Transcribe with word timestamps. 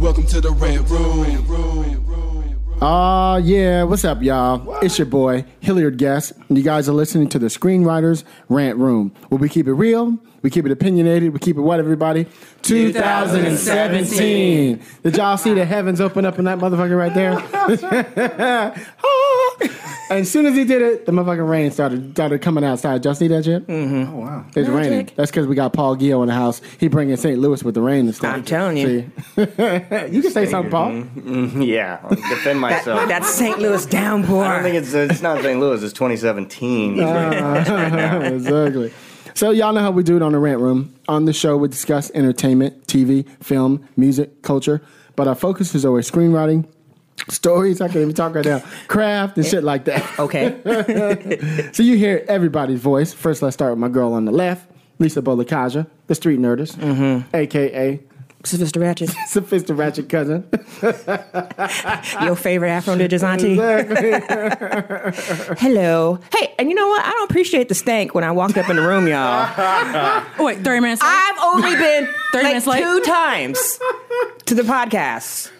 Welcome 0.00 0.26
to 0.28 0.40
the 0.40 0.52
Red 0.52 0.88
Room. 0.88 1.26
Ah, 2.80 3.38
yeah. 3.38 3.82
What's 3.82 4.04
up, 4.04 4.22
y'all? 4.22 4.78
It's 4.78 4.96
your 4.96 5.06
boy, 5.06 5.44
Hilliard 5.58 5.98
Guess, 5.98 6.30
and 6.48 6.56
you 6.56 6.62
guys 6.62 6.88
are 6.88 6.92
listening 6.92 7.28
to 7.30 7.38
the 7.40 7.48
Screenwriters 7.48 8.22
Rant 8.48 8.78
Room, 8.78 9.12
where 9.28 9.40
we 9.40 9.48
keep 9.48 9.66
it 9.66 9.72
real, 9.72 10.16
we 10.42 10.50
keep 10.50 10.64
it 10.64 10.70
opinionated, 10.70 11.32
we 11.32 11.40
keep 11.40 11.56
it 11.56 11.62
what, 11.62 11.80
everybody? 11.80 12.26
2017. 12.62 14.80
Did 15.02 15.16
y'all 15.16 15.36
see 15.36 15.54
the 15.54 15.64
heavens 15.64 16.00
open 16.00 16.24
up 16.24 16.38
in 16.38 16.44
that 16.44 16.60
motherfucker 16.60 16.96
right 16.96 17.12
there? 17.12 17.32
and 20.10 20.20
as 20.20 20.30
soon 20.30 20.46
as 20.46 20.54
he 20.54 20.64
did 20.64 20.82
it, 20.82 21.06
the 21.06 21.12
motherfucking 21.12 21.48
rain 21.48 21.70
started 21.70 22.12
started 22.12 22.40
coming 22.40 22.64
outside. 22.64 23.04
Y'all 23.04 23.14
see 23.14 23.28
that 23.28 23.44
shit? 23.44 23.66
Mm-hmm. 23.66 24.14
Oh, 24.14 24.20
wow. 24.20 24.44
It's 24.54 24.68
raining. 24.68 25.10
That's 25.16 25.30
because 25.30 25.46
we 25.46 25.54
got 25.54 25.72
Paul 25.72 25.96
Gio 25.96 26.22
in 26.22 26.28
the 26.28 26.34
house. 26.34 26.60
He 26.78 26.88
bringing 26.88 27.16
St. 27.16 27.38
Louis 27.38 27.62
with 27.62 27.74
the 27.74 27.80
rain 27.80 28.06
and 28.06 28.14
stuff. 28.14 28.34
I'm 28.34 28.44
telling 28.44 28.76
you. 28.76 28.86
See? 28.86 29.10
you 29.40 30.22
can 30.22 30.30
say 30.30 30.46
something, 30.46 30.70
Paul. 30.70 30.90
Mm, 30.90 31.66
yeah, 31.66 32.00
I'll 32.02 32.10
defend 32.10 32.60
myself. 32.60 33.08
That's 33.08 33.28
St. 33.28 33.58
Louis 33.58 33.84
downpour. 33.86 34.44
I 34.44 34.54
don't 34.54 34.62
think 34.62 34.76
it's 34.76 34.94
it's 34.94 35.22
not 35.22 35.42
St. 35.42 35.58
Louis. 35.58 35.82
It's 35.82 35.92
2017. 35.92 36.98
exactly. 37.00 38.92
So 39.34 39.50
y'all 39.50 39.72
know 39.72 39.80
how 39.80 39.92
we 39.92 40.02
do 40.02 40.16
it 40.16 40.22
on 40.22 40.32
the 40.32 40.38
Rant 40.38 40.60
Room. 40.60 40.92
On 41.06 41.24
the 41.24 41.32
show, 41.32 41.56
we 41.56 41.68
discuss 41.68 42.10
entertainment, 42.12 42.88
TV, 42.88 43.24
film, 43.40 43.86
music, 43.96 44.42
culture, 44.42 44.82
but 45.14 45.28
our 45.28 45.36
focus 45.36 45.76
is 45.76 45.84
always 45.84 46.10
screenwriting, 46.10 46.66
stories. 47.28 47.80
I 47.80 47.88
can't 47.88 47.98
even 47.98 48.14
talk 48.14 48.34
right 48.34 48.44
now. 48.44 48.62
Craft 48.86 49.36
and 49.36 49.46
shit 49.46 49.64
like 49.64 49.84
that. 49.84 50.18
Okay. 50.18 51.68
So 51.72 51.82
you 51.82 51.96
hear 51.96 52.24
everybody's 52.28 52.80
voice. 52.80 53.12
First, 53.12 53.42
let's 53.42 53.54
start 53.54 53.72
with 53.72 53.78
my 53.78 53.88
girl 53.88 54.12
on 54.12 54.24
the 54.24 54.32
left, 54.32 54.68
Lisa 54.98 55.22
Bolekaja, 55.22 55.86
the 56.06 56.14
street 56.14 56.40
nerdist, 56.40 56.76
mm-hmm. 56.76 57.36
aka 57.36 58.00
Sophister 58.44 58.80
Ratchet. 58.80 59.10
Sophister 59.28 59.76
Ratchet 59.76 60.08
cousin. 60.08 60.48
Your 62.24 62.36
favorite 62.36 62.70
Afro 62.70 62.94
Ninjas 62.94 63.22
auntie. 63.24 63.56
Hello. 65.60 66.18
Hey, 66.34 66.54
and 66.58 66.68
you 66.68 66.74
know 66.76 66.86
what? 66.88 67.04
I 67.04 67.10
don't 67.10 67.28
appreciate 67.30 67.68
the 67.68 67.74
stank 67.74 68.14
when 68.14 68.22
I 68.24 68.30
walked 68.30 68.56
up 68.56 68.68
in 68.70 68.76
the 68.76 68.82
room, 68.82 69.08
y'all. 69.08 69.48
Oh, 70.38 70.44
wait, 70.44 70.58
30 70.58 70.80
minutes 70.80 71.02
late? 71.02 71.08
I've 71.10 71.38
only 71.42 71.74
been 71.76 72.06
30 72.32 72.32
like 72.32 72.42
minutes 72.44 72.66
late? 72.66 72.82
two 72.82 73.00
times 73.00 73.80
to 74.46 74.54
the 74.54 74.62
podcast. 74.62 75.50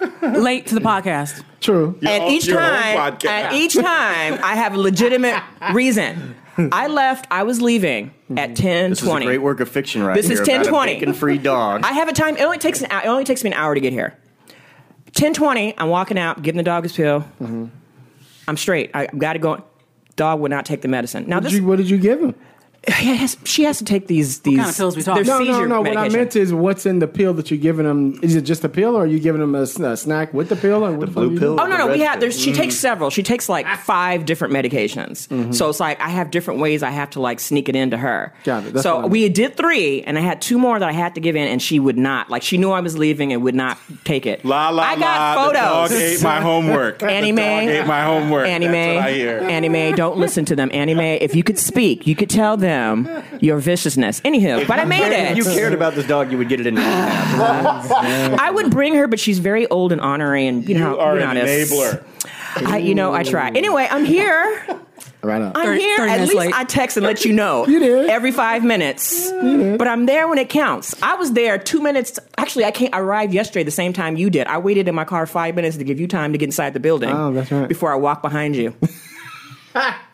late 0.40 0.66
to 0.68 0.74
the 0.76 0.80
podcast. 0.80 1.42
True. 1.60 1.98
and 2.06 2.32
each 2.32 2.46
your 2.46 2.60
own 2.60 2.70
time, 2.70 2.96
podcast. 3.12 3.28
and 3.28 3.56
each 3.56 3.74
time, 3.74 4.38
I 4.44 4.54
have 4.54 4.74
a 4.74 4.78
legitimate 4.78 5.42
reason. 5.74 6.36
I 6.72 6.88
left. 6.88 7.26
I 7.30 7.44
was 7.44 7.60
leaving 7.62 8.12
at 8.36 8.56
ten 8.56 8.90
This 8.90 9.02
is 9.02 9.08
a 9.08 9.20
great 9.20 9.38
work 9.38 9.60
of 9.60 9.68
fiction, 9.68 10.02
right 10.02 10.14
This 10.14 10.26
here. 10.26 10.40
is 10.42 10.48
about 10.48 10.66
a 10.66 10.70
10:20. 10.70 10.86
Bacon-free 10.86 11.38
dog. 11.38 11.82
I 11.84 11.92
have 11.92 12.08
a 12.08 12.12
time. 12.12 12.36
It 12.36 12.42
only 12.42 12.58
takes 12.58 12.80
an. 12.82 12.90
It 12.90 13.06
only 13.06 13.24
takes 13.24 13.44
me 13.44 13.50
an 13.50 13.56
hour 13.56 13.74
to 13.74 13.80
get 13.80 13.92
here. 13.92 14.16
Ten 15.14 15.32
twenty. 15.34 15.74
I'm 15.78 15.88
walking 15.88 16.18
out, 16.18 16.42
giving 16.42 16.56
the 16.56 16.62
dog 16.64 16.82
his 16.82 16.92
pill. 16.92 17.20
Mm-hmm. 17.40 17.66
I'm 18.48 18.56
straight. 18.56 18.90
I 18.94 19.06
got 19.06 19.34
to 19.34 19.38
go. 19.38 19.64
Dog 20.16 20.40
would 20.40 20.50
not 20.50 20.66
take 20.66 20.82
the 20.82 20.88
medicine. 20.88 21.28
Now 21.28 21.36
What 21.36 21.44
this, 21.44 21.52
you, 21.52 21.64
what 21.64 21.76
did 21.76 21.88
you 21.88 21.96
give 21.98 22.20
him? 22.20 22.34
He 22.86 23.16
has, 23.16 23.36
she 23.44 23.64
has 23.64 23.78
to 23.78 23.84
take 23.84 24.06
these. 24.06 24.40
These 24.40 24.56
kind 24.58 24.70
of 24.70 24.76
pills 24.76 24.96
we 24.96 25.02
talking 25.02 25.24
they're 25.24 25.38
No, 25.38 25.44
no, 25.44 25.52
seizure 25.52 25.68
no. 25.68 25.80
What 25.82 25.96
I 25.96 26.08
meant 26.08 26.36
is, 26.36 26.54
what's 26.54 26.86
in 26.86 27.00
the 27.00 27.08
pill 27.08 27.34
that 27.34 27.50
you're 27.50 27.58
giving 27.58 27.84
him? 27.84 28.18
Is 28.22 28.36
it 28.36 28.42
just 28.42 28.64
a 28.64 28.68
pill, 28.68 28.96
or 28.96 29.02
are 29.02 29.06
you 29.06 29.18
giving 29.18 29.42
him 29.42 29.54
a, 29.54 29.62
s- 29.62 29.78
a 29.78 29.96
snack 29.96 30.32
with 30.32 30.48
the 30.48 30.56
pill? 30.56 30.84
Or 30.86 30.92
what 30.92 31.06
the, 31.06 31.12
blue 31.12 31.38
pill? 31.38 31.60
Oh 31.60 31.66
no, 31.66 31.76
no, 31.76 31.86
we 31.88 32.00
have. 32.00 32.20
There's, 32.20 32.38
she 32.38 32.52
takes 32.52 32.76
several. 32.76 33.10
She 33.10 33.22
takes 33.22 33.48
like 33.48 33.66
five 33.80 34.24
different 34.24 34.54
medications. 34.54 35.26
Mm-hmm. 35.28 35.52
So 35.52 35.68
it's 35.68 35.80
like 35.80 36.00
I 36.00 36.08
have 36.08 36.30
different 36.30 36.60
ways 36.60 36.82
I 36.82 36.90
have 36.90 37.10
to 37.10 37.20
like 37.20 37.40
sneak 37.40 37.68
it 37.68 37.74
into 37.74 37.96
her. 37.96 38.32
Got 38.44 38.64
it. 38.64 38.74
That's 38.74 38.84
so 38.84 38.96
what 38.96 39.04
I 39.06 39.08
we 39.08 39.28
did 39.28 39.56
three, 39.56 40.02
and 40.02 40.16
I 40.16 40.20
had 40.20 40.40
two 40.40 40.58
more 40.58 40.78
that 40.78 40.88
I 40.88 40.92
had 40.92 41.16
to 41.16 41.20
give 41.20 41.34
in, 41.34 41.48
and 41.48 41.60
she 41.60 41.80
would 41.80 41.98
not. 41.98 42.30
Like 42.30 42.42
she 42.42 42.58
knew 42.58 42.70
I 42.70 42.80
was 42.80 42.96
leaving 42.96 43.32
and 43.32 43.42
would 43.42 43.56
not 43.56 43.78
take 44.04 44.24
it. 44.24 44.44
La 44.44 44.70
la 44.70 44.84
I 44.84 44.98
got 44.98 45.36
la. 45.36 45.46
The 45.48 45.52
dog 45.52 45.92
ate 45.92 46.22
my 46.22 46.40
homework. 46.40 47.02
Annie 47.08 47.32
the 47.32 47.40
dog 47.40 47.62
ate 47.64 47.86
my 47.86 48.04
homework. 48.04 48.46
Annie 48.46 48.66
That's 48.66 48.96
what 48.96 49.04
I 49.04 49.12
hear. 49.12 49.38
Annie 49.40 49.68
Mae, 49.68 49.92
don't 49.92 50.16
listen 50.16 50.44
to 50.46 50.56
them. 50.56 50.70
Annie 50.72 50.94
Mae, 50.94 51.16
if 51.16 51.34
you 51.34 51.42
could 51.42 51.58
speak, 51.58 52.06
you 52.06 52.14
could 52.14 52.30
tell 52.30 52.56
them 52.56 52.67
your 53.40 53.58
viciousness. 53.58 54.20
Anywho, 54.22 54.66
but 54.66 54.78
I 54.78 54.84
made 54.84 55.02
it. 55.12 55.32
If 55.32 55.36
you 55.38 55.44
cared 55.44 55.74
about 55.74 55.94
this 55.94 56.06
dog, 56.06 56.30
you 56.30 56.38
would 56.38 56.48
get 56.48 56.60
it 56.60 56.66
in. 56.66 56.76
I 56.78 58.50
would 58.52 58.70
bring 58.70 58.94
her, 58.94 59.06
but 59.06 59.20
she's 59.20 59.38
very 59.38 59.66
old 59.68 59.92
and 59.92 60.00
ornery, 60.00 60.46
and 60.46 60.68
you 60.68 60.78
know, 60.78 60.94
You 60.94 61.00
are 61.00 61.16
you 61.16 61.22
an 61.22 61.36
how 61.36 61.42
enabler. 61.44 62.04
I, 62.66 62.78
you 62.78 62.94
know, 62.94 63.12
I 63.12 63.22
try. 63.22 63.50
Anyway, 63.50 63.86
I'm 63.90 64.04
here. 64.04 64.64
Right 65.22 65.42
on. 65.42 65.52
I'm 65.56 65.64
30 65.66 65.80
here. 65.80 65.96
30 65.98 66.10
At 66.12 66.20
least 66.20 66.34
late. 66.34 66.54
I 66.54 66.64
text 66.64 66.96
and 66.96 67.04
let 67.04 67.24
you 67.24 67.32
know. 67.32 67.66
You 67.68 67.78
did. 67.80 68.08
Every 68.08 68.32
five 68.32 68.64
minutes. 68.64 69.30
But 69.30 69.86
I'm 69.88 70.06
there 70.06 70.28
when 70.28 70.38
it 70.38 70.48
counts. 70.48 71.00
I 71.02 71.14
was 71.14 71.32
there 71.32 71.58
two 71.58 71.80
minutes. 71.80 72.18
Actually, 72.36 72.64
I 72.64 72.70
can't 72.70 72.94
I 72.94 73.00
arrived 73.00 73.34
yesterday 73.34 73.64
the 73.64 73.70
same 73.70 73.92
time 73.92 74.16
you 74.16 74.30
did. 74.30 74.46
I 74.46 74.58
waited 74.58 74.88
in 74.88 74.94
my 74.94 75.04
car 75.04 75.26
five 75.26 75.54
minutes 75.54 75.76
to 75.76 75.84
give 75.84 75.98
you 76.00 76.06
time 76.06 76.32
to 76.32 76.38
get 76.38 76.46
inside 76.46 76.72
the 76.72 76.80
building. 76.80 77.10
Oh, 77.10 77.32
that's 77.32 77.50
right. 77.50 77.68
Before 77.68 77.92
I 77.92 77.96
walk 77.96 78.22
behind 78.22 78.56
you. 78.56 78.74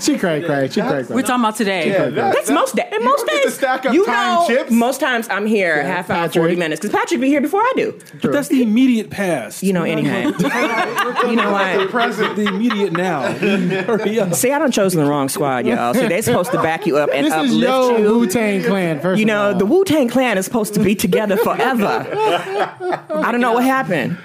She 0.00 0.18
cray 0.18 0.42
cray. 0.42 0.68
She 0.68 0.80
cray 0.80 1.04
We're 1.10 1.22
talking 1.22 1.40
about 1.44 1.56
today. 1.56 1.90
That's 2.10 2.50
most 2.50 2.74
days. 2.74 2.86
And 2.92 3.04
most 3.04 3.26
don't 3.26 3.28
days, 3.28 3.44
to 3.44 3.50
stack 3.50 3.84
up 3.86 3.92
you 3.92 4.06
time 4.06 4.34
know, 4.34 4.46
chips. 4.46 4.70
most 4.70 5.00
times 5.00 5.28
I'm 5.28 5.44
here 5.46 5.82
half 5.82 6.08
hour, 6.08 6.28
forty 6.30 6.56
minutes, 6.56 6.80
because 6.80 6.94
Patrick 6.94 7.20
be 7.20 7.28
here 7.28 7.40
before 7.42 7.60
I 7.60 7.72
do. 7.76 8.00
But 8.22 8.32
that's 8.32 8.48
the 8.48 8.62
immediate 8.62 9.10
past. 9.10 9.62
You 9.62 9.72
know, 9.74 9.82
anyhow. 9.82 10.30
you 11.28 11.36
know 11.36 11.52
what? 11.52 11.90
present, 11.90 12.36
the 12.36 12.46
immediate 12.46 12.92
now. 12.92 13.32
Hurry 13.32 14.18
up. 14.20 14.32
See, 14.34 14.50
I 14.50 14.58
don't 14.58 14.72
chosen 14.72 15.02
the 15.02 15.08
wrong 15.10 15.28
squad, 15.28 15.66
y'all. 15.66 15.92
See, 15.94 16.06
they're 16.08 16.22
supposed 16.22 16.50
to 16.52 16.62
back 16.62 16.86
you 16.86 16.96
up 16.96 17.10
and 17.12 17.26
This 17.26 17.32
uplift 17.34 17.52
is 17.52 17.60
your 17.60 17.98
you. 17.98 18.18
Wu 18.20 18.26
Tang 18.26 18.62
Clan. 18.62 19.00
First, 19.00 19.18
You 19.18 19.24
of 19.24 19.28
know, 19.28 19.42
all. 19.52 19.54
the 19.58 19.66
Wu 19.66 19.84
Tang 19.84 20.08
Clan 20.08 20.38
is 20.38 20.44
supposed 20.46 20.72
to 20.74 20.80
be 20.80 20.94
together 20.94 21.36
forever. 21.36 22.06
I 22.10 23.28
don't 23.30 23.40
know 23.40 23.52
what 23.52 23.64
happened. 23.64 24.16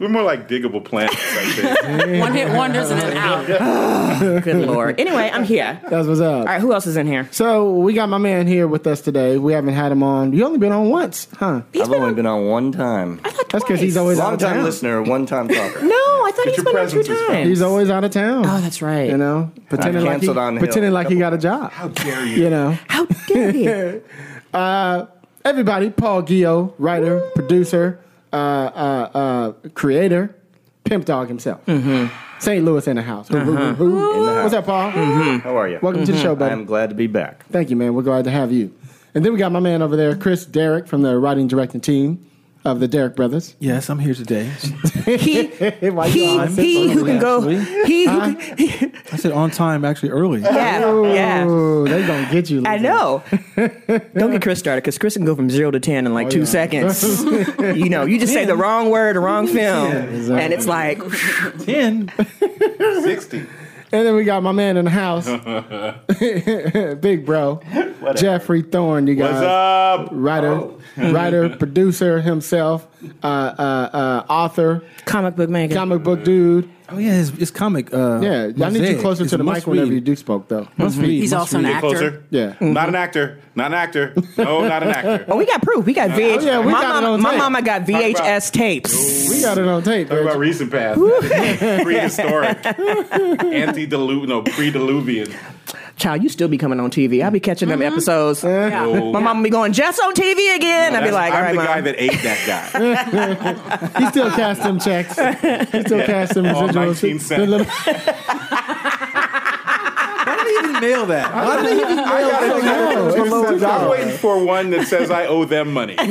We're 0.00 0.08
more 0.08 0.22
like 0.22 0.48
Digable 0.48 0.84
Planets. 0.84 1.14
I 1.16 1.18
think. 2.04 2.22
One 2.22 2.32
hit 2.34 2.48
wonders 2.56 2.90
and 2.90 3.00
then 3.00 3.16
out. 3.16 3.46
Good 4.42 4.66
lord. 4.66 5.00
Anyway, 5.00 5.30
I'm 5.32 5.44
here. 5.44 5.80
That's 5.88 6.06
what's 6.06 6.20
up. 6.20 6.40
All 6.40 6.44
right, 6.44 6.60
who 6.60 6.72
else 6.72 6.86
is 6.86 6.96
in 6.96 7.06
here? 7.06 7.28
So 7.32 7.72
we 7.74 7.92
got 7.94 8.08
my 8.08 8.18
man 8.18 8.46
here 8.46 8.68
with 8.68 8.86
us 8.86 9.00
today. 9.00 9.38
We 9.38 9.52
haven't 9.52 9.74
had 9.74 9.90
him 9.92 10.02
on. 10.02 10.32
You 10.32 10.44
only 10.44 10.58
been 10.58 10.72
on 10.72 10.88
once, 10.90 11.28
huh? 11.38 11.62
I've 11.74 11.92
only 11.92 12.14
been 12.14 12.26
on 12.26 12.46
one 12.46 12.72
time. 12.72 13.20
I 13.24 13.30
thought 13.30 13.48
That's 13.50 13.64
because 13.64 13.80
he's 13.80 13.96
always 13.96 14.18
out 14.18 14.24
Long 14.24 14.34
of 14.34 14.40
time 14.40 14.54
town. 14.56 14.64
listener, 14.64 15.02
one 15.02 15.26
time 15.26 15.48
talker. 15.48 15.80
No, 15.94 16.00
I 16.26 16.32
thought 16.34 16.46
he's 16.46 16.56
your 16.56 16.64
been 16.64 16.76
on 16.76 16.88
two 16.88 16.96
presence 16.96 17.08
is 17.08 17.18
fun. 17.26 17.28
times. 17.36 17.48
He's 17.48 17.62
always 17.62 17.90
out 17.90 18.04
of 18.04 18.10
town. 18.10 18.46
Oh, 18.46 18.60
that's 18.60 18.82
right. 18.82 19.08
You 19.10 19.16
know, 19.16 19.50
pretending 19.68 20.02
like 20.04 20.14
he, 20.14 20.26
canceled 20.26 20.38
on 20.38 20.54
Hill 20.54 20.60
pretending 20.60 20.92
like 20.92 21.08
he 21.08 21.16
got 21.16 21.34
a 21.34 21.38
job. 21.38 21.70
How 21.72 21.88
dare 21.88 22.24
you? 22.26 22.44
You 22.44 22.50
know, 22.50 22.78
How 22.88 23.04
dare 23.28 23.54
you? 23.54 24.02
everybody. 25.44 25.90
Paul 25.90 26.22
Gio, 26.22 26.72
writer, 26.78 27.20
producer, 27.34 28.00
uh, 28.32 28.36
uh, 28.36 29.10
uh, 29.14 29.52
creator, 29.74 30.34
pimp 30.84 31.04
dog 31.04 31.28
himself. 31.28 31.64
Mm-hmm. 31.66 32.14
St. 32.38 32.64
Louis 32.64 32.86
in 32.86 32.96
the 32.96 33.02
house. 33.02 33.28
Who, 33.28 33.38
who, 33.38 33.56
uh-huh. 33.56 33.74
who, 33.74 33.90
who? 33.90 34.20
In 34.20 34.26
the 34.26 34.34
house. 34.34 34.42
What's 34.44 34.54
up, 34.54 34.66
Paul? 34.66 34.92
Mm-hmm. 34.92 35.38
How 35.38 35.56
are 35.56 35.68
you? 35.68 35.78
Welcome 35.82 36.04
to 36.04 36.12
the 36.12 36.18
show, 36.18 36.32
mm-hmm. 36.32 36.40
buddy. 36.40 36.52
I'm 36.52 36.64
glad 36.64 36.90
to 36.90 36.94
be 36.94 37.06
back. 37.06 37.46
Thank 37.46 37.70
you, 37.70 37.76
man. 37.76 37.94
We're 37.94 38.02
glad 38.02 38.24
to 38.24 38.30
have 38.30 38.52
you. 38.52 38.72
And 39.14 39.24
then 39.24 39.32
we 39.32 39.38
got 39.38 39.52
my 39.52 39.60
man 39.60 39.80
over 39.80 39.96
there, 39.96 40.16
Chris 40.16 40.44
Derrick 40.44 40.86
from 40.86 41.02
the 41.02 41.18
writing 41.18 41.48
directing 41.48 41.80
team 41.80 42.24
of 42.64 42.80
the 42.80 42.88
Derrick 42.88 43.14
Brothers. 43.14 43.54
Yes, 43.58 43.90
I'm 43.90 43.98
here 43.98 44.14
today. 44.14 44.50
He, 45.04 45.44
Why 45.90 46.06
you 46.06 46.12
he, 46.12 46.38
on? 46.38 46.48
he 46.48 46.90
who 46.90 47.04
can 47.04 47.18
go. 47.18 47.36
Actually. 47.36 47.84
He 47.84 48.06
who 48.06 48.36
can, 48.36 48.92
I 49.12 49.16
said 49.16 49.32
on 49.32 49.50
time, 49.50 49.84
actually 49.84 50.08
early. 50.08 50.40
yeah, 50.40 50.80
yeah. 51.02 51.44
Oh, 51.46 51.84
they 51.84 52.06
gonna 52.06 52.26
get 52.32 52.48
you. 52.48 52.62
I 52.64 52.78
Lisa. 52.78 52.82
know. 52.82 53.22
Don't 54.14 54.30
get 54.30 54.40
Chris 54.40 54.60
started 54.60 54.80
because 54.80 54.96
Chris 54.96 55.14
can 55.14 55.26
go 55.26 55.36
from 55.36 55.50
zero 55.50 55.70
to 55.70 55.78
ten 55.78 56.06
in 56.06 56.14
like 56.14 56.28
oh, 56.28 56.30
two 56.30 56.38
yeah. 56.40 56.44
seconds. 56.46 57.22
you 57.58 57.90
know, 57.90 58.06
you 58.06 58.18
just 58.18 58.32
say 58.32 58.46
the 58.46 58.56
wrong 58.56 58.88
word, 58.88 59.16
the 59.16 59.20
wrong 59.20 59.46
film, 59.46 59.92
and 59.92 60.54
it's 60.54 60.66
like 60.66 60.98
Ten. 61.66 62.10
60. 63.02 63.46
And 63.94 64.04
then 64.04 64.16
we 64.16 64.24
got 64.24 64.42
my 64.42 64.50
man 64.50 64.76
in 64.76 64.86
the 64.86 64.90
house, 64.90 65.26
big 67.00 67.24
bro, 67.24 67.60
Jeffrey 68.16 68.62
Thorne. 68.62 69.06
You 69.06 69.16
What's 69.18 69.34
up? 69.34 70.08
writer, 70.10 70.62
writer, 70.96 71.48
producer 71.50 72.20
himself, 72.20 72.88
uh, 73.22 73.26
uh, 73.26 73.90
uh, 73.92 74.24
author, 74.28 74.82
Comic 75.04 75.36
book 75.36 75.48
maker. 75.48 75.74
comic 75.76 76.02
book 76.02 76.24
dude. 76.24 76.68
Oh 76.90 76.98
yeah, 76.98 77.12
his, 77.12 77.30
his 77.30 77.50
comic. 77.50 77.92
Uh, 77.94 78.20
Yeah, 78.22 78.42
I 78.44 78.46
need 78.48 78.56
you 78.58 78.64
Mosaic 78.80 78.98
closer 79.00 79.24
is 79.24 79.30
to 79.30 79.38
the 79.38 79.44
mic 79.44 79.66
whenever 79.66 79.92
you 79.92 80.00
do 80.02 80.14
spoke, 80.16 80.48
though. 80.48 80.68
Must 80.76 80.98
read. 80.98 81.08
He's 81.10 81.30
must 81.32 81.40
also 81.54 81.58
an 81.58 81.64
read. 81.64 81.70
Get 81.70 81.76
actor. 81.76 81.88
closer. 81.88 82.24
Yeah. 82.30 82.54
Not 82.60 82.88
an 82.90 82.94
actor. 82.94 83.38
Not 83.54 83.66
an 83.68 83.74
actor. 83.74 84.12
No, 84.36 84.68
not 84.68 84.82
an 84.82 84.90
actor. 84.90 85.24
Oh, 85.28 85.36
we 85.36 85.46
got 85.46 85.62
proof. 85.62 85.86
We 85.86 85.94
got 85.94 86.10
VH. 86.10 86.42
yeah, 86.44 86.60
we 86.60 86.72
my, 86.72 86.82
got 86.82 87.02
it 87.02 87.06
mama, 87.06 87.14
on 87.14 87.22
my 87.22 87.30
tape. 87.30 87.38
mama 87.38 87.62
got 87.62 87.82
VHS 87.82 88.50
tapes. 88.52 89.30
We 89.30 89.40
got 89.40 89.56
it 89.56 89.66
on 89.66 89.82
tape. 89.82 90.08
Talk 90.08 90.20
about 90.20 90.38
recent 90.38 90.70
past. 90.70 91.00
Prehistoric. 91.82 92.66
Antediluvian. 92.66 94.28
No, 94.28 94.42
pre-diluvian. 94.42 95.32
Child, 95.96 96.22
you 96.24 96.28
still 96.28 96.48
be 96.48 96.58
coming 96.58 96.80
on 96.80 96.90
TV. 96.90 97.22
I'll 97.24 97.30
be 97.30 97.38
catching 97.38 97.68
them 97.68 97.78
mm-hmm. 97.80 97.92
episodes. 97.92 98.42
Oh. 98.44 99.12
My 99.12 99.20
mama 99.20 99.42
be 99.44 99.50
going, 99.50 99.72
Jess 99.72 99.98
on 100.00 100.12
TV 100.12 100.56
again. 100.56 100.94
I'll 100.94 101.02
be 101.02 101.10
That's- 101.10 101.14
like, 101.14 101.32
all 101.32 101.38
I'm 101.38 101.44
right, 101.44 101.52
the 101.52 101.56
mom. 101.56 101.66
guy 101.66 101.80
that 101.82 102.02
ate 102.02 102.22
that 102.22 102.46
guy. 103.92 104.00
He 104.04 104.06
still 104.10 104.30
cast 104.30 104.62
them 104.62 104.80
checks. 104.80 105.16
He 105.70 105.80
still 105.82 106.04
cast 106.04 106.34
them 106.34 106.46
All 106.46 106.68
residuals. 106.68 106.74
19 106.74 107.18
cents. 107.20 107.40
The 107.40 107.46
little- 107.46 107.66
Why 107.66 107.92
did 107.92 108.90
he 108.90 108.93
even 110.76 110.80
mail 110.90 111.06
that? 111.06 111.34
Why 111.34 111.62
did 111.62 111.72
he 111.72 111.80
even 111.80 111.98
I 111.98 112.20
mail 112.22 112.30
gotta 112.30 112.46
that? 112.46 112.94
know. 112.94 113.06
It's 113.08 113.16
I'm 113.16 113.24
below 113.24 113.56
a 113.56 113.58
dollar. 113.60 113.90
waiting 113.90 114.16
for 114.16 114.44
one 114.44 114.70
that 114.70 114.86
says 114.86 115.10
I 115.10 115.26
owe 115.26 115.44
them 115.44 115.72
money. 115.72 115.96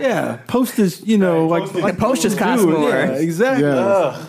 Yeah, 0.00 0.38
postage. 0.48 1.00
You 1.02 1.18
know, 1.18 1.46
like, 1.46 1.62
postage. 1.62 1.82
like 1.82 1.94
The 1.94 2.00
postage 2.00 2.36
cost 2.36 2.62
do. 2.62 2.70
more. 2.78 2.90
Yeah, 2.90 3.12
exactly. 3.12 3.64
Yeah. 3.64 4.26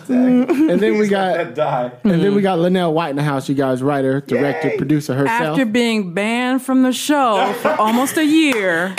and 0.72 0.80
then 0.80 0.98
we 0.98 1.08
got 1.08 1.54
die. 1.54 1.92
and 2.04 2.22
then 2.22 2.34
we 2.34 2.40
got 2.42 2.58
Linnell 2.58 2.92
White 2.94 3.10
in 3.10 3.16
the 3.16 3.22
house. 3.22 3.48
You 3.48 3.54
guys, 3.54 3.82
writer, 3.82 4.20
director, 4.20 4.68
Yay. 4.68 4.76
producer 4.78 5.14
herself. 5.14 5.40
After 5.58 5.66
being 5.66 6.14
banned 6.14 6.62
from 6.62 6.82
the 6.82 6.92
show 6.92 7.52
for 7.60 7.70
almost 7.80 8.16
a 8.16 8.24
year, 8.24 8.94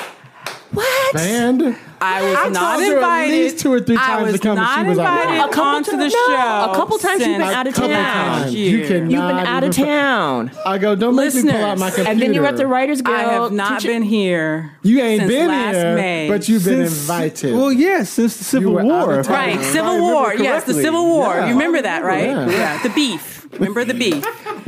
What? 0.71 1.13
Band. 1.13 1.75
I 1.99 2.21
was 2.21 2.37
I 2.37 2.49
not 2.49 2.73
told 2.75 2.83
her 2.85 2.91
at 2.91 2.95
invited. 2.97 3.31
least 3.31 3.59
two 3.59 3.71
or 3.73 3.79
three 3.79 3.95
times 3.95 4.33
to 4.33 4.37
come 4.39 4.51
and 4.51 4.59
not 4.59 4.79
she 4.83 4.87
was 4.89 4.97
like, 4.97 5.07
invited 5.07 5.39
"Wow." 5.39 5.45
A 5.47 5.49
couple 5.51 5.63
onto 5.63 5.91
the 5.91 5.97
no, 5.97 6.09
show. 6.09 6.71
a 6.71 6.75
couple 6.75 6.97
times 6.99 7.19
you've 7.25 7.37
been 7.37 7.41
out 7.41 7.65
of 7.67 7.73
couple 7.73 7.89
town. 7.89 8.41
times. 8.41 8.53
year. 8.53 8.77
You 8.81 8.87
can 8.87 9.09
You've 9.09 9.21
been 9.27 9.37
out 9.47 9.63
of 9.63 9.73
even- 9.73 9.85
town. 9.87 10.51
I 10.65 10.77
go, 10.77 10.95
don't 10.95 11.15
make 11.15 11.33
me 11.33 11.41
pull 11.43 11.51
out 11.51 11.77
my 11.79 11.85
Listeners. 11.87 11.95
computer. 11.95 12.11
And 12.11 12.21
then 12.21 12.33
you 12.35 12.41
were 12.41 12.47
at 12.47 12.57
the 12.57 12.67
Writers 12.67 13.01
Guild. 13.01 13.17
I 13.17 13.21
have 13.23 13.51
not 13.51 13.79
teaching- 13.81 13.91
been 14.01 14.03
here. 14.03 14.71
You 14.83 14.99
ain't 15.01 15.21
since 15.21 15.31
been 15.31 15.47
last 15.47 15.75
here, 15.75 15.95
May. 15.95 16.27
but 16.29 16.49
you've 16.49 16.65
been 16.65 16.87
Since- 16.87 17.01
invited. 17.01 17.55
Well, 17.55 17.71
yeah, 17.71 18.03
since 18.03 18.37
the 18.37 18.43
Civil 18.43 18.73
were 18.73 18.81
out 18.81 18.85
War. 19.07 19.23
town. 19.23 19.33
Right, 19.33 19.55
If 19.55 19.59
I 19.61 19.63
Civil 19.63 19.91
remember 19.95 20.13
War. 20.13 20.33
Yes, 20.35 20.63
the 20.65 20.73
correctly. 20.73 20.83
Civil 20.83 21.05
War. 21.07 21.33
Yeah. 21.35 21.47
You 21.47 21.53
remember 21.53 21.81
that, 21.81 22.03
right? 22.03 22.27
Yeah. 22.51 22.83
the 22.83 22.89
beef. 22.89 23.47
Remember 23.53 23.85
the 23.85 23.93
beef? 23.95 24.23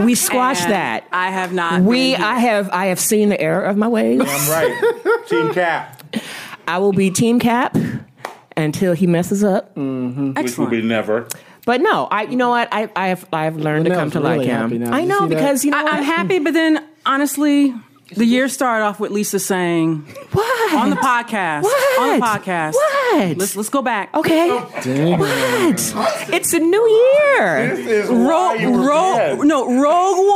We 0.05 0.15
squashed 0.15 0.63
And 0.63 0.73
that. 0.73 1.07
I 1.11 1.29
have 1.31 1.53
not. 1.53 1.81
We, 1.81 2.11
been 2.11 2.21
here. 2.21 2.25
I 2.25 2.39
have, 2.39 2.69
I 2.71 2.85
have 2.87 2.99
seen 2.99 3.29
the 3.29 3.39
error 3.39 3.63
of 3.63 3.77
my 3.77 3.87
ways. 3.87 4.21
I'm 4.23 4.49
right. 4.49 5.27
Team 5.27 5.53
Cap. 5.53 6.03
I 6.67 6.77
will 6.77 6.93
be 6.93 7.11
Team 7.11 7.39
Cap 7.39 7.75
until 8.55 8.93
he 8.93 9.07
messes 9.07 9.43
up. 9.43 9.75
Mm-hmm. 9.75 10.27
Which 10.29 10.35
will 10.35 10.43
Excellent. 10.43 10.71
be 10.71 10.81
never. 10.81 11.27
But 11.65 11.81
no, 11.81 12.05
I, 12.05 12.23
you 12.23 12.35
know 12.35 12.49
what? 12.49 12.67
I, 12.71 12.89
I 12.95 13.07
have, 13.09 13.25
I 13.31 13.43
have 13.43 13.57
learned 13.57 13.85
to 13.85 13.91
come 13.91 14.09
Linnell's 14.09 14.13
to 14.13 14.19
like 14.21 14.39
really 14.39 14.47
him. 14.47 14.79
now. 14.79 14.93
I 14.95 15.01
you 15.01 15.07
know 15.07 15.19
see 15.19 15.25
that? 15.27 15.35
because 15.35 15.65
you 15.65 15.71
know 15.71 15.77
I, 15.77 15.83
what? 15.83 15.93
I'm 15.93 16.03
happy, 16.03 16.39
but 16.39 16.53
then 16.53 16.83
honestly, 17.05 17.73
the 18.15 18.25
year 18.25 18.47
started 18.47 18.85
off 18.85 19.00
with 19.00 19.11
Lisa 19.11 19.39
saying 19.39 20.00
What 20.31 20.73
on 20.75 20.89
the 20.89 20.95
podcast. 20.95 21.63
What? 21.63 22.01
On 22.01 22.19
the 22.19 22.25
podcast. 22.25 22.73
What? 22.73 23.38
Let's 23.38 23.56
let's 23.56 23.69
go 23.69 23.81
back. 23.81 24.13
Okay. 24.15 24.50
What? 24.50 25.94
It's 26.33 26.53
a 26.53 26.59
new 26.59 26.88
year. 26.88 27.75
This 27.75 27.88
is 27.88 28.09
why 28.09 28.56
you 28.56 28.75
Rogue, 28.75 29.39
Rogue, 29.39 29.45
no, 29.47 29.81
Rogue 29.81 30.27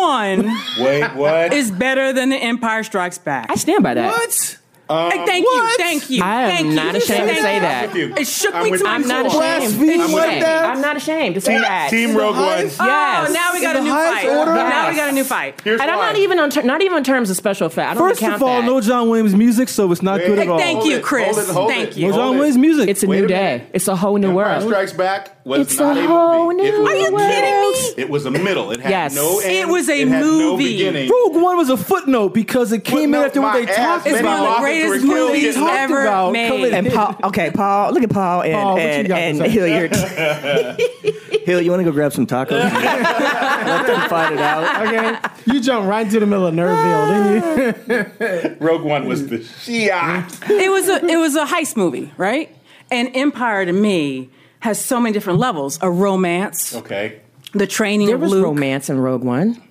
One 0.46 0.58
Wait, 0.80 1.16
what? 1.16 1.54
is 1.54 1.72
better 1.72 2.14
than 2.14 2.30
The 2.30 2.38
Empire 2.38 2.84
Strikes 2.84 3.18
Back. 3.18 3.50
I 3.50 3.56
stand 3.56 3.84
by 3.84 3.94
that. 3.94 4.08
What? 4.08 4.58
Hey, 4.90 4.96
uh, 4.96 5.26
thank 5.26 5.46
you, 5.46 5.70
thank 5.78 6.10
you. 6.10 6.24
I 6.24 6.42
am 6.44 6.50
thank 6.50 6.68
you. 6.68 6.74
not 6.76 6.96
ashamed 6.96 7.30
to 7.30 7.36
say 7.36 7.60
that. 7.60 7.96
It 7.96 8.28
shook 8.28 8.54
I'm 8.54 8.64
me 8.66 8.72
to 8.72 8.78
you. 8.78 8.84
my 8.84 8.90
I'm 8.92 9.08
not 9.08 9.26
ashamed. 9.26 10.02
I'm, 10.02 10.12
like 10.12 10.40
that? 10.42 10.66
I'm 10.66 10.82
not 10.82 10.98
ashamed 10.98 11.36
to 11.36 11.42
say 11.42 11.58
that. 11.58 11.90
Team 11.90 12.16
Rogue 12.16 12.36
One. 12.36 12.44
highest- 12.44 12.80
Yes. 12.80 13.30
Oh, 13.30 13.34
now 13.34 13.54
we 13.54 13.62
got 13.62 13.78
a 13.78 13.82
new 13.82 13.90
fight. 13.90 14.28
order? 14.28 14.54
Now 14.54 14.90
we 14.90 14.96
got 14.96 15.10
a 15.10 15.14
new 15.14 15.24
fight. 15.24 15.62
Here's 15.64 15.80
and 15.80 15.90
I'm 15.90 16.00
not 16.00 16.18
even 16.18 16.38
on 16.38 16.50
ter- 16.50 16.64
not 16.64 16.82
even 16.82 16.98
in 16.98 17.04
terms 17.06 17.30
of 17.30 17.38
special 17.38 17.66
effect. 17.68 17.92
I 17.92 17.94
don't 17.94 18.10
First 18.10 18.20
count 18.20 18.36
of 18.36 18.44
all, 18.44 18.62
that. 18.62 18.66
no 18.68 18.82
John 18.82 19.08
Williams 19.10 19.34
music, 19.36 19.70
so 19.70 19.90
it's 19.92 20.02
not 20.02 20.20
Wait. 20.20 20.28
good 20.28 20.40
at 20.40 20.48
all. 20.50 20.60
Thank 20.60 20.86
you, 20.86 21.00
Chris. 21.00 21.36
hold 21.38 21.50
it, 21.50 21.54
hold 21.54 21.70
Thank 21.70 21.96
you. 21.98 22.10
No 22.10 22.18
John. 22.18 22.38
Williams 22.38 22.58
music. 22.58 22.90
It's 22.90 23.04
a 23.04 23.08
Wait 23.08 23.20
new 23.20 23.26
a 23.26 23.28
day. 23.30 23.64
It's 23.74 23.88
a 23.88 23.96
whole 23.96 24.18
new 24.18 24.38
Empire 24.38 24.60
world. 24.60 24.64
Strikes 24.64 24.92
Back 24.94 25.33
was 25.46 25.62
It's 25.62 25.78
not 25.78 25.98
a 25.98 26.04
a, 26.04 26.08
whole 26.08 26.46
movie. 26.54 26.56
new 26.64 26.64
it 26.64 26.80
was 26.80 26.90
Are 26.90 26.96
you 26.96 27.02
a 27.02 27.20
kidding 27.20 27.44
middle. 27.44 27.72
me? 27.72 27.94
It 27.98 28.10
was 28.10 28.26
a 28.26 28.32
middle. 28.32 28.72
It 28.72 28.80
had 28.80 28.90
Yes. 28.90 29.16
no 29.16 29.40
end. 29.40 29.52
It 29.52 29.68
was 29.68 29.90
a 29.90 30.02
it 30.02 30.08
had 30.08 30.22
No 30.22 30.58
movie. 30.58 31.10
Rogue 31.10 31.36
One 31.36 31.58
was 31.58 31.70
a 31.70 31.78
footnote 31.78 32.30
because 32.34 32.72
it 32.72 32.84
came 32.86 33.14
in 33.14 33.22
after 33.22 33.42
what 33.42 33.54
they 33.54 33.68
ass. 33.68 33.76
talked 33.76 34.08
It's 34.08 34.16
one 34.22 34.26
of 34.26 34.40
the 34.40 34.44
about. 34.46 34.58
prophets 34.58 34.62
greatest 34.88 35.06
were 35.08 35.14
movies 35.16 35.58
ever 35.58 36.02
about 36.04 36.32
made. 36.34 36.74
And 36.74 36.92
Paul, 36.92 37.16
okay, 37.26 37.52
Paul, 37.52 37.92
look 37.94 38.04
at 38.04 38.10
Paul 38.10 38.42
and 38.44 38.54
Paul, 38.54 38.74
what 38.76 38.82
you 38.84 38.88
and, 38.90 39.08
got 39.08 39.16
to 39.16 39.22
and? 39.22 39.42
Hilliard. 39.52 39.96
Hill, 41.44 41.62
you 41.62 41.72
want 41.72 41.82
to 41.82 41.84
go 41.84 41.92
grab 41.92 42.14
some 42.14 42.26
tacos? 42.26 42.52
Let 42.74 43.86
them 43.88 44.10
fight 44.10 44.32
it 44.34 44.40
out. 44.40 44.88
Okay, 44.88 45.52
you 45.54 45.60
jump 45.62 45.88
right 45.88 46.06
into 46.06 46.20
the 46.22 46.26
middle 46.26 46.48
of 46.48 46.54
Nerville, 46.54 47.74
didn't 47.86 47.90
you? 47.90 48.56
Rogue 48.66 48.84
One 48.84 49.08
was 49.08 49.28
the 49.28 49.40
Shia. 49.40 50.26
it 50.50 50.70
was 50.72 50.88
a 50.88 51.06
it 51.06 51.18
was 51.18 51.36
a 51.36 51.46
heist 51.46 51.76
movie, 51.76 52.12
right? 52.18 52.56
And 52.92 53.10
Empire 53.14 53.66
to 53.66 53.74
me 53.74 54.30
has 54.64 54.84
so 54.84 55.00
many 55.00 55.14
different 55.14 55.40
levels: 55.40 55.78
a 55.82 55.90
romance, 55.90 56.76
Okay. 56.76 57.20
the 57.54 57.68
training 57.68 58.08
There 58.08 58.16
of 58.16 58.22
was 58.22 58.32
Luke, 58.32 58.46
romance 58.46 58.90
in 58.90 59.00
Rogue 59.00 59.24
One. 59.24 59.62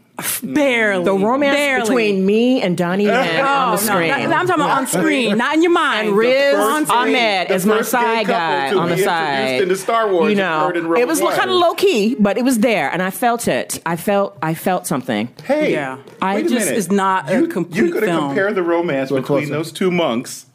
barely 0.43 1.05
The 1.05 1.15
romance 1.15 1.57
barely. 1.57 1.81
between 1.83 2.27
me 2.27 2.61
and 2.63 2.77
Donnie 2.77 3.09
oh, 3.11 3.13
Yen 3.13 3.41
Oh, 3.45 3.49
on 3.49 3.77
the 3.77 3.83
no, 3.83 3.89
screen. 3.89 4.11
I'm 4.13 4.47
talking 4.47 4.63
about 4.63 4.79
on 4.79 4.87
screen, 4.87 5.39
not 5.39 5.55
in 5.55 5.63
your 5.63 5.73
mind. 5.73 6.09
and 6.09 6.17
Riz 6.17 6.55
on 6.55 6.85
screen. 6.87 6.99
Ahmed 7.01 7.49
the 7.49 7.55
as 7.55 7.67
my 7.67 7.81
side 7.83 8.27
guy 8.27 8.73
on 8.75 8.89
the 8.91 8.97
be 8.97 9.03
side. 9.03 9.39
introduced 9.41 9.63
into 9.63 9.77
Star 9.77 10.13
Wars 10.13 10.31
you 10.31 10.37
know, 10.37 10.65
occurred 10.69 10.77
in 10.77 10.87
Rogue 10.87 11.01
it 11.01 11.09
was 11.09 11.21
kind 11.21 11.51
of 11.51 11.57
low 11.57 11.75
key, 11.75 12.15
but 12.21 12.37
it 12.39 12.45
was 12.45 12.59
there, 12.61 12.91
and 12.93 13.03
I 13.03 13.11
felt 13.11 13.49
it. 13.49 13.81
I 13.87 13.97
felt, 13.97 14.37
I 14.43 14.55
felt 14.55 14.87
something. 14.87 15.29
Hey, 15.45 15.73
Yeah. 15.73 15.99
I 16.21 16.37
wait 16.37 16.47
a 16.47 16.49
just 16.51 16.67
minute. 16.67 16.79
is 16.79 16.93
not 16.93 17.31
a 17.31 17.41
you, 17.41 17.47
complete 17.49 17.79
You 17.87 17.93
could 17.93 18.03
have 18.03 18.13
film. 18.13 18.27
compared 18.29 18.55
the 18.55 18.63
romance 18.63 19.09
between 19.11 19.25
closer. 19.25 19.47
those 19.53 19.73
two 19.73 19.91
monks. 19.91 20.47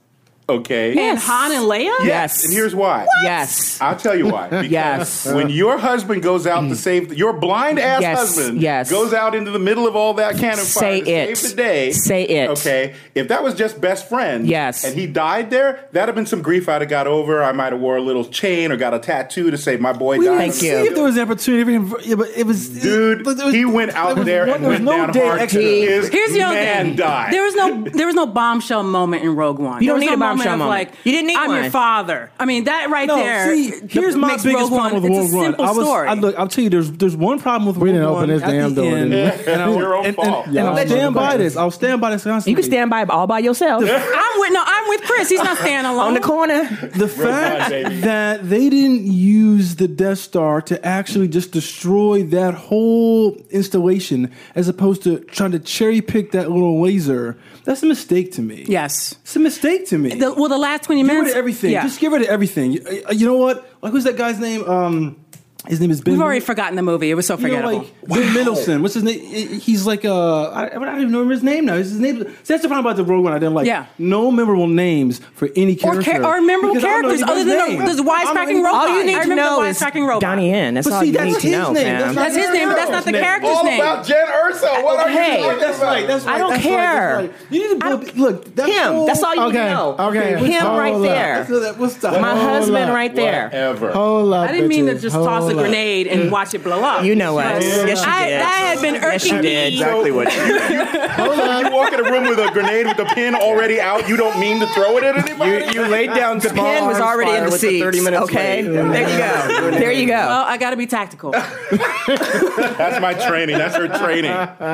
Okay. 0.50 0.88
And 0.92 0.96
Yes. 0.96 1.26
Han 1.28 1.52
and 1.52 1.64
Leia. 1.66 1.94
Yes. 2.06 2.46
And 2.46 2.54
here's 2.54 2.74
why. 2.74 3.06
Yes. 3.24 3.80
I'll 3.82 3.98
tell 3.98 4.16
you 4.16 4.28
why. 4.28 4.62
Yes. 4.68 5.26
when 5.26 5.50
your 5.50 5.78
husband 5.78 6.24
goes 6.24 6.48
out 6.48 6.62
to 6.62 6.68
mm. 6.68 6.76
save 6.76 7.14
your 7.14 7.34
blind 7.34 7.80
ass 7.80 8.02
Yes, 8.02 8.18
husband 8.18 8.62
yes. 8.62 8.90
goes 8.90 9.14
out 9.14 9.36
into 9.36 9.52
the 9.52 9.60
middle 9.60 9.88
of 9.88 9.96
all 9.96 10.14
that 10.16 10.38
cannon 10.38 10.64
Say 10.64 11.02
fire 11.02 11.06
to 11.06 11.12
it. 11.32 11.38
save 11.38 11.50
the 11.52 11.56
day. 11.64 11.92
Say 11.92 12.24
it. 12.24 12.50
Okay. 12.52 12.96
If 13.16 13.28
that 13.28 13.44
was 13.44 13.56
just 13.56 13.82
best 13.82 14.08
friend, 14.08 14.48
Yes. 14.48 14.84
and 14.86 14.96
he 14.98 15.06
died 15.08 15.50
there, 15.50 15.88
that'd 15.92 16.08
have 16.08 16.16
been 16.16 16.26
some 16.26 16.42
grief 16.42 16.70
I'd 16.70 16.82
have 16.82 16.90
got 16.90 17.08
over. 17.08 17.44
I 17.44 17.52
might 17.52 17.74
have 17.74 17.82
wore 17.82 17.98
a 17.98 18.02
little 18.02 18.24
chain 18.26 18.72
or 18.72 18.78
got 18.78 18.94
a 18.94 19.00
tattoo 19.00 19.52
to 19.52 19.58
say 19.58 19.76
my 19.78 19.92
boy 19.94 20.18
died. 20.18 20.38
Thank 20.38 20.54
See 20.54 20.68
you. 20.70 20.78
if 20.78 20.96
there 20.96 21.04
was 21.04 21.18
an 21.18 21.24
opportunity 21.24 21.64
for 21.64 21.72
him, 21.72 21.96
yeah, 22.06 22.16
but 22.16 22.30
it 22.36 22.46
was 22.46 22.70
Dude, 22.70 23.24
but 23.26 23.36
there 23.38 23.46
was- 23.48 23.56
he 23.56 23.66
went 23.66 23.92
out 23.92 24.16
was 24.18 24.26
there 24.26 24.48
and 24.48 24.64
there 24.64 24.72
was 24.72 24.80
went 24.80 24.86
no 24.86 24.92
down 24.98 25.12
day 25.14 25.26
hard. 25.28 25.42
extra. 25.42 25.62
His 25.62 26.08
Here's 26.10 26.32
the 26.32 26.42
other 26.44 26.56
man 26.56 26.86
thing. 26.88 26.96
died. 26.96 27.34
There 27.34 27.44
was 27.44 27.56
no 27.56 27.84
there 27.94 28.06
was 28.08 28.16
no 28.16 28.26
bombshell 28.28 28.84
moment 28.84 29.24
in 29.24 29.36
Rogue 29.36 29.60
One. 29.60 29.82
You 29.84 29.88
There 29.88 29.88
don't 29.88 29.96
was 29.96 30.02
need 30.02 30.10
no 30.10 30.14
a 30.14 30.18
bombshell 30.18 30.37
of 30.46 30.60
moment. 30.60 30.70
Like, 30.70 30.94
You 31.04 31.12
didn't 31.12 31.28
need 31.28 31.38
I'm 31.38 31.50
one. 31.50 31.62
your 31.64 31.72
father. 31.72 32.32
I 32.40 32.46
mean 32.46 32.66
that 32.66 32.90
right 32.90 33.08
No, 33.08 33.16
there. 33.18 33.54
see, 33.56 33.74
here's 33.90 34.16
my 34.16 34.38
biggest 34.38 34.46
Rogue 34.46 34.70
problem 34.70 35.02
One. 35.04 35.12
with 35.12 35.12
It's 35.12 35.34
Rogue 35.34 35.34
a 35.34 35.36
One. 35.36 35.46
simple 35.46 35.66
I 35.66 35.72
was, 35.72 35.86
story. 35.86 36.08
I, 36.08 36.14
look, 36.14 36.36
I'll 36.38 36.48
tell 36.48 36.64
you, 36.64 36.70
there's 36.70 36.92
there's 36.92 37.16
one 37.16 37.40
problem 37.40 37.68
with 37.68 37.78
We 37.78 37.90
Rogue 37.92 37.96
didn't 38.00 38.08
open 38.10 38.30
this 38.30 38.42
damn 38.42 38.74
door, 38.74 38.98
end, 38.98 39.14
and 39.14 39.62
I'll, 39.62 39.76
Your 39.78 39.96
own 39.96 40.06
and, 40.06 40.16
fault. 40.16 40.48
and, 40.48 40.58
and 40.58 40.68
I'll 40.68 40.86
stand 40.88 41.16
by 41.16 41.38
this. 41.38 41.56
I'll 41.58 41.72
stand 41.72 42.02
by 42.02 42.12
this 42.12 42.24
constantly. 42.24 42.52
You 42.52 42.56
can 42.64 42.64
stand 42.72 42.90
by 42.90 43.04
all 43.06 43.28
by 43.28 43.40
yourself 43.40 43.84
I'm 43.84 44.40
with 44.40 44.54
no. 44.54 44.64
I'm 44.66 44.90
with 44.90 45.02
Chris. 45.04 45.30
He's 45.30 45.42
not 45.44 45.58
standing 45.58 45.92
alone. 45.92 46.08
on 46.08 46.14
the 46.14 46.20
corner. 46.20 46.64
The 46.96 47.08
fact 47.08 47.70
that 48.02 48.48
they 48.50 48.70
didn't 48.70 49.06
use 49.06 49.76
the 49.76 49.88
Death 49.88 50.20
Star 50.20 50.62
to 50.64 50.86
actually 50.86 51.28
just 51.28 51.52
destroy 51.52 52.24
that 52.24 52.54
whole 52.54 53.36
installation, 53.50 54.32
as 54.56 54.68
opposed 54.68 55.04
to 55.04 55.20
trying 55.20 55.52
to 55.52 55.60
cherry 55.60 56.02
pick 56.02 56.32
that 56.32 56.50
little 56.52 56.82
laser, 56.82 57.38
that's 57.66 57.84
a 57.84 57.86
mistake 57.86 58.32
to 58.34 58.42
me. 58.42 58.66
Yes. 58.68 59.16
It's 59.24 59.36
a 59.36 59.40
mistake 59.40 59.88
to 59.88 59.98
me. 59.98 60.16
The, 60.16 60.27
well, 60.36 60.50
the 60.50 60.58
last 60.58 60.84
twenty 60.84 61.04
rid 61.04 61.08
minutes. 61.14 61.32
of 61.32 61.38
everything. 61.38 61.72
Yeah. 61.72 61.84
Just 61.84 62.00
give 62.00 62.12
rid 62.14 62.22
of 62.24 62.28
everything. 62.28 62.74
You, 62.74 63.04
uh, 63.08 63.12
you 63.12 63.26
know 63.26 63.36
what? 63.38 63.70
Like, 63.82 63.92
who's 63.92 64.04
that 64.06 64.18
guy's 64.18 64.40
name? 64.40 64.68
Um, 64.70 65.24
his 65.68 65.80
name 65.80 65.92
is 65.92 66.02
Ben. 66.02 66.14
We've 66.14 66.22
already 66.22 66.40
forgotten 66.40 66.76
the 66.76 66.82
movie. 66.84 67.10
It 67.12 67.16
was 67.16 67.26
so 67.28 67.38
You 67.38 67.48
know, 67.48 67.56
forgettable. 67.62 67.90
like 68.08 68.10
Ben 68.20 68.34
Middleton. 68.34 68.82
What's 68.82 68.94
his 68.94 69.04
name? 69.04 69.20
He's 69.60 69.86
like 69.86 70.06
uh, 70.06 70.46
I, 70.50 70.66
I 70.66 70.70
don't 70.70 70.96
even 71.02 71.12
remember 71.14 71.34
his 71.34 71.44
name 71.44 71.66
now. 71.66 71.76
His 71.76 72.00
name. 72.00 72.20
See, 72.24 72.24
that's 72.46 72.62
the 72.64 72.68
problem 72.70 72.86
about 72.86 72.96
the 72.98 73.04
Rogue 73.04 73.24
One. 73.24 73.34
I 73.34 73.40
didn't 73.40 73.54
like. 73.54 73.68
Yeah. 73.68 73.86
No 73.98 74.32
memorable 74.32 74.68
names 74.68 75.20
for 75.34 75.50
any 75.56 75.74
or, 75.76 76.02
character. 76.02 76.12
char- 76.14 76.26
or 76.38 76.42
memorable 76.42 76.76
because 76.76 76.84
I 76.86 76.90
don't 76.90 77.02
know 77.04 77.08
characters 77.10 77.24
other 77.30 77.40
anybody's 77.42 77.68
than 77.68 77.78
name. 77.86 77.98
the, 77.98 78.04
the 78.04 78.12
I 78.12 78.24
don't 78.24 78.36
know 78.36 78.42
wisecracking 78.42 78.50
any- 78.50 78.64
robot. 78.64 78.74
All 78.88 78.98
you 78.98 79.06
need 79.06 79.12
I 79.12 79.16
to 79.16 79.20
remember 79.30 79.36
know 79.44 79.62
the 79.64 79.68
is 79.70 79.80
wisecracking 79.80 80.08
robot. 80.08 80.22
Donnie 80.22 80.50
Yen. 80.52 80.74
That's 80.74 80.88
But 80.88 80.94
all 80.94 81.02
see, 81.02 81.08
you 81.08 81.14
that's 81.14 81.26
need 81.26 81.36
to 81.36 81.48
his 81.48 81.52
know, 81.52 81.72
name. 81.74 81.84
fam. 81.84 82.00
That's 82.02 82.16
not 82.16 82.22
That's 82.24 82.36
his 82.36 82.50
name, 82.54 82.68
but 82.70 82.76
that's 82.76 82.92
not 82.92 83.04
the 83.04 83.10
It's 83.12 83.20
character's 83.20 83.50
all 83.50 83.64
name. 83.64 83.82
about 83.82 84.06
Jyn 84.06 84.26
Erso. 84.28 84.84
What 84.84 85.00
are 85.00 85.10
Hey. 85.10 85.38
you 85.38 85.44
talking 85.44 85.60
That's 85.60 85.78
about? 85.78 85.88
right. 85.88 86.08
That's 86.08 86.26
right. 86.26 86.36
I 86.36 86.38
don't 86.38 86.50
that's 86.52 86.64
care. 86.64 87.16
Right, 87.18 87.32
that's 87.32 87.42
right. 87.44 87.52
You 87.52 87.74
need 87.74 87.82
to 87.82 87.86
I 87.88 87.90
build, 87.96 88.18
look. 88.18 88.56
That's 88.56 88.70
Him. 88.72 88.94
whole- 88.94 89.06
That's 89.08 89.24
all 89.24 89.36
you 89.36 89.42
need 89.42 89.48
Okay, 89.48 89.58
to 89.58 89.70
know. 89.74 89.96
okay, 90.00 90.38
Him 90.46 90.62
hold 90.66 90.80
right 90.80 90.94
up. 90.96 91.02
there. 91.02 91.46
So 91.48 91.74
what's 91.74 91.96
the- 91.96 92.12
My 92.20 92.40
husband 92.40 92.94
right 92.94 93.14
there. 93.16 93.44
Whatever. 93.46 93.92
Hold 93.92 94.34
up, 94.34 94.50
I 94.50 94.52
didn't 94.54 94.68
mean 94.70 94.86
to 94.88 94.94
bitches. 94.96 95.02
just 95.02 95.16
toss 95.16 95.52
a 95.52 95.56
Hold 95.58 95.64
blow 95.64 95.64
up. 95.64 95.70
grenade 95.70 96.08
and 96.08 96.22
mm. 96.24 96.30
watch 96.32 96.54
it 96.54 96.64
blow 96.64 96.84
up. 96.84 97.04
You 97.04 97.16
know 97.16 97.38
us. 97.40 97.64
But 97.64 97.88
Yes, 97.88 98.06
you 98.06 98.12
I, 98.12 98.26
did. 98.30 98.40
That 98.42 98.76
had 98.76 98.82
been 98.82 98.94
Yes, 98.96 99.26
you 99.26 99.32
irking 99.32 99.42
did. 99.42 99.74
me. 99.74 99.80
Exactly 99.80 100.12
what. 100.12 100.32
Hold 101.12 101.40
on. 101.40 101.66
You 101.66 101.72
walk 101.72 101.94
in 101.94 102.00
a 102.00 102.12
room 102.12 102.24
with 102.30 102.40
a 102.40 102.52
grenade 102.52 102.86
with 102.88 102.98
the 102.98 103.06
pin 103.06 103.36
already 103.36 103.80
out. 103.80 104.08
You 104.08 104.18
don't 104.18 104.40
mean 104.40 104.60
to 104.60 104.68
throw 104.68 104.98
it 104.98 105.04
at 105.04 105.18
anybody. 105.18 105.66
You, 105.78 105.84
you 105.84 105.88
laid 105.90 106.14
down 106.14 106.40
The 106.40 106.50
pin 106.50 106.86
was 106.86 107.00
already 107.00 107.32
in 107.32 107.46
the 107.46 107.52
with 107.52 107.60
seats. 107.60 107.84
30 107.84 108.02
minutes 108.02 108.24
okay, 108.24 108.64
late. 108.64 108.72
there 108.72 109.10
you 109.10 109.18
go. 109.18 109.72
There 109.72 109.92
you 109.92 110.08
go. 110.08 110.14
Well, 110.14 110.44
I 110.46 110.58
got 110.58 110.72
to 110.72 110.78
be 110.78 110.88
tactical. 110.88 111.32
That's 112.08 113.02
my 113.02 113.14
training. 113.14 113.58
That's 113.58 113.76
her 113.76 113.88
training. 113.88 114.32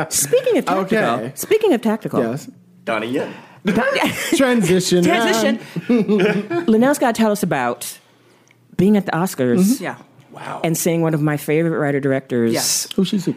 Speaking 0.09 0.57
of 0.57 0.65
tactical, 0.65 0.97
Okay. 0.97 1.31
speaking 1.35 1.73
of 1.73 1.81
tactical, 1.81 2.21
Yes. 2.21 2.49
Donnie 2.83 3.07
Yen. 3.07 3.33
Transition. 4.35 5.03
transition. 5.05 5.59
Linnell's 6.67 6.99
got 6.99 7.15
to 7.15 7.21
tell 7.21 7.31
us 7.31 7.41
about 7.43 7.97
being 8.75 8.97
at 8.97 9.05
the 9.05 9.13
Oscars 9.13 9.79
yeah. 9.79 9.95
And 10.63 10.77
seeing 10.77 11.01
one 11.01 11.13
of 11.13 11.21
my 11.21 11.37
favorite 11.37 11.77
writer 11.77 11.99
directors. 11.99 12.53
Yes. 12.53 12.87
Who 12.95 13.05
she's 13.05 13.27
a 13.27 13.35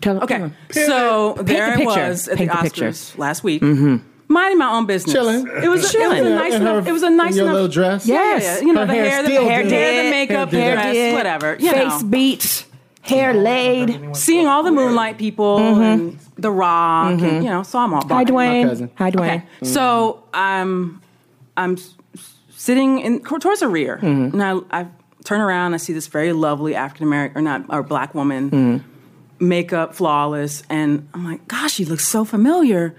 Tell, 0.00 0.14
tell 0.16 0.24
Okay. 0.24 0.38
him. 0.38 0.54
So 0.70 1.34
there 1.40 1.76
the 1.76 1.82
I 1.84 1.84
was 2.06 2.28
at 2.28 2.36
Paint 2.36 2.50
the 2.50 2.56
the 2.56 2.62
picture. 2.62 2.88
Oscars 2.90 3.16
last 3.16 3.42
week, 3.44 3.62
mm-hmm. 3.62 3.96
minding 4.28 4.58
my 4.58 4.70
own 4.72 4.84
business. 4.86 5.14
Chilling. 5.14 5.46
It 5.46 5.68
was, 5.68 5.94
a, 5.94 5.98
it 5.98 6.08
was 6.08 6.18
a 6.20 6.30
nice 6.30 6.52
her- 6.52 6.60
enough. 6.60 6.86
It 6.86 6.92
was 6.92 7.02
a 7.04 7.10
nice 7.10 7.36
your 7.36 7.44
enough 7.44 7.54
little 7.54 7.68
dress. 7.68 8.06
Yeah, 8.06 8.16
Yes. 8.16 8.42
yeah. 8.60 8.66
You 8.66 8.72
know 8.74 8.80
Her 8.80 8.86
the 8.86 8.92
hair 8.94 9.04
hair, 9.10 9.22
the 9.22 9.28
still 9.28 9.48
hair, 9.48 9.62
did. 9.62 9.72
hair, 9.72 10.02
the 10.04 10.10
makeup, 10.10 10.50
Hair 10.50 10.70
did. 10.70 10.74
dress, 10.82 10.94
Did, 10.94 11.14
whatever. 11.14 11.56
You 11.58 11.70
Face 11.70 12.02
know. 12.02 12.08
beat, 12.08 12.66
hair 13.02 13.32
laid. 13.34 14.16
seeing 14.16 14.46
all 14.46 14.62
the 14.62 14.72
Moonlight 14.72 15.16
people 15.16 15.58
mm-hmm. 15.58 15.82
and 15.82 16.18
The 16.36 16.50
Rock, 16.50 17.12
and, 17.12 17.20
mm-hmm. 17.20 17.42
you 17.42 17.48
know, 17.50 17.62
saw 17.62 17.82
them 17.86 17.94
all. 17.94 18.02
Hi, 18.02 18.08
Bye. 18.08 18.24
Dwayne. 18.24 18.68
cousin. 18.68 18.90
Hi, 18.96 19.10
Dwayne. 19.10 19.36
Okay. 19.36 19.44
So 19.62 20.24
I'm 20.34 21.00
I'm 21.56 21.78
sitting 22.50 22.98
in 23.00 23.22
towards 23.22 23.60
the 23.60 23.68
rear, 23.68 23.94
and 24.02 24.42
I, 24.42 24.58
I 24.70 24.86
turn 25.24 25.40
around. 25.40 25.74
I 25.74 25.78
see 25.78 25.92
this 25.92 26.06
very 26.06 26.32
lovely 26.32 26.74
African 26.74 27.06
American 27.06 27.38
or 27.38 27.42
not 27.42 27.64
or 27.68 27.82
black 27.82 28.14
woman, 28.14 28.84
makeup 29.40 29.94
flawless, 29.94 30.62
and 30.70 31.08
I'm 31.14 31.24
like, 31.24 31.46
gosh, 31.48 31.72
she 31.74 31.84
looks 31.84 32.06
so 32.06 32.24
familiar. 32.24 32.94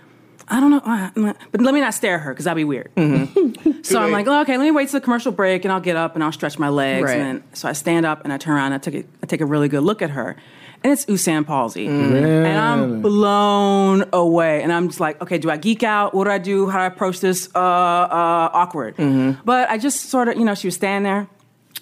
I 0.48 0.60
don't 0.60 0.70
know, 0.70 1.34
but 1.52 1.62
let 1.62 1.74
me 1.74 1.80
not 1.80 1.96
stare 1.96 2.16
at 2.18 2.22
her 2.22 2.32
because 2.32 2.46
that'd 2.46 2.56
be 2.56 2.64
weird. 2.66 2.92
so 3.84 4.00
I'm 4.00 4.12
like, 4.12 4.28
oh, 4.28 4.42
okay, 4.42 4.58
let 4.58 4.64
me 4.64 4.70
wait 4.70 4.90
till 4.90 5.00
the 5.00 5.04
commercial 5.04 5.32
break, 5.32 5.66
and 5.66 5.72
I'll 5.72 5.80
get 5.80 5.96
up 5.96 6.14
and 6.14 6.24
I'll 6.24 6.32
stretch 6.32 6.60
my 6.60 6.70
legs, 6.70 7.06
Right. 7.06 7.18
and 7.20 7.40
then 7.40 7.44
so 7.54 7.68
I 7.68 7.74
stand 7.74 8.06
up 8.06 8.24
and 8.24 8.32
I 8.32 8.38
turn 8.38 8.54
around. 8.56 8.74
And 8.74 8.76
I 8.76 8.78
take 8.78 9.06
a, 9.06 9.08
I 9.24 9.26
take 9.26 9.42
a 9.42 9.46
really 9.46 9.70
good 9.70 9.82
look 9.82 10.04
at 10.04 10.12
her, 10.12 10.36
and 10.84 10.94
it's 10.94 11.06
Euzhan 11.06 11.48
Palcy, 11.48 11.88
and 11.88 12.46
I'm 12.60 13.02
blown 13.02 14.06
away. 14.14 14.62
And 14.62 14.72
I'm 14.72 14.88
just 14.88 15.00
like, 15.00 15.20
okay, 15.20 15.40
do 15.40 15.50
I 15.50 15.58
geek 15.58 15.82
out? 15.82 16.14
What 16.14 16.26
do 16.26 16.30
I 16.30 16.38
do? 16.38 16.70
How 16.70 16.78
do 16.78 16.84
I 16.84 16.88
approach 16.88 17.22
this? 17.22 17.50
Uh, 17.56 17.58
uh, 17.60 18.50
awkward. 18.54 18.96
But 19.44 19.70
I 19.72 19.80
just 19.80 20.10
sort 20.12 20.28
of, 20.28 20.38
you 20.38 20.46
know, 20.46 20.54
she 20.54 20.68
was 20.68 20.76
standing 20.76 21.12
there, 21.12 21.28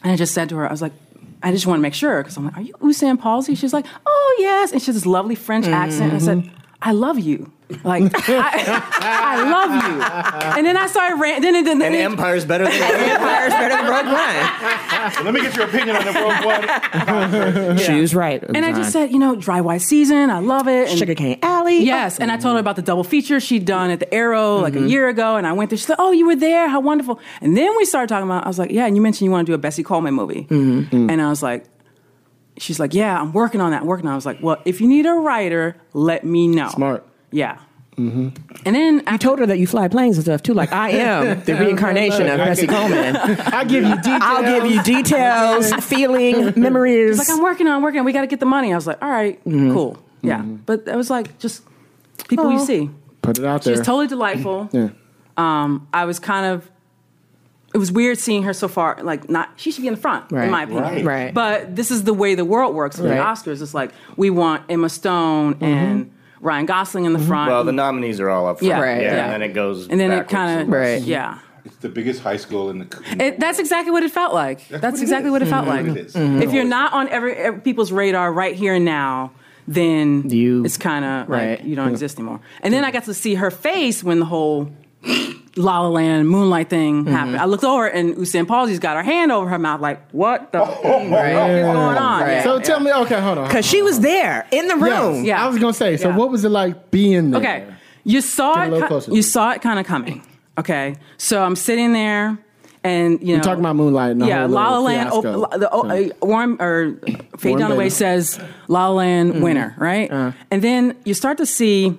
and 0.03 0.11
I 0.11 0.15
just 0.15 0.33
said 0.33 0.49
to 0.49 0.57
her, 0.57 0.67
I 0.67 0.71
was 0.71 0.81
like. 0.81 0.93
I 1.45 1.51
just 1.51 1.67
want 1.67 1.79
to 1.79 1.81
make 1.81 1.93
sure 1.93 2.23
because 2.23 2.37
I'm 2.37 2.45
like, 2.45 2.55
"Are 2.55 2.61
you 2.61 2.73
Euzhan 2.75 3.19
Palcy?" 3.19 3.53
She's 3.55 3.73
like, 3.73 3.85
"Oh 4.05 4.35
yes," 4.39 4.71
and 4.71 4.81
she 4.81 4.85
has 4.85 4.95
this 4.95 5.05
lovely 5.05 5.35
French 5.35 5.67
accent. 5.67 6.13
And 6.13 6.21
I 6.21 6.25
said, 6.25 6.37
mm-hmm. 6.37 6.62
"I 6.83 6.91
love 6.91 7.17
you, 7.17 7.51
like 7.83 8.11
I, 8.29 8.83
I 8.99 9.49
love 9.49 9.71
you." 9.71 10.57
And 10.57 10.67
then 10.67 10.77
I 10.77 10.87
started 10.87 11.15
ran. 11.15 11.41
Then, 11.41 11.53
then, 11.53 11.63
then, 11.63 11.81
And 11.81 11.95
then 11.95 12.11
Empire's 12.11 12.45
better 12.45 12.65
than 12.65 12.73
Empire's 12.73 13.53
better 13.53 13.75
than 13.75 13.89
Rogue 13.89 14.05
One. 14.05 15.23
Let 15.25 15.33
me 15.33 15.41
get 15.41 15.55
your 15.55 15.67
opinion 15.67 15.95
on 15.95 16.05
the 16.05 16.13
Rogue 16.13 16.45
One. 16.45 17.77
She 17.83 17.99
was 17.99 18.13
right. 18.13 18.43
and 18.43 18.65
I 18.65 18.73
just 18.73 18.91
said, 18.91 19.11
you 19.11 19.19
know, 19.19 19.35
dry 19.35 19.61
white 19.61 19.81
season. 19.81 20.29
I 20.29 20.39
love 20.39 20.67
it. 20.67 20.89
And 20.89 20.99
Sugarcane 20.99 21.39
Alley. 21.41 21.83
Yes, 21.83 22.19
and 22.19 22.31
I 22.31 22.37
told 22.37 22.55
her 22.55 22.59
about 22.59 22.75
the 22.75 22.81
double 22.81 23.03
feature 23.03 23.39
she'd 23.39 23.65
done 23.65 23.89
at 23.89 23.99
the 23.99 24.13
Aero 24.13 24.57
like 24.57 24.75
a 24.75 24.79
mm-hmm. 24.79 24.87
year 24.87 25.07
ago, 25.07 25.37
and 25.37 25.47
I 25.47 25.53
went 25.53 25.69
there. 25.69 25.77
She 25.77 25.85
said, 25.85 25.97
"Oh, 25.99 26.11
you 26.11 26.25
were 26.25 26.35
there? 26.35 26.67
How 26.67 26.79
wonderful!" 26.79 27.19
And 27.41 27.55
then 27.55 27.75
we 27.77 27.85
started 27.85 28.09
talking 28.09 28.27
about. 28.27 28.45
I 28.45 28.47
was 28.47 28.59
like, 28.59 28.71
"Yeah," 28.71 28.85
and 28.85 28.95
you 28.95 29.01
mentioned 29.01 29.25
you 29.25 29.31
want 29.31 29.45
to 29.45 29.51
do 29.51 29.55
a 29.55 29.57
Bessie 29.57 29.83
Coleman 29.83 30.13
movie, 30.13 30.45
mm-hmm. 30.49 31.09
and 31.09 31.21
I 31.21 31.29
was 31.29 31.41
like, 31.41 31.65
"She's 32.57 32.79
like, 32.79 32.93
yeah, 32.93 33.19
I'm 33.19 33.33
working 33.33 33.61
on 33.61 33.71
that. 33.71 33.81
I'm 33.81 33.87
working 33.87 34.07
on." 34.07 34.11
it. 34.11 34.15
I 34.15 34.17
was 34.17 34.25
like, 34.25 34.39
"Well, 34.41 34.61
if 34.65 34.81
you 34.81 34.87
need 34.87 35.05
a 35.05 35.13
writer, 35.13 35.75
let 35.93 36.23
me 36.23 36.47
know." 36.47 36.69
Smart. 36.69 37.05
Yeah. 37.31 37.59
Mm-hmm. 37.97 38.29
And 38.65 38.75
then 38.75 39.03
I 39.05 39.17
told 39.17 39.39
her 39.39 39.45
that 39.45 39.59
you 39.59 39.67
fly 39.67 39.87
planes 39.87 40.17
and 40.17 40.25
stuff 40.25 40.41
too. 40.41 40.53
Like 40.53 40.71
I 40.71 40.89
am 40.89 41.43
the 41.45 41.53
reincarnation 41.55 42.27
of 42.27 42.37
Bessie 42.37 42.67
Coleman. 42.67 43.15
I 43.17 43.63
give 43.65 43.83
you 43.83 43.95
details. 43.95 44.21
I'll 44.23 44.43
give 44.43 44.71
you 44.71 44.83
details, 44.83 45.73
feeling, 45.85 46.59
memories. 46.59 47.17
like, 47.17 47.29
"I'm 47.29 47.41
working 47.41 47.67
on, 47.67 47.73
I'm 47.73 47.81
working 47.83 47.99
on. 47.99 48.05
We 48.05 48.13
got 48.13 48.21
to 48.21 48.27
get 48.27 48.39
the 48.39 48.45
money." 48.45 48.71
I 48.71 48.75
was 48.75 48.87
like, 48.87 49.01
"All 49.01 49.09
right, 49.09 49.39
mm-hmm. 49.45 49.73
cool, 49.73 50.03
yeah." 50.21 50.39
Mm-hmm. 50.39 50.55
But 50.65 50.87
it 50.87 50.95
was 50.95 51.09
like 51.09 51.37
just 51.39 51.63
people 52.27 52.51
you 52.51 52.65
see. 52.65 52.89
Put 53.21 53.39
it 53.39 53.45
out 53.45 53.63
there. 53.63 53.71
was 53.71 53.85
totally 53.85 54.07
delightful. 54.07 54.69
yeah. 54.73 54.89
um, 55.37 55.87
I 55.93 56.05
was 56.05 56.19
kind 56.19 56.45
of. 56.47 56.69
It 57.73 57.77
was 57.77 57.91
weird 57.91 58.17
seeing 58.19 58.43
her 58.43 58.53
so 58.53 58.67
far. 58.67 58.97
Like, 59.01 59.29
not 59.29 59.49
she 59.55 59.71
should 59.71 59.81
be 59.81 59.87
in 59.87 59.95
the 59.95 59.99
front, 59.99 60.31
Right. 60.31 60.45
in 60.45 60.51
my 60.51 60.63
opinion. 60.63 60.83
Right. 60.83 61.05
Right. 61.05 61.33
But 61.33 61.75
this 61.75 61.89
is 61.91 62.03
the 62.03 62.13
way 62.13 62.35
the 62.35 62.45
world 62.45 62.75
works 62.75 62.97
with 62.97 63.09
the 63.09 63.17
Oscars. 63.17 63.61
It's 63.61 63.73
like 63.73 63.91
we 64.15 64.29
want 64.29 64.63
Emma 64.69 64.89
Stone 64.89 65.55
mm-hmm. 65.55 65.63
and 65.65 66.11
Ryan 66.39 66.65
Gosling 66.65 67.05
in 67.05 67.13
the 67.13 67.19
mm-hmm. 67.19 67.27
front. 67.27 67.51
Well, 67.51 67.63
the 67.63 67.71
nominees 67.71 68.19
are 68.19 68.29
all 68.29 68.47
up 68.47 68.59
front. 68.59 68.69
Yeah, 68.69 68.79
Right, 68.79 69.01
Yeah, 69.01 69.15
yeah. 69.15 69.23
and 69.23 69.33
then 69.33 69.41
it 69.41 69.53
goes. 69.53 69.87
and 69.87 69.99
then 69.99 70.11
it 70.11 70.27
kind 70.29 70.61
of 70.61 70.67
Right. 70.69 71.01
Yeah. 71.01 71.39
It's 71.65 71.77
the 71.77 71.87
biggest 71.89 72.21
high 72.21 72.35
school 72.37 72.69
in 72.69 72.79
the. 72.79 73.03
In 73.11 73.21
It, 73.21 73.39
that's 73.39 73.57
exactly 73.57 73.91
what 73.91 74.03
it 74.03 74.11
felt 74.11 74.33
like. 74.33 74.67
That's, 74.67 74.83
what 74.83 75.01
exactly 75.01 75.29
is. 75.29 75.31
what 75.31 75.41
it 75.41 75.47
felt 75.47 75.65
mm-hmm. 75.65 75.87
like. 75.87 75.87
what 75.87 75.97
it 75.97 76.07
is. 76.07 76.15
If 76.43 76.51
you're 76.51 76.65
not 76.65 76.91
on 76.91 77.07
every, 77.07 77.33
every 77.35 77.61
people's 77.61 77.91
radar 77.91 78.33
right 78.33 78.53
here 78.53 78.73
and 78.75 78.83
now, 78.85 79.31
then 79.67 80.29
You- 80.29 80.65
it's 80.65 80.77
kind 80.77 81.05
of 81.05 81.29
Right. 81.29 81.59
like 81.59 81.65
you 81.65 81.75
don't 81.75 81.89
exist 81.89 82.17
anymore. 82.19 82.41
And 82.61 82.73
then 82.73 82.83
I 82.83 82.91
got 82.91 83.05
to 83.05 83.13
see 83.13 83.35
her 83.35 83.49
face 83.49 84.03
when 84.03 84.19
the 84.19 84.25
whole 84.25 84.69
La 85.55 85.81
La 85.81 85.87
Land 85.89 86.27
Moonlight 86.29 86.69
thing 86.69 87.03
Mm-hmm. 87.05 87.13
happened. 87.13 87.37
I 87.37 87.45
looked 87.45 87.63
over 87.63 87.85
and 87.87 88.15
Euzhan 88.15 88.47
Palcy's 88.47 88.79
got 88.79 88.95
her 88.97 89.03
hand 89.03 89.31
over 89.31 89.47
her 89.49 89.59
mouth, 89.59 89.81
like, 89.81 90.09
"What 90.11 90.51
the 90.51 90.65
fuck 90.65 90.83
is 91.03 91.09
going 91.09 91.65
on?" 91.65 92.21
Right. 92.21 92.31
Yeah. 92.33 92.43
So 92.43 92.59
tell 92.59 92.79
me, 92.79 92.91
okay, 92.91 93.19
hold 93.21 93.37
on. 93.37 93.47
Because 93.47 93.65
she 93.65 93.81
was 93.83 93.99
there 93.99 94.47
in 94.51 94.67
the 94.67 94.75
room. 94.75 95.17
Yes, 95.17 95.25
Yeah. 95.25 95.45
I 95.45 95.47
was 95.47 95.59
gonna 95.59 95.73
say. 95.73 95.97
So 95.97 96.09
Yeah. 96.09 96.15
what 96.17 96.31
was 96.31 96.43
it 96.43 96.49
like 96.49 96.89
being 96.91 97.31
there? 97.31 97.39
Okay, 97.41 97.65
you 98.03 98.21
saw 98.21 98.55
Get 98.67 98.73
it. 98.91 99.05
ki- 99.05 99.15
You 99.15 99.21
saw 99.21 99.51
it 99.51 99.61
kind 99.61 99.79
of 99.79 99.85
coming. 99.85 100.23
Okay, 100.57 100.95
so 101.17 101.43
I'm 101.43 101.55
sitting 101.55 101.93
there, 101.93 102.37
and 102.83 103.19
you 103.21 103.35
know, 103.37 103.43
talking 103.43 103.59
about 103.59 103.75
Moonlight 103.75 104.11
and 104.11 104.25
yeah, 104.25 104.41
whole 104.41 104.49
La 104.49 104.69
La 104.71 104.79
Land. 104.79 105.09
fiasco. 105.11 105.43
op- 105.43 105.51
the, 105.59 105.69
o- 105.71 105.81
So- 105.83 105.89
uh, 105.89 106.25
Warren 106.27 106.57
or 106.59 106.95
Faye 107.37 107.51
Warren 107.51 107.63
Dunaway 107.63 107.77
Beatty. 107.77 107.89
says 107.91 108.39
La 108.67 108.87
La 108.87 108.93
Land 108.95 109.33
Mm-hmm. 109.33 109.41
winner, 109.43 109.75
right? 109.77 110.11
Uh. 110.11 110.31
and 110.51 110.61
then 110.63 110.95
you 111.05 111.13
start 111.13 111.37
to 111.37 111.45
see 111.45 111.97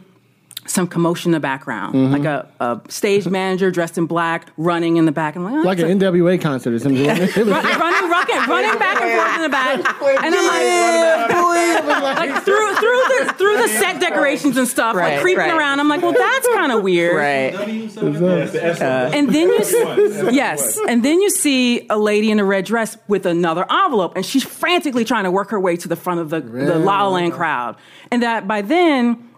some 0.75 0.87
commotion 0.89 1.29
in 1.31 1.33
the 1.33 1.41
background, 1.41 1.95
Mm-hmm. 1.95 2.13
like 2.13 2.25
a, 2.25 2.49
a 2.61 2.81
stage 2.89 3.27
manager 3.29 3.71
dressed 3.71 3.97
in 3.97 4.07
black 4.07 4.49
running 4.57 4.97
in 4.97 5.05
the 5.07 5.13
back. 5.13 5.37
I'm 5.37 5.45
like, 5.45 5.55
oh, 5.55 5.63
Like 5.63 5.79
an 5.79 5.91
a- 5.91 5.95
NWA 5.95 6.41
concert 6.41 6.75
or 6.75 6.79
something. 6.81 7.07
Run- 7.07 7.19
running, 7.19 8.11
running, 8.11 8.49
running 8.49 8.79
back 8.79 9.01
and 9.01 9.13
forth 9.17 9.37
in 9.37 9.43
the 9.43 9.49
back, 9.49 9.77
and 10.25 10.35
I'm 10.35 10.47
like, 12.19 12.19
like 12.19 12.43
through 12.45 12.75
through 12.75 13.03
the 13.09 13.35
through 13.39 13.57
the 13.59 13.69
set 13.69 14.01
decorations 14.01 14.57
and 14.57 14.67
stuff, 14.67 14.97
Right, 14.97 15.13
like 15.15 15.21
creeping 15.23 15.39
right. 15.41 15.57
around. 15.57 15.81
I'm 15.81 15.89
like, 15.89 16.03
well, 16.03 16.13
that's 16.13 16.49
kind 16.49 16.73
of 16.73 16.83
weird, 16.83 17.17
Right. 17.17 17.55
And 17.55 19.29
then 19.33 19.49
you, 19.49 19.59
s- 19.59 20.35
yes, 20.35 20.79
and 20.89 21.05
then 21.05 21.21
you 21.21 21.31
see 21.31 21.87
a 21.89 21.99
lady 21.99 22.31
in 22.31 22.39
a 22.41 22.45
red 22.45 22.65
dress 22.65 22.97
with 23.09 23.27
another 23.27 23.65
envelope, 23.71 24.15
and 24.17 24.25
she's 24.27 24.43
frantically 24.45 25.05
trying 25.05 25.25
to 25.25 25.31
work 25.31 25.51
her 25.51 25.61
way 25.61 25.77
to 25.77 25.89
the 25.89 25.97
front 25.97 26.21
of 26.21 26.31
the, 26.31 26.41
the 26.41 26.79
La 26.79 27.03
La 27.05 27.09
Land 27.11 27.33
crowd. 27.33 27.77
And 28.11 28.23
that 28.23 28.47
by 28.49 28.63
then, 28.63 29.31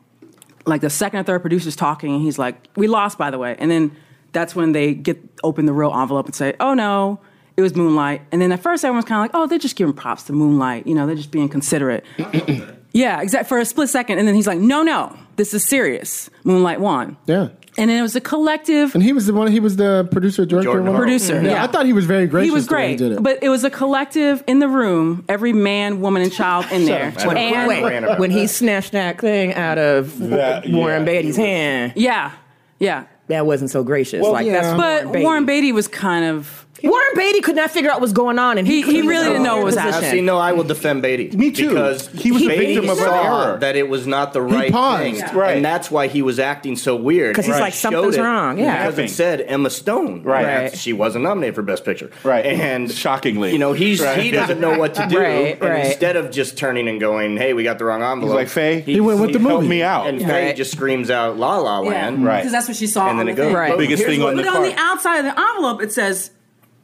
like 0.66 0.80
the 0.80 0.90
second 0.90 1.20
or 1.20 1.23
third 1.23 1.40
producer's 1.40 1.76
talking, 1.76 2.12
and 2.14 2.23
he's 2.23 2.38
like, 2.38 2.56
"We 2.76 2.88
lost, 2.88 3.18
by 3.18 3.30
the 3.30 3.38
way." 3.38 3.56
And 3.58 3.70
then 3.70 3.96
that's 4.32 4.54
when 4.54 4.73
they 4.73 4.94
get 4.94 5.18
open 5.42 5.66
the 5.66 5.73
real 5.73 5.92
envelope 5.94 6.26
and 6.26 6.35
say, 6.35 6.54
"Oh 6.61 6.75
no." 6.75 7.20
It 7.56 7.62
was 7.62 7.75
Moonlight, 7.75 8.20
and 8.32 8.42
then 8.42 8.52
at 8.52 8.61
first 8.61 8.85
everyone's 8.85 9.06
kind 9.06 9.18
of 9.18 9.23
like, 9.23 9.30
"Oh, 9.32 9.46
they're 9.46 9.58
just 9.58 9.76
giving 9.76 9.94
props 9.94 10.25
to 10.25 10.35
Moonlight, 10.35 10.87
you 10.87 10.94
know, 10.94 11.06
they're 11.06 11.16
just 11.16 11.30
being 11.30 11.49
considerate." 11.49 12.04
yeah, 12.92 13.23
exact 13.23 13.49
for 13.49 13.58
a 13.58 13.64
split 13.64 13.88
second, 13.88 14.18
and 14.18 14.28
then 14.28 14.35
he's 14.35 14.46
like, 14.46 14.58
"No, 14.58 14.82
no, 14.82 15.16
this 15.37 15.54
is 15.54 15.64
serious. 15.66 16.28
Moonlight 16.44 16.80
won." 16.80 17.16
yeah. 17.25 17.49
And 17.78 17.90
then 17.90 17.99
it 17.99 18.02
was 18.02 18.16
a 18.16 18.21
collective 18.21 18.95
And 18.95 19.02
he 19.04 19.12
was 19.12 19.26
the 19.26 19.35
one. 19.35 19.49
He 19.52 19.61
was 19.61 19.76
the 19.76 20.09
producer, 20.11 20.47
director, 20.47 20.64
Jordan 20.64 20.85
whatever. 20.85 20.97
Hart. 20.99 21.06
producer. 21.09 21.42
Yeah, 21.42 21.50
Yeah, 21.50 21.64
I 21.64 21.66
thought 21.66 21.85
he 21.87 21.92
was 21.92 22.06
very 22.06 22.26
gracious. 22.26 22.47
He 22.49 22.50
was 22.50 22.66
the 22.66 22.75
way 22.75 22.87
great, 22.97 22.99
did 22.99 23.12
it. 23.12 23.23
but 23.23 23.38
it 23.42 23.49
was 23.50 23.64
a 23.64 23.71
collective 23.71 24.42
in 24.47 24.59
the 24.61 24.68
room, 24.68 25.25
every 25.28 25.52
man, 25.52 26.00
woman, 26.00 26.23
and 26.23 26.33
child 26.33 26.66
in 26.73 26.85
there. 26.87 27.09
up. 27.16 27.26
When- 27.26 27.37
And 27.37 27.68
Wait. 27.68 28.18
when 28.18 28.30
he 28.30 28.47
snatched 28.47 28.92
that 28.92 29.21
thing 29.21 29.54
out 29.54 29.78
of 29.78 30.18
That- 30.18 30.68
Warren 30.68 31.02
yeah. 31.06 31.12
Beatty's 31.12 31.37
hand, 31.37 31.92
yeah, 31.97 32.33
yeah. 32.78 33.04
that 33.28 33.47
wasn't 33.47 33.71
so 33.71 33.83
gracious. 33.85 34.23
like 34.26 34.47
yeah. 34.47 34.52
that's 34.62 34.76
But 34.76 34.78
Warren 35.04 35.12
Beatty. 35.12 35.25
Warren 35.25 35.45
Beatty 35.47 35.73
was 35.73 35.88
kind 35.88 36.25
of 36.25 36.65
Warren 36.83 37.06
Beatty 37.16 37.40
could 37.40 37.56
not 37.56 37.71
figure 37.71 37.90
out 37.90 37.95
what 37.97 38.02
was 38.02 38.12
going 38.12 38.38
on, 38.38 38.59
and 38.59 38.66
he, 38.66 38.83
He- 38.83 39.00
he 39.00 39.02
really 39.02 39.26
didn't 39.26 39.42
know 39.42 39.56
what 39.56 39.64
was 39.66 39.75
position. 39.76 39.92
happening. 39.92 40.11
See, 40.11 40.21
no, 40.21 40.37
I 40.38 40.52
will 40.52 40.64
defend 40.64 41.02
Beatty. 41.02 41.37
Me 41.37 41.50
too. 41.50 41.71
Because 41.71 42.09
He 42.09 42.33
was 42.33 42.42
a 42.42 42.49
Beatty 42.49 42.75
victim 42.75 42.90
of 42.90 42.99
an 42.99 43.04
saw 43.04 43.45
error. 43.49 43.59
that 43.61 43.76
it 43.76 43.88
was 43.88 44.06
not 44.06 44.33
the 44.33 44.42
right 44.42 44.71
paused. 44.71 45.02
thing, 45.02 45.23
Right. 45.37 45.56
and 45.56 45.64
that's 45.64 45.90
why 45.90 46.06
he 46.09 46.23
was 46.23 46.38
acting 46.38 46.76
so 46.76 46.95
weird. 46.97 47.33
Because 47.33 47.47
he's 47.47 47.54
And 47.54 47.62
like, 47.62 47.75
something's 47.75 48.18
wrong, 48.18 48.59
yeah. 48.59 48.73
because 48.78 48.95
Laughing. 48.95 49.04
it 49.06 49.11
said 49.11 49.40
Emma 49.42 49.71
Stone. 49.71 50.23
Right. 50.23 50.45
Right. 50.47 50.76
She 50.76 50.92
wasn't 50.92 51.25
nominated 51.25 51.54
for 51.54 51.62
Best 51.62 51.85
Picture. 51.85 52.11
Right. 52.25 52.45
and 52.47 52.90
Shockingly. 52.90 53.52
you 53.52 53.59
know, 53.59 53.73
he's 53.73 54.00
Right. 54.00 54.18
he 54.18 54.30
doesn't 54.30 54.61
know 54.61 54.78
what 54.78 54.95
to 54.95 55.06
do. 55.09 55.18
Right, 55.18 55.52
and 55.61 55.62
right. 55.62 55.87
instead 55.87 56.16
of 56.16 56.30
just 56.30 56.56
turning 56.59 56.88
and 56.88 57.00
going, 57.00 57.37
"Hey, 57.37 57.52
we 57.54 57.62
got 57.62 57.78
the 57.78 57.85
wrong 57.85 58.02
envelope," 58.02 58.33
He's 58.33 58.35
like, 58.35 58.49
"Faye, 58.49 58.80
He 58.80 59.00
went 59.00 59.21
with 59.21 59.33
the 59.33 59.38
help 59.38 59.62
movie. 59.62 59.68
me 59.68 59.83
out. 59.83 60.06
and 60.09 60.21
Yeah. 60.21 60.26
Faye 60.28 60.47
Right. 60.49 60.56
just 60.56 60.73
screams 60.73 61.11
out 61.11 61.38
"La 61.38 61.56
La 61.59 61.80
Land." 61.80 62.25
Right. 62.25 62.38
because 62.38 62.52
that's 62.52 62.68
what 62.68 62.76
she 62.76 62.87
saw. 62.87 63.09
And 63.09 63.18
then 63.18 63.28
it 63.28 63.35
goes. 63.37 63.52
Right. 63.54 63.71
But 63.71 63.78
Biggest 63.78 64.04
thing 64.04 64.23
on 64.23 64.37
the 64.37 64.42
But 64.42 64.54
on 64.54 64.62
the 64.62 64.75
outside 64.76 65.18
of 65.18 65.25
the 65.25 65.40
envelope, 65.40 65.83
it 65.83 65.92
says 65.92 66.30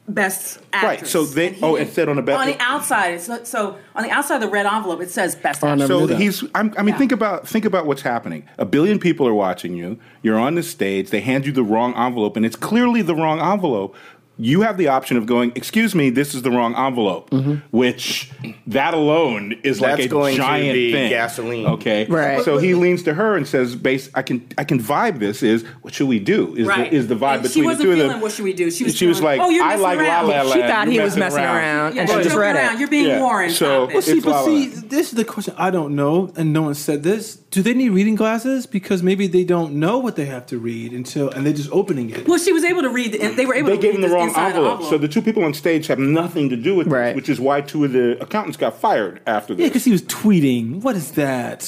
best 0.08 0.58
actress. 0.72 1.00
Right, 1.00 1.06
so 1.06 1.24
they- 1.24 1.48
And 1.48 1.56
he 1.56 1.62
oh, 1.62 1.74
it 1.76 1.92
said 1.92 2.08
on 2.08 2.16
the 2.16 2.22
back- 2.22 2.40
on 2.40 2.46
the 2.46 2.56
outside. 2.60 3.20
So, 3.20 3.44
so 3.44 3.76
on 3.94 4.02
the 4.02 4.10
outside 4.10 4.36
of 4.36 4.40
the 4.42 4.48
red 4.48 4.66
envelope, 4.66 5.00
it 5.00 5.10
says 5.10 5.36
best 5.36 5.62
Oh, 5.62 5.68
I 5.68 5.72
actress. 5.72 5.88
So 5.88 6.06
he's. 6.08 6.42
I'm, 6.54 6.74
I 6.76 6.82
mean, 6.82 6.88
Yeah. 6.94 6.98
think 6.98 7.12
about 7.12 7.46
think 7.48 7.64
about 7.64 7.86
what's 7.86 8.02
happening. 8.02 8.44
A 8.58 8.64
billion 8.64 8.98
people 8.98 9.26
are 9.28 9.34
watching 9.34 9.74
you. 9.74 9.98
You're 10.22 10.38
on 10.38 10.54
the 10.56 10.62
stage. 10.62 11.10
They 11.10 11.20
hand 11.20 11.46
you 11.46 11.52
the 11.52 11.62
wrong 11.62 11.94
envelope, 11.94 12.36
and 12.36 12.44
it's 12.44 12.56
clearly 12.56 13.02
the 13.02 13.14
wrong 13.14 13.40
envelope. 13.40 13.94
You 14.38 14.62
have 14.62 14.78
the 14.78 14.88
option 14.88 15.16
of 15.18 15.26
going, 15.26 15.52
"Excuse 15.54 15.94
me, 15.94 16.08
this 16.10 16.34
is 16.34 16.42
the 16.42 16.50
wrong 16.50 16.74
envelope," 16.74 17.30
Mm-hmm. 17.30 17.56
which 17.70 18.30
that 18.66 18.94
alone 18.94 19.54
is 19.62 19.80
like 19.80 19.96
That's 19.96 20.06
a 20.06 20.08
going 20.08 20.36
to 20.36 20.40
giant 20.42 20.72
be 20.74 20.90
thing. 20.92 21.10
gasoline. 21.10 21.66
Okay, 21.66 22.06
Right. 22.08 22.42
So 22.42 22.56
he 22.58 22.74
leans 22.74 23.02
to 23.04 23.14
her 23.14 23.36
and 23.36 23.46
says, 23.46 23.76
"Base, 23.76 24.08
I 24.14 24.22
can 24.22 24.44
I 24.56 24.64
can 24.64 24.80
vibe 24.80 25.18
this. 25.18 25.42
Is 25.42 25.64
what 25.82 25.92
should 25.94 26.08
we 26.08 26.18
do? 26.18 26.54
Is 26.56 26.66
Right. 26.66 26.90
the, 26.90 26.96
is 26.96 27.08
the 27.08 27.14
vibe 27.14 27.34
And 27.34 27.42
between 27.42 27.64
the 27.64 27.68
wasn't 27.68 27.82
two 27.84 27.90
of 27.90 27.96
feeling 27.98 28.12
them? 28.12 28.20
what 28.22 28.32
should 28.32 28.44
we 28.44 28.52
do? 28.54 28.70
She 28.70 28.84
was 28.84 28.96
she 28.96 29.06
was 29.06 29.20
like, 29.22 29.40
"Oh, 29.40 29.50
you're 29.50 29.62
I 29.64 29.68
messing 29.76 29.82
like 29.82 29.98
around." 29.98 30.28
La 30.28 30.42
La 30.42 30.52
She 30.54 30.60
thought 30.62 30.86
You 30.86 30.92
he 30.92 31.00
was 31.00 31.16
messing 31.16 31.20
messing 31.20 31.44
around. 31.44 31.56
around, 31.56 31.94
Yeah, 31.94 32.00
and 32.00 32.08
you're 32.10 32.18
she 32.18 32.24
just 32.24 32.36
read 32.36 32.56
around. 32.56 32.74
it. 32.74 32.78
You're 32.80 32.88
being 32.88 33.06
Yeah. 33.08 33.20
Warren. 33.20 33.50
So- 33.50 33.86
Well, 33.92 34.00
see, 34.02 34.12
It's 34.12 34.24
but 34.24 34.30
La 34.30 34.44
see, 34.46 34.68
Land. 34.70 34.84
this 34.90 35.08
is 35.10 35.14
the 35.14 35.24
question 35.24 35.54
I 35.58 35.70
don't 35.70 35.94
know, 35.94 36.32
and 36.36 36.52
no 36.54 36.62
one 36.62 36.74
said 36.74 37.02
this. 37.02 37.36
Do 37.52 37.60
they 37.60 37.74
need 37.74 37.90
reading 37.90 38.14
glasses? 38.14 38.64
Because 38.64 39.02
maybe 39.02 39.26
they 39.26 39.44
don't 39.44 39.74
know 39.74 39.98
what 39.98 40.16
they 40.16 40.24
have 40.24 40.46
to 40.46 40.58
read 40.58 40.92
until, 40.92 41.28
and 41.28 41.44
they're 41.44 41.52
just 41.52 41.68
opening 41.70 42.08
it. 42.08 42.26
Well, 42.26 42.38
she 42.38 42.50
was 42.50 42.64
able 42.64 42.80
to 42.80 42.88
read, 42.88 43.14
and 43.14 43.36
they 43.36 43.44
were 43.44 43.54
able 43.54 43.68
They 43.68 43.76
to 43.76 43.82
gave 43.82 43.94
read 43.96 44.04
the 44.04 44.08
wrong 44.08 44.31
inside 44.36 44.56
envelope. 44.56 44.82
So 44.84 44.98
the 44.98 45.08
two 45.08 45.22
people 45.22 45.44
on 45.44 45.54
stage 45.54 45.86
have 45.86 45.98
nothing 45.98 46.48
to 46.50 46.56
do 46.56 46.74
with 46.74 46.86
Right. 46.88 47.08
this, 47.08 47.16
which 47.16 47.28
is 47.28 47.40
why 47.40 47.60
two 47.60 47.84
of 47.84 47.92
the 47.92 48.20
accountants 48.22 48.56
got 48.56 48.78
fired 48.78 49.20
after 49.26 49.54
this. 49.54 49.62
Yeah, 49.62 49.68
because 49.68 49.84
he 49.84 49.92
was 49.92 50.02
tweeting. 50.02 50.82
What 50.82 50.96
is 50.96 51.12
that? 51.12 51.60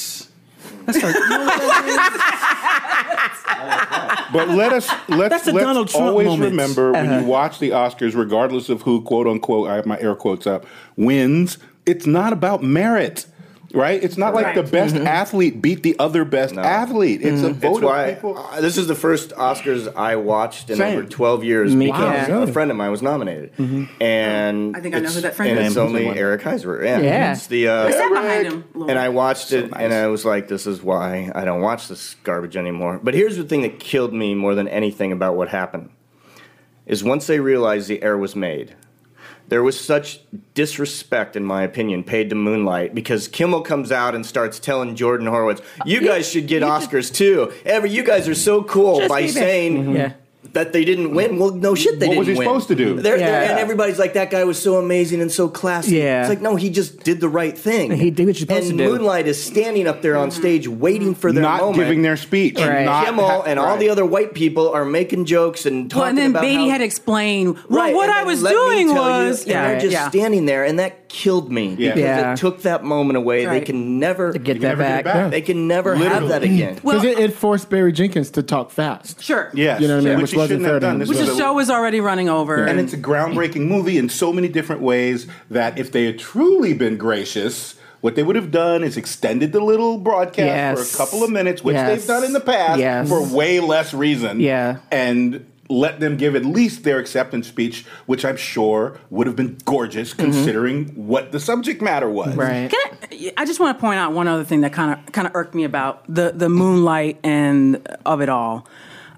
That's 0.85 1.01
like, 1.01 1.15
you 1.15 1.29
know 1.29 1.45
what 1.45 1.59
that 1.59 2.85
But 4.33 4.49
let 4.49 4.73
us 4.73 4.89
let's, 5.07 5.29
That's 5.43 5.47
let's 5.47 5.65
Donald 5.65 5.89
Trump 5.89 6.05
always 6.07 6.27
moment. 6.27 6.51
remember 6.51 6.91
when 6.91 7.05
you 7.05 7.11
uh-huh. 7.11 7.25
watch 7.25 7.59
the 7.59 7.69
Oscars, 7.71 8.15
regardless 8.15 8.69
of 8.69 8.81
who 8.83 9.01
quote 9.01 9.27
unquote 9.27 9.69
I 9.69 9.75
have 9.75 9.85
my 9.85 9.99
air 9.99 10.15
quotes 10.15 10.45
up 10.45 10.65
wins. 10.97 11.57
It's 11.85 12.05
not 12.05 12.33
about 12.33 12.63
merit. 12.63 13.27
Right? 13.75 14.01
It's 14.01 14.17
not 14.17 14.33
like 14.33 14.55
the 14.55 14.63
best 14.63 14.95
athlete 14.95 15.61
beat 15.61 15.83
the 15.83 15.95
other 15.99 16.23
best 16.25 16.55
athlete. 16.55 17.21
It's 17.21 17.41
a 17.43 17.49
It's 17.49 17.59
vote 17.59 17.83
why 17.83 18.03
of 18.07 18.15
people. 18.15 18.37
uh, 18.37 18.61
this 18.61 18.77
is 18.77 18.87
the 18.87 18.95
first 18.95 19.31
Oscars 19.31 19.93
I 19.95 20.15
watched 20.15 20.69
in 20.69 20.77
Same. 20.77 20.97
over 20.99 21.07
12 21.07 21.43
years 21.43 21.75
Me 21.75 21.87
because 21.87 22.27
too. 22.27 22.37
a 22.37 22.47
friend 22.47 22.71
of 22.71 22.77
mine 22.77 22.91
was 22.91 23.01
nominated, 23.01 23.51
and 24.01 24.75
I 24.75 24.79
think 24.79 24.95
I 24.95 24.99
know 24.99 25.09
who 25.09 25.21
that 25.21 25.35
friend 25.35 25.51
and 25.51 25.59
is. 25.59 25.67
it's 25.73 25.77
only 25.77 26.07
Eric 26.07 26.41
Heisserer. 26.41 26.83
Yeah, 26.85 26.99
Yeah. 26.99 27.31
it's 27.33 27.47
the 27.47 27.67
uh, 27.67 27.85
I 27.87 27.91
sat 27.91 28.09
behind 28.09 28.47
him. 28.47 28.63
a 28.75 28.83
and 28.85 28.97
I 28.99 29.07
bit. 29.07 29.13
watched 29.13 29.51
it, 29.51 29.71
and 29.75 29.93
I 29.93 30.07
was 30.07 30.25
like, 30.25 30.47
"This 30.47 30.65
is 30.67 30.81
why 30.81 31.31
I 31.35 31.45
don't 31.45 31.61
watch 31.61 31.87
this 31.87 32.15
garbage 32.23 32.55
anymore." 32.57 32.99
But 33.03 33.13
here's 33.13 33.37
the 33.37 33.43
thing 33.43 33.61
that 33.63 33.79
killed 33.79 34.13
me 34.13 34.35
more 34.35 34.55
than 34.55 34.67
anything 34.67 35.11
about 35.11 35.35
what 35.35 35.49
happened: 35.49 35.89
is 36.85 37.03
once 37.03 37.27
they 37.27 37.39
realized 37.39 37.87
the 37.87 38.01
error 38.01 38.17
was 38.17 38.35
made, 38.35 38.75
there 39.47 39.63
was 39.63 39.79
such 39.79 40.19
disrespect, 40.53 41.35
in 41.35 41.43
my 41.43 41.63
opinion, 41.63 42.03
paid 42.03 42.29
to 42.29 42.35
Moonlight 42.35 42.95
because 42.95 43.27
Kimmel 43.27 43.61
comes 43.61 43.91
out 43.91 44.15
and 44.15 44.25
starts 44.25 44.59
telling 44.59 44.95
Jordan 44.95 45.27
Horowitz, 45.27 45.61
"You 45.85 46.01
guys 46.01 46.27
should 46.29 46.47
get 46.47 46.63
Oscars 46.63 47.13
too. 47.13 47.51
Ever, 47.65 47.85
you 47.87 48.03
guys 48.03 48.27
are 48.27 48.35
so 48.35 48.63
cool 48.63 48.99
Just 48.99 49.09
by 49.09 49.21
be 49.21 49.27
back." 49.27 49.35
saying." 49.35 49.95
Yeah. 49.95 50.11
That 50.55 50.71
they 50.73 50.85
didn't 50.85 51.13
win. 51.13 51.37
Well, 51.37 51.51
no 51.51 51.75
shit, 51.75 51.99
they 51.99 52.07
What 52.07 52.13
didn't 52.13 52.17
What 52.17 52.19
was 52.19 52.27
he 52.29 52.33
win. 52.35 52.45
supposed 52.47 52.67
to 52.69 52.75
do? 52.75 52.93
They're- 52.95 53.17
they're- 53.17 53.27
and 53.49 53.59
everybody's 53.59 53.99
like, 53.99 54.13
"That 54.13 54.31
guy 54.31 54.45
was 54.45 54.57
so 54.57 54.77
amazing 54.77 55.21
and 55.21 55.29
so 55.31 55.49
classy." 55.49 55.97
Yeah. 55.97 56.21
It's 56.21 56.29
like, 56.29 56.41
no, 56.41 56.55
he 56.55 56.69
just 56.69 57.03
did 57.03 57.19
the 57.19 57.27
right 57.27 57.57
thing. 57.57 57.91
He 57.91 58.09
did 58.09 58.25
what 58.25 58.35
you're 58.39 58.47
supposed 58.47 58.69
and 58.69 58.77
to 58.79 58.85
do. 58.85 58.89
Moonlight 58.89 59.27
is 59.27 59.41
standing 59.43 59.85
up 59.85 60.01
there 60.01 60.15
on 60.15 60.29
mm-hmm. 60.29 60.39
stage 60.39 60.67
waiting 60.67 61.13
for 61.13 61.31
their 61.33 61.43
not 61.43 61.59
moment. 61.59 61.77
giving 61.77 62.01
their 62.03 62.15
speech. 62.17 62.57
Right. 62.57 62.85
Not 62.85 63.05
Kimmel 63.05 63.27
ha- 63.27 63.41
and 63.45 63.59
all 63.59 63.65
right. 63.67 63.79
the 63.79 63.89
other 63.89 64.05
white 64.05 64.33
people 64.33 64.69
are 64.69 64.85
making 64.85 65.25
jokes 65.25 65.65
and 65.65 65.91
talking 65.91 65.99
Well, 66.01 66.09
and 66.09 66.17
then 66.17 66.29
about 66.31 66.41
Beatty 66.43 66.65
how, 66.65 66.69
had 66.69 66.81
explained. 66.81 67.55
Well, 67.67 67.83
Right, 67.83 67.93
what 67.93 68.09
I 68.09 68.23
was 68.23 68.41
doing 68.41 68.87
tell 68.87 69.23
you- 69.23 69.27
was, 69.27 69.43
and 69.43 69.51
they're 69.51 69.79
just 69.81 69.91
yeah. 69.91 70.09
standing 70.09 70.45
there, 70.45 70.63
and 70.63 70.79
that 70.79 71.04
killed 71.15 71.49
me 71.51 71.75
Yeah. 71.79 71.93
because 71.93 71.99
Yeah. 72.01 72.33
it 72.33 72.37
took 72.37 72.61
that 72.63 72.83
moment 72.83 73.15
away. 73.17 73.45
They 73.45 73.61
can 73.61 73.99
never 73.99 74.33
To 74.33 74.39
get 74.39 74.55
You 74.57 74.61
that 74.63 74.67
never 74.67 74.83
get 74.83 74.89
back. 74.89 74.99
it 74.99 75.05
back. 75.05 75.31
They 75.31 75.41
can 75.41 75.67
never 75.67 75.95
have 75.95 76.27
that 76.27 76.43
again. 76.43 76.77
Well- 76.83 76.99
Because 76.99 77.17
it, 77.17 77.23
it 77.23 77.33
forced 77.33 77.69
Barry 77.69 77.93
Jenkins 77.93 78.29
to 78.31 78.43
talk 78.43 78.69
fast. 78.71 79.23
Sure. 79.23 79.49
Yeah. 79.53 79.79
You 79.79 79.87
know 79.87 79.95
what 79.95 80.05
I 80.05 80.09
mean? 80.09 80.13
Which 80.17 80.21
Which 80.23 80.31
he 80.31 80.37
wasn't 80.37 80.49
shouldn't 80.61 80.65
fair 80.65 80.73
have 80.73 80.81
to 80.81 80.87
done. 80.87 81.01
him. 81.01 81.07
Which 81.07 81.17
the 81.19 81.35
show 81.37 81.53
was 81.53 81.69
already 81.69 82.01
running 82.01 82.27
over. 82.29 82.65
And 82.65 82.79
it's 82.79 82.91
a 82.93 82.97
groundbreaking 82.97 83.67
movie 83.67 83.97
in 83.97 84.09
so 84.09 84.33
many 84.33 84.49
different 84.49 84.81
ways 84.81 85.25
that 85.49 85.79
if 85.79 85.91
they 85.93 86.03
had 86.05 86.19
truly 86.19 86.73
been 86.73 86.97
gracious, 86.97 87.75
what 88.01 88.15
they 88.15 88.23
would 88.23 88.35
have 88.35 88.51
done 88.51 88.83
is 88.83 88.97
extended 88.97 89.51
the 89.53 89.61
little 89.61 89.97
broadcast 89.97 90.37
Yes. 90.37 90.77
for 90.91 90.95
a 90.95 91.05
couple 91.05 91.23
of 91.23 91.31
minutes, 91.31 91.63
which 91.63 91.75
Yes. 91.75 91.87
they've 91.87 92.07
done 92.07 92.23
in 92.25 92.33
the 92.33 92.39
past 92.41 92.79
Yes. 92.79 93.07
for 93.09 93.23
way 93.23 93.59
less 93.61 93.93
reason. 93.93 94.39
Yeah. 94.41 94.77
And 94.91 95.45
let 95.69 95.99
them 95.99 96.17
give 96.17 96.35
at 96.35 96.45
least 96.45 96.83
their 96.83 96.99
acceptance 96.99 97.47
speech, 97.47 97.85
which 98.05 98.23
I'm 98.23 98.37
sure 98.37 98.99
would 99.09 99.27
have 99.27 99.35
been 99.35 99.57
gorgeous 99.65 100.13
considering 100.13 100.87
what 100.89 101.31
the 101.31 101.39
subject 101.39 101.81
matter 101.81 102.09
was. 102.09 102.35
Right. 102.35 102.69
Can 102.69 102.97
I, 103.11 103.33
I 103.37 103.45
just 103.45 103.59
want 103.59 103.77
to 103.77 103.81
point 103.81 103.99
out 103.99 104.13
one 104.13 104.27
other 104.27 104.43
thing 104.43 104.61
that 104.61 104.73
kind 104.73 104.99
of 104.99 105.11
kind 105.11 105.27
of 105.27 105.35
irked 105.35 105.55
me 105.55 105.63
about 105.63 106.03
the 106.13 106.31
the 106.31 106.49
moonlight 106.49 107.19
and 107.23 107.85
of 108.05 108.21
it 108.21 108.29
all. 108.29 108.67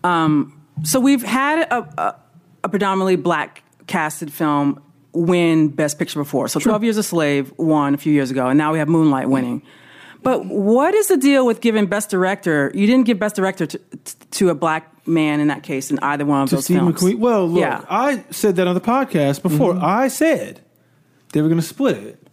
Um, 0.03 0.61
so 0.83 0.99
we've 0.99 1.23
had 1.23 1.67
a, 1.71 2.01
a, 2.01 2.15
a 2.63 2.69
predominantly 2.69 3.15
black 3.15 3.63
casted 3.87 4.31
film 4.31 4.81
win 5.13 5.69
Best 5.69 5.99
Picture 5.99 6.19
before. 6.19 6.47
So 6.47 6.59
Twelve 6.59 6.83
Years 6.83 6.97
a 6.97 7.03
Slave 7.03 7.53
won 7.57 7.93
a 7.93 7.97
few 7.97 8.13
years 8.13 8.31
ago, 8.31 8.47
and 8.47 8.57
now 8.57 8.71
we 8.71 8.79
have 8.79 8.87
Moonlight 8.87 9.29
winning. 9.29 9.63
But 10.23 10.45
what 10.45 10.93
is 10.93 11.07
the 11.07 11.17
deal 11.17 11.45
with 11.45 11.61
giving 11.61 11.85
Best 11.85 12.09
Director? 12.09 12.71
You 12.73 12.87
didn't 12.87 13.05
give 13.05 13.19
Best 13.19 13.35
Director 13.35 13.65
to, 13.65 13.79
to 14.31 14.49
a 14.49 14.55
black 14.55 14.96
man 15.07 15.39
in 15.39 15.47
that 15.47 15.63
case 15.63 15.89
in 15.91 15.99
either 15.99 16.25
one 16.25 16.41
of 16.43 16.49
to 16.49 16.55
those 16.55 16.65
Steve 16.65 16.77
films. 16.77 17.01
McQueen. 17.01 17.19
Well, 17.19 17.47
look, 17.47 17.61
yeah. 17.61 17.83
I 17.89 18.23
said 18.31 18.55
that 18.57 18.67
on 18.67 18.75
the 18.75 18.81
podcast 18.81 19.41
before. 19.41 19.73
Mm-hmm. 19.73 19.85
I 19.85 20.07
said 20.07 20.61
they 21.33 21.41
were 21.41 21.47
going 21.47 21.61
to 21.61 21.65
split 21.67 21.97
it 21.97 22.23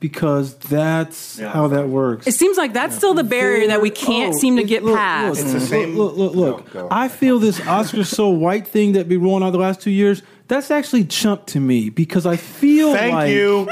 because 0.00 0.54
that's 0.56 1.38
how 1.40 1.68
that 1.68 1.88
works. 1.88 2.26
It 2.26 2.32
seems 2.34 2.56
like 2.58 2.72
that's 2.74 2.94
still 2.96 3.14
the 3.14 3.24
barrier 3.24 3.68
that 3.68 3.80
we 3.80 3.90
oh, 3.90 3.94
can't 3.94 4.34
Oh, 4.34 4.38
seem 4.38 4.56
to 4.56 4.62
it- 4.62 4.68
get 4.68 4.82
look, 4.84 4.96
past. 4.96 5.38
Look, 5.40 5.44
It's 5.44 5.52
the 5.52 5.60
look, 5.60 5.68
same- 5.68 5.96
Look, 5.96 6.16
look, 6.16 6.34
look. 6.34 6.74
No. 6.74 6.88
I 6.90 7.08
feel 7.08 7.38
this 7.38 7.60
Oscar 7.66 8.04
so 8.04 8.28
white 8.28 8.66
thing 8.68 8.92
that 8.92 9.08
been 9.08 9.22
rolling 9.22 9.42
out 9.42 9.50
the 9.50 9.58
last 9.58 9.80
two 9.80 9.90
years. 9.90 10.22
That's 10.48 10.70
actually 10.70 11.04
chump 11.04 11.46
to 11.46 11.60
me 11.60 11.88
because 11.88 12.26
I 12.26 12.36
feel 12.36 12.92
Thank 12.92 13.14
like 13.14 13.30
you. 13.32 13.66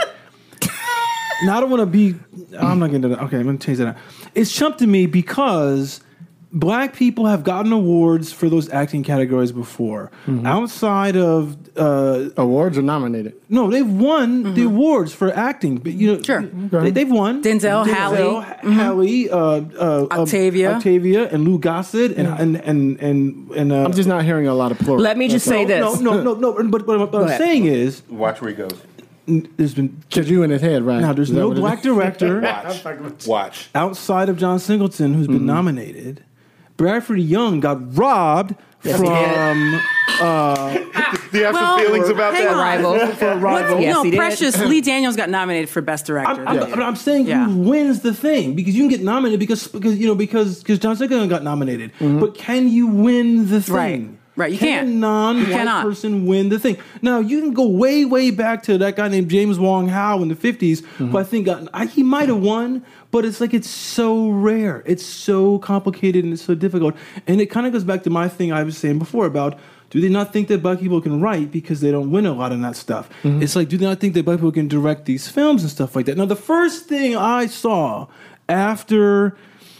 now 1.44 1.58
I 1.58 1.60
don't 1.60 1.68
want 1.70 1.80
to 1.80 1.86
be. 1.86 2.14
I'm 2.58 2.78
not 2.78 2.88
going 2.90 3.02
to. 3.02 3.22
Okay, 3.24 3.36
I'm 3.36 3.42
going 3.44 3.58
to 3.58 3.66
change 3.66 3.76
that. 3.78 3.88
Out. 3.88 3.96
It's 4.34 4.50
chump 4.54 4.78
to 4.78 4.86
me 4.86 5.04
because 5.04 6.00
black 6.52 6.94
people 6.94 7.26
have 7.26 7.44
gotten 7.44 7.72
awards 7.72 8.32
for 8.32 8.48
those 8.48 8.68
acting 8.70 9.02
categories 9.02 9.52
before. 9.52 10.10
Mm-hmm. 10.26 10.46
Outside 10.46 11.16
of 11.16 11.56
uh, 11.78 12.28
Awards 12.36 12.76
are 12.76 12.82
nominated. 12.82 13.34
no, 13.48 13.70
they've 13.70 13.88
won 13.88 14.54
the 14.54 14.64
awards 14.64 15.14
for 15.14 15.32
acting. 15.32 15.78
But 15.78 15.92
you 15.94 16.06
know, 16.14 16.18
Mm-hmm. 16.22 16.68
Sure. 16.68 16.82
they, 16.82 16.90
they've 16.90 17.10
won. 17.10 17.42
Denzel, 17.42 17.86
Halle. 17.86 18.16
Denzel, 18.42 18.72
Halle, 18.74 19.30
uh, 19.30 19.36
uh, 19.36 20.00
um, 20.10 20.20
Octavia. 20.20 20.72
Octavia, 20.74 21.28
and 21.30 21.44
Lou 21.44 21.58
Gossett, 21.58 22.12
and 22.18 22.28
and 22.28 22.56
and 22.56 23.00
and, 23.00 23.50
and 23.52 23.72
uh, 23.72 23.84
I'm 23.84 23.92
just 23.92 24.08
not 24.08 24.24
hearing 24.24 24.46
a 24.46 24.54
lot 24.54 24.70
of 24.72 24.78
plural. 24.78 25.02
Let 25.02 25.16
me 25.16 25.28
just 25.28 25.46
say 25.46 25.64
no, 25.64 25.92
this. 25.92 26.00
no, 26.00 26.22
no, 26.22 26.34
no, 26.34 26.52
no. 26.52 26.68
But, 26.70 26.86
but 26.86 26.98
what 26.98 27.14
I'm 27.14 27.26
ahead. 27.28 27.38
saying 27.38 27.64
is, 27.66 28.02
Watch 28.08 28.40
where 28.42 28.50
he 28.50 28.56
goes. 28.56 28.72
there's 29.26 29.74
been 29.74 29.88
Because 30.08 30.28
you 30.28 30.42
in 30.42 30.50
his 30.50 30.60
head, 30.60 30.82
right? 30.82 31.00
now 31.00 31.12
there's 31.12 31.30
no 31.30 31.52
black 31.52 31.80
director. 31.82 32.40
Watch. 32.42 33.26
Watch. 33.26 33.68
outside 33.74 34.28
of 34.28 34.36
John 34.36 34.58
Singleton, 34.58 35.14
who's 35.14 35.26
been 35.28 35.46
nominated, 35.46 36.24
Bradford 36.76 37.20
Young 37.20 37.60
got 37.60 37.96
robbed 37.96 38.54
Yes, 38.84 39.00
he 39.00 39.06
did. 39.06 39.34
from 39.34 39.80
uh, 40.20 40.72
Do 41.30 41.38
you 41.38 41.44
have 41.44 41.54
Well, 41.54 41.78
some 41.78 41.86
feelings 41.86 42.08
about 42.08 42.34
hang 42.34 42.44
that? 42.44 42.54
on. 42.54 42.58
Arrival. 42.58 43.14
for 43.14 43.36
Rival. 43.36 43.80
Yes, 43.80 43.94
no, 43.94 44.02
he 44.02 44.10
did. 44.10 44.16
Precious 44.16 44.58
Lee 44.58 44.80
Daniels 44.80 45.14
got 45.14 45.30
nominated 45.30 45.68
for 45.68 45.80
Best 45.80 46.06
Director. 46.06 46.44
I'm, 46.46 46.58
I'm, 46.72 46.82
I'm 46.82 46.96
saying 46.96 47.26
Yeah. 47.26 47.46
who 47.46 47.58
wins 47.58 48.00
the 48.00 48.12
thing 48.12 48.54
because 48.54 48.74
you 48.74 48.82
can 48.82 48.88
get 48.90 49.02
nominated 49.02 49.38
because 49.38 49.68
because 49.68 49.98
you 49.98 50.06
know 50.06 50.14
because 50.16 50.58
because 50.58 50.80
John 50.80 50.96
Singleton 50.96 51.28
got 51.28 51.44
nominated, 51.44 51.92
mm-hmm. 51.94 52.18
but 52.18 52.34
can 52.34 52.68
you 52.68 52.88
win 52.88 53.48
the 53.48 53.62
thing? 53.62 53.74
Right. 53.74 54.08
Right, 54.42 54.52
you 54.52 54.58
can 54.58 54.68
can't. 54.68 54.88
a 54.88 54.90
non-white 54.90 55.46
You 55.46 55.54
cannot. 55.54 55.84
person 55.84 56.26
win 56.26 56.48
the 56.48 56.58
thing. 56.58 56.76
Now 57.00 57.20
you 57.20 57.40
can 57.40 57.52
go 57.52 57.68
way, 57.68 58.04
way 58.04 58.32
back 58.32 58.64
to 58.64 58.76
that 58.78 58.96
guy 58.96 59.06
named 59.06 59.30
James 59.30 59.56
Wong 59.56 59.86
Howe 59.86 60.20
in 60.20 60.28
the 60.28 60.34
50s, 60.34 60.78
mm-hmm. 60.78 61.10
who 61.10 61.18
I 61.18 61.22
think 61.22 61.46
got 61.46 61.68
I, 61.72 61.86
he 61.86 62.02
might 62.02 62.28
have 62.28 62.40
won, 62.40 62.84
but 63.12 63.24
it's 63.24 63.40
like 63.40 63.54
it's 63.54 63.70
so 63.70 64.30
rare, 64.30 64.82
it's 64.84 65.06
so 65.06 65.60
complicated, 65.60 66.24
and 66.24 66.32
it's 66.32 66.42
so 66.42 66.56
difficult. 66.56 66.96
And 67.28 67.40
it 67.40 67.46
kind 67.46 67.66
of 67.66 67.72
goes 67.72 67.84
back 67.84 68.02
to 68.02 68.10
my 68.10 68.28
thing 68.28 68.52
I 68.52 68.64
was 68.64 68.76
saying 68.76 68.98
before 68.98 69.26
about 69.26 69.58
do 69.90 70.00
they 70.00 70.08
not 70.08 70.32
think 70.32 70.48
that 70.48 70.62
black 70.62 70.80
people 70.80 71.00
can 71.00 71.20
write 71.20 71.52
because 71.52 71.80
they 71.82 71.92
don't 71.92 72.10
win 72.10 72.26
a 72.26 72.32
lot 72.32 72.50
in 72.50 72.62
that 72.62 72.74
stuff? 72.74 73.08
Mm-hmm. 73.22 73.42
It's 73.42 73.54
like 73.54 73.68
do 73.68 73.78
they 73.78 73.86
not 73.86 74.00
think 74.00 74.14
that 74.14 74.24
black 74.24 74.38
people 74.38 74.50
can 74.50 74.66
direct 74.66 75.04
these 75.04 75.28
films 75.28 75.62
and 75.62 75.70
stuff 75.70 75.94
like 75.94 76.06
that? 76.06 76.16
Now 76.16 76.24
the 76.24 76.34
first 76.34 76.86
thing 76.86 77.16
I 77.16 77.46
saw 77.46 78.08
after 78.48 79.36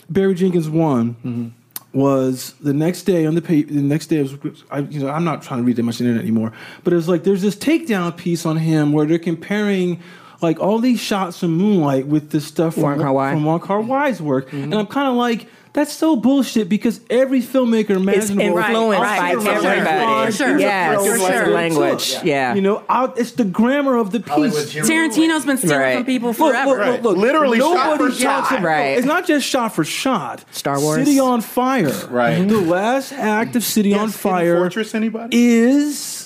Barry 0.09 0.35
Jenkins 0.35 0.69
won 0.69 1.15
mm-hmm. 1.15 1.49
Was 1.93 2.55
the 2.61 2.73
next 2.73 3.03
day 3.03 3.27
on 3.27 3.35
the 3.35 3.43
page. 3.43 3.69
The 3.69 3.75
next 3.75 4.07
day, 4.07 4.23
was, 4.23 4.65
I, 4.71 4.81
you 4.81 5.01
know, 5.01 5.09
I'm 5.09 5.25
not 5.25 5.43
trying 5.43 5.61
to 5.61 5.65
read 5.65 5.77
that 5.77 5.83
much 5.83 6.01
internet 6.01 6.23
anymore, 6.23 6.53
but 6.85 6.93
it 6.93 6.97
was 6.97 7.09
like 7.09 7.25
there's 7.25 7.43
this 7.43 7.57
takedown 7.57 8.17
piece 8.17 8.47
on 8.47 8.57
him 8.57 8.93
where 8.93 9.07
they're 9.07 9.19
comparing 9.19 10.01
like 10.41 10.59
all 10.59 10.79
these 10.79 11.01
shots 11.01 11.39
from 11.39 11.57
Moonlight 11.57 12.07
with 12.07 12.31
this 12.31 12.47
stuff 12.47 12.75
from 12.75 12.83
Wong 12.83 12.99
Kar-wai. 12.99 13.33
from 13.33 13.45
Wong 13.45 13.61
Kar 13.61 13.81
Wai's 13.81 14.21
work, 14.21 14.47
mm-hmm. 14.47 14.65
and 14.65 14.75
I'm 14.75 14.87
kind 14.87 15.09
of 15.09 15.15
like. 15.15 15.47
That's 15.75 15.91
so 15.93 16.17
bullshit 16.17 16.69
because 16.69 17.01
every 17.09 17.41
filmmaker 17.41 17.91
imaginable 17.97 18.43
influenced 18.59 19.01
Right, 19.03 19.35
by 19.35 19.35
for 19.37 19.41
sure. 19.41 19.71
everybody. 19.73 20.27
For 20.27 20.37
sure. 20.37 20.59
Yes, 20.59 21.01
For 21.01 21.17
sure. 21.19 21.47
language. 21.49 22.17
Yeah. 22.23 22.55
You 22.55 22.61
know, 22.61 22.83
out, 22.91 23.19
it's 23.19 23.33
the 23.33 23.45
grammar 23.45 23.97
of 23.97 24.11
the 24.11 24.21
piece. 24.21 24.75
Tarantino's 24.75 25.47
been 25.47 25.57
stealing 25.57 25.79
Right. 25.79 25.97
from 25.97 26.05
people 26.05 26.29
Look, 26.29 26.37
forever. 26.37 26.69
look, 26.71 26.87
look, 26.87 27.03
look. 27.03 27.17
Literally 27.17 27.59
shot 27.59 27.75
Nobody 27.99 28.15
for 28.15 28.23
talks 28.23 28.49
shot. 28.51 28.53
about- 28.59 28.65
Right. 28.65 28.99
It's 28.99 29.07
not 29.07 29.27
just 29.27 29.47
shot 29.47 29.75
for 29.75 29.83
shot. 29.85 30.45
Star 30.51 30.79
Wars. 30.79 31.07
City 31.07 31.19
on 31.19 31.41
Fire. 31.41 31.91
Right. 32.11 32.47
The 32.47 32.61
last 32.61 33.13
act 33.15 33.57
of 33.57 33.65
City 33.65 33.91
Yes, 33.91 34.01
on 34.01 34.09
Fire 34.11 34.59
Fortress, 34.59 34.95
anybody? 34.95 35.35
is 35.57 36.22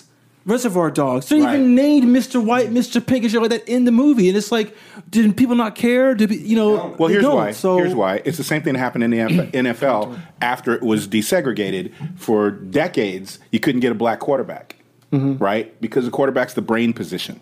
Reservoir 0.47 0.93
Dogs. 0.93 1.29
They 1.29 1.41
Right. 1.41 1.57
even 1.57 1.75
named 1.75 2.07
Mr. 2.07 2.43
White, 2.43 2.73
Mr. 2.73 3.05
Pink, 3.05 3.25
and 3.25 3.33
shit 3.33 3.41
like 3.41 3.51
that 3.51 3.69
in 3.69 3.85
the 3.85 3.91
movie, 3.91 4.29
and 4.29 4.39
it's 4.39 4.53
like, 4.53 4.75
did 5.11 5.37
people 5.37 5.57
not 5.57 5.75
care? 5.75 6.15
Did 6.15 6.31
you 6.31 6.57
know? 6.57 6.95
Well, 6.99 7.09
here's 7.09 7.27
why. 7.27 7.51
So 7.51 7.77
here's 7.79 7.95
why. 7.95 8.23
It's 8.25 8.37
the 8.39 8.45
same 8.45 8.63
thing 8.63 8.75
that 8.75 8.79
happened 8.79 9.05
in 9.05 9.11
the 9.11 9.19
NFL 9.19 10.17
after 10.41 10.73
it 10.73 10.83
was 10.83 11.09
desegregated 11.09 11.93
for 12.17 12.51
decades. 12.53 13.41
You 13.51 13.59
couldn't 13.59 13.81
get 13.81 13.91
a 13.91 13.97
black 13.97 14.21
quarterback, 14.21 14.77
mm-hmm. 15.13 15.43
right? 15.43 15.79
Because 15.81 16.05
the 16.05 16.13
quarterback's 16.13 16.55
the 16.55 16.63
brain 16.63 16.93
position. 16.93 17.41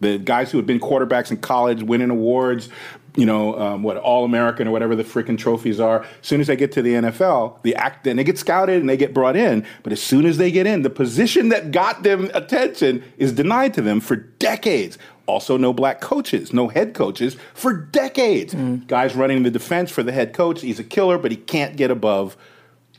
The 0.00 0.18
guys 0.18 0.50
who 0.50 0.58
had 0.58 0.66
been 0.66 0.80
quarterbacks 0.80 1.30
in 1.30 1.36
college, 1.38 1.82
winning 1.82 2.10
awards, 2.10 2.68
you 3.16 3.26
know, 3.26 3.58
um, 3.58 3.82
what 3.82 3.96
All 3.98 4.24
American 4.24 4.66
or 4.68 4.70
whatever 4.70 4.96
the 4.96 5.04
freaking 5.04 5.36
trophies 5.36 5.78
are. 5.80 6.02
As 6.02 6.08
soon 6.26 6.40
as 6.40 6.46
they 6.46 6.56
get 6.56 6.72
to 6.72 6.82
the 6.82 6.94
NFL, 6.94 7.62
the 7.62 7.74
act 7.74 8.04
then 8.04 8.16
they 8.16 8.24
get 8.24 8.38
scouted 8.38 8.80
and 8.80 8.88
they 8.88 8.96
get 8.96 9.12
brought 9.12 9.36
in. 9.36 9.66
But 9.82 9.92
as 9.92 10.02
soon 10.02 10.24
as 10.24 10.38
they 10.38 10.50
get 10.50 10.66
in, 10.66 10.82
the 10.82 10.90
position 10.90 11.50
that 11.50 11.70
got 11.72 12.02
them 12.02 12.30
attention 12.34 13.02
is 13.18 13.32
denied 13.32 13.74
to 13.74 13.82
them 13.82 14.00
for 14.00 14.16
decades. 14.16 14.96
Also, 15.26 15.56
no 15.56 15.72
black 15.72 16.00
coaches, 16.00 16.52
no 16.52 16.68
head 16.68 16.94
coaches 16.94 17.36
for 17.54 17.72
decades. 17.72 18.54
Guys 18.86 19.14
running 19.14 19.42
the 19.42 19.50
defense 19.50 19.90
for 19.90 20.02
the 20.02 20.12
head 20.12 20.32
coach, 20.32 20.60
he's 20.62 20.80
a 20.80 20.84
killer, 20.84 21.16
but 21.16 21.30
he 21.30 21.36
can't 21.36 21.76
get 21.76 21.90
above 21.90 22.36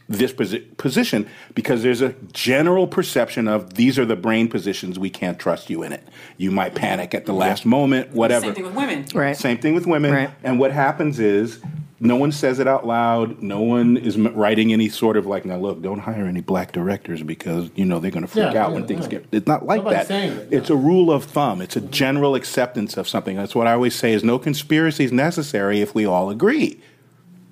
this 0.09 0.33
position 0.33 1.29
because 1.55 1.81
there's 1.83 2.01
a 2.01 2.13
general 2.33 2.87
perception 2.87 3.47
of 3.47 3.75
these 3.75 3.97
are 3.97 4.05
the 4.05 4.15
brain 4.15 4.47
positions 4.49 4.99
we 4.99 5.09
can't 5.09 5.39
trust 5.39 5.69
you 5.69 5.81
in 5.83 5.93
it. 5.93 6.05
You 6.37 6.51
might 6.51 6.75
panic 6.75 7.13
at 7.13 7.25
the 7.25 7.33
last 7.33 7.65
moment, 7.65 8.11
whatever. 8.11 8.45
Same 8.45 8.53
thing 8.55 8.63
with 8.65 8.75
women. 8.75 9.05
Right. 9.13 9.37
Same 9.37 9.57
thing 9.57 9.73
with 9.75 9.87
women. 9.87 10.11
Right. 10.11 10.29
And 10.43 10.59
what 10.59 10.71
happens 10.71 11.19
is 11.19 11.61
no 12.01 12.17
one 12.17 12.33
says 12.33 12.59
it 12.59 12.67
out 12.67 12.85
loud. 12.85 13.41
No 13.41 13.61
one 13.61 13.95
is 13.95 14.17
writing 14.17 14.73
any 14.73 14.89
sort 14.89 15.15
of 15.15 15.25
like, 15.25 15.45
now 15.45 15.55
look, 15.55 15.81
don't 15.81 15.99
hire 15.99 16.25
any 16.25 16.41
black 16.41 16.73
directors 16.73 17.23
because 17.23 17.71
you 17.75 17.85
know 17.85 17.99
they're 17.99 18.11
going 18.11 18.25
to 18.25 18.27
freak 18.27 18.53
Yeah, 18.53 18.61
out 18.63 18.69
yeah, 18.69 18.73
when 18.75 18.85
things 18.87 19.01
right. 19.03 19.09
get. 19.11 19.25
It's 19.31 19.47
not 19.47 19.65
like 19.65 19.77
Nobody's 19.79 19.99
that. 19.99 20.07
saying 20.07 20.33
it, 20.37 20.47
It's 20.51 20.69
a 20.69 20.75
rule 20.75 21.11
of 21.11 21.23
thumb. 21.23 21.61
It's 21.61 21.77
a 21.77 21.81
general 21.81 22.35
acceptance 22.35 22.97
of 22.97 23.07
something. 23.07 23.37
That's 23.37 23.55
what 23.55 23.67
I 23.67 23.71
always 23.73 23.95
say: 23.95 24.11
is 24.11 24.21
no 24.21 24.37
conspiracy 24.37 25.05
is 25.05 25.13
necessary 25.13 25.79
if 25.79 25.95
we 25.95 26.05
all 26.05 26.29
agree. 26.29 26.81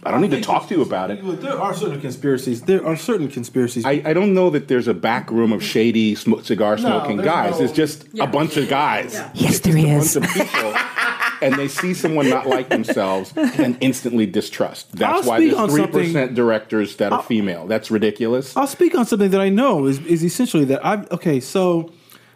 I 0.04 0.10
don't 0.12 0.22
need 0.22 0.32
to 0.32 0.42
talk 0.42 0.68
to 0.70 0.76
you 0.76 0.82
about 0.82 1.12
it. 1.12 1.22
There 1.42 1.60
are 1.60 1.74
certain 1.76 2.02
conspiracies. 2.02 2.64
There 2.64 2.86
are 2.86 2.96
certain 2.96 3.28
conspiracies. 3.28 3.86
I, 3.86 4.02
I 4.04 4.14
don't 4.14 4.34
know 4.34 4.50
that 4.50 4.68
there's 4.68 4.88
a 4.88 4.94
back 4.96 5.30
room 5.30 5.52
of 5.52 5.64
shady 5.64 6.16
sm- 6.16 6.40
cigar 6.42 6.78
smoking 6.78 7.18
there's 7.18 7.26
guys. 7.28 7.60
no- 7.60 7.66
it's 7.66 7.74
just 7.74 8.08
a 8.20 8.26
bunch 8.28 8.58
of 8.58 8.68
guys. 8.68 9.14
Yes, 9.36 9.60
there 9.60 9.76
a 9.76 9.80
is. 9.80 10.16
bunch 10.16 10.26
of 10.28 10.34
people, 10.34 10.74
and 11.44 11.56
they 11.56 11.68
see 11.68 11.94
someone 11.94 12.30
not 12.30 12.48
like 12.48 12.70
themselves 12.70 13.32
and 13.36 13.78
instantly 13.80 14.26
distrust. 14.26 14.92
That's 14.94 15.22
I'll 15.24 15.30
why 15.30 15.40
there's 15.40 15.72
three 15.72 15.86
percent 15.88 16.34
directors 16.34 16.96
that 16.96 17.14
are 17.14 17.22
female. 17.22 17.68
That's 17.68 17.92
ridiculous. 17.92 18.58
I'll 18.58 18.66
speak 18.68 18.96
on 18.96 19.06
something 19.06 19.30
that 19.32 19.42
I 19.42 19.50
know 19.50 19.86
is, 19.86 20.00
is 20.06 20.24
essentially 20.24 20.66
that 20.66 20.84
I've 20.86 21.12
okay. 21.12 21.40
So 21.40 21.92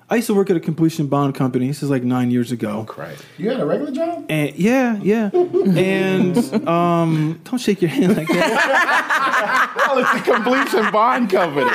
I 0.08 0.18
used 0.18 0.28
to 0.28 0.36
work 0.36 0.52
at 0.52 0.56
a 0.56 0.60
completion 0.60 1.08
bond 1.08 1.34
company. 1.34 1.68
This 1.68 1.82
is 1.82 1.90
like 1.90 2.04
nine 2.04 2.30
years 2.30 2.52
ago. 2.52 2.86
Right. 2.96 3.18
You 3.40 3.50
had 3.50 3.60
a 3.60 3.66
regular 3.66 3.92
job? 3.92 4.26
And 4.30 4.54
yeah, 4.56 4.98
yeah. 5.02 5.32
And 5.34 6.68
um, 6.68 7.40
don't 7.44 7.58
shake 7.60 7.82
your 7.82 7.90
hand 7.90 8.16
like 8.16 8.28
that. 8.28 9.72
Well, 9.88 10.00
it's 10.00 10.28
a 10.28 10.32
completion 10.34 10.92
bond 10.92 11.30
company. 11.30 11.72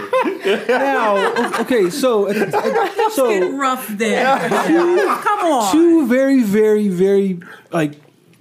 now, 0.69 1.61
okay, 1.61 1.90
so 1.90 2.33
so 3.12 3.51
rough 3.57 3.87
there. 3.88 4.38
Come 4.49 5.38
on. 5.53 5.73
two 5.73 6.07
very, 6.07 6.43
very, 6.43 6.88
very 6.88 7.40
like 7.73 7.95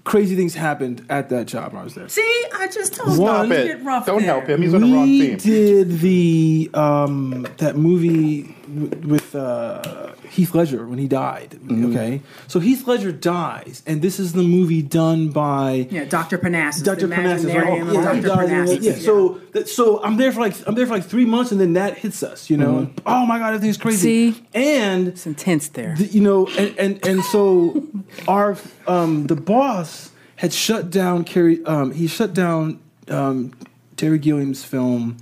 crazy 0.05 0.35
things 0.35 0.53
happened 0.55 1.05
at 1.09 1.29
that 1.29 1.47
job 1.47 1.73
when 1.73 1.81
I 1.81 1.83
was 1.83 1.93
there. 1.95 2.07
See, 2.09 2.45
I 2.55 2.67
just 2.67 2.93
told 2.95 3.17
One- 3.19 3.49
you. 3.49 3.55
Stop 3.55 3.67
Get 3.67 3.79
it. 3.79 3.83
rough 3.83 4.05
Don't 4.05 4.17
there. 4.21 4.25
help 4.33 4.47
him. 4.49 4.61
He's 4.61 4.73
on 4.73 4.81
the 4.81 4.93
wrong 4.93 5.05
team. 5.05 5.31
we 5.31 5.35
did 5.35 5.99
the 5.99 6.69
um, 6.73 7.47
that 7.57 7.75
movie 7.75 8.43
w- 8.43 8.55
with 8.69 9.35
uh, 9.35 10.13
Heath 10.29 10.53
Ledger 10.53 10.85
when 10.87 10.99
he 10.99 11.07
died. 11.07 11.51
Mm-hmm. 11.51 11.91
Okay, 11.91 12.21
so 12.47 12.59
Heath 12.59 12.87
Ledger 12.87 13.11
dies, 13.11 13.81
and 13.87 14.01
this 14.01 14.19
is 14.19 14.33
the 14.33 14.43
movie 14.43 14.81
done 14.81 15.29
by 15.29 15.87
Yeah, 15.89 16.05
Dr. 16.05 16.37
Parnassus. 16.37 16.83
Dr. 16.83 17.07
the 17.07 17.15
Parnassus, 17.15 17.45
right? 17.53 17.65
Imaginarium 17.65 17.87
of 17.87 17.93
Yeah, 17.93 18.13
he 18.15 18.21
Dr. 18.21 18.27
dies 18.27 18.49
in 18.49 18.65
the- 18.65 18.65
Parnassus. 18.75 18.83
yeah. 18.85 18.93
So, 19.05 19.41
that, 19.53 19.67
so 19.69 20.03
I'm 20.03 20.17
there 20.17 20.31
for 20.31 20.39
like 20.41 20.55
I'm 20.67 20.75
there 20.75 20.85
for 20.85 20.93
like 20.93 21.05
three 21.05 21.25
months, 21.25 21.51
and 21.51 21.59
then 21.59 21.73
that 21.73 21.97
hits 21.97 22.21
us. 22.23 22.49
You 22.49 22.57
know, 22.57 22.89
oh 23.05 23.25
my 23.25 23.39
god, 23.39 23.53
everything's 23.53 23.77
crazy. 23.77 24.33
See? 24.33 24.45
and 24.53 25.07
It's 25.07 25.25
intense 25.25 25.69
there. 25.69 25.95
the- 25.97 26.05
you 26.05 26.21
know, 26.21 26.47
and 26.57 26.77
and, 26.77 27.05
and 27.07 27.23
so 27.25 27.83
our 28.27 28.57
um, 28.87 29.27
the 29.27 29.35
boss 29.35 30.11
had 30.37 30.53
shut 30.53 30.89
down 30.89 31.23
Carrie. 31.23 31.63
Um, 31.65 31.91
he 31.91 32.07
shut 32.07 32.33
down 32.33 32.79
um, 33.09 33.53
Terry 33.97 34.19
Gilliam's 34.19 34.63
film. 34.63 35.17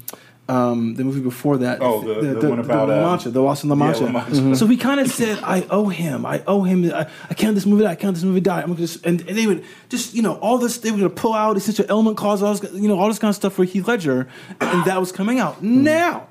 Um, 0.49 0.95
the 0.95 1.03
movie 1.03 1.19
before 1.19 1.57
that, 1.57 1.79
Oh, 1.81 2.01
the- 2.21 2.39
the 2.39 2.49
one 2.49 2.60
about, 2.60 2.88
La 2.88 2.95
uh, 2.95 3.10
Mancha, 3.10 3.29
the 3.31 3.41
Lost 3.41 3.63
in 3.65 3.69
La 3.69 3.75
Mancha. 3.75 4.05
La 4.05 4.12
Mancha. 4.12 4.31
Mhm. 4.31 4.55
So 4.55 4.65
he 4.65 4.77
kind 4.77 5.01
of 5.01 5.12
said, 5.12 5.39
"I 5.43 5.65
owe 5.69 5.89
him. 5.89 6.25
I 6.25 6.41
owe 6.47 6.63
him. 6.63 6.86
I, 6.86 7.05
I 7.29 7.33
can't 7.33 7.53
this 7.53 7.65
movie 7.65 7.83
die. 7.83 7.91
I 7.91 7.95
can't 7.95 8.13
this 8.15 8.23
movie 8.23 8.39
die. 8.39 8.62
I'm 8.62 8.67
gonna 8.67 8.79
just 8.79 9.05
and, 9.05 9.19
and 9.27 9.38
they 9.38 9.45
would 9.45 9.65
just 9.89 10.13
you 10.13 10.21
know 10.21 10.36
all 10.36 10.57
this. 10.57 10.77
They 10.77 10.89
were 10.91 10.97
gonna 10.97 11.10
pull 11.10 11.33
out 11.33 11.57
essential 11.57 11.86
element 11.89 12.15
clause, 12.15 12.41
all 12.41 12.55
this, 12.55 12.71
you 12.73 12.88
know 12.88 12.97
all 12.97 13.10
this 13.10 13.19
kind 13.19 13.29
of 13.29 13.36
stuff 13.36 13.53
for 13.55 13.65
Heath 13.65 13.88
Ledger, 13.89 14.29
and 14.62 14.86
that 14.86 14.99
was 15.01 15.12
coming 15.12 15.38
out 15.39 15.62
now 15.62 16.27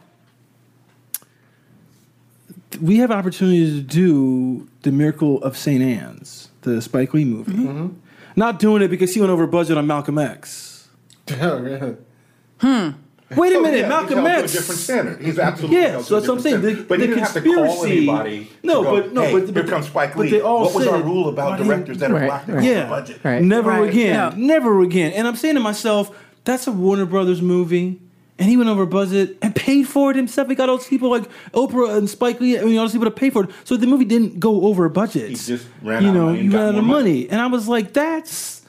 we 2.81 2.99
have 2.99 3.11
opportunity 3.11 3.65
to 3.67 3.81
do 3.83 4.69
the 4.83 4.93
Miracle 4.93 5.43
of 5.43 5.57
St. 5.57 5.83
Anne's, 5.83 6.49
the 6.63 6.83
Spike 6.83 7.15
Lee 7.15 7.25
movie. 7.25 7.53
Mm-hmm. 7.53 7.89
Not 8.35 8.59
doing 8.59 8.83
it 8.83 8.89
because 8.89 9.15
he 9.15 9.21
went 9.21 9.31
over 9.33 9.47
budget 9.47 9.79
on 9.79 9.87
Malcolm 9.87 10.19
X. 10.19 10.89
Oh, 11.41 11.59
really? 11.59 11.97
Wait 13.35 13.57
a 13.57 13.61
minute, 13.61 13.79
Oh, 13.79 13.81
Yeah, 13.83 13.89
Malcolm 13.89 14.25
held 14.25 14.47
to 14.47 14.53
different 14.53 14.81
standard. 14.81 15.21
He's 15.21 15.39
absolutely 15.39 15.79
Yeah, 15.79 16.01
so 16.01 16.15
that's 16.15 16.29
what 16.29 16.37
I'm 16.37 16.41
saying. 16.41 16.61
different 16.61 16.79
The- 16.79 16.85
but 16.85 16.99
the 17.01 17.07
he 17.07 17.09
didn't 17.09 17.23
have 17.25 17.33
to 17.35 17.41
call 17.41 17.55
conspiracy- 17.67 17.97
anybody. 18.09 18.51
No, 18.63 18.85
to 18.85 18.89
go, 18.91 19.01
but- 19.03 19.13
no, 19.15 19.23
hey, 19.23 19.33
but- 19.41 19.55
here 19.55 19.65
comes 19.65 19.87
Spike 19.87 20.15
but 20.15 20.21
Lee. 20.23 20.31
they 20.31 20.41
all 20.41 20.65
what 20.67 20.75
was 20.75 20.87
our 20.87 21.03
rule 21.03 21.29
about 21.29 21.59
directors 21.59 21.99
that 21.99 22.11
are 22.13 22.15
Right, 22.15 22.27
black? 22.27 22.47
that 22.47 22.55
right. 22.55 22.65
have 22.65 22.77
Yeah, 22.77 22.89
budget? 22.89 23.19
Right. 23.25 23.43
never 23.43 23.71
Right. 23.71 23.89
again, 23.91 24.15
Yeah. 24.15 24.33
never 24.37 24.81
again. 24.83 25.11
And 25.13 25.27
I'm 25.27 25.35
saying 25.35 25.55
to 25.57 25.61
myself, 25.61 26.11
that's 26.45 26.69
a 26.69 26.73
Warner 26.73 27.05
Brothers 27.07 27.43
movie. 27.43 28.01
And 28.39 28.51
he 28.51 28.57
went 28.59 28.69
over 28.69 28.85
budget 28.85 29.39
and 29.41 29.55
paid 29.55 29.89
for 29.89 30.11
it 30.11 30.17
himself. 30.17 30.47
He 30.49 30.55
got 30.55 30.69
all 30.69 30.77
these 30.77 30.87
people 30.87 31.09
like 31.11 31.25
Oprah 31.55 31.97
and 31.97 32.09
Spike 32.09 32.39
Lee. 32.39 32.59
I 32.59 32.65
mean, 32.65 32.77
all 32.79 32.85
these 32.85 32.93
people 32.93 33.07
to 33.07 33.11
pay 33.11 33.31
for 33.31 33.45
it. 33.45 33.51
So 33.65 33.79
the 33.79 33.87
movie 33.87 34.05
didn't 34.05 34.39
go 34.39 34.67
over 34.67 34.87
budget. 34.91 35.31
He 35.31 35.35
just 35.37 35.65
ran 35.83 36.03
you 36.03 36.11
out 36.11 36.11
of 36.11 36.15
know, 36.15 36.27
money 36.27 36.39
and 36.41 36.53
you 36.53 36.59
ran 36.59 36.69
out 36.69 36.75
of 36.75 36.85
money. 36.85 37.11
money. 37.13 37.29
And 37.31 37.41
I 37.41 37.47
was 37.47 37.67
like, 37.67 37.95
that's 37.95 38.61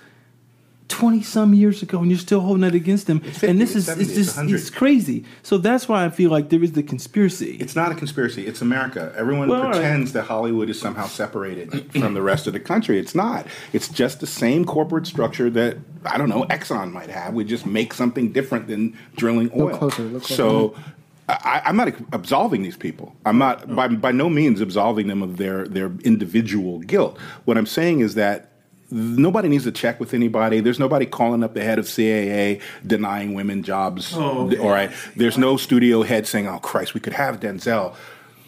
twenty 0.88 1.22
some 1.22 1.54
years 1.54 1.82
ago, 1.84 2.00
and 2.00 2.10
you're 2.10 2.20
still 2.20 2.40
holding 2.40 2.62
that 2.62 2.76
against 2.76 3.08
them 3.08 3.20
50, 3.20 3.48
and 3.48 3.60
this 3.62 3.76
is 3.76 3.86
70, 3.86 4.02
it's 4.04 4.12
it's 4.12 4.26
just 4.28 4.38
100. 4.38 4.56
it's 4.56 4.70
crazy. 4.70 5.26
So 5.44 5.58
that's 5.58 5.88
why 5.88 6.06
I 6.06 6.10
feel 6.10 6.30
like 6.32 6.50
there 6.50 6.64
is 6.64 6.72
the 6.74 6.84
conspiracy. 6.84 7.58
It's 7.60 7.76
not 7.76 7.92
a 7.92 7.96
conspiracy. 7.96 8.48
It's 8.48 8.62
America. 8.62 9.14
Everyone 9.16 9.50
Well, 9.50 9.62
all 9.62 9.68
right. 9.68 9.76
pretends 9.76 10.14
that 10.14 10.24
Hollywood 10.24 10.70
is 10.70 10.80
somehow 10.80 11.08
separated 11.08 11.92
from 11.92 12.14
the 12.14 12.22
rest 12.22 12.48
of 12.48 12.54
the 12.54 12.60
country. 12.60 13.00
It's 13.00 13.16
not. 13.16 13.48
It's 13.74 13.88
just 13.88 14.20
the 14.20 14.28
same 14.28 14.66
corporate 14.66 15.08
structure 15.08 15.50
that 15.52 15.78
I 16.06 16.18
don't 16.18 16.30
know 16.30 16.44
Exxon 16.46 16.92
might 16.92 17.10
have. 17.10 17.34
We 17.34 17.44
just 17.44 17.66
make 17.66 17.94
something 17.94 18.32
different 18.32 18.68
than 18.68 18.98
drilling 19.16 19.52
oil. 19.56 19.78
closer, 19.78 20.04
look 20.04 20.24
closer. 20.24 20.36
So. 20.36 20.76
I, 21.30 21.62
I'm 21.66 21.76
not 21.76 21.90
absolving 22.14 22.62
these 22.62 22.78
people. 22.78 23.14
I'm 23.26 23.38
not 23.38 23.76
by, 23.76 23.90
by 23.90 24.14
no 24.14 24.30
means 24.30 24.62
absolving 24.62 25.08
them 25.08 25.22
of 25.22 25.36
their, 25.36 25.68
their 25.68 25.92
individual 26.06 26.80
guilt. 26.80 27.18
What 27.44 27.58
I'm 27.58 27.66
saying 27.66 28.00
is 28.00 28.16
that 28.16 28.52
nobody 28.92 29.50
needs 29.50 29.64
to 29.66 29.72
check 29.72 30.00
with 30.00 30.14
anybody. 30.14 30.60
There's 30.60 30.80
nobody 30.80 31.06
calling 31.06 31.44
up 31.44 31.54
the 31.54 31.64
head 31.64 31.80
of 31.80 31.86
CAA 31.86 32.62
denying 32.86 33.34
women 33.34 33.64
jobs. 33.64 34.14
Oh, 34.16 34.52
All 34.60 34.70
right. 34.70 34.92
There's 35.16 35.38
no 35.38 35.58
studio 35.58 36.04
head 36.04 36.28
saying, 36.28 36.48
"Oh 36.48 36.60
Christ, 36.60 36.94
we 36.94 37.00
could 37.00 37.14
have 37.14 37.40
Denzel." 37.40 37.96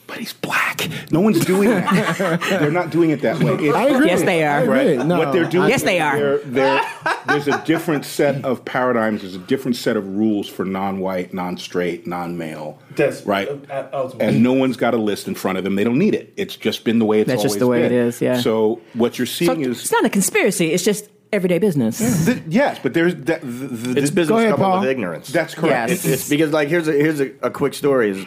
But 0.09 0.17
he's 0.17 0.33
black. 0.33 0.87
No 1.11 1.21
one's 1.21 1.45
doing 1.45 1.69
that. 1.69 2.39
they're 2.49 2.71
not 2.71 2.89
doing 2.89 3.11
it 3.11 3.21
that 3.21 3.39
way. 3.41 3.53
It's- 3.53 3.75
I 3.75 3.85
agree. 3.85 4.07
Yes, 4.07 4.23
they 4.23 4.43
are. 4.43 4.65
Right. 4.65 4.97
No, 5.05 5.19
what 5.19 5.31
they're 5.31 5.45
doing. 5.47 5.69
Yes, 5.69 5.83
they 5.83 5.99
are. 5.99 6.17
they're- 6.17 6.37
they're- 6.45 6.85
there's 7.27 7.47
a 7.47 7.61
different 7.63 8.05
set 8.05 8.43
of 8.43 8.65
paradigms. 8.65 9.21
There's 9.21 9.35
a 9.35 9.39
different 9.39 9.77
set 9.77 9.95
of 9.97 10.07
rules 10.17 10.47
for 10.49 10.65
non-white, 10.65 11.33
non-straight, 11.33 12.07
non-male. 12.07 12.79
That's- 12.95 13.23
right. 13.25 13.47
uh, 13.69 14.09
and 14.19 14.41
no 14.43 14.53
one's 14.53 14.77
got 14.77 14.93
a 14.93 14.97
list 14.97 15.27
in 15.27 15.35
front 15.35 15.57
of 15.59 15.63
them. 15.63 15.75
They 15.75 15.83
don't 15.83 15.99
need 15.99 16.15
it. 16.15 16.33
It's 16.37 16.55
just 16.55 16.83
been 16.83 16.97
the 16.99 17.05
way 17.05 17.21
it's 17.21 17.27
That's 17.27 17.39
always 17.39 17.51
just 17.53 17.59
the 17.59 17.67
way 17.67 17.83
been. 17.83 17.91
it 17.93 18.07
is, 18.07 18.21
yeah. 18.21 18.39
So 18.41 18.81
what 18.95 19.17
you're 19.19 19.25
So 19.27 19.45
seeing 19.45 19.61
it's 19.71 19.85
is 19.85 19.91
not 19.91 20.05
a 20.05 20.09
conspiracy. 20.09 20.71
It's 20.73 20.83
just 20.83 21.07
everyday 21.31 21.59
business. 21.59 22.25
Th- 22.25 22.41
yes, 22.47 22.79
but 22.81 22.93
there's 22.95 23.13
that. 23.15 23.41
The, 23.41 23.47
the, 23.47 24.01
It's 24.01 24.09
business 24.09 24.39
ahead, 24.39 24.49
coupled 24.51 24.65
Paul. 24.65 24.79
with 24.81 24.89
ignorance. 24.89 25.27
That's 25.27 25.53
correct. 25.53 25.91
Yes. 25.91 25.91
It's, 25.91 26.05
it's 26.05 26.29
because 26.29 26.51
like 26.51 26.67
here's 26.69 26.87
a 26.87 26.93
here's 26.93 27.19
a, 27.21 27.31
a 27.43 27.51
quick 27.51 27.75
story. 27.75 28.09
Is 28.11 28.25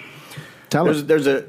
Tell 0.73 0.85
there's 0.85 0.99
us. 0.99 1.05
there's 1.05 1.27
a 1.27 1.45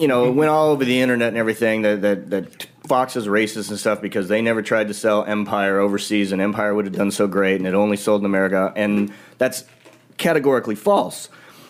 you 0.00 0.08
know 0.08 0.28
it 0.28 0.32
went 0.32 0.50
all 0.50 0.70
over 0.70 0.84
the 0.84 1.00
internet 1.00 1.28
and 1.28 1.36
everything 1.36 1.82
that 1.82 2.00
that 2.00 2.30
that 2.30 2.66
Fox 2.86 3.14
is 3.14 3.26
racist 3.26 3.68
and 3.70 3.78
stuff 3.78 4.00
because 4.00 4.28
they 4.28 4.40
never 4.40 4.62
tried 4.62 4.88
to 4.88 4.94
sell 4.94 5.24
Empire 5.24 5.78
overseas, 5.78 6.32
and 6.32 6.40
Empire 6.40 6.74
would 6.74 6.86
have 6.86 6.94
done 6.94 7.10
so 7.10 7.26
great, 7.26 7.56
and 7.56 7.66
it 7.66 7.74
only 7.74 7.96
sold 7.96 8.22
in 8.22 8.26
America, 8.26 8.72
and 8.74 9.12
that's 9.38 9.64
categorically 10.16 10.74
false 10.74 11.28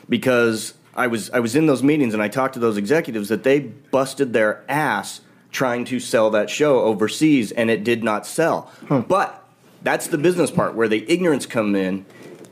because 0.08 0.74
I 0.94 1.08
was 1.08 1.30
I 1.30 1.40
was 1.40 1.56
in 1.56 1.66
those 1.66 1.82
meetings 1.82 2.14
and 2.14 2.22
I 2.22 2.28
talked 2.28 2.54
to 2.54 2.60
those 2.60 2.76
executives 2.76 3.28
that 3.28 3.42
they 3.42 3.60
busted 3.60 4.32
their 4.32 4.64
ass 4.68 5.20
trying 5.50 5.84
to 5.86 5.98
sell 6.00 6.30
that 6.30 6.48
show 6.48 6.80
overseas, 6.80 7.50
and 7.50 7.70
it 7.70 7.82
did 7.82 8.04
not 8.04 8.26
sell. 8.26 8.70
But 8.88 9.44
that's 9.82 10.06
the 10.06 10.18
business 10.18 10.50
part 10.50 10.74
where 10.74 10.88
the 10.88 11.10
ignorance 11.10 11.46
come 11.46 11.74
in 11.74 12.06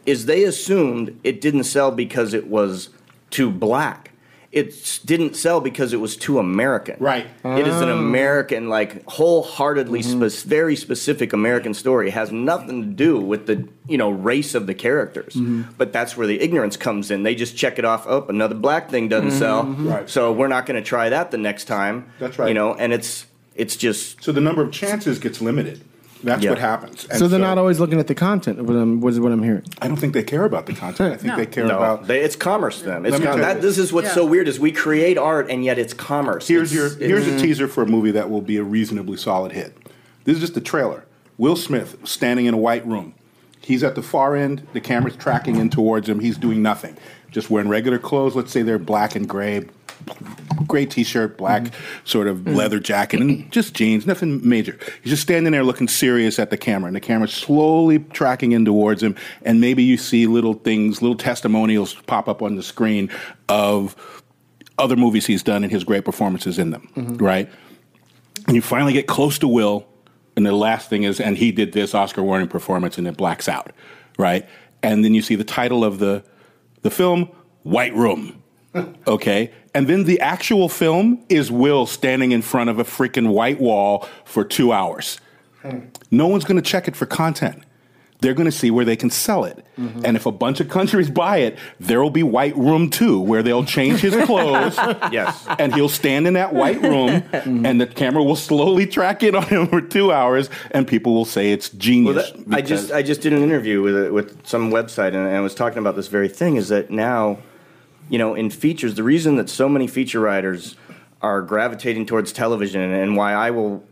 is 0.05 0.27
they 0.27 0.43
assumed 0.43 1.19
it 1.23 1.41
didn't 1.41 1.65
sell 1.65 1.93
because 1.93 2.35
it 2.35 2.49
was 2.49 2.91
too 3.31 3.51
black. 3.51 4.12
It 4.53 5.01
didn't 5.07 5.35
sell 5.35 5.63
because 5.63 5.95
it 5.95 5.97
was 5.97 6.15
too 6.15 6.39
American. 6.39 6.97
Right. 7.01 7.27
It 7.43 7.67
is 7.67 7.81
an 7.81 7.89
American, 7.89 8.69
like 8.69 9.03
wholeheartedly, 9.07 10.01
mm-hmm. 10.01 10.29
spec- 10.29 10.47
very 10.47 10.77
specific 10.77 11.33
American 11.33 11.73
story. 11.73 12.09
It 12.09 12.15
has 12.15 12.31
nothing 12.31 12.83
to 12.83 12.89
do 12.89 13.19
with 13.19 13.47
the 13.47 13.67
you 13.89 13.97
know 13.97 14.11
race 14.11 14.55
of 14.55 14.67
the 14.67 14.75
characters. 14.75 15.35
Mm-hmm. 15.35 15.73
But 15.79 15.95
that's 15.95 16.17
where 16.19 16.27
the 16.27 16.39
ignorance 16.41 16.77
comes 16.77 17.11
in. 17.11 17.23
They 17.23 17.35
just 17.35 17.57
check 17.57 17.79
it 17.79 17.87
off. 17.87 18.05
Oh, 18.07 18.27
another 18.29 18.55
black 18.55 18.91
thing 18.91 19.09
doesn't 19.09 19.31
mm-hmm. 19.31 19.39
sell, 19.39 19.65
Right. 19.65 20.11
so 20.11 20.33
we're 20.33 20.49
not 20.49 20.67
going 20.67 20.81
to 20.83 20.87
try 20.87 21.09
that 21.09 21.31
the 21.31 21.39
next 21.39 21.65
time. 21.65 22.13
That's 22.19 22.39
right. 22.39 22.49
You 22.49 22.55
know, 22.55 22.75
and 22.75 22.93
it's 22.93 23.27
it's 23.55 23.77
just 23.77 24.23
So 24.23 24.33
the 24.33 24.41
number 24.43 24.63
of 24.63 24.71
chances 24.71 25.19
gets 25.19 25.41
limited. 25.41 25.83
That's 26.23 26.43
Yeah. 26.43 26.51
what 26.51 26.59
happens. 26.59 27.07
And 27.11 27.19
So 27.19 27.27
they're 27.29 27.41
not 27.41 27.59
always 27.59 27.81
looking 27.81 27.99
at 27.99 28.07
the 28.07 28.15
content. 28.15 28.63
What 28.63 28.75
I'm, 28.77 29.01
what 29.01 29.13
is 29.13 29.21
what 29.21 29.33
I'm 29.33 29.43
hearing. 29.43 29.65
I 29.81 29.89
don't 29.89 29.97
think 29.97 30.13
they 30.15 30.23
care 30.23 30.45
about 30.45 30.67
the 30.67 30.73
content. 30.73 31.13
I 31.15 31.17
think 31.17 31.33
No. 31.33 31.37
they 31.37 31.47
care 31.47 31.67
no, 31.67 31.77
about. 31.77 32.07
they, 32.07 32.21
it's 32.21 32.37
commerce. 32.37 32.83
Then 32.83 33.05
it's 33.05 33.19
com- 33.19 33.41
that, 33.41 33.61
this. 33.61 33.77
this 33.77 33.87
is 33.87 33.93
what's 33.93 34.13
so 34.13 34.25
weird 34.25 34.47
is 34.49 34.61
we 34.61 34.71
create 34.73 35.19
art 35.19 35.51
and 35.51 35.65
yet 35.65 35.79
it's 35.79 35.93
commerce. 35.93 36.47
Here's 36.49 36.73
It's- 36.73 36.77
your 36.77 36.87
it's- 36.87 37.25
here's 37.25 37.27
a 37.27 37.39
mm. 37.39 37.41
teaser 37.47 37.67
for 37.69 37.83
a 37.83 37.87
movie 37.87 38.13
that 38.13 38.31
will 38.31 38.41
be 38.43 38.57
a 38.57 38.63
reasonably 38.63 39.17
solid 39.17 39.53
hit. 39.53 39.77
This 40.25 40.37
is 40.37 40.41
just 40.41 40.55
the 40.55 40.61
trailer. 40.61 41.05
Will 41.39 41.57
Smith 41.57 41.97
standing 42.05 42.47
in 42.47 42.55
a 42.55 42.59
white 42.59 42.87
room. 42.87 43.15
He's 43.61 43.83
at 43.83 43.95
the 43.95 44.03
far 44.03 44.37
end. 44.37 44.67
The 44.73 44.81
camera's 44.81 45.17
tracking 45.17 45.57
in 45.57 45.71
towards 45.71 46.09
him. 46.09 46.21
He's 46.21 46.37
doing 46.37 46.63
nothing. 46.63 46.97
Just 47.31 47.51
wearing 47.51 47.69
regular 47.69 47.99
clothes. 47.99 48.37
Let's 48.37 48.53
say 48.53 48.63
they're 48.63 48.79
black 48.79 49.17
and 49.17 49.29
gray, 49.29 49.65
gray 50.67 50.87
t-shirt, 50.87 51.37
black 51.37 51.73
sort 52.05 52.27
of 52.27 52.39
mm. 52.39 52.55
leather 52.55 52.79
jacket, 52.79 53.21
and 53.21 53.51
just 53.53 53.75
jeans. 53.75 54.07
Nothing 54.07 54.47
major. 54.47 54.79
He's 55.03 55.11
just 55.11 55.23
standing 55.23 55.53
there 55.53 55.65
looking 55.65 55.89
serious 55.89 56.39
at 56.39 56.51
the 56.51 56.57
camera, 56.57 56.89
and 56.89 56.97
the 56.97 57.01
camera's 57.01 57.33
slowly 57.33 57.99
tracking 57.99 58.53
in 58.53 58.65
towards 58.65 59.03
him. 59.03 59.17
And 59.43 59.61
maybe 59.61 59.83
you 59.83 59.97
see 59.97 60.27
little 60.27 60.55
things, 60.55 61.03
little 61.03 61.17
testimonials 61.17 61.95
pop 62.07 62.29
up 62.29 62.43
on 62.43 62.57
the 62.57 62.63
screen 62.63 63.11
of 63.49 63.97
other 64.79 64.97
movies 64.97 65.27
he's 65.27 65.43
done 65.43 65.63
and 65.63 65.73
his 65.73 65.85
great 65.85 66.05
performances 66.05 66.59
in 66.59 66.71
them, 66.71 66.89
mm-hmm. 66.97 67.17
right? 67.17 67.51
And 68.47 68.57
you 68.57 68.63
finally 68.63 68.93
get 68.93 69.07
close 69.07 69.39
to 69.41 69.49
Will, 69.49 69.87
and 70.37 70.47
the 70.47 70.53
last 70.53 70.89
thing 70.89 71.05
is, 71.05 71.21
and 71.21 71.37
he 71.37 71.53
did 71.53 71.73
this 71.73 71.95
Oscar 71.95 72.23
winning 72.23 72.49
performance, 72.49 72.99
and 72.99 73.07
it 73.07 73.17
blacks 73.17 73.49
out, 73.49 73.73
right? 74.19 74.49
And 74.83 75.05
then 75.05 75.15
you 75.15 75.23
see 75.23 75.37
the 75.37 75.45
title 75.45 75.85
of 75.85 75.99
the 75.99 76.25
the 76.83 76.91
film, 76.91 77.31
White 77.63 77.95
Room. 77.95 78.42
Okay, 79.07 79.51
and 79.75 79.87
then 79.87 80.05
the 80.05 80.21
actual 80.21 80.69
film 80.69 81.25
is 81.29 81.51
Will 81.51 81.87
standing 81.87 82.33
in 82.33 82.43
front 82.43 82.71
of 82.71 82.79
a 82.79 82.85
freaking 82.85 83.29
white 83.33 83.61
wall 83.61 84.09
for 84.25 84.45
two 84.45 84.73
hours. 84.73 85.19
No 86.11 86.27
one's 86.27 86.45
going 86.45 86.57
to 86.57 86.63
check 86.63 86.89
it 86.89 86.97
for 86.97 87.07
content. 87.07 87.63
They're 88.21 88.35
going 88.35 88.47
to 88.47 88.53
see 88.57 88.71
where 88.71 88.85
they 88.85 88.95
can 88.95 89.11
sell 89.11 89.45
it. 89.45 89.67
Mm-hmm. 89.77 90.05
And 90.05 90.17
if 90.17 90.27
a 90.27 90.31
bunch 90.31 90.61
of 90.61 90.69
countries 90.69 91.11
buy 91.11 91.39
it, 91.39 91.59
there 91.81 92.01
will 92.01 92.11
be 92.11 92.23
White 92.23 92.57
Room 92.57 92.89
2, 92.89 93.21
where 93.21 93.43
they'll 93.43 93.65
change 93.65 93.99
his 93.99 94.15
clothes. 94.27 94.77
Yes. 95.11 95.45
And 95.59 95.75
he'll 95.75 95.89
stand 95.89 96.29
in 96.29 96.35
that 96.35 96.55
white 96.55 96.81
room, 96.81 97.09
mm-hmm. 97.23 97.67
and 97.67 97.81
the 97.81 97.87
camera 97.89 98.23
will 98.23 98.37
slowly 98.37 98.87
track 98.87 99.25
in 99.25 99.35
on 99.35 99.43
him 99.49 99.67
for 99.67 99.81
two 99.81 100.13
hours, 100.13 100.51
and 100.71 100.87
people 100.87 101.15
will 101.15 101.25
say 101.25 101.51
it's 101.51 101.73
Well, 101.73 101.81
genius. 101.81 102.31
that, 102.31 102.55
I 102.57 102.61
just 102.61 102.93
I 102.93 103.03
just 103.03 103.23
did 103.23 103.33
an 103.33 103.43
interview 103.43 103.83
with 103.83 104.07
a, 104.07 104.13
with 104.13 104.47
some 104.47 104.71
website 104.71 105.17
and 105.17 105.27
I 105.29 105.41
was 105.41 105.55
talking 105.55 105.79
about 105.79 105.97
this 105.97 106.07
very 106.07 106.29
thing. 106.29 106.55
Is 106.57 106.69
that 106.69 106.91
now, 106.91 107.39
you 108.13 108.19
know, 108.19 108.35
in 108.35 108.51
features, 108.51 108.95
the 108.95 109.03
reason 109.03 109.37
that 109.37 109.49
so 109.49 109.71
many 109.71 109.87
feature 109.87 110.21
writers 110.21 110.77
are 111.23 111.41
gravitating 111.41 112.05
towards 112.05 112.31
television 112.31 112.83
and, 112.83 113.17
why 113.17 113.33
I 113.33 113.51
will 113.51 113.83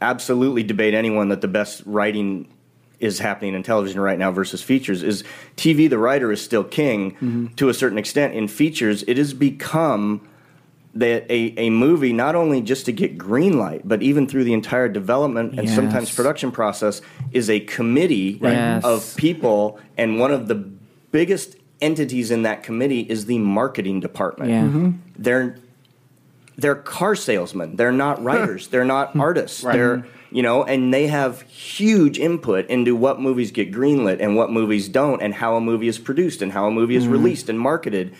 absolutely 0.00 0.64
debate 0.64 0.94
anyone 0.94 1.28
that 1.28 1.42
the 1.42 1.48
best 1.48 1.84
writing 1.86 2.52
is 2.98 3.20
happening 3.20 3.54
in 3.54 3.62
television 3.62 4.00
right 4.00 4.18
now 4.18 4.32
versus 4.32 4.62
features 4.62 5.04
is 5.04 5.22
TV. 5.56 5.88
The 5.88 5.96
writer 5.96 6.32
is 6.32 6.42
still 6.42 6.64
king 6.64 7.12
mm-hmm. 7.12 7.46
to 7.54 7.68
a 7.68 7.74
certain 7.74 7.98
extent. 7.98 8.34
In 8.34 8.48
features, 8.48 9.04
it 9.06 9.16
has 9.16 9.32
become 9.32 10.26
that 10.94 11.30
a, 11.30 11.54
a 11.56 11.70
movie 11.70 12.12
not 12.12 12.34
only 12.34 12.60
just 12.60 12.86
to 12.86 12.92
get 12.92 13.16
green 13.16 13.58
light, 13.58 13.82
but 13.84 14.02
even 14.02 14.26
through 14.26 14.42
the 14.42 14.54
entire 14.54 14.88
development 14.88 15.56
and 15.56 15.70
sometimes 15.70 16.12
production 16.12 16.50
process 16.50 17.00
is 17.30 17.48
a 17.48 17.60
committee 17.60 18.40
Yes. 18.42 18.82
of 18.84 19.14
people, 19.16 19.78
and 19.96 20.18
one 20.18 20.32
of 20.32 20.48
the 20.48 20.56
biggest 21.12 21.54
entities 21.80 22.30
in 22.30 22.42
that 22.42 22.62
committee 22.62 23.00
is 23.00 23.26
the 23.26 23.38
marketing 23.38 24.00
department. 24.00 24.50
Yeah. 24.50 24.62
Mhm. 24.62 24.98
They're 25.18 25.56
they're 26.58 26.74
car 26.74 27.14
salesmen. 27.14 27.76
They're 27.76 27.92
not 27.92 28.22
writers. 28.22 28.68
they're 28.68 28.84
not 28.84 29.12
hmm. 29.12 29.20
artists. 29.20 29.60
They're 29.60 29.98
mm-hmm. 29.98 30.36
you 30.36 30.42
know, 30.42 30.64
and 30.64 30.92
they 30.92 31.06
have 31.06 31.42
huge 31.42 32.18
input 32.18 32.66
into 32.68 32.96
what 32.96 33.20
movies 33.20 33.50
get 33.50 33.72
greenlit 33.72 34.20
and 34.20 34.36
what 34.36 34.50
movies 34.50 34.88
don't, 34.88 35.22
and 35.22 35.34
how 35.34 35.56
a 35.56 35.60
movie 35.60 35.88
is 35.88 35.98
produced 35.98 36.42
and 36.42 36.52
how 36.52 36.66
a 36.66 36.70
movie 36.70 36.96
is 36.96 37.04
mm-hmm. 37.04 37.12
released 37.12 37.48
and 37.48 37.60
marketed. 37.60 38.14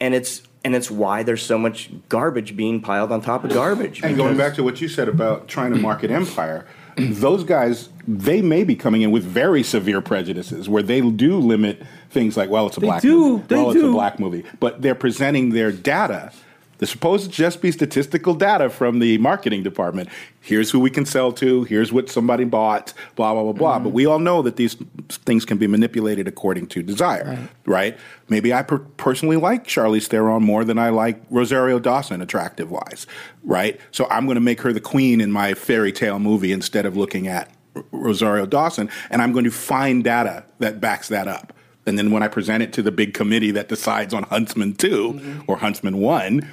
And 0.00 0.14
it's 0.14 0.42
and 0.64 0.74
it's 0.74 0.90
why 0.90 1.22
there's 1.22 1.42
so 1.42 1.58
much 1.58 1.90
garbage 2.08 2.56
being 2.56 2.80
piled 2.80 3.10
on 3.12 3.20
top 3.20 3.44
of 3.44 3.52
garbage. 3.52 4.02
And 4.02 4.16
going 4.16 4.36
back 4.36 4.54
to 4.56 4.62
what 4.62 4.80
you 4.80 4.88
said 4.88 5.08
about 5.08 5.48
trying 5.48 5.72
to 5.72 5.78
market 5.78 6.10
Empire, 6.10 6.66
those 6.96 7.44
guys, 7.44 7.88
they 8.06 8.42
may 8.42 8.64
be 8.64 8.74
coming 8.74 9.02
in 9.02 9.10
with 9.10 9.24
very 9.24 9.62
severe 9.62 10.00
prejudices 10.00 10.68
where 10.68 10.82
they 10.82 11.00
do 11.00 11.38
limit 11.38 11.82
things 12.10 12.36
like, 12.36 12.50
well, 12.50 12.66
it's 12.66 12.76
a 12.76 12.80
They 12.80 12.86
black 12.86 13.02
do, 13.02 13.18
movie. 13.18 13.44
they 13.48 13.56
well, 13.56 13.70
it's 13.70 13.76
a 13.78 13.82
do. 13.82 13.92
black 13.92 14.18
movie. 14.20 14.44
But 14.60 14.82
they're 14.82 14.94
presenting 14.94 15.50
their 15.50 15.72
data. 15.72 16.32
They're 16.78 16.86
supposed 16.86 17.24
to 17.24 17.28
just 17.28 17.60
be 17.60 17.72
statistical 17.72 18.34
data 18.34 18.70
from 18.70 19.00
the 19.00 19.18
marketing 19.18 19.64
department. 19.64 20.08
Here's 20.40 20.70
who 20.70 20.78
we 20.78 20.90
can 20.90 21.04
sell 21.04 21.32
to. 21.32 21.64
Here's 21.64 21.92
what 21.92 22.08
somebody 22.08 22.44
bought. 22.44 22.92
Blah 23.16 23.32
blah 23.34 23.42
blah 23.42 23.52
blah. 23.52 23.74
Mm-hmm. 23.74 23.84
But 23.84 23.90
we 23.94 24.06
all 24.06 24.20
know 24.20 24.42
that 24.42 24.54
these 24.54 24.76
things 25.08 25.44
can 25.44 25.58
be 25.58 25.66
manipulated 25.66 26.28
according 26.28 26.68
to 26.68 26.82
desire, 26.84 27.48
right? 27.66 27.98
Maybe 28.28 28.54
I 28.54 28.62
per- 28.62 28.78
personally 28.78 29.34
like 29.36 29.66
Charlize 29.66 30.06
Theron 30.06 30.44
more 30.44 30.62
than 30.64 30.78
I 30.78 30.90
like 30.90 31.20
Rosario 31.30 31.80
Dawson, 31.80 32.22
attractive 32.22 32.70
wise, 32.70 33.08
right? 33.42 33.80
So 33.90 34.06
I'm 34.08 34.26
going 34.26 34.36
to 34.36 34.40
make 34.40 34.60
her 34.60 34.72
the 34.72 34.80
queen 34.80 35.20
in 35.20 35.32
my 35.32 35.54
fairy 35.54 35.90
tale 35.90 36.20
movie 36.20 36.52
instead 36.52 36.86
of 36.86 36.96
looking 36.96 37.26
at 37.26 37.50
Rosario 37.90 38.46
Dawson, 38.46 38.88
and 39.10 39.20
I'm 39.20 39.32
going 39.32 39.44
to 39.46 39.50
find 39.50 40.04
data 40.04 40.44
that 40.60 40.80
backs 40.80 41.08
that 41.08 41.26
up. 41.26 41.52
And 41.88 41.98
then 41.98 42.12
when 42.12 42.22
I 42.22 42.28
present 42.28 42.62
it 42.62 42.72
to 42.74 42.82
the 42.82 42.92
big 42.92 43.14
committee 43.14 43.50
that 43.52 43.68
decides 43.68 44.14
on 44.14 44.24
Huntsman 44.24 44.74
2 44.74 44.88
mm-hmm. 44.88 45.40
or 45.50 45.56
Huntsman 45.56 45.98
1, 45.98 46.48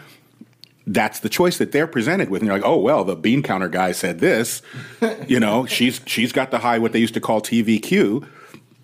that's 0.87 1.19
the 1.19 1.29
choice 1.29 1.57
that 1.57 1.71
they're 1.71 1.87
presented 1.87 2.29
with. 2.29 2.41
And 2.41 2.47
you're 2.47 2.57
like, 2.57 2.65
oh 2.65 2.77
well, 2.77 3.03
the 3.03 3.15
bean 3.15 3.43
counter 3.43 3.69
guy 3.69 3.91
said 3.91 4.19
this. 4.19 4.61
you 5.27 5.39
know, 5.39 5.65
she's 5.65 6.01
she's 6.05 6.31
got 6.31 6.51
the 6.51 6.59
high 6.59 6.79
what 6.79 6.93
they 6.93 6.99
used 6.99 7.15
to 7.15 7.21
call 7.21 7.41
TVQ. 7.41 8.27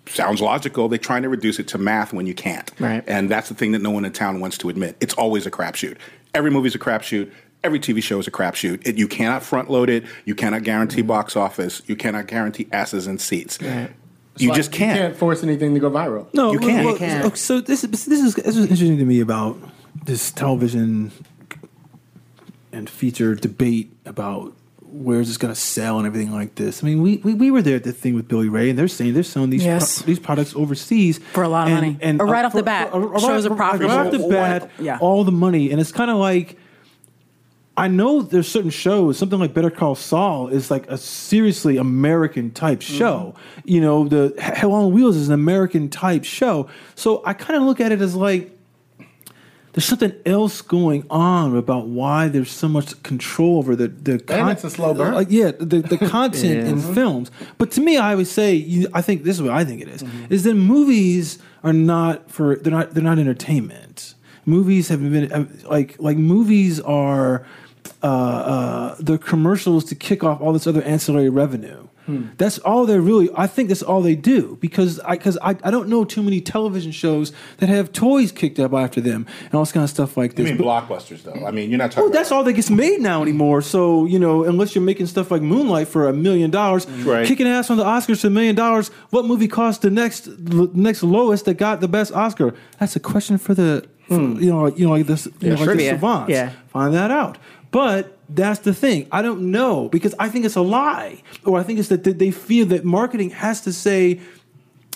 Sounds 0.06 0.40
logical. 0.40 0.88
They're 0.88 0.98
trying 0.98 1.22
to 1.22 1.28
reduce 1.28 1.60
it 1.60 1.68
to 1.68 1.78
math 1.78 2.12
when 2.12 2.26
you 2.26 2.34
can't. 2.34 2.70
Right. 2.80 3.04
And 3.06 3.30
that's 3.30 3.48
the 3.48 3.54
thing 3.54 3.72
that 3.72 3.82
no 3.82 3.90
one 3.90 4.04
in 4.04 4.12
town 4.12 4.40
wants 4.40 4.58
to 4.58 4.68
admit. 4.68 4.96
It's 5.00 5.14
always 5.14 5.46
a 5.46 5.50
crapshoot. 5.50 5.96
Every 6.34 6.50
movie's 6.50 6.74
a 6.74 6.78
crapshoot. 6.78 7.30
Every 7.62 7.78
TV 7.78 8.02
show 8.02 8.18
is 8.18 8.26
a 8.26 8.32
crapshoot. 8.32 8.84
It, 8.84 8.98
you 8.98 9.06
cannot 9.06 9.44
front 9.44 9.70
load 9.70 9.88
it. 9.88 10.04
You 10.24 10.34
cannot 10.34 10.64
guarantee 10.64 10.98
mm-hmm. 10.98 11.08
box 11.08 11.36
office. 11.36 11.82
You 11.86 11.94
cannot 11.94 12.26
guarantee 12.26 12.66
asses 12.72 13.06
and 13.06 13.20
seats. 13.20 13.58
You 14.38 14.48
Like, 14.48 14.56
just 14.56 14.72
can't. 14.72 14.96
You 14.96 15.02
can't 15.02 15.16
force 15.16 15.42
anything 15.42 15.74
to 15.74 15.80
go 15.80 15.90
viral. 15.90 16.26
No, 16.32 16.52
You 16.52 16.58
can't. 16.58 16.84
well, 16.84 16.94
You 16.94 16.98
can't. 16.98 17.36
So 17.36 17.60
this 17.60 17.84
is 17.84 17.90
this 17.90 18.06
is 18.08 18.34
this 18.34 18.56
is 18.56 18.62
interesting 18.62 18.98
to 18.98 19.04
me 19.04 19.20
about 19.20 19.58
this 20.04 20.30
television 20.30 21.12
and 22.72 22.88
feature 22.88 23.34
debate 23.34 23.92
about 24.06 24.54
where 24.80 25.20
is 25.20 25.28
this 25.28 25.36
going 25.38 25.52
to 25.52 25.58
sell 25.60 25.98
and 25.98 26.06
everything 26.06 26.32
like 26.32 26.54
this. 26.56 26.82
I 26.82 26.86
mean, 26.86 27.00
we, 27.00 27.16
we, 27.18 27.32
we 27.34 27.50
were 27.50 27.62
there 27.62 27.76
at 27.76 27.84
the 27.84 27.92
thing 27.92 28.14
with 28.14 28.28
Billy 28.28 28.48
Ray, 28.50 28.68
and 28.70 28.78
they're 28.78 28.88
saying 28.88 29.14
they're 29.14 29.22
selling 29.22 29.48
these 29.50 29.64
Yes. 29.64 29.98
pro- 30.02 30.06
these 30.06 30.18
products 30.18 30.54
overseas 30.54 31.18
For 31.32 31.42
a 31.42 31.48
lot 31.48 31.68
of 31.68 31.74
money. 31.74 31.96
Or 32.18 32.26
right 32.26 32.44
uh, 32.44 32.48
off 32.48 32.52
the 32.52 32.62
bat, 32.62 32.90
shows 32.92 33.46
are 33.46 33.50
right- 33.50 33.56
profitable. 33.56 33.88
Right 33.96 34.06
off 34.06 34.12
the 34.12 34.28
bat, 34.28 34.70
Yeah. 34.78 34.98
all 35.00 35.24
the 35.24 35.32
money, 35.32 35.70
and 35.70 35.80
it's 35.80 35.92
kind 35.92 36.10
of 36.10 36.16
like. 36.18 36.58
I 37.76 37.88
know 37.88 38.20
there's 38.20 38.48
certain 38.48 38.70
shows, 38.70 39.16
something 39.16 39.38
like 39.38 39.54
Better 39.54 39.70
Call 39.70 39.94
Saul 39.94 40.48
is 40.48 40.70
like 40.70 40.86
a 40.88 40.98
seriously 40.98 41.78
American 41.78 42.50
type 42.50 42.80
mm-hmm. 42.80 42.98
show. 42.98 43.34
You 43.64 43.80
know, 43.80 44.08
the 44.08 44.34
Hell 44.38 44.72
on 44.72 44.92
Wheels 44.92 45.16
is 45.16 45.28
an 45.28 45.34
American 45.34 45.88
type 45.88 46.24
show. 46.24 46.68
So 46.94 47.22
I 47.24 47.32
kind 47.32 47.56
of 47.56 47.62
look 47.62 47.80
at 47.80 47.90
it 47.90 48.02
as 48.02 48.14
like 48.14 48.50
there's 49.72 49.86
something 49.86 50.12
else 50.26 50.60
going 50.60 51.06
on 51.08 51.56
about 51.56 51.86
why 51.86 52.28
there's 52.28 52.50
so 52.50 52.68
much 52.68 53.02
control 53.02 53.56
over 53.56 53.74
the 53.74 53.88
the 53.88 54.22
it's 54.50 54.64
a 54.64 54.70
slow 54.70 54.92
burn. 54.92 55.14
Like, 55.14 55.28
yeah, 55.30 55.52
the 55.52 55.80
the 55.80 55.96
content 56.08 56.68
in 56.68 56.78
films. 56.94 57.30
But 57.56 57.70
to 57.72 57.80
me, 57.80 57.96
I 57.96 58.12
always 58.12 58.30
say, 58.30 58.54
you, 58.54 58.88
I 58.92 59.00
think 59.00 59.24
this 59.24 59.36
is 59.36 59.42
what 59.42 59.52
I 59.52 59.64
think 59.64 59.80
it 59.80 59.88
is, 59.88 60.02
mm-hmm. 60.02 60.32
is 60.32 60.44
that 60.44 60.54
movies 60.54 61.38
are 61.64 61.72
not 61.72 62.30
for 62.30 62.56
they're 62.56 62.72
not 62.72 62.92
they're 62.92 63.02
not 63.02 63.18
entertainment. 63.18 64.14
Movies 64.44 64.88
have 64.88 65.00
been 65.00 65.62
like 65.68 65.96
like 66.00 66.16
movies 66.16 66.80
are 66.80 67.46
uh, 68.02 68.06
uh, 68.06 68.96
the 68.98 69.18
commercials 69.18 69.84
to 69.84 69.94
kick 69.94 70.24
off 70.24 70.40
all 70.40 70.52
this 70.52 70.66
other 70.66 70.82
ancillary 70.82 71.28
revenue. 71.28 71.86
Hmm. 72.12 72.26
That's 72.38 72.58
all 72.58 72.84
they 72.86 72.98
really. 72.98 73.28
I 73.34 73.46
think 73.46 73.68
that's 73.68 73.82
all 73.82 74.02
they 74.02 74.14
do 74.14 74.58
because 74.60 75.00
I 75.00 75.12
because 75.16 75.38
I, 75.42 75.50
I 75.62 75.70
don't 75.70 75.88
know 75.88 76.04
too 76.04 76.22
many 76.22 76.40
television 76.40 76.92
shows 76.92 77.32
that 77.58 77.68
have 77.68 77.92
toys 77.92 78.32
kicked 78.32 78.58
up 78.58 78.72
after 78.72 79.00
them 79.00 79.26
and 79.44 79.54
all 79.54 79.62
this 79.62 79.72
kind 79.72 79.84
of 79.84 79.90
stuff 79.90 80.16
like 80.16 80.32
I 80.32 80.34
this. 80.34 80.44
mean, 80.48 80.56
But- 80.58 80.66
blockbusters 80.88 81.22
though. 81.22 81.46
I 81.46 81.50
mean, 81.50 81.70
you're 81.70 81.78
not 81.78 81.90
talking. 81.92 82.02
well, 82.04 82.10
about 82.10 82.18
that's 82.18 82.32
all 82.32 82.44
that 82.44 82.52
gets 82.54 82.70
made 82.70 83.00
now 83.00 83.22
anymore. 83.22 83.62
So 83.62 84.04
you 84.06 84.18
know, 84.18 84.44
unless 84.44 84.74
you're 84.74 84.84
making 84.84 85.06
stuff 85.06 85.30
like 85.30 85.42
Moonlight 85.42 85.88
for 85.88 86.08
a 86.08 86.12
million 86.12 86.50
dollars, 86.50 86.86
mm. 86.86 87.04
Right. 87.06 87.26
kicking 87.26 87.46
ass 87.46 87.70
on 87.70 87.76
the 87.76 87.84
Oscars 87.84 88.20
for 88.20 88.26
a 88.26 88.30
million 88.30 88.54
dollars, 88.54 88.88
what 89.10 89.24
movie 89.24 89.48
cost 89.48 89.82
the 89.82 89.90
next 89.90 90.24
the 90.24 90.70
next 90.74 91.02
lowest 91.02 91.44
that 91.46 91.54
got 91.54 91.80
the 91.80 91.88
best 91.88 92.12
Oscar? 92.12 92.54
That's 92.78 92.96
a 92.96 93.00
question 93.00 93.38
for 93.38 93.54
the 93.54 93.86
for, 94.08 94.14
you 94.14 94.50
know 94.50 94.66
you 94.66 94.84
know 94.86 94.92
like 94.92 95.06
this 95.06 95.26
you 95.40 95.50
know, 95.50 95.56
like 95.64 95.76
the 95.78 95.88
savants. 95.88 96.30
Yeah. 96.30 96.50
find 96.68 96.92
that 96.94 97.10
out. 97.10 97.38
But 97.70 98.18
that's 98.34 98.60
the 98.60 98.74
thing. 98.74 99.08
I 99.12 99.22
don't 99.22 99.50
know 99.50 99.88
because 99.88 100.14
I 100.18 100.28
think 100.28 100.44
it's 100.44 100.56
a 100.56 100.62
lie, 100.62 101.22
or 101.44 101.58
I 101.58 101.62
think 101.62 101.78
it's 101.78 101.88
that 101.88 102.04
they 102.04 102.30
feel 102.30 102.66
that 102.66 102.84
marketing 102.84 103.30
has 103.30 103.60
to 103.62 103.72
say 103.72 104.20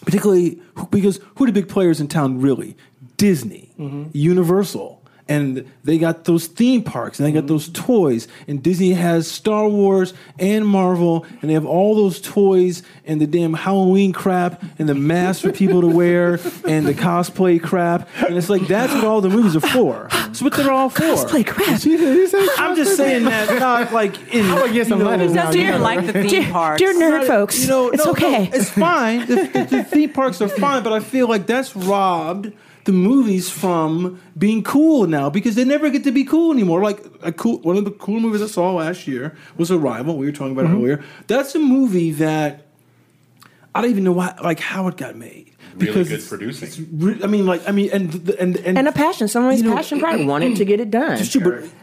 particularly 0.04 0.60
because 0.90 1.20
who 1.36 1.44
are 1.44 1.46
the 1.46 1.52
big 1.52 1.68
players 1.68 2.00
in 2.00 2.08
town 2.08 2.40
really? 2.40 2.76
Disney, 3.16 3.72
mm-hmm. 3.78 4.10
Universal. 4.12 4.95
And 5.28 5.70
they 5.82 5.98
got 5.98 6.24
those 6.24 6.46
theme 6.46 6.82
parks 6.82 7.18
and 7.18 7.26
they 7.26 7.32
got 7.32 7.40
mm-hmm. 7.40 7.48
those 7.48 7.68
toys. 7.70 8.28
And 8.46 8.62
Disney 8.62 8.92
has 8.92 9.28
Star 9.28 9.68
Wars 9.68 10.14
and 10.38 10.66
Marvel, 10.66 11.26
and 11.40 11.50
they 11.50 11.54
have 11.54 11.66
all 11.66 11.96
those 11.96 12.20
toys 12.20 12.82
and 13.04 13.20
the 13.20 13.26
damn 13.26 13.54
Halloween 13.54 14.12
crap 14.12 14.62
and 14.78 14.88
the 14.88 14.94
masks 14.94 15.42
for 15.42 15.52
people 15.52 15.80
to 15.80 15.88
wear 15.88 16.34
and 16.68 16.86
the 16.86 16.94
cosplay 16.94 17.60
crap. 17.62 18.08
And 18.24 18.36
it's 18.36 18.48
like 18.48 18.66
that's 18.68 18.92
what 18.92 19.04
all 19.04 19.20
the 19.20 19.30
movies 19.30 19.56
are 19.56 19.60
for. 19.60 20.08
That's 20.10 20.42
what 20.42 20.52
they're 20.54 20.70
all 20.70 20.90
for. 20.90 21.02
Cosplay 21.02 21.46
crap. 21.46 21.80
I'm 22.58 22.76
just 22.76 22.96
saying 22.96 23.24
that 23.24 23.58
not 23.58 23.92
like 23.92 24.32
in 24.32 24.44
I'm 24.46 24.58
gonna 24.58 24.72
get 24.72 24.86
some 24.86 24.98
you 24.98 25.04
know, 25.04 25.10
letters 25.10 25.32
now. 25.32 25.50
You 25.50 25.72
know. 25.72 25.78
like 25.78 26.06
the 26.06 26.12
theme 26.12 26.28
Dear, 26.28 26.52
parks. 26.52 26.78
dear 26.80 26.94
nerd 26.94 27.26
folks, 27.26 27.60
you 27.60 27.68
know, 27.68 27.88
it's 27.88 28.04
no, 28.04 28.12
okay. 28.12 28.44
no, 28.44 28.56
it's 28.56 28.70
fine. 28.70 29.26
The, 29.26 29.34
the- 29.34 29.66
the 29.76 29.84
theme 29.84 30.12
parks 30.12 30.40
are 30.40 30.48
fine, 30.48 30.82
but 30.82 30.92
I 30.92 31.00
feel 31.00 31.28
like 31.28 31.46
that's 31.46 31.74
robbed 31.74 32.52
the 32.86 32.92
movies 32.92 33.50
from 33.50 34.20
being 34.38 34.62
cool 34.62 35.06
now 35.06 35.28
because 35.28 35.54
they 35.54 35.64
never 35.64 35.90
get 35.90 36.02
to 36.04 36.12
be 36.12 36.24
cool 36.24 36.50
anymore. 36.52 36.82
Like 36.82 37.04
a 37.22 37.32
cool 37.32 37.58
one 37.58 37.76
of 37.76 37.84
the 37.84 37.90
cool 37.90 38.18
movies 38.20 38.40
I 38.42 38.46
saw 38.46 38.72
last 38.72 39.06
year 39.06 39.36
was 39.58 39.70
Arrival. 39.70 40.16
We 40.16 40.26
were 40.26 40.32
talking 40.32 40.52
about 40.52 40.66
Mm-hmm. 40.66 40.76
earlier. 40.76 41.04
That's 41.26 41.54
a 41.54 41.58
movie 41.58 42.12
that 42.12 42.66
I 43.74 43.82
don't 43.82 43.90
even 43.90 44.04
know 44.04 44.12
why, 44.12 44.34
like 44.42 44.58
how 44.60 44.88
it 44.88 44.96
got 44.96 45.16
made. 45.16 45.52
Really 45.74 45.86
Because 45.92 46.08
good 46.08 46.14
it's- 46.14 46.28
producing. 46.30 46.68
it's 46.68 46.78
re- 46.78 47.20
I 47.22 47.26
mean, 47.26 47.44
like 47.44 47.68
I 47.68 47.72
mean, 47.72 47.90
and 47.92 48.14
and 48.40 48.56
and, 48.56 48.78
and 48.78 48.88
a 48.88 48.92
passion. 48.92 49.28
Somebody's 49.28 49.60
You 49.62 49.68
know- 49.68 49.76
passion 49.76 49.98
probably 50.00 50.24
wanted 50.24 50.56
to 50.56 50.64
get 50.64 50.80
it 50.80 50.90
done. 50.90 51.18
True, 51.22 51.40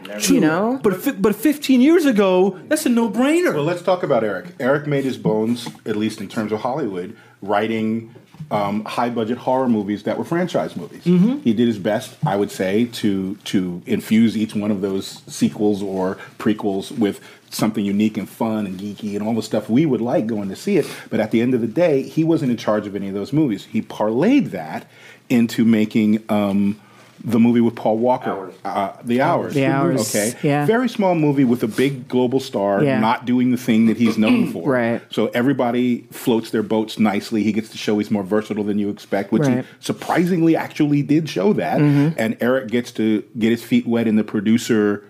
but, 0.08 0.20
true, 0.20 0.34
You 0.34 0.40
know? 0.40 0.80
but 0.82 0.96
fi- 1.00 1.12
but 1.12 1.36
15 1.36 1.80
years 1.80 2.04
ago, 2.04 2.58
that's 2.68 2.84
a 2.86 2.88
no 2.88 3.08
brainer. 3.08 3.54
Well, 3.54 3.62
let's 3.62 3.82
talk 3.82 4.02
about 4.02 4.24
Eric. 4.24 4.46
Eric 4.58 4.88
made 4.88 5.04
his 5.04 5.16
bones, 5.16 5.68
at 5.86 5.94
least 5.94 6.20
in 6.20 6.26
terms 6.28 6.50
of 6.50 6.62
Hollywood, 6.62 7.16
writing 7.40 8.12
um, 8.50 8.84
high 8.84 9.10
budget 9.10 9.38
horror 9.38 9.68
movies 9.68 10.02
that 10.04 10.18
were 10.18 10.24
franchise 10.24 10.76
movies. 10.76 11.02
He 11.04 11.52
did 11.54 11.66
his 11.66 11.78
best, 11.78 12.16
I 12.26 12.36
would 12.36 12.50
say, 12.50 12.86
to 12.86 13.36
to 13.36 13.82
infuse 13.86 14.36
each 14.36 14.54
one 14.54 14.70
of 14.70 14.80
those 14.80 15.22
sequels 15.26 15.82
or 15.82 16.16
prequels 16.38 16.96
with 16.96 17.20
something 17.50 17.84
unique 17.84 18.16
and 18.16 18.28
fun 18.28 18.66
and 18.66 18.78
geeky 18.78 19.14
and 19.16 19.22
all 19.26 19.34
the 19.34 19.42
stuff 19.42 19.70
we 19.70 19.86
would 19.86 20.00
like 20.00 20.26
going 20.26 20.48
to 20.48 20.56
see 20.56 20.76
it. 20.76 20.86
But 21.08 21.20
at 21.20 21.30
the 21.30 21.40
end 21.40 21.54
of 21.54 21.60
the 21.60 21.68
day, 21.68 22.02
he 22.02 22.24
wasn't 22.24 22.50
in 22.50 22.56
charge 22.56 22.86
of 22.86 22.96
any 22.96 23.08
of 23.08 23.14
those 23.14 23.32
movies. 23.32 23.64
He 23.66 23.80
parlayed 23.82 24.50
that 24.50 24.86
into 25.28 25.64
making. 25.64 26.22
Um, 26.28 26.80
the 27.26 27.40
movie 27.40 27.62
with 27.62 27.74
Paul 27.74 27.96
Walker, 27.96 28.52
Uh, 28.66 28.92
The 29.02 29.22
Hours. 29.22 29.54
The 29.54 29.64
Hours, 29.64 30.14
Okay. 30.14 30.34
yeah. 30.42 30.66
Very 30.66 30.90
small 30.90 31.14
movie 31.14 31.44
with 31.44 31.62
a 31.62 31.66
big 31.68 32.06
global 32.06 32.38
star, 32.38 32.84
Yeah. 32.84 33.00
not 33.00 33.24
doing 33.24 33.50
the 33.50 33.56
thing 33.56 33.86
that 33.86 33.96
he's 33.96 34.18
known 34.18 34.46
for. 34.52 34.70
Right. 34.70 35.00
So 35.10 35.28
everybody 35.34 36.04
floats 36.10 36.50
their 36.50 36.62
boats 36.62 36.98
nicely. 36.98 37.42
He 37.42 37.52
gets 37.52 37.70
to 37.70 37.78
show 37.78 37.96
he's 37.98 38.10
more 38.10 38.22
versatile 38.24 38.62
than 38.64 38.78
you 38.78 38.90
expect, 38.90 39.32
which 39.32 39.44
Right. 39.44 39.58
he 39.58 39.70
surprisingly 39.80 40.54
actually 40.54 41.02
did 41.02 41.28
show 41.28 41.54
that. 41.54 41.80
And 41.80 42.36
Eric 42.40 42.68
gets 42.68 42.92
to 42.92 43.22
get 43.38 43.50
his 43.50 43.62
feet 43.64 43.86
wet 43.86 44.06
in 44.06 44.16
the 44.16 44.24
producer 44.24 45.02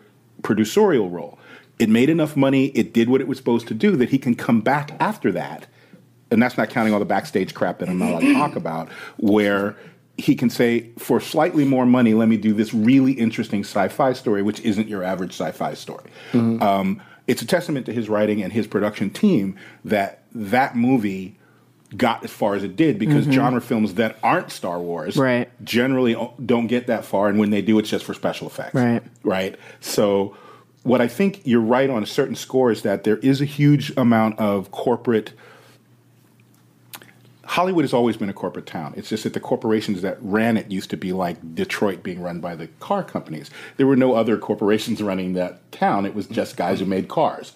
producerial 0.43 1.11
role. 1.11 1.39
It 1.79 1.89
made 1.89 2.09
enough 2.11 2.37
money. 2.37 2.67
It 2.67 2.93
did 2.93 3.09
what 3.09 3.21
it 3.21 3.27
was 3.27 3.39
supposed 3.39 3.67
to 3.69 3.75
do. 3.75 3.97
That 3.97 4.11
he 4.11 4.19
can 4.19 4.35
come 4.37 4.61
back 4.61 4.93
after 5.01 5.33
that, 5.33 5.67
and 6.31 6.41
that's 6.41 6.57
not 6.57 6.71
counting 6.71 6.93
all 6.93 7.01
the 7.01 7.05
backstage 7.05 7.55
crap 7.55 7.81
that 7.81 7.89
I'm 7.89 7.99
not 7.99 8.11
allowed 8.11 8.21
to 8.21 8.35
talk 8.35 8.55
about. 8.57 8.89
Where 9.17 9.75
he 10.17 10.35
can 10.37 10.49
say, 10.51 10.91
for 10.99 11.21
slightly 11.21 11.65
more 11.65 11.87
money, 11.87 12.15
let 12.15 12.29
me 12.29 12.37
do 12.37 12.53
this 12.53 12.73
really 12.73 13.13
interesting 13.13 13.61
sci-fi 13.65 14.13
story, 14.13 14.43
which 14.43 14.61
isn't 14.61 14.89
your 14.89 15.03
average 15.03 15.33
sci-fi 15.33 15.75
story. 15.75 16.11
Um, 16.33 17.03
it's 17.27 17.43
a 17.43 17.47
testament 17.47 17.87
to 17.87 17.93
his 17.93 18.09
writing 18.09 18.43
and 18.43 18.53
his 18.53 18.67
production 18.67 19.11
team 19.11 19.57
that 19.85 20.23
that 20.33 20.77
movie 20.77 21.37
got 21.97 22.25
as 22.25 22.31
far 22.31 22.55
as 22.55 22.63
it 22.65 22.75
did 22.77 22.99
because 22.99 23.25
genre 23.27 23.61
films 23.61 23.95
that 23.95 24.17
aren't 24.23 24.51
Star 24.51 24.81
Wars 24.81 25.17
Right. 25.17 25.49
generally 25.65 26.17
don't 26.45 26.67
get 26.67 26.87
that 26.89 27.05
far, 27.05 27.29
and 27.29 27.39
when 27.39 27.51
they 27.51 27.63
do, 27.63 27.79
it's 27.79 27.89
just 27.89 28.05
for 28.05 28.15
special 28.15 28.47
effects. 28.47 28.75
Right. 28.75 29.03
Right. 29.23 29.57
So, 29.81 30.37
what 30.83 31.01
I 31.01 31.09
think 31.09 31.41
you're 31.45 31.61
right 31.61 31.89
on 31.89 32.03
a 32.03 32.07
certain 32.07 32.35
score 32.35 32.71
is 32.71 32.83
that 32.83 33.05
there 33.05 33.17
is 33.19 33.41
a 33.41 33.45
huge 33.47 33.93
amount 33.97 34.39
of 34.39 34.71
corporate. 34.71 35.33
Hollywood 37.47 37.85
has 37.85 37.93
always 37.93 38.17
been 38.17 38.29
a 38.29 38.35
corporate 38.35 38.67
town. 38.67 38.95
It's 38.97 39.09
just 39.09 39.25
that 39.25 39.33
the 39.33 39.41
corporations 39.41 40.03
that 40.03 40.19
ran 40.21 40.57
it 40.57 40.71
used 40.71 40.91
to 40.91 40.97
be 40.97 41.13
like 41.13 41.55
Detroit 41.55 42.03
being 42.03 42.21
run 42.21 42.41
by 42.41 42.55
the 42.55 42.69
car 42.81 43.03
companies. 43.03 43.51
There 43.77 43.87
were 43.87 43.97
no 43.97 44.15
other 44.15 44.39
corporations 44.39 45.03
running 45.03 45.35
that 45.35 45.71
town. 45.73 46.07
It 46.07 46.15
was 46.15 46.27
just 46.27 46.57
guys 46.57 46.81
who 46.81 46.87
made 46.87 47.09
cars. 47.09 47.53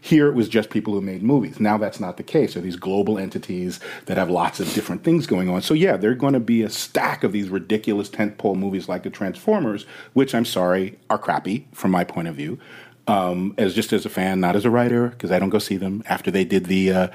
Here 0.00 0.26
it 0.26 0.34
was 0.34 0.48
just 0.48 0.70
people 0.70 0.94
who 0.94 1.00
made 1.00 1.22
movies. 1.22 1.60
Now 1.60 1.78
that's 1.78 2.00
not 2.00 2.16
the 2.16 2.24
case. 2.24 2.56
Are 2.56 2.60
these 2.60 2.76
global 2.76 3.18
entities 3.18 3.78
that 4.06 4.16
have 4.16 4.28
lots 4.28 4.58
of 4.58 4.72
different 4.74 5.04
things 5.04 5.28
going 5.28 5.48
on. 5.48 5.62
So 5.62 5.74
yeah, 5.74 5.96
there 5.96 6.10
are 6.10 6.16
going 6.16 6.32
to 6.32 6.40
be 6.40 6.62
a 6.62 6.70
stack 6.70 7.22
of 7.22 7.30
these 7.30 7.48
ridiculous 7.48 8.08
tentpole 8.08 8.56
movies 8.56 8.88
like 8.88 9.04
the 9.04 9.10
Transformers, 9.10 9.86
which 10.12 10.34
I'm 10.34 10.44
sorry 10.44 10.98
are 11.08 11.18
crappy 11.18 11.68
from 11.72 11.92
my 11.92 12.02
point 12.02 12.26
of 12.26 12.34
view. 12.34 12.58
Um, 13.06 13.54
as 13.58 13.74
just 13.74 13.92
as 13.92 14.06
a 14.06 14.08
fan, 14.08 14.40
not 14.40 14.54
as 14.54 14.64
a 14.64 14.70
writer, 14.70 15.08
because 15.08 15.32
I 15.32 15.40
don't 15.40 15.50
go 15.50 15.58
see 15.58 15.76
them 15.76 16.02
after 16.06 16.30
they 16.30 16.44
did 16.44 16.66
the. 16.66 16.92
Uh, 16.92 17.08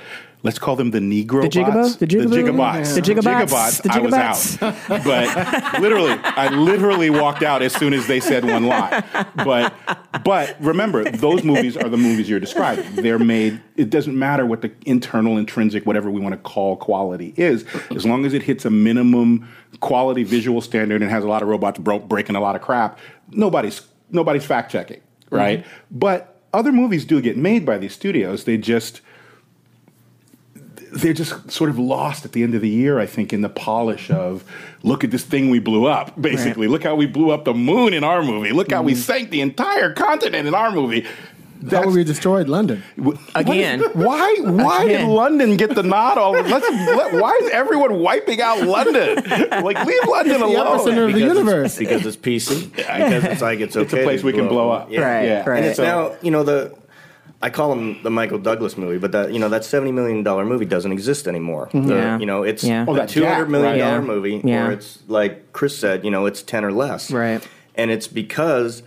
let's 0.43 0.59
call 0.59 0.75
them 0.75 0.91
the 0.91 0.99
Negro 0.99 1.41
The 1.41 1.49
Jigaboo? 1.49 1.73
bots. 1.73 1.95
The 1.97 2.07
jigabots. 2.07 2.29
The 2.29 2.37
jigabots. 2.37 2.93
The 2.95 3.01
jigabots. 3.01 3.81
The 3.81 3.93
I 3.93 3.99
was 3.99 4.13
out. 4.13 5.03
But 5.03 5.81
literally, 5.81 6.17
I 6.23 6.49
literally 6.49 7.09
walked 7.09 7.43
out 7.43 7.61
as 7.61 7.73
soon 7.73 7.93
as 7.93 8.07
they 8.07 8.19
said 8.19 8.45
one 8.45 8.67
line. 8.67 9.03
But 9.35 9.73
but 10.23 10.55
remember, 10.59 11.03
those 11.09 11.43
movies 11.43 11.75
are 11.77 11.89
the 11.89 11.97
movies 11.97 12.29
you're 12.29 12.39
describing. 12.39 12.85
They're 12.95 13.19
made. 13.19 13.61
It 13.75 13.89
doesn't 13.89 14.17
matter 14.17 14.45
what 14.45 14.61
the 14.61 14.71
internal, 14.85 15.37
intrinsic, 15.37 15.85
whatever 15.85 16.09
we 16.09 16.19
want 16.21 16.33
to 16.33 16.39
call 16.39 16.77
quality 16.77 17.33
is, 17.37 17.65
as 17.95 18.05
long 18.05 18.25
as 18.25 18.33
it 18.33 18.43
hits 18.43 18.65
a 18.65 18.69
minimum 18.69 19.47
quality 19.79 20.23
visual 20.23 20.61
standard 20.61 21.01
and 21.01 21.11
has 21.11 21.23
a 21.23 21.27
lot 21.27 21.41
of 21.43 21.47
robots 21.47 21.77
bro- 21.79 21.99
breaking 21.99 22.35
a 22.35 22.39
lot 22.41 22.55
of 22.55 22.61
crap. 22.61 22.97
Nobody's 23.31 23.81
nobody's 24.09 24.45
fact 24.45 24.71
checking, 24.71 25.01
right? 25.29 25.59
Mm-hmm. 25.59 25.99
But 25.99 26.41
other 26.53 26.71
movies 26.71 27.05
do 27.05 27.21
get 27.21 27.37
made 27.37 27.65
by 27.65 27.77
these 27.77 27.93
studios. 27.93 28.45
They 28.45 28.57
just 28.57 29.01
they're 30.91 31.13
just 31.13 31.51
sort 31.51 31.69
of 31.69 31.77
lost 31.77 32.25
at 32.25 32.31
the 32.31 32.43
end 32.43 32.55
of 32.55 32.61
the 32.61 32.69
year, 32.69 32.99
I 32.99 33.05
think, 33.05 33.33
in 33.33 33.41
the 33.41 33.49
polish 33.49 34.09
of 34.09 34.43
look 34.83 35.03
at 35.03 35.11
this 35.11 35.23
thing 35.23 35.49
we 35.49 35.59
blew 35.59 35.85
up. 35.85 36.19
Basically, 36.19 36.67
look 36.67 36.83
how 36.83 36.95
we 36.95 37.05
blew 37.05 37.31
up 37.31 37.45
the 37.45 37.53
moon 37.53 37.93
in 37.93 38.03
our 38.03 38.23
movie. 38.23 38.51
Look 38.51 38.71
how 38.71 38.81
we 38.83 38.93
mm-hmm. 38.93 39.01
sank 39.01 39.29
the 39.29 39.41
entire 39.41 39.93
continent 39.93 40.47
in 40.47 40.55
our 40.55 40.71
movie. 40.71 41.05
How 41.71 41.89
we 41.89 42.03
destroyed 42.03 42.47
London. 42.49 42.83
Again. 43.35 43.79
Why? 43.93 44.35
Why 44.41 44.87
did 44.87 45.07
London 45.07 45.57
get 45.57 45.73
the 45.73 45.83
nod? 45.83 46.17
All 46.17 46.33
let's. 46.33 46.69
Let, 46.69 47.13
why 47.13 47.37
is 47.41 47.49
everyone 47.51 47.99
wiping 47.99 48.41
out 48.41 48.61
London? 48.61 49.15
Like 49.15 49.83
leave 49.85 50.07
London 50.07 50.39
the 50.39 50.45
alone. 50.45 50.79
epicenter 50.79 51.07
of 51.07 51.13
the 51.13 51.19
Because 51.19 51.21
it's- 51.21 51.37
universe. 51.37 51.77
because 51.77 52.05
it's 52.05 52.17
PC. 52.17 52.71
Because 52.75 53.23
it's 53.23 53.41
like 53.41 53.59
it's 53.59 53.75
okay. 53.75 53.83
It's 53.85 53.93
a 53.93 54.03
place 54.03 54.23
we 54.23 54.33
can 54.33 54.47
blow 54.47 54.69
up. 54.69 54.91
Yeah. 54.91 55.01
Right, 55.01 55.25
Yeah. 55.25 55.49
right. 55.49 55.57
And 55.57 55.65
it's 55.65 55.77
So- 55.77 55.83
now 55.83 56.15
you 56.21 56.31
know 56.31 56.43
the. 56.43 56.75
I 57.41 57.49
call 57.51 57.71
him 57.73 58.01
the 58.01 58.09
Michael 58.09 58.39
Douglas 58.39 58.77
movie, 58.77 58.97
but 58.97 59.11
that 59.11 59.31
you 59.31 59.39
know 59.39 59.49
that 59.49 59.63
seventy 59.63 59.91
million 59.91 60.23
dollar 60.23 60.43
movie 60.45 60.65
doesn't 60.65 60.91
exist 60.91 61.27
anymore. 61.27 61.67
Mm-hmm. 61.67 61.87
The- 61.87 61.95
Yeah. 61.95 62.19
You 62.19 62.25
know, 62.25 62.43
it's 62.43 62.63
Yeah. 62.63 62.85
Oh, 62.87 62.93
a 62.93 62.97
that 62.97 63.09
two 63.09 63.25
hundred 63.25 63.49
million 63.49 63.77
dollar 63.77 63.99
right. 63.99 64.07
movie, 64.07 64.41
Yeah. 64.43 64.67
or 64.67 64.71
it's 64.71 64.99
like 65.07 65.53
Chris 65.53 65.77
said, 65.77 66.03
you 66.03 66.11
know, 66.11 66.25
it's 66.25 66.41
ten 66.41 66.65
or 66.65 66.71
less. 66.71 67.11
Right. 67.11 67.47
And 67.75 67.91
it's 67.91 68.07
because, 68.07 68.81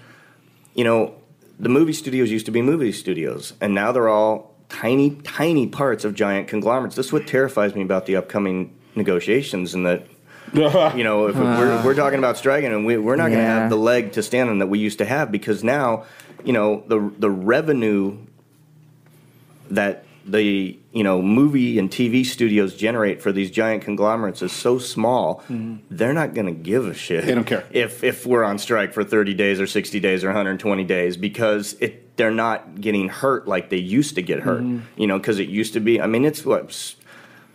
you 0.75 0.83
know, 0.83 1.15
the 1.61 1.69
movie 1.69 1.93
studios 1.93 2.31
used 2.31 2.47
to 2.47 2.53
be 2.53 2.61
movie 2.63 2.91
studios, 2.91 3.53
and 3.61 3.73
now 3.75 3.93
they're 3.93 4.09
all 4.09 4.55
tiny, 4.69 5.11
tiny 5.23 5.67
parts 5.69 6.05
of 6.05 6.15
giant 6.15 6.49
conglomerates. 6.49 6.97
This 6.97 7.07
is 7.07 7.13
what 7.13 7.27
terrifies 7.29 7.75
me 7.77 7.83
about 7.83 8.07
the 8.07 8.17
upcoming 8.17 8.73
negotiations, 8.97 9.75
and 9.75 9.87
that 9.87 10.07
you 10.53 11.05
know, 11.05 11.29
if 11.29 11.37
we're, 11.37 11.85
we're 11.85 11.95
talking 11.95 12.19
about 12.19 12.37
striking, 12.37 12.73
and 12.73 12.85
we, 12.85 12.97
we're 12.97 13.15
not 13.15 13.29
going 13.29 13.39
to 13.39 13.45
have 13.45 13.71
the 13.71 13.77
leg 13.77 14.11
to 14.13 14.23
stand 14.25 14.51
on 14.51 14.59
that 14.59 14.67
we 14.67 14.81
used 14.81 14.99
to 14.99 15.05
have 15.05 15.31
because 15.31 15.63
now, 15.63 16.05
you 16.45 16.53
know, 16.53 16.83
the 16.89 17.13
the 17.19 17.31
revenue 17.31 18.17
that 19.71 20.05
the 20.27 20.79
you 20.93 21.03
know 21.03 21.23
movie 21.23 21.79
and 21.79 21.91
TV 21.91 22.25
studios 22.25 22.77
generate 22.77 23.23
for 23.23 23.33
these 23.33 23.51
giant 23.51 23.83
conglomerates 23.83 24.43
is 24.43 24.53
so 24.53 24.79
small, 24.79 25.37
mm-hmm. 25.49 25.77
they're 25.91 26.13
not 26.13 26.35
going 26.35 26.47
to 26.47 26.53
give 26.53 26.87
a 26.87 26.95
shit. 26.95 27.25
They 27.25 27.35
don't 27.35 27.47
care. 27.47 27.65
if 27.71 28.05
if 28.05 28.27
we're 28.27 28.45
on 28.45 28.59
strike 28.59 28.93
for 28.93 29.03
30 29.03 29.35
days 29.35 29.61
or 29.61 29.67
60 29.67 29.99
days 30.01 30.25
or 30.25 30.29
120 30.29 30.85
days 30.85 31.17
because 31.17 31.75
it 31.81 32.17
they're 32.17 32.31
not 32.31 32.81
getting 32.81 33.09
hurt 33.09 33.49
like 33.49 33.71
they 33.71 33.79
used 33.79 34.15
to 34.17 34.23
get 34.23 34.41
hurt. 34.41 34.63
Mm-hmm. 34.63 35.01
You 35.01 35.07
know, 35.07 35.19
because 35.19 35.39
it 35.39 35.49
used 35.49 35.73
to 35.73 35.81
be. 35.81 36.01
I 36.01 36.07
mean, 36.07 36.25
it's 36.25 36.45
what. 36.45 36.95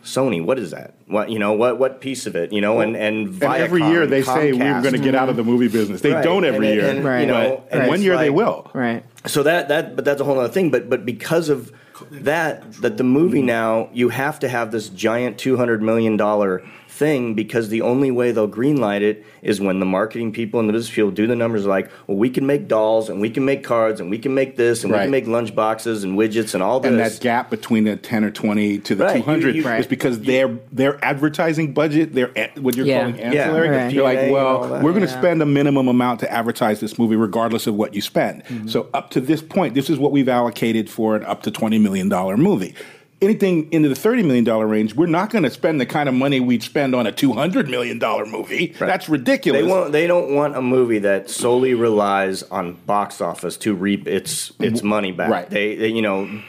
Sony, 0.03 0.43
what 0.43 0.59
is 0.59 0.70
that? 0.70 0.93
What 1.07 1.32
you 1.32 1.39
know? 1.39 1.53
What 1.53 1.80
what 1.80 1.99
piece 1.99 2.28
of 2.28 2.36
it? 2.36 2.51
You 2.53 2.61
know, 2.61 2.80
and 2.80 2.95
and, 2.95 3.28
And 3.28 3.43
every 3.43 3.82
year 3.82 4.05
they 4.05 4.22
say 4.22 4.53
we're 4.53 4.82
going 4.82 4.93
to 4.93 4.99
get 4.99 5.16
out 5.16 5.30
of 5.30 5.36
the 5.36 5.43
movie 5.43 5.68
business. 5.68 6.01
They 6.01 6.13
Right. 6.13 6.24
don't 6.24 6.45
every 6.45 6.68
And- 6.68 6.76
year, 6.76 6.89
and, 6.89 7.03
Right. 7.03 7.22
you 7.22 7.28
know, 7.28 7.63
but 7.70 7.80
and 7.80 7.88
one 7.88 7.95
it's 7.95 8.03
year 8.03 8.16
they 8.18 8.30
will. 8.30 8.70
Right. 8.74 9.03
So 9.26 9.41
that 9.43 9.70
that 9.70 9.95
but 9.95 10.05
that's 10.05 10.22
a 10.22 10.24
whole 10.24 10.39
other 10.39 10.53
thing. 10.53 10.70
But 10.70 10.91
but 10.91 11.05
because 11.07 11.49
of 11.49 11.72
that, 12.11 12.73
that 12.73 12.97
the 12.97 13.03
movie 13.03 13.39
mm-hmm. 13.39 13.47
now 13.47 13.89
you 13.93 14.09
have 14.09 14.39
to 14.39 14.49
have 14.49 14.71
this 14.71 14.89
giant 14.89 15.37
two 15.37 15.57
hundred 15.57 15.81
million 15.81 16.17
dollar 16.17 16.63
thing 16.95 17.33
because 17.33 17.69
the 17.69 17.81
only 17.81 18.09
way 18.09 18.31
they'll 18.31 18.47
greenlight 18.47 19.01
it 19.01 19.25
is 19.41 19.59
when 19.59 19.79
the 19.79 19.85
marketing 19.85 20.31
people 20.31 20.59
and 20.59 20.69
the 20.69 20.73
business 20.73 20.93
people 20.95 21.11
do 21.11 21.27
the 21.27 21.35
numbers 21.35 21.65
like, 21.65 21.91
well, 22.07 22.17
we 22.17 22.29
can 22.29 22.45
make 22.45 22.67
dolls 22.67 23.09
and 23.09 23.19
we 23.21 23.29
can 23.29 23.43
make 23.45 23.63
cards 23.63 23.99
and 23.99 24.09
we 24.09 24.17
can 24.17 24.33
make 24.33 24.55
this 24.55 24.83
and 24.83 24.91
we 24.93 24.97
can 24.99 25.11
make 25.11 25.27
lunch 25.27 25.53
boxes 25.53 26.03
and 26.03 26.17
widgets 26.17 26.53
and 26.53 26.63
all 26.63 26.79
this. 26.79 26.89
And 26.89 26.99
that 26.99 27.19
gap 27.19 27.49
between 27.49 27.83
the 27.83 27.97
ten 27.97 28.23
or 28.23 28.31
twenty 28.31 28.79
to 28.79 28.95
the 28.95 29.03
Right, 29.03 29.17
two 29.17 29.21
hundred 29.23 29.55
you- 29.55 29.63
you- 29.63 29.69
is 29.69 29.87
because 29.87 30.19
their 30.21 30.47
their 30.71 31.03
advertising 31.03 31.73
budget, 31.73 32.13
their 32.13 32.31
a- 32.35 32.51
what 32.59 32.75
you're 32.75 32.85
Yeah. 32.85 32.99
calling 33.01 33.17
Yeah, 33.17 33.23
ancillary. 33.25 33.69
right. 33.69 33.93
You're 33.93 34.03
like, 34.03 34.31
well, 34.31 34.61
we're 34.81 34.91
going 34.93 35.05
to 35.05 35.11
yeah. 35.11 35.19
spend 35.19 35.41
a 35.41 35.45
minimum 35.45 35.87
amount 35.87 36.21
to 36.21 36.31
advertise 36.31 36.79
this 36.79 36.97
movie, 36.97 37.15
regardless 37.15 37.67
of 37.67 37.75
what 37.75 37.93
you 37.93 38.01
spend. 38.01 38.43
Mm-hmm. 38.45 38.67
So 38.69 38.87
up 38.93 39.09
to 39.11 39.21
this 39.21 39.41
point, 39.41 39.75
this 39.75 39.89
is 39.89 39.97
what 39.99 40.11
we've 40.11 40.29
allocated 40.29 40.89
for 40.89 41.15
an 41.15 41.23
up 41.25 41.43
to 41.43 41.51
twenty 41.51 41.77
million 41.77 42.09
dollar 42.09 42.37
movie. 42.37 42.73
Anything 43.22 43.72
into 43.72 43.88
the 43.88 43.95
thirty 43.95 44.24
million 44.24 44.43
dollar 44.43 44.68
range, 44.68 44.93
we're 44.93 45.05
not 45.05 45.30
going 45.30 45.43
to 45.43 45.49
spend 45.49 45.80
the 45.80 45.86
kind 45.86 46.09
of 46.09 46.16
money 46.16 46.39
we'd 46.39 46.63
spend 46.63 46.93
on 46.93 47.07
a 47.07 47.11
two 47.11 47.34
hundred 47.34 47.70
million 47.70 47.97
dollar 47.97 48.26
movie. 48.26 48.76
That's 48.78 49.07
ridiculous. 49.07 49.61
They 49.61 49.68
want. 49.68 49.91
They 49.93 50.05
don't 50.05 50.36
want 50.36 50.55
a 50.55 50.61
movie 50.61 50.99
that 50.99 51.30
solely 51.30 51.74
relies 51.74 52.43
on 52.43 52.74
box 52.86 53.22
office 53.22 53.55
to 53.57 53.74
reap 53.74 54.07
its 54.07 54.51
its 54.59 54.84
money 54.84 55.11
back. 55.13 55.30
Right. 55.30 55.49
They, 55.49 55.76
they 55.76 55.88
you 55.88 56.01
know, 56.01 56.41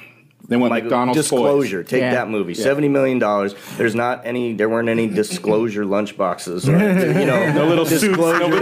They 0.49 0.57
want 0.57 0.71
like 0.71 0.85
McDonald's 0.85 1.21
disclosure. 1.21 1.83
toys. 1.83 1.91
Take 1.91 2.01
Yeah. 2.03 2.13
that 2.13 2.29
movie. 2.31 2.55
Seventy 2.55 2.89
million 2.89 3.19
dollars. 3.19 3.55
There's 3.77 3.95
not 3.95 4.23
any. 4.25 4.53
There 4.53 4.69
weren't 4.69 4.89
any 4.89 5.09
disclosure 5.09 5.85
lunch 5.97 6.17
boxes. 6.17 6.69
Or, 6.69 6.73
you 6.79 7.27
know, 7.27 7.53
No 7.53 7.67
little 7.67 7.85
suits, 7.87 8.03
no 8.05 8.11
little, 8.11 8.49
little 8.51 8.61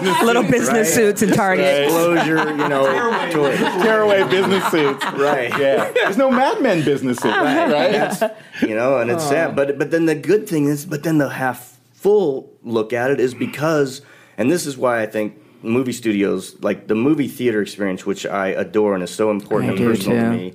business 0.00 0.22
Little 0.22 0.42
business 0.44 0.70
Right. 0.70 0.86
suits 0.86 1.22
in 1.22 1.30
Target. 1.30 1.84
disclosure. 1.86 2.36
You 2.50 2.68
know, 2.68 3.28
toys. 3.32 3.58
tearaway 3.58 4.22
business 4.28 4.64
suits. 4.70 5.04
Right. 5.12 5.50
Yeah. 5.58 5.90
There's 5.92 6.16
no 6.16 6.30
Mad 6.30 6.62
Men 6.62 6.84
business 6.84 7.18
suits, 7.18 7.36
right? 7.36 7.72
right? 8.20 8.32
you 8.62 8.74
know, 8.74 8.98
and 8.98 9.10
it's 9.10 9.24
sad. 9.24 9.56
But 9.56 9.78
but 9.78 9.90
then 9.90 10.06
the 10.06 10.14
good 10.14 10.48
thing 10.48 10.66
is, 10.66 10.86
but 10.86 11.02
then 11.02 11.18
the 11.18 11.28
half 11.28 11.76
full 11.92 12.52
look 12.62 12.92
at 12.92 13.10
it 13.10 13.18
is 13.18 13.34
because, 13.34 14.00
and 14.38 14.48
this 14.50 14.64
is 14.66 14.76
why 14.78 15.02
I 15.02 15.06
think 15.06 15.34
movie 15.62 15.92
studios, 15.92 16.54
like 16.62 16.86
the 16.86 16.94
movie 16.94 17.26
theater 17.26 17.60
experience, 17.60 18.06
which 18.06 18.24
I 18.26 18.48
adore 18.48 18.94
and 18.94 19.02
is 19.02 19.10
so 19.10 19.30
important 19.32 19.70
I 19.70 19.74
and 19.74 19.78
do 19.78 19.90
personal 19.90 20.18
to 20.18 20.30
me. 20.30 20.52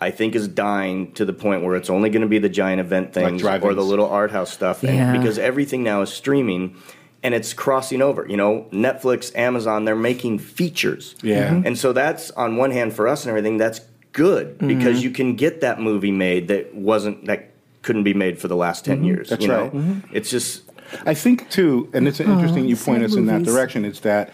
I 0.00 0.10
think 0.10 0.34
is 0.34 0.46
dying 0.48 1.12
to 1.12 1.24
the 1.24 1.32
point 1.32 1.62
where 1.64 1.74
it's 1.76 1.90
only 1.90 2.08
going 2.10 2.22
to 2.22 2.28
be 2.28 2.38
the 2.38 2.48
giant 2.48 2.80
event 2.80 3.12
things 3.12 3.42
or 3.42 3.74
the 3.74 3.82
little 3.84 4.08
art 4.08 4.30
house 4.30 4.52
stuff, 4.52 4.82
and 4.84 4.94
Yeah. 4.96 5.16
because 5.16 5.38
everything 5.38 5.82
now 5.82 6.02
is 6.02 6.10
streaming, 6.10 6.76
and 7.22 7.34
it's 7.34 7.52
crossing 7.52 8.00
over. 8.00 8.24
You 8.28 8.36
know, 8.36 8.66
Netflix, 8.72 9.34
Amazon, 9.36 9.84
they're 9.84 9.96
making 9.96 10.38
features. 10.38 11.14
Yeah. 11.22 11.50
Mhm. 11.50 11.66
and 11.66 11.78
so 11.78 11.92
that's 11.92 12.30
on 12.32 12.56
one 12.56 12.70
hand 12.70 12.92
for 12.92 13.08
us 13.08 13.24
and 13.24 13.30
everything. 13.30 13.56
That's 13.56 13.80
good 14.12 14.56
Mm-hmm. 14.58 14.68
because 14.68 15.02
you 15.02 15.10
can 15.10 15.34
get 15.34 15.60
that 15.60 15.80
movie 15.80 16.12
made 16.12 16.48
that 16.48 16.74
wasn't 16.74 17.26
that 17.26 17.50
couldn't 17.82 18.04
be 18.04 18.14
made 18.14 18.38
for 18.38 18.48
the 18.48 18.56
last 18.56 18.84
10 18.84 19.02
years. 19.04 19.26
Mm-hmm. 19.26 19.30
That's 19.30 19.42
you 19.42 19.48
know? 19.48 19.62
right. 19.62 19.74
Mm-hmm. 19.74 20.16
It's 20.16 20.30
just 20.30 20.62
I 21.04 21.12
think 21.14 21.50
too, 21.50 21.88
and 21.92 22.08
it's 22.08 22.18
interesting 22.20 22.64
you 22.66 22.76
point 22.76 23.00
sad 23.02 23.10
us 23.10 23.16
in 23.16 23.26
that 23.26 23.42
direction. 23.42 23.84
It's 23.84 24.00
that, 24.00 24.30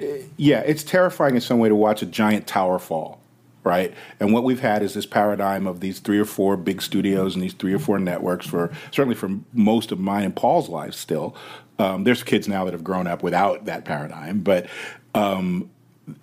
uh, 0.00 0.04
yeah, 0.36 0.60
it's 0.60 0.82
terrifying 0.84 1.34
in 1.34 1.40
some 1.40 1.58
way 1.60 1.68
to 1.70 1.74
watch 1.74 2.02
a 2.02 2.06
giant 2.06 2.46
tower 2.46 2.78
fall, 2.78 3.20
right? 3.68 3.92
And 4.18 4.32
what 4.32 4.44
we've 4.44 4.60
had 4.60 4.82
is 4.82 4.94
this 4.94 5.04
paradigm 5.04 5.66
of 5.66 5.80
these 5.80 6.00
three 6.00 6.18
or 6.18 6.24
four 6.24 6.56
big 6.56 6.80
studios 6.80 7.34
and 7.34 7.42
these 7.44 7.52
three 7.52 7.74
or 7.74 7.78
four 7.78 7.98
networks 7.98 8.46
for 8.46 8.72
certainly 8.90 9.14
for 9.14 9.30
most 9.52 9.92
of 9.92 10.00
mine 10.00 10.24
and 10.24 10.34
Paul's 10.34 10.70
lives. 10.70 10.96
Still, 10.96 11.36
um, 11.78 12.04
there's 12.04 12.22
kids 12.22 12.48
now 12.48 12.64
that 12.64 12.72
have 12.72 12.82
grown 12.82 13.06
up 13.06 13.22
without 13.22 13.66
that 13.66 13.84
paradigm, 13.84 14.40
but. 14.40 14.66
Um, 15.14 15.70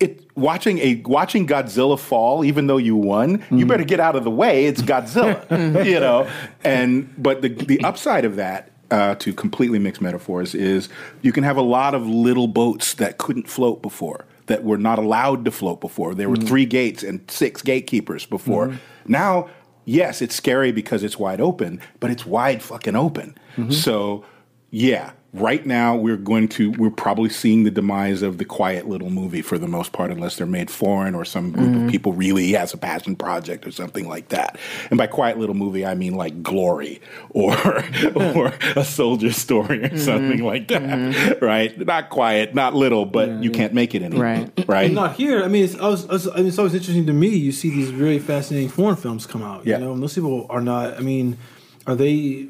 it 0.00 0.28
watching 0.36 0.78
a 0.78 0.96
watching 1.06 1.46
Godzilla 1.46 1.96
fall, 1.96 2.44
even 2.44 2.66
though 2.66 2.76
you 2.76 2.96
won, 2.96 3.44
you 3.52 3.66
better 3.66 3.84
get 3.84 4.00
out 4.00 4.16
of 4.16 4.24
the 4.24 4.32
way. 4.32 4.66
It's 4.66 4.82
Godzilla, 4.82 5.84
you 5.84 6.00
know. 6.00 6.28
And 6.64 7.14
but 7.16 7.40
the 7.42 7.50
the 7.50 7.80
upside 7.84 8.24
of 8.24 8.34
that, 8.34 8.70
uh, 8.90 9.14
to 9.16 9.32
completely 9.32 9.78
mix 9.78 10.00
metaphors, 10.00 10.56
is 10.56 10.88
you 11.22 11.30
can 11.30 11.44
have 11.44 11.56
a 11.56 11.62
lot 11.62 11.94
of 11.94 12.04
little 12.04 12.48
boats 12.48 12.94
that 12.94 13.18
couldn't 13.18 13.48
float 13.48 13.80
before, 13.80 14.24
that 14.46 14.64
were 14.64 14.78
not 14.78 14.98
allowed 14.98 15.44
to 15.44 15.50
float 15.50 15.80
before. 15.80 16.14
There 16.14 16.28
were 16.28 16.36
mm-hmm. 16.36 16.46
three 16.46 16.66
gates 16.66 17.02
and 17.02 17.28
six 17.30 17.62
gatekeepers 17.62 18.26
before. 18.26 18.68
Mm-hmm. 18.68 19.12
Now, 19.12 19.48
yes, 19.84 20.22
it's 20.22 20.34
scary 20.34 20.72
because 20.72 21.02
it's 21.02 21.18
wide 21.18 21.40
open, 21.40 21.80
but 22.00 22.10
it's 22.10 22.24
wide 22.24 22.62
fucking 22.62 22.96
open. 22.96 23.36
Mm-hmm. 23.56 23.72
So 23.72 24.24
yeah, 24.70 25.12
right 25.40 25.64
now 25.64 25.96
we're 25.96 26.16
going 26.16 26.48
to 26.48 26.70
we're 26.72 26.90
probably 26.90 27.28
seeing 27.28 27.64
the 27.64 27.70
demise 27.70 28.22
of 28.22 28.38
the 28.38 28.44
quiet 28.44 28.88
little 28.88 29.10
movie 29.10 29.42
for 29.42 29.58
the 29.58 29.66
most 29.66 29.92
part, 29.92 30.10
unless 30.10 30.36
they're 30.36 30.46
made 30.46 30.70
foreign 30.70 31.14
or 31.14 31.24
some 31.24 31.52
group 31.52 31.68
of 31.68 31.74
mm-hmm. 31.74 31.88
people 31.88 32.12
really 32.12 32.52
has 32.52 32.72
a 32.74 32.76
passion 32.76 33.16
project 33.16 33.66
or 33.66 33.70
something 33.70 34.08
like 34.08 34.28
that. 34.28 34.58
And 34.90 34.98
by 34.98 35.06
quiet 35.06 35.38
little 35.38 35.54
movie, 35.54 35.84
I 35.84 35.94
mean 35.94 36.14
like 36.14 36.42
Glory 36.42 37.00
or 37.30 37.54
or 38.14 38.52
a 38.76 38.84
soldier 38.84 39.32
story 39.32 39.84
or 39.84 39.88
mm-hmm. 39.88 39.96
something 39.98 40.42
like 40.42 40.68
that, 40.68 40.82
mm-hmm. 40.82 41.44
right? 41.44 41.78
Not 41.78 42.10
quiet, 42.10 42.54
not 42.54 42.74
little, 42.74 43.04
but 43.04 43.42
you 43.42 43.50
can't 43.50 43.72
make 43.72 43.94
it 43.94 44.02
anymore, 44.02 44.24
Right. 44.24 44.64
right? 44.66 44.92
Not 44.92 45.16
here. 45.16 45.42
I 45.44 45.48
mean, 45.48 45.64
it's, 45.64 45.74
I 45.76 45.88
was, 45.88 46.08
I 46.08 46.12
was- 46.12 46.26
it's 46.26 46.58
always 46.58 46.74
interesting 46.74 47.06
to 47.06 47.12
me. 47.12 47.28
You 47.28 47.52
see 47.52 47.70
these 47.70 47.92
really 47.92 48.18
fascinating 48.18 48.68
foreign 48.68 48.96
films 48.96 49.26
come 49.26 49.42
out. 49.42 49.66
Yeah. 49.66 49.78
You 49.78 49.84
know, 49.84 49.94
most 49.94 50.14
people 50.14 50.46
are 50.50 50.60
not. 50.60 50.96
I 50.96 51.00
mean, 51.00 51.38
are 51.86 51.94
they 51.94 52.48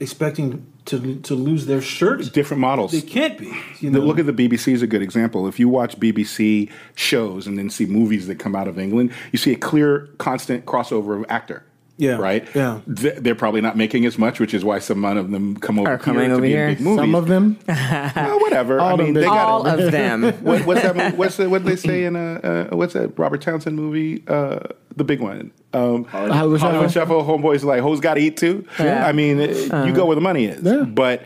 expecting 0.00 0.66
to 0.88 1.20
to 1.20 1.34
lose 1.34 1.66
their 1.66 1.80
shirt? 1.80 2.32
Different 2.32 2.60
models. 2.60 2.92
They 2.92 3.00
can't 3.00 3.38
be. 3.38 3.56
You 3.80 3.90
know, 3.90 4.00
Look 4.00 4.18
at 4.18 4.26
the 4.26 4.32
BBC 4.32 4.72
is 4.72 4.82
a 4.82 4.86
good 4.86 5.02
example. 5.02 5.46
If 5.46 5.60
you 5.60 5.68
watch 5.68 5.98
BBC 5.98 6.70
shows 6.94 7.46
and 7.46 7.58
then 7.58 7.70
see 7.70 7.86
movies 7.86 8.26
that 8.26 8.36
come 8.36 8.56
out 8.56 8.68
of 8.68 8.78
England, 8.78 9.12
you 9.32 9.38
see 9.38 9.52
a 9.52 9.56
clear, 9.56 10.08
constant 10.18 10.64
crossover 10.66 11.18
of 11.18 11.26
actor. 11.28 11.62
Yeah, 12.00 12.16
Right. 12.16 12.46
yeah. 12.54 12.78
Th- 12.96 13.16
They're 13.16 13.34
probably 13.34 13.60
not 13.60 13.76
making 13.76 14.06
as 14.06 14.16
much, 14.18 14.38
which 14.38 14.54
is 14.54 14.64
why 14.64 14.78
some 14.78 15.04
of 15.04 15.30
them 15.32 15.56
come 15.56 15.80
over 15.80 15.88
Are 15.88 15.96
here 15.96 15.98
coming 15.98 16.28
to 16.28 16.34
over 16.34 16.42
be 16.42 16.48
here. 16.48 16.68
big 16.68 16.80
movies. 16.80 17.00
Some 17.00 17.14
of 17.16 17.26
them. 17.26 17.58
Well, 17.68 18.40
whatever. 18.40 18.80
I 18.80 18.90
All 18.92 18.96
mean, 18.96 19.06
them 19.08 19.14
they 19.14 19.20
big- 19.22 19.28
got 19.28 19.48
All 19.48 19.66
of 19.66 19.90
them. 19.92 20.22
what, 20.44 20.64
what's 20.64 20.82
that? 20.82 20.94
mo- 20.96 21.10
What's 21.16 21.36
the, 21.36 21.50
what 21.50 21.64
they 21.64 21.74
say 21.76 22.04
in 22.04 22.14
a 22.16 22.68
uh, 22.70 22.76
what's 22.76 22.92
that 22.94 23.18
Robert 23.18 23.42
Townsend 23.42 23.74
movie? 23.76 24.22
Uh, 24.28 24.60
the 24.96 25.02
big 25.04 25.20
one. 25.20 25.50
Um, 25.74 26.04
Hollywood 26.04 26.60
Hollywood 26.60 26.90
Shuffle. 26.92 27.20
Shuffle. 27.20 27.38
Homeboys 27.38 27.64
like 27.64 27.80
hoes 27.82 27.98
got 28.00 28.14
to 28.14 28.20
eat 28.20 28.36
too. 28.36 28.64
Yeah. 28.78 29.04
I 29.06 29.10
mean, 29.12 29.40
uh, 29.40 29.84
you 29.84 29.92
go 29.92 30.06
where 30.06 30.14
the 30.14 30.20
money 30.20 30.44
is. 30.46 30.62
Yeah. 30.62 30.84
But 30.84 31.24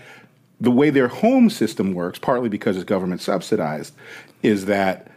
the 0.60 0.70
way 0.70 0.88
their 0.90 1.08
home 1.08 1.50
system 1.50 1.92
works, 1.92 2.18
partly 2.18 2.48
because 2.48 2.76
it's 2.76 2.84
government 2.84 3.20
subsidized, 3.20 3.94
is 4.42 4.64
that 4.66 5.11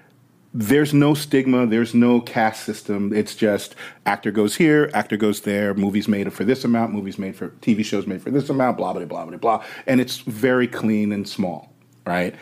there's 0.57 0.93
no 0.93 1.13
stigma, 1.13 1.67
there's 1.67 1.93
no 1.93 2.21
caste 2.21 2.63
system. 2.63 3.11
It's 3.11 3.35
just 3.35 3.75
actor 4.05 4.31
goes 4.31 4.55
here, 4.55 4.89
actor 4.93 5.17
goes 5.17 5.41
there, 5.41 5.73
movies 5.73 6.07
made 6.07 6.31
for 6.31 6.45
this 6.45 6.63
amount, 6.63 6.93
movies 6.93 7.19
made 7.19 7.35
for 7.35 7.49
TV 7.61 7.83
shows 7.83 8.07
made 8.07 8.21
for 8.21 8.31
this 8.31 8.49
amount, 8.49 8.77
blah 8.77 8.93
blah 8.93 9.03
blah 9.03 9.25
blah 9.25 9.37
blah, 9.37 9.63
and 9.85 9.99
it's 9.99 10.19
very 10.19 10.65
clean 10.65 11.11
and 11.11 11.27
small, 11.27 11.73
right? 12.07 12.33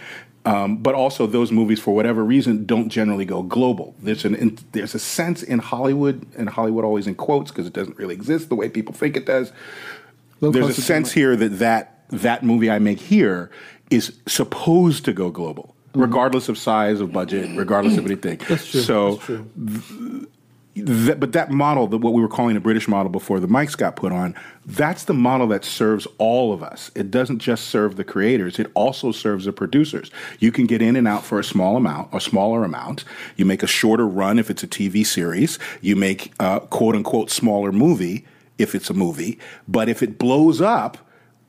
Um, 0.45 0.78
but 0.78 0.93
also, 0.93 1.26
those 1.26 1.51
movies, 1.51 1.80
for 1.80 1.95
whatever 1.95 2.24
reason, 2.24 2.66
don't 2.66 2.89
generally 2.89 3.26
go 3.26 3.41
global. 3.41 3.95
There's 3.99 4.26
an 4.26 4.36
in, 4.36 4.59
there's 4.74 4.93
a 4.93 4.99
sense 4.99 5.41
in 5.41 5.57
Hollywood, 5.57 6.28
and 6.38 6.49
Hollywood 6.49 6.86
always 6.86 7.07
in 7.07 7.16
quotes 7.16 7.49
because 7.49 7.66
it 7.66 7.74
doesn't 7.74 7.97
really 7.97 8.14
exist 8.14 8.49
the 8.49 8.55
way 8.55 8.70
people 8.70 8.93
think 8.93 9.18
it 9.18 9.26
does. 9.26 9.51
There's 10.39 10.78
a 10.78 10.82
sense 10.82 11.14
here 11.14 11.36
that, 11.36 11.59
that 11.59 12.05
that 12.09 12.43
movie 12.43 12.70
I 12.70 12.78
make 12.78 12.99
here 12.99 13.49
is 13.89 14.20
supposed 14.28 15.05
to 15.05 15.14
go 15.14 15.32
global, 15.32 15.73
regardless 15.94 16.50
of 16.50 16.58
size 16.58 17.02
of 17.02 17.12
budget, 17.12 17.58
regardless 17.58 17.98
of 17.98 18.06
anything. 18.06 18.39
That's 18.48 18.70
true. 18.70 18.82
So, 18.82 19.16
That's 19.16 19.26
true. 19.26 20.28
that, 20.76 21.20
but 21.20 21.34
that 21.34 21.52
model, 21.52 21.88
that 21.88 21.98
what 22.00 22.14
we 22.14 22.22
were 22.22 22.28
calling 22.28 22.58
a 22.58 22.60
British 22.60 22.88
model 22.88 23.12
before 23.12 23.39
the 23.39 23.48
mics 23.48 23.78
got 23.78 23.96
put 23.96 24.12
on, 24.12 24.36
that's 24.66 25.04
the 25.04 25.14
model 25.14 25.48
that 25.48 25.64
serves 25.64 26.08
all 26.18 26.52
of 26.52 26.64
us. 26.64 26.89
It 26.96 27.12
doesn't 27.12 27.39
just 27.39 27.66
serve 27.66 27.96
the 27.96 28.04
creators; 28.04 28.60
it 28.60 28.72
also 28.74 29.12
serves 29.12 29.46
the 29.46 29.54
producers. 29.54 30.10
You 30.39 30.52
can 30.52 30.66
get 30.66 30.82
in 30.82 30.96
and 30.96 31.08
out 31.08 31.24
for 31.24 31.39
a 31.39 31.44
small 31.44 31.78
amount, 31.78 32.10
a 32.14 32.20
smaller 32.20 32.64
amount. 32.64 33.04
You 33.36 33.46
make 33.46 33.64
a 33.64 33.68
shorter 33.68 34.08
run 34.08 34.39
if 34.39 34.50
it's 34.50 34.64
a 34.64 34.68
TV 34.68 35.06
series. 35.06 35.60
You 35.82 35.96
make 35.96 36.34
a 36.39 36.62
quote 36.62 36.96
unquote 36.96 37.30
smaller 37.30 37.72
movie 37.72 38.26
if 38.58 38.76
it's 38.76 38.89
a 38.89 38.94
movie. 38.94 39.39
But 39.68 39.89
if 39.89 40.02
it 40.02 40.18
blows 40.18 40.62
up, 40.62 40.98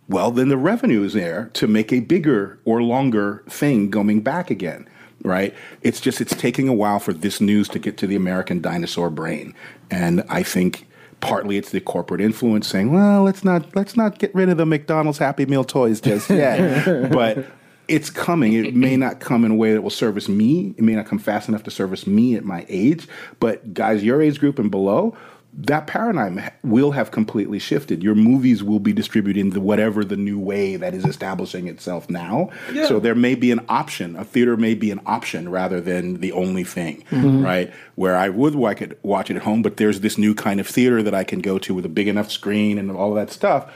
well, 0.09 0.31
then 0.31 0.49
the 0.49 0.57
revenue 0.57 1.03
is 1.03 1.15
there 1.15 1.51
to 1.55 1.67
make 1.67 1.93
a 1.93 2.01
bigger 2.01 2.59
or 2.65 2.83
longer 2.83 3.43
thing 3.49 3.91
going 3.91 4.21
back 4.21 4.51
again, 4.51 4.89
right? 5.23 5.55
It's 5.83 6.01
just, 6.01 6.21
it's 6.21 6.35
taking 6.35 6.69
a 6.69 6.75
while 6.75 6.99
for 6.99 7.13
this 7.13 7.41
news 7.41 7.69
to 7.71 7.79
get 7.79 7.97
to 7.99 8.07
the 8.07 8.17
American 8.17 8.61
dinosaur 8.61 9.11
brain. 9.11 9.55
And 9.91 10.25
I 10.29 10.43
think 10.43 10.87
partly 11.21 11.57
it's 11.57 11.71
the 11.71 11.81
corporate 11.81 12.21
influence 12.21 12.69
saying, 12.69 12.93
"Well, 12.93 13.23
let's 13.23 13.45
not 13.45 13.75
let's 13.75 13.97
not 13.97 14.19
get 14.19 14.35
rid 14.35 14.49
of 14.51 14.59
the 14.59 14.67
McDonald's 14.67 15.19
Happy 15.19 15.47
Meal 15.47 15.65
toys 15.65 16.01
just 16.01 16.29
yet." 16.31 17.11
but 17.11 17.47
it's 17.89 18.11
coming. 18.11 18.53
It 18.53 18.75
may 18.75 18.97
not 18.97 19.21
come 19.21 19.45
in 19.45 19.53
a 19.53 19.55
way 19.55 19.73
that 19.73 19.83
will 19.83 19.91
service 19.91 20.29
me. 20.29 20.75
It 20.77 20.83
may 20.83 20.95
not 20.95 21.07
come 21.07 21.19
fast 21.19 21.49
enough 21.49 21.65
to 21.65 21.71
service 21.71 22.07
me 22.07 22.35
at 22.35 22.45
my 22.45 22.65
age. 22.69 23.07
But 23.41 23.75
guys, 23.75 24.03
your 24.03 24.23
age 24.23 24.39
group 24.39 24.59
and 24.59 24.71
below, 24.71 25.17
that 25.57 25.87
paradigm 25.87 26.41
will 26.63 26.91
have 26.93 27.11
completely 27.11 27.59
shifted. 27.59 28.03
Your 28.03 28.15
movies 28.15 28.63
will 28.63 28.81
be 28.81 28.93
distributed 28.93 29.41
into 29.41 29.61
whatever 29.61 30.05
the 30.05 30.17
new 30.17 30.39
way 30.39 30.77
that 30.77 30.95
is 30.95 31.05
establishing 31.05 31.69
itself 31.69 32.11
now. 32.11 32.51
Yeah. 32.73 32.87
So 32.87 32.99
there 32.99 33.15
may 33.15 33.35
be 33.35 33.51
an 33.53 33.65
option. 33.69 34.17
A 34.17 34.25
theater 34.25 34.57
may 34.57 34.75
be 34.75 34.91
an 34.91 35.01
option 35.07 35.49
rather 35.49 35.81
than 35.81 36.21
the 36.21 36.33
only 36.33 36.65
thing, 36.65 37.05
mm-hmm. 37.11 37.45
right? 37.45 37.73
Where 37.95 38.17
I 38.17 38.29
would 38.29 38.55
I 38.65 38.75
could 38.75 38.99
watch 39.03 39.31
it 39.31 39.37
at 39.37 39.43
home, 39.43 39.63
but 39.63 39.77
there's 39.77 40.01
this 40.01 40.19
new 40.19 40.35
kind 40.35 40.59
of 40.59 40.67
theater 40.67 41.03
that 41.03 41.15
I 41.15 41.25
can 41.25 41.41
go 41.41 41.59
to 41.59 41.75
with 41.75 41.85
a 41.85 41.89
big 41.89 42.09
enough 42.09 42.31
screen 42.31 42.79
and 42.79 42.91
all 42.91 43.11
of 43.11 43.17
that 43.17 43.33
stuff 43.33 43.73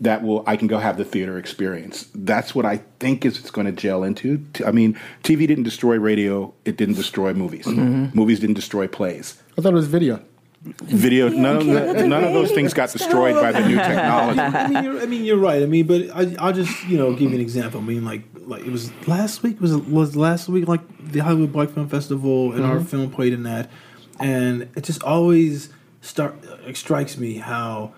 that 0.00 0.22
will 0.22 0.42
I 0.46 0.56
can 0.56 0.66
go 0.66 0.78
have 0.78 0.96
the 0.96 1.04
theater 1.04 1.38
experience. 1.38 2.08
That's 2.14 2.54
what 2.54 2.64
I 2.64 2.78
think 2.98 3.24
is 3.24 3.38
it's 3.38 3.50
going 3.50 3.66
to 3.66 3.72
gel 3.72 4.02
into. 4.02 4.44
I 4.66 4.72
mean, 4.72 4.98
TV 5.22 5.46
didn't 5.46 5.64
destroy 5.64 5.98
radio; 5.98 6.54
it 6.64 6.76
didn't 6.76 6.94
destroy 6.94 7.34
movies. 7.34 7.66
Mm-hmm. 7.66 8.16
Movies 8.18 8.40
didn't 8.40 8.54
destroy 8.54 8.88
plays. 8.88 9.40
I 9.58 9.62
thought 9.62 9.72
it 9.72 9.76
was 9.76 9.88
video. 9.88 10.22
Video. 10.62 11.28
none 11.28 11.56
of 11.56 11.66
the, 11.66 12.06
none 12.06 12.22
of 12.22 12.34
those 12.34 12.52
things 12.52 12.74
got 12.74 12.90
destroyed 12.90 13.34
by 13.34 13.50
the 13.50 13.66
new 13.66 13.76
technology. 13.76 14.40
I 14.40 14.68
mean, 14.68 14.84
you're, 14.84 15.02
I 15.02 15.06
mean, 15.06 15.24
you're 15.24 15.38
right. 15.38 15.62
I 15.62 15.66
mean, 15.66 15.86
but 15.86 16.10
I, 16.14 16.36
I'll 16.38 16.52
just 16.52 16.86
you 16.86 16.98
know 16.98 17.12
give 17.12 17.30
you 17.30 17.36
an 17.36 17.40
example. 17.40 17.80
I 17.80 17.84
mean, 17.84 18.04
like 18.04 18.24
like 18.34 18.66
it 18.66 18.70
was 18.70 18.92
last 19.08 19.42
week. 19.42 19.58
Was 19.60 19.72
it 19.72 19.88
was 19.88 20.16
last 20.16 20.48
week 20.48 20.68
like 20.68 20.82
the 21.12 21.20
Hollywood 21.20 21.52
Black 21.52 21.70
Film 21.70 21.88
Festival 21.88 22.52
and 22.52 22.60
mm-hmm. 22.60 22.72
our 22.72 22.80
film 22.80 23.10
played 23.10 23.32
in 23.32 23.44
that, 23.44 23.70
and 24.18 24.68
it 24.76 24.84
just 24.84 25.02
always 25.02 25.70
start 26.02 26.36
it 26.66 26.76
strikes 26.76 27.16
me 27.16 27.38
how 27.38 27.94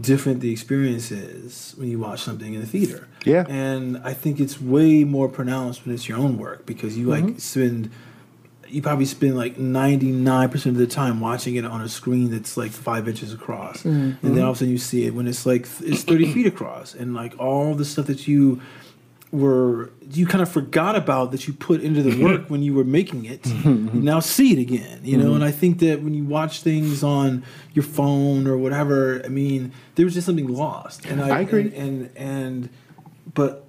different 0.00 0.40
the 0.40 0.52
experience 0.52 1.10
is 1.10 1.74
when 1.78 1.88
you 1.88 1.98
watch 1.98 2.20
something 2.20 2.54
in 2.54 2.60
the 2.60 2.66
theater. 2.66 3.08
Yeah. 3.24 3.44
And 3.48 3.98
I 3.98 4.12
think 4.12 4.38
it's 4.38 4.60
way 4.60 5.04
more 5.04 5.28
pronounced 5.28 5.84
when 5.84 5.94
it's 5.94 6.08
your 6.08 6.18
own 6.18 6.38
work 6.38 6.66
because 6.66 6.96
you 6.96 7.08
like 7.08 7.24
mm-hmm. 7.24 7.38
spend 7.38 7.90
you 8.70 8.82
probably 8.82 9.04
spend 9.04 9.36
like 9.36 9.56
99% 9.56 10.66
of 10.66 10.76
the 10.76 10.86
time 10.86 11.20
watching 11.20 11.56
it 11.56 11.64
on 11.64 11.80
a 11.80 11.88
screen 11.88 12.30
that's 12.30 12.56
like 12.56 12.70
five 12.70 13.08
inches 13.08 13.32
across 13.32 13.78
mm-hmm. 13.78 14.24
and 14.26 14.36
then 14.36 14.44
all 14.44 14.50
of 14.50 14.56
a 14.56 14.58
sudden 14.58 14.72
you 14.72 14.78
see 14.78 15.06
it 15.06 15.14
when 15.14 15.26
it's 15.26 15.46
like 15.46 15.66
it's 15.80 16.02
30 16.02 16.32
feet 16.32 16.46
across 16.46 16.94
and 16.94 17.14
like 17.14 17.38
all 17.38 17.74
the 17.74 17.84
stuff 17.84 18.06
that 18.06 18.28
you 18.28 18.60
were 19.30 19.90
you 20.10 20.26
kind 20.26 20.42
of 20.42 20.50
forgot 20.50 20.96
about 20.96 21.32
that 21.32 21.46
you 21.46 21.52
put 21.52 21.82
into 21.82 22.02
the 22.02 22.22
work 22.22 22.46
when 22.48 22.62
you 22.62 22.74
were 22.74 22.84
making 22.84 23.24
it. 23.26 23.46
you 23.64 23.90
now 23.92 24.20
see 24.20 24.52
it 24.52 24.58
again, 24.58 25.00
you 25.02 25.16
know. 25.16 25.26
Mm-hmm. 25.26 25.34
And 25.34 25.44
I 25.44 25.50
think 25.50 25.80
that 25.80 26.02
when 26.02 26.14
you 26.14 26.24
watch 26.24 26.62
things 26.62 27.02
on 27.02 27.44
your 27.74 27.82
phone 27.82 28.46
or 28.46 28.56
whatever, 28.56 29.22
I 29.24 29.28
mean, 29.28 29.72
there 29.96 30.04
was 30.04 30.14
just 30.14 30.26
something 30.26 30.48
lost. 30.48 31.04
And 31.04 31.20
I, 31.20 31.38
I 31.38 31.40
agree. 31.40 31.62
And, 31.62 31.74
and, 31.74 32.10
and 32.16 32.70
but 33.34 33.67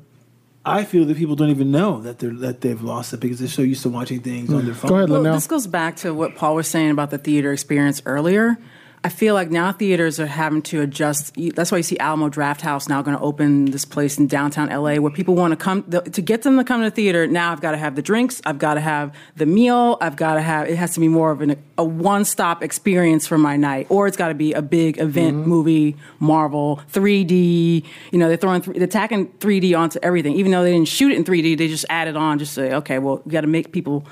I 0.70 0.86
feel 0.86 1.06
that 1.06 1.18
people 1.18 1.36
don't 1.36 1.50
even 1.50 1.72
know 1.72 2.02
that 2.02 2.20
they're 2.20 2.34
that 2.34 2.62
they've 2.62 2.82
lost 2.82 3.14
it 3.14 3.20
because 3.20 3.40
they're 3.40 3.48
so 3.48 3.62
used 3.62 3.82
to 3.84 3.90
watching 3.90 4.22
things 4.22 4.54
on 4.54 4.66
their 4.66 4.76
phone. 4.76 4.90
Go 4.90 4.96
ahead, 4.98 5.10
well, 5.10 5.24
this 5.24 5.48
goes 5.48 5.68
back 5.68 5.96
to 5.98 6.14
what 6.14 6.36
Paul 6.36 6.56
was 6.56 6.68
saying 6.68 6.92
about 6.92 7.10
the 7.10 7.18
theater 7.18 7.52
experience 7.52 8.02
earlier. 8.06 8.58
I 9.02 9.10
feel 9.10 9.34
like 9.34 9.50
now 9.50 9.72
theaters 9.72 10.20
are 10.20 10.26
having 10.26 10.62
to 10.64 10.82
adjust. 10.82 11.34
That's 11.56 11.72
why 11.72 11.78
you 11.78 11.84
see 11.84 11.98
Alamo 12.00 12.30
Drafthouse 12.30 12.90
now 12.90 13.02
going 13.02 13.16
to 13.16 13.24
open 13.24 13.66
this 13.66 13.86
place 13.86 14.18
in 14.18 14.28
downtown 14.28 14.68
LA 14.68 14.96
where 14.96 15.12
people 15.12 15.36
want 15.36 15.52
to 15.52 15.56
come 15.56 15.84
to 15.90 16.22
get 16.22 16.42
them 16.42 16.58
to 16.58 16.66
come 16.66 16.82
to 16.82 16.90
the 16.90 16.96
theater. 16.96 17.26
Now 17.26 17.54
I've 17.54 17.62
got 17.62 17.72
to 17.72 17.78
have 17.78 17.96
the 17.96 18.02
drinks, 18.02 18.42
I've 18.46 18.60
got 18.60 18.74
to 18.74 18.82
have 18.82 19.16
the 19.38 19.46
meal, 19.46 19.98
I've 20.02 20.18
got 20.18 20.34
to 20.34 20.42
have. 20.42 20.68
It 20.68 20.76
has 20.76 20.94
to 20.96 21.00
be 21.00 21.08
more 21.08 21.32
of 21.32 21.40
an, 21.40 21.62
a 21.78 21.84
one 21.84 22.26
stop 22.26 22.62
experience 22.62 23.26
for 23.26 23.38
my 23.38 23.56
night, 23.56 23.88
or 23.90 24.06
it's 24.06 24.18
got 24.18 24.30
to 24.30 24.34
be 24.34 24.52
a 24.52 24.62
big 24.62 25.00
event 25.00 25.38
mm-hmm. 25.38 25.50
movie, 25.50 25.96
Marvel, 26.20 26.82
3D. 26.92 27.86
You 28.12 28.20
know, 28.20 28.28
they're 28.28 28.36
throwing 28.36 28.62
they're 28.62 28.88
tacking 28.88 29.28
3D 29.28 29.78
onto 29.78 30.00
everything, 30.04 30.34
even 30.34 30.52
though 30.52 30.64
they 30.64 30.74
didn't 30.74 30.90
shoot 30.90 31.14
it 31.14 31.18
in 31.18 31.24
3D. 31.24 31.58
They 31.58 31.70
just 31.70 31.86
added 31.90 32.18
on, 32.18 32.38
just 32.38 32.54
to 32.56 32.62
say, 32.62 32.74
okay, 32.76 33.00
well, 33.00 33.22
we 33.24 33.32
got 33.32 33.42
to 33.42 33.48
make 33.48 33.72
people 33.72 34.06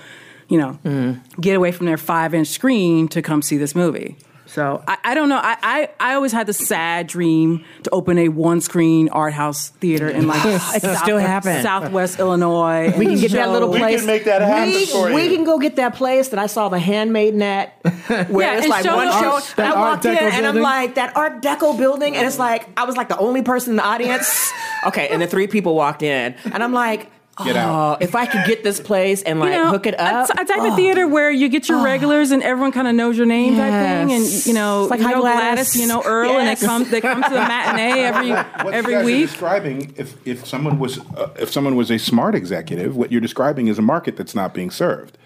you 0.49 0.57
know, 0.57 0.79
mm. 0.85 1.19
get 1.41 1.57
away 1.57 1.73
from 1.73 1.87
their 1.87 1.97
five 1.97 2.33
inch 2.33 2.47
screen 2.47 3.09
to 3.09 3.21
come 3.21 3.41
see 3.41 3.57
this 3.57 3.75
movie. 3.75 4.15
So 4.47 4.83
I, 4.87 4.97
I 5.03 5.13
don't 5.13 5.29
know. 5.29 5.37
I, 5.37 5.57
I, 5.61 5.89
I, 5.99 6.13
always 6.13 6.31
had 6.31 6.47
the 6.47 6.53
sad 6.53 7.07
dream 7.07 7.65
to 7.83 7.89
open 7.91 8.17
a 8.17 8.29
one 8.29 8.61
screen 8.61 9.09
art 9.09 9.33
house 9.33 9.69
theater 9.69 10.07
in 10.07 10.27
like 10.27 10.43
it 10.45 10.81
South, 10.81 10.97
still 10.99 11.17
happen. 11.17 11.61
Southwest 11.61 12.19
Illinois. 12.19 12.97
We 12.97 13.05
can 13.05 13.17
get 13.17 13.31
that 13.31 13.51
little 13.51 13.69
place. 13.69 13.81
We 13.81 13.97
can 13.97 14.05
make 14.07 14.25
that 14.25 14.41
happen 14.41 14.73
we, 14.73 14.85
for 14.85 15.09
you. 15.09 15.35
Can 15.35 15.43
go 15.43 15.59
get 15.59 15.75
that 15.75 15.95
place 15.95 16.29
that 16.29 16.39
I 16.39 16.47
saw 16.47 16.69
the 16.69 16.79
handmade 16.79 17.39
at, 17.41 17.77
where 18.29 18.53
yeah, 18.53 18.57
it's 18.59 18.67
like 18.67 18.85
one 18.85 19.11
show. 19.11 19.39
And 19.57 19.67
I 19.67 19.75
walked 19.75 20.05
in 20.05 20.17
and. 20.17 20.47
I'm 20.47 20.55
like 20.55 20.95
that 20.95 21.17
Art 21.17 21.41
Deco 21.41 21.77
building, 21.77 22.15
and 22.15 22.25
it's 22.25 22.39
like 22.39 22.69
I 22.77 22.85
was 22.85 22.95
like 22.95 23.09
the 23.09 23.17
only 23.17 23.41
person 23.41 23.71
in 23.71 23.75
the 23.75 23.85
audience. 23.85 24.49
okay, 24.87 25.09
and 25.09 25.21
the 25.21 25.27
three 25.27 25.47
people 25.47 25.75
walked 25.75 26.01
in, 26.01 26.35
and 26.45 26.63
I'm 26.63 26.71
like 26.71 27.11
Get 27.43 27.55
oh, 27.55 27.59
out. 27.59 28.01
If 28.01 28.15
I 28.15 28.25
could 28.25 28.45
get 28.47 28.63
this 28.63 28.79
place 28.79 29.21
and 29.21 29.39
like 29.39 29.51
you 29.51 29.57
know, 29.57 29.69
hook 29.69 29.85
it 29.85 29.99
up, 29.99 30.29
a, 30.29 30.41
a 30.41 30.45
type 30.45 30.57
oh. 30.57 30.69
of 30.69 30.75
theater 30.75 31.07
where 31.07 31.29
you 31.29 31.49
get 31.49 31.69
your 31.69 31.77
oh. 31.77 31.83
regulars 31.83 32.31
and 32.31 32.41
everyone 32.41 32.71
kind 32.71 32.87
of 32.87 32.95
knows 32.95 33.15
your 33.15 33.27
name 33.27 33.53
yes. 33.53 33.61
type 33.61 34.07
thing, 34.07 34.17
and 34.17 34.45
you 34.47 34.53
know, 34.53 34.83
it's 34.83 34.91
like 34.91 35.01
you 35.01 35.07
know 35.07 35.21
Gladys. 35.21 35.73
Gladys, 35.73 35.81
you 35.81 35.87
know 35.87 36.01
Earl, 36.03 36.31
yes. 36.31 36.39
and 36.39 36.57
they 36.57 36.65
come 36.67 36.89
they 36.89 37.01
come 37.01 37.21
to 37.21 37.29
the 37.29 37.35
matinee 37.35 37.99
every 38.05 38.31
what 38.31 38.73
every 38.73 38.93
you 38.93 38.97
guys 38.99 39.05
week. 39.05 39.23
Are 39.23 39.27
describing 39.27 39.93
if 39.97 40.27
if 40.27 40.47
someone 40.47 40.79
was 40.79 40.97
uh, 40.97 41.29
if 41.39 41.51
someone 41.51 41.75
was 41.75 41.91
a 41.91 41.99
smart 41.99 42.33
executive, 42.33 42.95
what 42.95 43.11
you're 43.11 43.21
describing 43.21 43.67
is 43.67 43.77
a 43.77 43.83
market 43.83 44.17
that's 44.17 44.33
not 44.33 44.53
being 44.53 44.71
served 44.71 45.17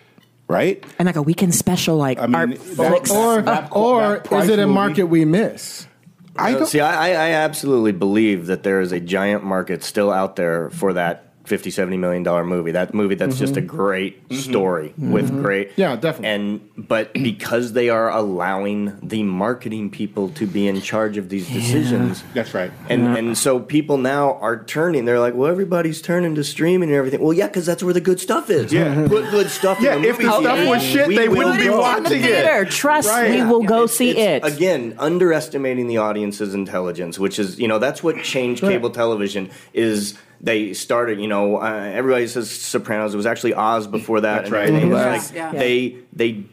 right? 0.47 0.83
And 0.99 1.05
like 1.05 1.15
a 1.15 1.21
weekend 1.21 1.55
special, 1.55 1.95
like 1.95 2.19
I 2.19 2.27
mean, 2.27 2.35
art 2.35 2.59
that, 2.59 3.09
or 3.09 3.41
that, 3.41 3.71
or 3.71 4.21
is 4.33 4.49
it 4.49 4.59
a 4.59 4.67
market 4.67 5.03
movie? 5.03 5.23
we 5.23 5.25
miss? 5.25 5.87
I 6.35 6.55
uh, 6.55 6.65
see. 6.65 6.79
I, 6.79 7.11
I 7.11 7.31
absolutely 7.31 7.93
believe 7.93 8.47
that 8.47 8.63
there 8.63 8.81
is 8.81 8.91
a 8.91 8.99
giant 8.99 9.43
market 9.43 9.83
still 9.83 10.11
out 10.11 10.35
there 10.35 10.69
for 10.71 10.93
that 10.93 11.30
50 11.45 11.71
70 11.71 11.97
million 11.97 12.23
dollar 12.23 12.45
movie 12.45 12.71
that 12.71 12.93
movie 12.93 13.15
that's 13.15 13.35
mm-hmm. 13.35 13.39
just 13.39 13.57
a 13.57 13.61
mm-hmm. 13.61 13.75
great 13.75 14.29
mm-hmm. 14.29 14.41
story 14.41 14.89
mm-hmm. 14.89 15.11
with 15.11 15.29
great 15.41 15.71
yeah 15.75 15.95
definitely 15.95 16.29
and 16.29 16.87
but 16.87 17.13
because 17.23 17.73
they 17.73 17.89
are 17.89 18.09
allowing 18.09 18.97
the 19.01 19.23
marketing 19.23 19.89
people 19.89 20.29
to 20.29 20.45
be 20.45 20.67
in 20.67 20.79
charge 20.81 21.17
of 21.17 21.29
these 21.29 21.47
decisions 21.49 22.21
yeah. 22.21 22.27
that's 22.35 22.53
right 22.53 22.71
and 22.89 23.03
yeah. 23.03 23.15
and 23.17 23.37
so 23.37 23.59
people 23.59 23.97
now 23.97 24.35
are 24.35 24.63
turning 24.65 25.05
they're 25.05 25.19
like 25.19 25.33
well 25.33 25.49
everybody's 25.49 26.01
turning 26.01 26.35
to 26.35 26.43
streaming 26.43 26.89
and 26.89 26.97
everything 26.97 27.21
well 27.21 27.33
yeah 27.33 27.47
because 27.47 27.65
that's 27.65 27.83
where 27.83 27.93
the 27.93 28.01
good 28.01 28.19
stuff 28.19 28.49
is 28.49 28.71
yeah 28.71 29.07
put 29.07 29.29
good 29.31 29.49
stuff 29.49 29.79
yeah 29.81 29.95
in 29.95 30.03
the 30.03 30.09
if 30.09 30.17
the 30.17 30.31
stuff 30.31 30.67
was 30.67 30.83
shit 30.83 31.07
we 31.07 31.17
they 31.17 31.27
wouldn't 31.27 31.59
be 31.59 31.69
watching 31.69 32.21
the 32.21 32.61
it 32.61 32.69
trust 32.69 33.09
right. 33.09 33.31
we 33.31 33.43
will 33.43 33.63
go 33.63 33.83
it's, 33.83 33.95
see 33.95 34.11
it's, 34.11 34.45
it 34.45 34.53
again 34.53 34.95
underestimating 34.99 35.87
the 35.87 35.97
audience's 35.97 36.53
intelligence 36.53 37.17
which 37.17 37.39
is 37.39 37.59
you 37.59 37.67
know 37.67 37.79
that's 37.79 38.03
what 38.03 38.21
changed 38.23 38.61
cable 38.61 38.89
television 38.89 39.49
is 39.73 40.17
they 40.41 40.73
started. 40.73 41.19
You 41.19 41.27
know, 41.27 41.57
uh, 41.61 41.91
everybody 41.93 42.27
says 42.27 42.51
Sopranos. 42.51 43.13
It 43.13 43.17
was 43.17 43.25
actually 43.25 43.53
Oz 43.53 43.87
before 43.87 44.21
that. 44.21 44.43
That's 44.43 44.51
right. 44.51 44.69
Mm-hmm. 44.69 44.91
Like, 44.91 45.33
yeah. 45.33 45.51
They 45.51 45.97
they 46.11 46.43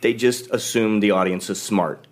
they 0.00 0.14
just 0.14 0.50
assume 0.50 1.00
the 1.00 1.10
audience 1.10 1.50
is 1.50 1.60
smart 1.60 2.06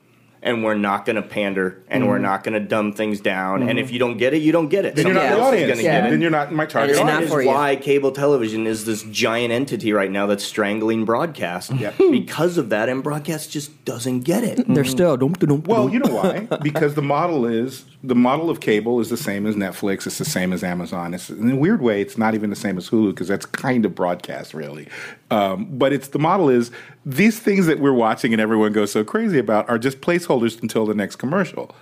and 0.47 0.63
we're 0.63 0.75
not 0.75 1.05
going 1.05 1.17
to 1.17 1.23
pander 1.23 1.83
and 1.89 2.05
mm 2.05 2.07
we're 2.07 2.19
not 2.19 2.45
going 2.45 2.55
to 2.55 2.61
dumb 2.61 2.93
things 2.93 3.21
down. 3.21 3.63
mm 3.63 3.69
And 3.69 3.81
if 3.81 3.91
you 3.91 3.99
don't 3.99 4.17
get 4.17 4.33
it, 4.33 4.41
you 4.41 4.53
don't 4.53 4.69
get 4.69 4.85
it. 4.85 4.95
Then 4.95 5.07
Somebody 5.07 5.27
you're 5.27 5.39
not 5.39 5.51
the 5.51 5.59
audience. 5.59 5.83
Yeah. 5.83 6.09
Then 6.09 6.21
you're 6.21 6.31
not 6.31 6.53
my 6.53 6.67
target 6.67 6.97
and 6.97 7.09
audience. 7.09 7.33
That 7.33 7.41
is 7.41 7.47
why 7.47 7.75
cable 7.75 8.13
television 8.13 8.65
is 8.65 8.85
this 8.85 9.03
giant 9.03 9.53
entity 9.53 9.93
right 9.93 10.11
now 10.11 10.27
that's 10.27 10.45
strangling 10.45 11.05
broadcast 11.05 11.73
yep. 11.73 11.97
because 12.13 12.59
of 12.59 12.69
that, 12.69 12.89
and 12.89 13.03
broadcast 13.03 13.51
just 13.51 13.85
doesn't 13.85 14.21
get 14.21 14.45
it. 14.45 14.65
They're 14.73 14.85
still 14.85 15.17
dum, 15.17 15.33
dum, 15.33 15.65
well, 15.65 15.91
you 15.91 15.99
know 15.99 16.15
why? 16.15 16.47
because 16.63 16.95
the 16.95 17.03
model 17.03 17.45
is 17.45 17.85
the 18.07 18.15
model 18.15 18.49
of 18.49 18.61
cable 18.61 19.01
is 19.01 19.11
the 19.11 19.17
same 19.17 19.47
as 19.47 19.57
Netflix. 19.57 20.07
It's 20.07 20.19
the 20.19 20.25
same 20.25 20.53
as 20.53 20.63
Amazon. 20.63 21.13
It's 21.13 21.29
in 21.29 21.51
a 21.51 21.57
weird 21.57 21.83
way, 21.83 22.01
it's 22.01 22.17
not 22.17 22.35
even 22.35 22.51
the 22.51 22.57
same 22.57 22.79
as 22.79 22.89
Hulu 22.89 23.11
because 23.11 23.29
that's 23.29 23.47
kind 23.47 23.85
of 23.85 23.95
broadcast, 23.95 24.55
really. 24.55 24.89
Um, 25.31 25.67
but 25.77 25.93
it's 25.93 26.09
the 26.09 26.19
model 26.19 26.49
is 26.49 26.71
these 27.05 27.41
things 27.41 27.67
that 27.67 27.81
we're 27.81 27.93
watching 27.93 28.33
and 28.33 28.41
everyone 28.41 28.73
goes 28.73 28.93
so 28.93 29.03
crazy 29.03 29.39
about 29.39 29.69
are 29.69 29.79
just 29.79 30.01
placeholders 30.01 30.63
until 30.63 30.87
the 30.87 30.95
next 30.95 31.17
commercial. 31.17 31.75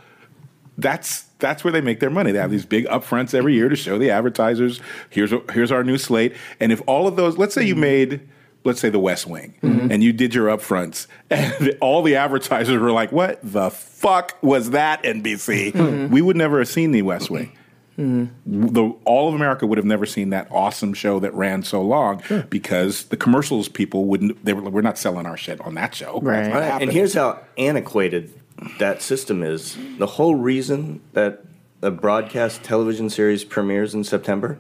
That's 0.79 1.23
that's 1.39 1.63
where 1.63 1.73
they 1.73 1.83
make 1.83 2.01
their 2.01 2.11
money. 2.11 2.33
They 2.33 2.39
have 2.39 2.51
these 2.51 2.67
big 2.67 2.87
upfronts 2.87 3.35
every 3.35 3.55
year 3.55 3.69
to 3.69 3.77
show 3.77 3.99
the 3.99 4.11
advertisers. 4.11 4.81
Here's 5.11 5.33
here's 5.53 5.71
our 5.71 5.85
new 5.85 5.99
slate. 5.99 6.35
And 6.59 6.73
if 6.73 6.81
all 6.87 7.07
of 7.07 7.17
those, 7.17 7.37
let's 7.37 7.55
say 7.55 7.65
you 7.65 7.77
made 7.77 8.27
let's 8.65 8.81
say 8.81 8.91
the 8.91 8.99
West 8.99 9.27
Wing, 9.27 9.55
mm-hmm. 9.63 9.91
and 9.91 10.03
you 10.03 10.13
did 10.13 10.35
your 10.35 10.49
upfronts, 10.49 11.07
and 11.31 11.77
all 11.81 12.03
the 12.03 12.17
advertisers 12.17 12.79
were 12.79 12.93
like, 12.93 13.13
"What 13.13 13.39
the 13.43 13.71
fuck 13.71 14.37
was 14.43 14.71
that, 14.71 15.03
NBC?" 15.03 15.73
Mm-hmm. 15.73 16.13
We 16.13 16.23
would 16.23 16.37
never 16.37 16.59
have 16.59 16.69
seen 16.69 16.93
the 16.93 17.03
West 17.03 17.31
Wing. 17.31 17.57
Mm-hmm. 17.99 18.67
The, 18.73 18.83
all 19.05 19.29
of 19.29 19.35
America 19.35 19.67
would 19.67 19.79
have 19.79 19.85
never 19.85 20.05
seen 20.05 20.31
that 20.31 20.49
awesome 20.51 20.95
show 20.95 21.21
that 21.21 21.33
ran 21.33 21.63
so 21.63 21.81
long 21.81 22.23
sure. 22.23 22.43
because 22.43 23.05
the 23.05 23.17
commercials 23.17 23.69
people 23.69 24.07
wouldn't. 24.07 24.45
They 24.45 24.53
were, 24.53 24.63
we're 24.69 24.81
not 24.83 24.99
selling 24.99 25.27
our 25.27 25.37
shit 25.37 25.61
on 25.61 25.75
that 25.75 25.95
show. 25.95 26.21
Right. 26.21 26.53
right. 26.53 26.83
And 26.83 26.91
here's 26.91 27.15
how 27.15 27.41
antiquated 27.57 28.33
that 28.79 29.03
system 29.03 29.43
is. 29.43 29.77
The 29.99 30.07
whole 30.07 30.35
reason 30.35 31.03
that 31.13 31.45
a 31.83 31.91
broadcast 31.91 32.63
television 32.65 33.11
series 33.11 33.45
premieres 33.45 33.95
in 33.95 34.05
September 34.05 34.59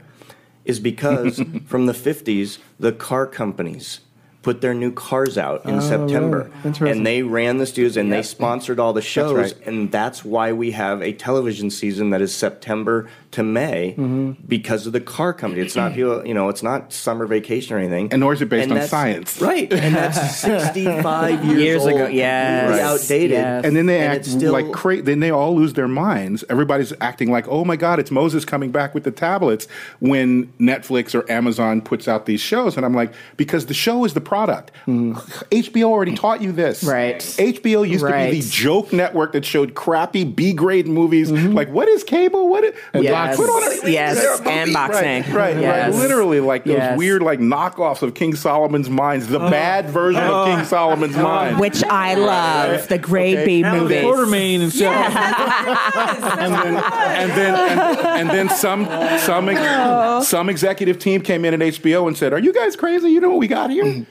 is 0.65 0.81
because 0.81 1.43
from 1.67 1.87
the 1.87 1.93
50s, 1.93 2.59
the 2.79 2.93
car 2.93 3.27
companies 3.27 4.01
put 4.45 4.61
their 4.61 4.75
new 4.75 4.93
cars 4.93 5.39
out 5.39 5.65
in 5.65 5.77
oh, 5.77 5.81
September. 5.81 6.51
Really? 6.63 6.91
And 6.91 7.05
they 7.05 7.23
ran 7.23 7.57
the 7.57 7.67
studios 7.67 7.97
and 7.97 8.11
yep. 8.11 8.19
they 8.19 8.23
sponsored 8.23 8.79
all 8.79 8.93
the 8.93 9.03
shows. 9.03 9.35
That's 9.35 9.55
right. 9.55 9.67
And 9.67 9.91
that's 9.91 10.23
why 10.23 10.53
we 10.53 10.73
have 10.73 11.03
a 11.03 11.15
television 11.15 11.71
season 11.71 12.11
that 12.11 12.21
is 12.21 12.33
September 12.35 13.09
to 13.33 13.43
May 13.43 13.93
mm-hmm. 13.93 14.33
because 14.47 14.87
of 14.87 14.93
the 14.93 15.01
car 15.01 15.33
company. 15.33 15.63
It's 15.63 15.75
not 15.75 15.95
people, 15.95 16.25
you 16.27 16.35
know, 16.35 16.51
it's 16.51 16.63
not 16.63 16.93
summer 16.93 17.27
vacation 17.27 17.75
or 17.75 17.79
anything. 17.79 18.13
And 18.13 18.21
nor 18.21 18.35
is 18.35 18.43
it 18.43 18.51
based 18.51 18.71
and 18.71 18.79
on 18.79 18.87
science. 18.87 19.41
Right. 19.41 19.73
And 19.73 19.97
that's 19.97 20.37
65 20.41 21.45
years, 21.45 21.59
years 21.59 21.87
ago. 21.87 22.07
Yeah. 22.07 22.69
Right. 22.69 22.81
Outdated. 22.81 23.31
Yes. 23.31 23.65
And 23.65 23.75
then 23.75 23.87
they 23.87 24.01
and 24.01 24.13
act 24.13 24.27
still, 24.27 24.53
like 24.53 24.71
crazy. 24.73 25.03
Then 25.03 25.21
they 25.21 25.31
all 25.31 25.57
lose 25.57 25.73
their 25.73 25.89
minds. 25.89 26.45
Everybody's 26.51 26.93
acting 27.01 27.33
like, 27.33 27.49
oh 27.49 27.65
my 27.65 27.77
God, 27.77 27.99
it's 27.99 28.11
Moses 28.11 28.45
coming 28.45 28.71
back 28.71 28.95
with 28.95 29.05
the 29.05 29.11
tablets 29.11 29.67
when 30.01 30.53
Netflix 30.61 31.15
or 31.15 31.29
Amazon 31.33 31.81
puts 31.81 32.07
out 32.07 32.27
these 32.27 32.43
shows. 32.43 32.77
And 32.77 32.85
I'm 32.85 32.95
like, 32.95 33.15
because 33.39 33.67
the 33.67 33.75
show 33.75 34.05
is 34.05 34.13
the 34.13 34.21
product. 34.35 34.73
Mm. 34.89 35.15
HBO 35.51 35.85
already 35.85 36.17
taught 36.17 36.43
you 36.43 36.51
this. 36.51 36.83
Right. 36.83 37.21
HBO 37.21 37.89
used 37.89 38.03
right. 38.03 38.27
to 38.27 38.33
be 38.33 38.41
the 38.41 38.51
joke 38.51 38.93
network 38.93 39.31
that 39.35 39.45
showed 39.45 39.77
crappy 39.77 40.25
B 40.25 40.53
grade 40.53 40.89
movies. 40.89 41.31
Mm-hmm. 41.31 41.53
Like, 41.53 41.69
what 41.69 41.87
is 41.87 42.03
cable? 42.03 42.49
What 42.49 42.65
is 42.65 42.75
yes. 42.95 43.37
put 43.37 43.49
on 43.49 43.63
a 43.63 43.89
yes. 43.89 44.41
and 44.45 44.73
boxing. 44.73 45.23
Right, 45.33 45.55
right, 45.55 45.61
yes. 45.61 45.95
right. 45.95 46.01
Literally 46.03 46.41
like 46.41 46.65
those 46.65 46.79
yes. 46.79 46.99
weird 46.99 47.23
like 47.23 47.39
knockoffs 47.39 48.03
of 48.03 48.15
King 48.17 48.35
Solomon's 48.35 48.91
Mines, 48.91 49.29
the 49.29 49.39
uh, 49.39 49.51
bad 49.51 49.89
version 49.91 50.25
uh, 50.25 50.33
of 50.33 50.47
King. 50.49 50.65
Solomon's 50.65 51.17
uh, 51.17 51.23
Mines. 51.23 51.61
Which 51.61 51.85
I 51.85 52.15
love. 52.15 52.89
The 52.89 52.99
grade 52.99 53.39
okay. 53.39 53.47
B 53.47 53.63
movies. 53.63 54.03
Quatermain 54.03 54.63
and 54.63 54.73
stuff. 54.73 55.15
and 56.39 56.55
then 56.55 56.77
and 56.77 57.31
then 57.31 57.79
and, 57.79 57.99
and 58.01 58.31
then 58.31 58.49
some 58.49 58.85
some 59.21 59.49
oh. 59.49 60.23
some 60.25 60.49
executive 60.49 60.99
team 60.99 61.21
came 61.21 61.45
in 61.45 61.55
at 61.55 61.61
HBO 61.61 62.09
and 62.09 62.17
said, 62.17 62.33
"Are 62.33 62.41
you 62.41 62.53
guys 62.53 62.75
crazy? 62.75 63.11
You 63.11 63.21
know 63.21 63.31
what 63.31 63.39
we 63.39 63.47
got 63.47 63.71
here?" 63.71 64.05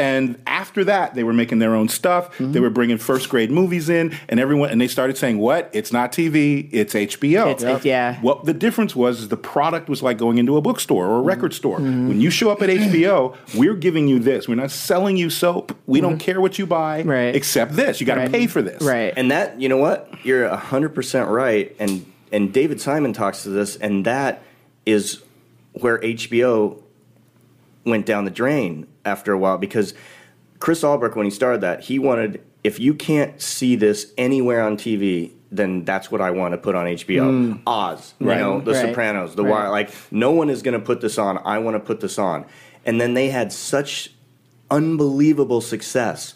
And 0.00 0.40
after 0.46 0.84
that, 0.84 1.14
they 1.14 1.24
were 1.24 1.34
making 1.34 1.58
their 1.58 1.74
own 1.74 1.90
stuff. 1.90 2.32
Mm-hmm. 2.32 2.52
They 2.52 2.60
were 2.60 2.70
bringing 2.70 2.96
first 2.96 3.28
grade 3.28 3.50
movies 3.50 3.90
in, 3.90 4.16
and 4.30 4.40
everyone, 4.40 4.70
and 4.70 4.80
they 4.80 4.88
started 4.88 5.18
saying, 5.18 5.38
"What? 5.38 5.68
It's 5.74 5.92
not 5.92 6.10
TV. 6.10 6.70
It's 6.72 6.94
HBO." 6.94 7.52
It's, 7.52 7.62
yep. 7.62 7.84
Yeah. 7.84 8.20
What 8.22 8.46
the 8.46 8.54
difference 8.54 8.96
was 8.96 9.20
is 9.20 9.28
the 9.28 9.36
product 9.36 9.90
was 9.90 10.02
like 10.02 10.16
going 10.16 10.38
into 10.38 10.56
a 10.56 10.62
bookstore 10.62 11.06
or 11.06 11.16
a 11.16 11.18
mm-hmm. 11.18 11.28
record 11.28 11.52
store. 11.52 11.80
Mm-hmm. 11.80 12.08
When 12.08 12.20
you 12.22 12.30
show 12.30 12.50
up 12.50 12.62
at 12.62 12.68
HBO, 12.70 13.36
we're 13.54 13.74
giving 13.74 14.08
you 14.08 14.18
this. 14.18 14.48
We're 14.48 14.54
not 14.54 14.70
selling 14.70 15.18
you 15.18 15.28
soap. 15.28 15.76
We 15.86 16.00
don't 16.00 16.12
mm-hmm. 16.12 16.20
care 16.20 16.40
what 16.40 16.58
you 16.58 16.66
buy, 16.66 17.02
right. 17.02 17.36
except 17.36 17.76
this. 17.76 18.00
You 18.00 18.06
got 18.06 18.14
to 18.14 18.22
right. 18.22 18.32
pay 18.32 18.46
for 18.46 18.62
this, 18.62 18.82
right? 18.82 19.12
And 19.14 19.30
that, 19.30 19.60
you 19.60 19.68
know 19.68 19.76
what? 19.76 20.08
You're 20.24 20.48
hundred 20.56 20.94
percent 20.94 21.28
right. 21.28 21.76
And 21.78 22.10
and 22.32 22.54
David 22.54 22.80
Simon 22.80 23.12
talks 23.12 23.42
to 23.42 23.50
this, 23.50 23.76
and 23.76 24.06
that 24.06 24.42
is 24.86 25.22
where 25.72 25.98
HBO 25.98 26.82
went 27.84 28.06
down 28.06 28.24
the 28.24 28.30
drain 28.30 28.86
after 29.04 29.32
a 29.32 29.38
while 29.38 29.58
because 29.58 29.94
Chris 30.58 30.84
Albrecht, 30.84 31.16
when 31.16 31.24
he 31.24 31.30
started 31.30 31.60
that, 31.62 31.80
he 31.80 31.98
wanted 31.98 32.42
if 32.62 32.78
you 32.78 32.94
can't 32.94 33.40
see 33.40 33.76
this 33.76 34.12
anywhere 34.18 34.62
on 34.62 34.76
TV, 34.76 35.32
then 35.50 35.84
that's 35.84 36.10
what 36.10 36.20
I 36.20 36.30
want 36.30 36.52
to 36.52 36.58
put 36.58 36.74
on 36.74 36.86
HBO. 36.86 37.56
Mm. 37.56 37.62
Oz, 37.66 38.14
you 38.18 38.26
know, 38.26 38.60
The 38.60 38.72
right. 38.72 38.88
Sopranos, 38.88 39.34
The 39.34 39.44
right. 39.44 39.50
Wire. 39.50 39.70
Like 39.70 39.90
no 40.10 40.30
one 40.30 40.50
is 40.50 40.62
going 40.62 40.78
to 40.78 40.84
put 40.84 41.00
this 41.00 41.18
on. 41.18 41.38
I 41.38 41.58
want 41.58 41.76
to 41.76 41.80
put 41.80 42.00
this 42.00 42.18
on. 42.18 42.44
And 42.84 43.00
then 43.00 43.14
they 43.14 43.30
had 43.30 43.52
such 43.52 44.12
unbelievable 44.70 45.60
success 45.60 46.34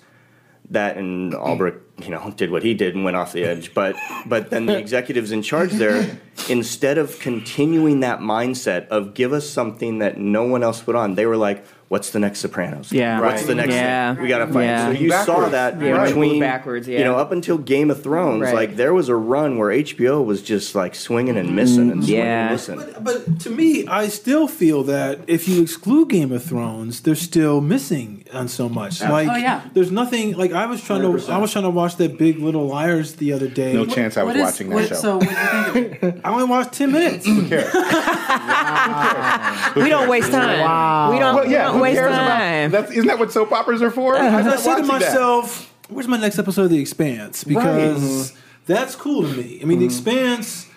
that, 0.70 0.96
and 0.96 1.34
Albrecht, 1.34 1.78
you 2.02 2.10
know, 2.10 2.32
did 2.36 2.50
what 2.50 2.62
he 2.62 2.74
did 2.74 2.94
and 2.94 3.04
went 3.04 3.16
off 3.16 3.32
the 3.32 3.44
edge. 3.44 3.74
But 3.74 3.96
but 4.26 4.50
then 4.50 4.66
the 4.66 4.76
executives 4.84 5.30
in 5.30 5.42
charge 5.42 5.72
there, 5.72 6.18
instead 6.48 6.98
of 6.98 7.18
continuing 7.20 8.00
that 8.00 8.20
mindset 8.20 8.88
of 8.88 9.14
give 9.14 9.32
us 9.32 9.48
something 9.48 9.98
that 9.98 10.18
no 10.18 10.44
one 10.44 10.62
else 10.62 10.82
put 10.82 10.96
on, 10.96 11.14
they 11.14 11.26
were 11.26 11.36
like 11.36 11.64
what's 11.94 12.10
the 12.10 12.18
next 12.18 12.40
Sopranos? 12.40 12.90
Yeah. 12.90 13.20
What's 13.20 13.46
the 13.46 13.54
next 13.54 13.72
yeah. 13.72 14.14
thing? 14.14 14.24
We 14.24 14.28
got 14.28 14.38
to 14.38 14.52
find. 14.52 14.66
Yeah. 14.66 14.92
So 14.92 14.98
you 14.98 15.10
backwards. 15.10 15.26
saw 15.26 15.48
that 15.50 15.80
yeah, 15.80 16.04
between 16.04 16.40
backwards, 16.40 16.88
yeah. 16.88 16.98
you 16.98 17.04
know, 17.04 17.16
up 17.16 17.30
until 17.30 17.56
Game 17.56 17.88
of 17.88 18.02
Thrones, 18.02 18.42
right. 18.42 18.52
like 18.52 18.74
there 18.74 18.92
was 18.92 19.08
a 19.08 19.14
run 19.14 19.58
where 19.58 19.70
HBO 19.70 20.24
was 20.24 20.42
just 20.42 20.74
like 20.74 20.96
swinging 20.96 21.36
and 21.36 21.54
missing 21.54 21.92
and 21.92 22.02
swinging 22.02 22.24
yeah. 22.24 22.42
and 22.42 22.50
missing. 22.50 22.78
But, 22.78 23.04
but, 23.04 23.40
to 23.42 23.50
me, 23.50 23.86
I 23.86 24.08
still 24.08 24.48
feel 24.48 24.82
that 24.84 25.20
if 25.28 25.46
you 25.46 25.62
exclude 25.62 26.10
Game 26.10 26.32
of 26.32 26.42
Thrones, 26.42 27.02
they're 27.02 27.14
still 27.14 27.60
missing 27.60 28.24
on 28.32 28.48
so 28.48 28.68
much. 28.68 29.00
Yeah. 29.00 29.12
Like, 29.12 29.28
oh, 29.28 29.36
yeah. 29.36 29.62
there's 29.72 29.92
nothing. 29.92 30.32
Like 30.32 30.50
I 30.50 30.66
was 30.66 30.82
trying 30.82 31.02
100%. 31.02 31.26
to, 31.26 31.32
I 31.32 31.38
was 31.38 31.52
trying 31.52 31.62
to 31.62 31.70
watch 31.70 31.94
that 31.98 32.18
Big 32.18 32.40
Little 32.40 32.66
Liars 32.66 33.14
the 33.14 33.32
other 33.32 33.46
day. 33.46 33.74
No 33.74 33.84
what, 33.84 33.94
chance 33.94 34.16
I 34.16 34.24
was 34.24 34.36
watching 34.36 34.70
that 34.70 34.74
what, 34.74 34.88
show. 34.88 34.96
So, 34.96 35.18
what 35.18 35.28
do 35.28 35.80
you 35.80 35.88
think 35.88 36.02
of? 36.02 36.20
I 36.24 36.32
only 36.32 36.46
watched 36.46 36.72
ten 36.72 36.90
minutes. 36.90 37.24
Who 37.24 37.48
cares? 37.48 37.72
we 39.76 39.88
don't 39.88 40.08
waste 40.08 40.32
time. 40.32 40.58
Wow. 40.58 41.12
We 41.12 41.20
don't, 41.20 41.36
well, 41.36 41.46
yeah, 41.46 41.66
we 41.66 41.72
don't 41.72 41.83
waste 41.84 42.00
time. 42.00 42.70
That's, 42.70 42.90
isn't 42.90 43.06
that 43.06 43.18
what 43.18 43.32
soap 43.32 43.52
operas 43.52 43.82
are 43.82 43.90
for? 43.90 44.16
I, 44.16 44.38
I 44.38 44.56
said 44.56 44.76
to 44.76 44.82
myself, 44.84 45.72
that. 45.82 45.94
"Where's 45.94 46.08
my 46.08 46.16
next 46.16 46.38
episode 46.38 46.64
of 46.64 46.70
The 46.70 46.80
Expanse?" 46.80 47.44
Because 47.44 48.32
right. 48.32 48.40
that's 48.66 48.96
cool 48.96 49.22
to 49.22 49.28
me. 49.28 49.60
I 49.62 49.64
mean, 49.64 49.78
mm. 49.78 49.80
The 49.80 49.86
Expanse 49.86 50.68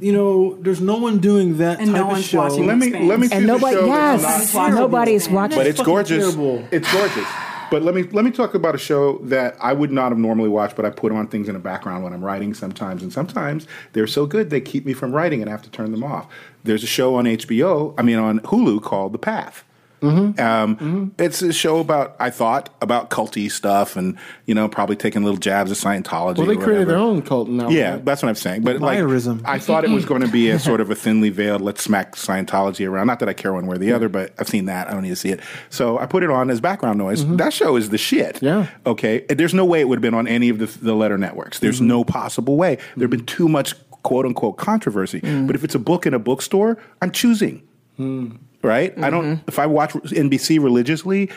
you 0.00 0.12
know, 0.12 0.54
there's 0.60 0.80
no 0.80 0.96
one 0.96 1.18
doing 1.18 1.58
that 1.58 1.80
and 1.80 1.92
type 1.92 2.06
no 2.06 2.14
of 2.14 2.22
show. 2.22 2.46
Let 2.46 2.78
me 2.78 2.90
let 3.06 3.18
me 3.18 3.28
and 3.32 3.46
nobody, 3.46 3.76
yes, 3.76 4.54
nobody's 4.54 5.28
watching. 5.28 5.58
But 5.58 5.66
it's 5.66 5.82
gorgeous. 5.82 6.34
Terrible. 6.34 6.66
It's 6.70 6.92
gorgeous. 6.92 7.26
But 7.70 7.82
let 7.82 7.94
me 7.94 8.02
let 8.04 8.24
me 8.24 8.30
talk 8.30 8.54
about 8.54 8.74
a 8.74 8.78
show 8.78 9.18
that 9.18 9.56
I 9.60 9.72
would 9.72 9.90
not 9.90 10.10
have 10.10 10.18
normally 10.18 10.48
watched, 10.48 10.76
but 10.76 10.84
I 10.84 10.90
put 10.90 11.12
on 11.12 11.26
things 11.28 11.48
in 11.48 11.54
the 11.54 11.60
background 11.60 12.04
when 12.04 12.12
I'm 12.12 12.24
writing 12.24 12.54
sometimes, 12.54 13.02
and 13.02 13.12
sometimes 13.12 13.66
they're 13.92 14.06
so 14.06 14.26
good 14.26 14.50
they 14.50 14.60
keep 14.60 14.86
me 14.86 14.92
from 14.92 15.12
writing 15.12 15.40
and 15.40 15.50
I 15.50 15.52
have 15.52 15.62
to 15.62 15.70
turn 15.70 15.90
them 15.90 16.04
off. 16.04 16.28
There's 16.64 16.82
a 16.82 16.86
show 16.86 17.16
on 17.16 17.24
HBO, 17.24 17.94
I 17.98 18.02
mean 18.02 18.18
on 18.18 18.40
Hulu 18.40 18.82
called 18.82 19.12
The 19.12 19.18
Path. 19.18 19.64
Mm-hmm. 20.00 20.40
Um, 20.40 20.76
mm-hmm. 20.76 21.22
It's 21.22 21.42
a 21.42 21.52
show 21.52 21.78
about, 21.78 22.16
I 22.20 22.30
thought, 22.30 22.74
about 22.80 23.10
culty 23.10 23.50
stuff 23.50 23.96
and, 23.96 24.16
you 24.46 24.54
know, 24.54 24.68
probably 24.68 24.96
taking 24.96 25.24
little 25.24 25.38
jabs 25.38 25.70
at 25.70 25.76
Scientology. 25.76 26.38
Well, 26.38 26.46
they 26.46 26.56
created 26.56 26.88
their 26.88 26.98
own 26.98 27.22
cult 27.22 27.48
now. 27.48 27.68
Yeah, 27.68 27.96
that's 27.96 28.22
what 28.22 28.28
I'm 28.28 28.34
saying. 28.34 28.62
But 28.62 28.80
like, 28.80 28.98
I 29.44 29.58
thought 29.58 29.84
it 29.84 29.90
was 29.90 30.04
going 30.04 30.22
to 30.22 30.28
be 30.28 30.50
a 30.50 30.58
sort 30.58 30.80
of 30.80 30.90
a 30.90 30.94
thinly 31.08 31.30
veiled, 31.30 31.60
let's 31.60 31.82
smack 31.82 32.14
Scientology 32.14 32.88
around. 32.88 33.06
Not 33.06 33.18
that 33.20 33.28
I 33.28 33.32
care 33.32 33.52
one 33.52 33.66
way 33.66 33.76
or 33.76 33.78
the 33.78 33.92
other, 33.92 34.08
but 34.08 34.32
I've 34.38 34.48
seen 34.48 34.66
that. 34.66 34.88
I 34.88 34.92
don't 34.92 35.02
need 35.02 35.08
to 35.10 35.16
see 35.16 35.30
it. 35.30 35.40
So 35.70 35.98
I 35.98 36.06
put 36.06 36.22
it 36.22 36.30
on 36.30 36.50
as 36.50 36.60
background 36.60 36.98
noise. 36.98 37.24
Mm-hmm. 37.24 37.36
That 37.36 37.52
show 37.52 37.76
is 37.76 37.90
the 37.90 37.98
shit. 37.98 38.40
Yeah. 38.42 38.68
Okay. 38.86 39.24
There's 39.28 39.54
no 39.54 39.64
way 39.64 39.80
it 39.80 39.88
would 39.88 39.96
have 39.96 40.02
been 40.02 40.14
on 40.14 40.28
any 40.28 40.48
of 40.48 40.58
the, 40.58 40.66
the 40.66 40.94
letter 40.94 41.18
networks. 41.18 41.58
There's 41.58 41.78
mm-hmm. 41.78 41.88
no 41.88 42.04
possible 42.04 42.56
way. 42.56 42.76
There 42.96 43.04
have 43.04 43.10
been 43.10 43.26
too 43.26 43.48
much 43.48 43.74
quote 44.02 44.26
unquote 44.26 44.56
controversy. 44.56 45.20
Mm. 45.20 45.46
But 45.46 45.56
if 45.56 45.64
it's 45.64 45.74
a 45.74 45.78
book 45.78 46.06
in 46.06 46.14
a 46.14 46.18
bookstore, 46.18 46.78
I'm 47.02 47.10
choosing. 47.10 47.62
Mm 47.98 48.38
right? 48.62 48.92
Mm-hmm. 48.92 49.04
I 49.04 49.10
don't. 49.10 49.24
Mm-hmm. 49.24 49.48
If 49.48 49.58
I 49.58 49.66
watch 49.66 49.92
NBC 49.92 50.62
religiously, 50.62 51.30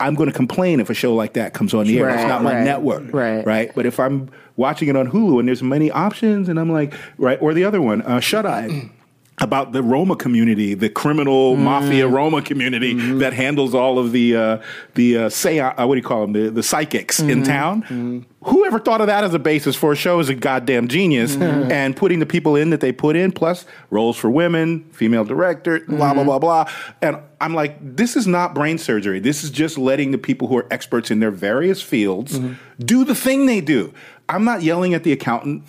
I'm 0.00 0.14
going 0.14 0.28
to 0.28 0.34
complain 0.34 0.80
if 0.80 0.90
a 0.90 0.94
show 0.94 1.14
like 1.14 1.34
that 1.34 1.54
comes 1.54 1.72
on 1.72 1.86
the 1.86 1.98
air. 1.98 2.06
Right, 2.06 2.18
it's 2.18 2.28
not 2.28 2.42
my 2.42 2.56
right, 2.56 2.64
network, 2.64 3.12
right? 3.12 3.46
Right. 3.46 3.74
But 3.74 3.86
if 3.86 4.00
I'm 4.00 4.30
watching 4.56 4.88
it 4.88 4.96
on 4.96 5.10
Hulu 5.10 5.38
and 5.38 5.48
there's 5.48 5.62
many 5.62 5.90
options, 5.90 6.48
and 6.48 6.58
I'm 6.58 6.70
like, 6.70 6.94
right, 7.18 7.40
or 7.40 7.54
the 7.54 7.64
other 7.64 7.80
one, 7.80 8.02
uh, 8.02 8.20
Shut 8.20 8.46
Eye. 8.46 8.90
About 9.38 9.72
the 9.72 9.82
Roma 9.82 10.14
community, 10.14 10.74
the 10.74 10.88
criminal 10.88 11.56
mm. 11.56 11.60
mafia 11.60 12.06
Roma 12.06 12.40
community 12.40 12.94
mm-hmm. 12.94 13.18
that 13.18 13.32
handles 13.32 13.74
all 13.74 13.98
of 13.98 14.12
the 14.12 14.36
uh, 14.36 14.62
the 14.94 15.18
uh, 15.18 15.28
say 15.28 15.58
uh, 15.58 15.86
what 15.86 15.94
do 15.94 15.98
you 15.98 16.06
call 16.06 16.20
them 16.22 16.32
the 16.32 16.50
the 16.50 16.62
psychics 16.62 17.20
mm-hmm. 17.20 17.30
in 17.30 17.42
town. 17.42 17.82
Mm-hmm. 17.82 18.20
Whoever 18.44 18.78
thought 18.78 19.00
of 19.00 19.06
that 19.08 19.24
as 19.24 19.34
a 19.34 19.38
basis 19.38 19.74
for 19.74 19.92
a 19.92 19.96
show 19.96 20.20
is 20.20 20.28
a 20.28 20.34
goddamn 20.34 20.86
genius. 20.86 21.34
Mm-hmm. 21.34 21.72
And 21.72 21.96
putting 21.96 22.20
the 22.20 22.26
people 22.26 22.56
in 22.56 22.70
that 22.70 22.80
they 22.80 22.92
put 22.92 23.16
in, 23.16 23.32
plus 23.32 23.64
roles 23.90 24.16
for 24.16 24.30
women, 24.30 24.84
female 24.92 25.24
director, 25.24 25.80
blah 25.80 26.14
blah 26.14 26.24
blah 26.24 26.38
blah. 26.38 26.70
And 27.02 27.18
I'm 27.40 27.54
like, 27.54 27.76
this 27.80 28.14
is 28.16 28.28
not 28.28 28.54
brain 28.54 28.78
surgery. 28.78 29.18
This 29.18 29.42
is 29.42 29.50
just 29.50 29.76
letting 29.78 30.12
the 30.12 30.18
people 30.18 30.46
who 30.46 30.56
are 30.58 30.66
experts 30.70 31.10
in 31.10 31.18
their 31.18 31.32
various 31.32 31.82
fields 31.82 32.38
do 32.78 33.04
the 33.04 33.14
thing 33.14 33.46
they 33.46 33.60
do. 33.60 33.92
I'm 34.28 34.44
not 34.44 34.62
yelling 34.62 34.94
at 34.94 35.04
the 35.04 35.12
accountant 35.12 35.64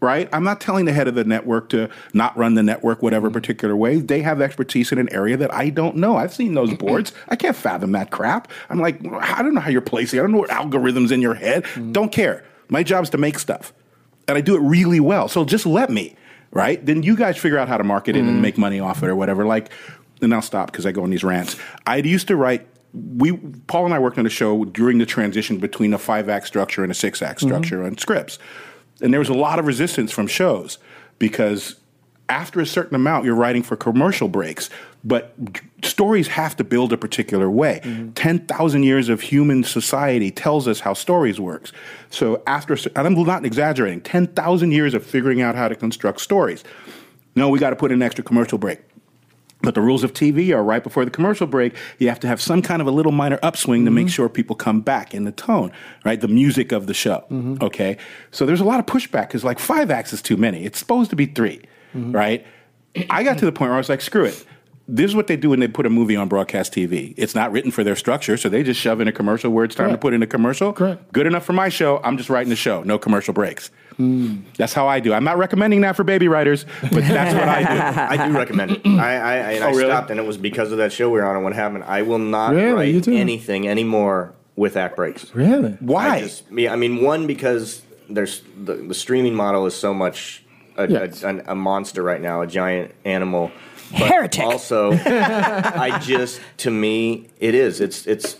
right? 0.00 0.28
I'm 0.32 0.44
not 0.44 0.60
telling 0.60 0.86
the 0.86 0.92
head 0.92 1.08
of 1.08 1.14
the 1.14 1.24
network 1.24 1.68
to 1.70 1.88
not 2.12 2.36
run 2.36 2.54
the 2.54 2.62
network 2.62 3.02
whatever 3.02 3.28
mm-hmm. 3.28 3.34
particular 3.34 3.76
way. 3.76 4.00
They 4.00 4.22
have 4.22 4.40
expertise 4.40 4.92
in 4.92 4.98
an 4.98 5.12
area 5.12 5.36
that 5.36 5.52
I 5.52 5.70
don't 5.70 5.96
know. 5.96 6.16
I've 6.16 6.34
seen 6.34 6.54
those 6.54 6.72
boards. 6.74 7.12
I 7.28 7.36
can't 7.36 7.56
fathom 7.56 7.92
that 7.92 8.10
crap. 8.10 8.50
I'm 8.70 8.80
like, 8.80 9.00
I 9.06 9.42
don't 9.42 9.54
know 9.54 9.60
how 9.60 9.70
you're 9.70 9.80
placing. 9.80 10.18
I 10.18 10.22
don't 10.22 10.32
know 10.32 10.38
what 10.38 10.50
algorithms 10.50 11.12
in 11.12 11.20
your 11.20 11.34
head. 11.34 11.64
Mm-hmm. 11.64 11.92
Don't 11.92 12.12
care. 12.12 12.44
My 12.68 12.82
job 12.82 13.04
is 13.04 13.10
to 13.10 13.18
make 13.18 13.38
stuff, 13.38 13.72
and 14.28 14.38
I 14.38 14.40
do 14.40 14.54
it 14.54 14.60
really 14.60 15.00
well. 15.00 15.28
So 15.28 15.44
just 15.44 15.66
let 15.66 15.90
me, 15.90 16.16
right? 16.52 16.84
Then 16.84 17.02
you 17.02 17.16
guys 17.16 17.36
figure 17.36 17.58
out 17.58 17.68
how 17.68 17.76
to 17.76 17.84
market 17.84 18.16
it 18.16 18.20
mm-hmm. 18.20 18.28
and 18.28 18.42
make 18.42 18.56
money 18.56 18.80
off 18.80 19.02
it 19.02 19.08
or 19.08 19.16
whatever. 19.16 19.44
Like, 19.44 19.70
and 20.22 20.32
I'll 20.32 20.42
stop 20.42 20.70
because 20.70 20.86
I 20.86 20.92
go 20.92 21.02
on 21.02 21.10
these 21.10 21.24
rants. 21.24 21.56
I 21.86 21.96
used 21.96 22.28
to 22.28 22.36
write 22.36 22.66
we 22.92 23.36
Paul 23.66 23.84
and 23.84 23.94
I 23.94 23.98
worked 23.98 24.18
on 24.18 24.26
a 24.26 24.30
show 24.30 24.64
during 24.64 24.98
the 24.98 25.06
transition 25.06 25.58
between 25.58 25.94
a 25.94 25.98
five 25.98 26.28
act 26.28 26.46
structure 26.46 26.82
and 26.82 26.90
a 26.90 26.94
six 26.94 27.22
act 27.22 27.40
mm-hmm. 27.40 27.48
structure 27.48 27.76
mm-hmm. 27.78 27.86
on 27.86 27.98
scripts. 27.98 28.38
And 29.02 29.12
there 29.12 29.20
was 29.20 29.28
a 29.28 29.34
lot 29.34 29.58
of 29.58 29.66
resistance 29.66 30.12
from 30.12 30.26
shows 30.26 30.78
because 31.18 31.76
after 32.30 32.60
a 32.60 32.66
certain 32.66 32.94
amount, 32.94 33.24
you're 33.24 33.34
writing 33.34 33.62
for 33.62 33.76
commercial 33.76 34.28
breaks, 34.28 34.70
but 35.02 35.34
stories 35.82 36.28
have 36.28 36.56
to 36.56 36.64
build 36.64 36.92
a 36.92 36.96
particular 36.96 37.50
way. 37.50 37.80
Mm-hmm. 37.82 38.10
10,000 38.12 38.82
years 38.84 39.08
of 39.08 39.20
human 39.20 39.64
society 39.64 40.30
tells 40.30 40.68
us 40.68 40.80
how 40.80 40.94
stories 40.94 41.40
works. 41.40 41.72
So 42.10 42.40
after, 42.46 42.74
and 42.94 43.06
I'm 43.06 43.20
not 43.24 43.44
exaggerating, 43.44 44.00
10,000 44.02 44.70
years 44.70 44.94
of 44.94 45.04
figuring 45.04 45.42
out 45.42 45.56
how 45.56 45.68
to 45.68 45.74
construct 45.74 46.20
stories. 46.20 46.62
No, 47.34 47.48
we 47.48 47.58
got 47.58 47.70
to 47.70 47.76
put 47.76 47.90
in 47.90 47.98
an 47.98 48.02
extra 48.02 48.22
commercial 48.22 48.58
break. 48.58 48.80
But 49.62 49.74
the 49.74 49.80
rules 49.80 50.02
of 50.02 50.12
TV 50.12 50.54
are 50.54 50.62
right 50.62 50.82
before 50.82 51.04
the 51.04 51.10
commercial 51.10 51.46
break, 51.46 51.74
you 51.98 52.08
have 52.08 52.20
to 52.20 52.26
have 52.26 52.40
some 52.40 52.62
kind 52.62 52.80
of 52.80 52.88
a 52.88 52.90
little 52.90 53.12
minor 53.12 53.38
upswing 53.42 53.80
mm-hmm. 53.80 53.86
to 53.86 53.90
make 53.90 54.06
mm-hmm. 54.06 54.12
sure 54.12 54.28
people 54.28 54.56
come 54.56 54.80
back 54.80 55.14
in 55.14 55.24
the 55.24 55.32
tone, 55.32 55.72
right? 56.04 56.20
The 56.20 56.28
music 56.28 56.72
of 56.72 56.86
the 56.86 56.94
show. 56.94 57.24
Mm-hmm. 57.30 57.62
Okay. 57.62 57.98
So 58.30 58.46
there's 58.46 58.60
a 58.60 58.64
lot 58.64 58.80
of 58.80 58.86
pushback 58.86 59.28
because 59.28 59.44
like 59.44 59.58
five 59.58 59.90
acts 59.90 60.12
is 60.12 60.22
too 60.22 60.36
many. 60.36 60.64
It's 60.64 60.78
supposed 60.78 61.10
to 61.10 61.16
be 61.16 61.26
3 61.26 61.58
mm-hmm. 61.94 62.12
right? 62.12 62.46
I 63.08 63.22
got 63.22 63.38
to 63.38 63.44
the 63.44 63.52
point 63.52 63.68
where 63.68 63.76
I 63.76 63.78
was 63.78 63.88
like, 63.88 64.00
screw 64.00 64.24
it. 64.24 64.44
This 64.88 65.08
is 65.08 65.14
what 65.14 65.28
they 65.28 65.36
do 65.36 65.50
when 65.50 65.60
they 65.60 65.68
put 65.68 65.86
a 65.86 65.90
movie 65.90 66.16
on 66.16 66.28
broadcast 66.28 66.72
TV. 66.74 67.14
It's 67.16 67.34
not 67.34 67.52
written 67.52 67.70
for 67.70 67.84
their 67.84 67.94
structure, 67.94 68.36
so 68.36 68.48
they 68.48 68.64
just 68.64 68.80
shove 68.80 69.00
in 69.00 69.06
a 69.06 69.12
commercial 69.12 69.52
where 69.52 69.64
it's 69.64 69.76
time 69.76 69.86
Correct. 69.86 70.00
to 70.00 70.04
put 70.04 70.14
in 70.14 70.22
a 70.24 70.26
commercial. 70.26 70.72
Correct. 70.72 71.12
Good 71.12 71.28
enough 71.28 71.44
for 71.44 71.52
my 71.52 71.68
show. 71.68 72.00
I'm 72.02 72.16
just 72.16 72.28
writing 72.28 72.50
the 72.50 72.56
show. 72.56 72.82
No 72.82 72.98
commercial 72.98 73.32
breaks. 73.32 73.70
Mm. 74.00 74.44
That's 74.56 74.72
how 74.72 74.88
I 74.88 75.00
do. 75.00 75.12
I'm 75.12 75.24
not 75.24 75.36
recommending 75.36 75.82
that 75.82 75.94
for 75.94 76.04
baby 76.04 76.26
writers, 76.26 76.64
but 76.80 77.02
that's 77.02 77.34
what 77.34 77.48
I 77.48 77.60
do. 77.60 78.00
I 78.22 78.28
do 78.28 78.32
recommend 78.32 78.70
it. 78.72 78.86
I, 78.86 79.16
I, 79.16 79.36
I, 79.36 79.58
oh, 79.58 79.66
I 79.66 79.70
really? 79.70 79.84
stopped, 79.84 80.10
and 80.10 80.18
it 80.18 80.24
was 80.24 80.38
because 80.38 80.72
of 80.72 80.78
that 80.78 80.92
show 80.92 81.10
we 81.10 81.20
were 81.20 81.26
on 81.26 81.36
and 81.36 81.44
what 81.44 81.52
happened. 81.52 81.84
I 81.84 82.02
will 82.02 82.18
not 82.18 82.54
really? 82.54 82.94
write 82.94 83.08
anything 83.08 83.68
anymore 83.68 84.32
with 84.56 84.76
act 84.76 84.96
breaks. 84.96 85.34
Really? 85.34 85.72
Why? 85.80 86.08
I, 86.08 86.20
just, 86.20 86.44
I 86.50 86.76
mean, 86.76 87.02
one 87.02 87.26
because 87.26 87.82
there's 88.08 88.42
the, 88.56 88.74
the 88.74 88.94
streaming 88.94 89.34
model 89.34 89.66
is 89.66 89.74
so 89.74 89.92
much 89.92 90.44
a, 90.76 90.88
yes. 90.88 91.22
a, 91.22 91.42
a, 91.48 91.54
monster 91.54 92.02
right 92.02 92.20
now, 92.20 92.40
a 92.40 92.46
giant 92.46 92.94
animal. 93.04 93.50
But 93.90 94.08
Heretic. 94.08 94.44
Also, 94.44 94.92
I 95.04 95.98
just 95.98 96.40
to 96.58 96.70
me 96.70 97.28
it 97.38 97.54
is. 97.54 97.80
It's 97.80 98.06
it's 98.06 98.36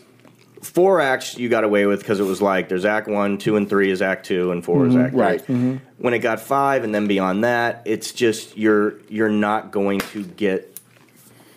four 0.60 1.00
acts 1.00 1.38
you 1.38 1.48
got 1.48 1.64
away 1.64 1.86
with 1.86 2.00
because 2.00 2.20
it 2.20 2.24
was 2.24 2.42
like 2.42 2.68
there's 2.68 2.84
act 2.84 3.08
one, 3.08 3.38
two, 3.38 3.56
and 3.56 3.68
three 3.68 3.90
is 3.90 4.02
act 4.02 4.26
two, 4.26 4.52
and 4.52 4.64
4 4.64 4.76
mm-hmm. 4.76 4.90
is 4.90 4.96
act 4.96 5.14
right. 5.14 5.40
Mm-hmm. 5.40 5.76
When 5.98 6.14
it 6.14 6.20
got 6.20 6.40
five, 6.40 6.84
and 6.84 6.94
then 6.94 7.06
beyond 7.06 7.44
that, 7.44 7.82
it's 7.84 8.12
just 8.12 8.56
you're 8.56 8.98
you're 9.08 9.30
not 9.30 9.70
going 9.70 10.00
to 10.00 10.24
get 10.24 10.78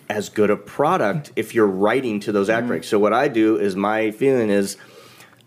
as 0.08 0.28
good 0.28 0.50
a 0.50 0.56
product 0.56 1.32
if 1.34 1.54
you're 1.54 1.66
writing 1.66 2.20
to 2.20 2.32
those 2.32 2.48
act 2.48 2.62
mm-hmm. 2.62 2.68
breaks. 2.68 2.88
So 2.88 2.98
what 2.98 3.12
I 3.12 3.28
do 3.28 3.56
is 3.56 3.74
my 3.74 4.10
feeling 4.10 4.50
is 4.50 4.76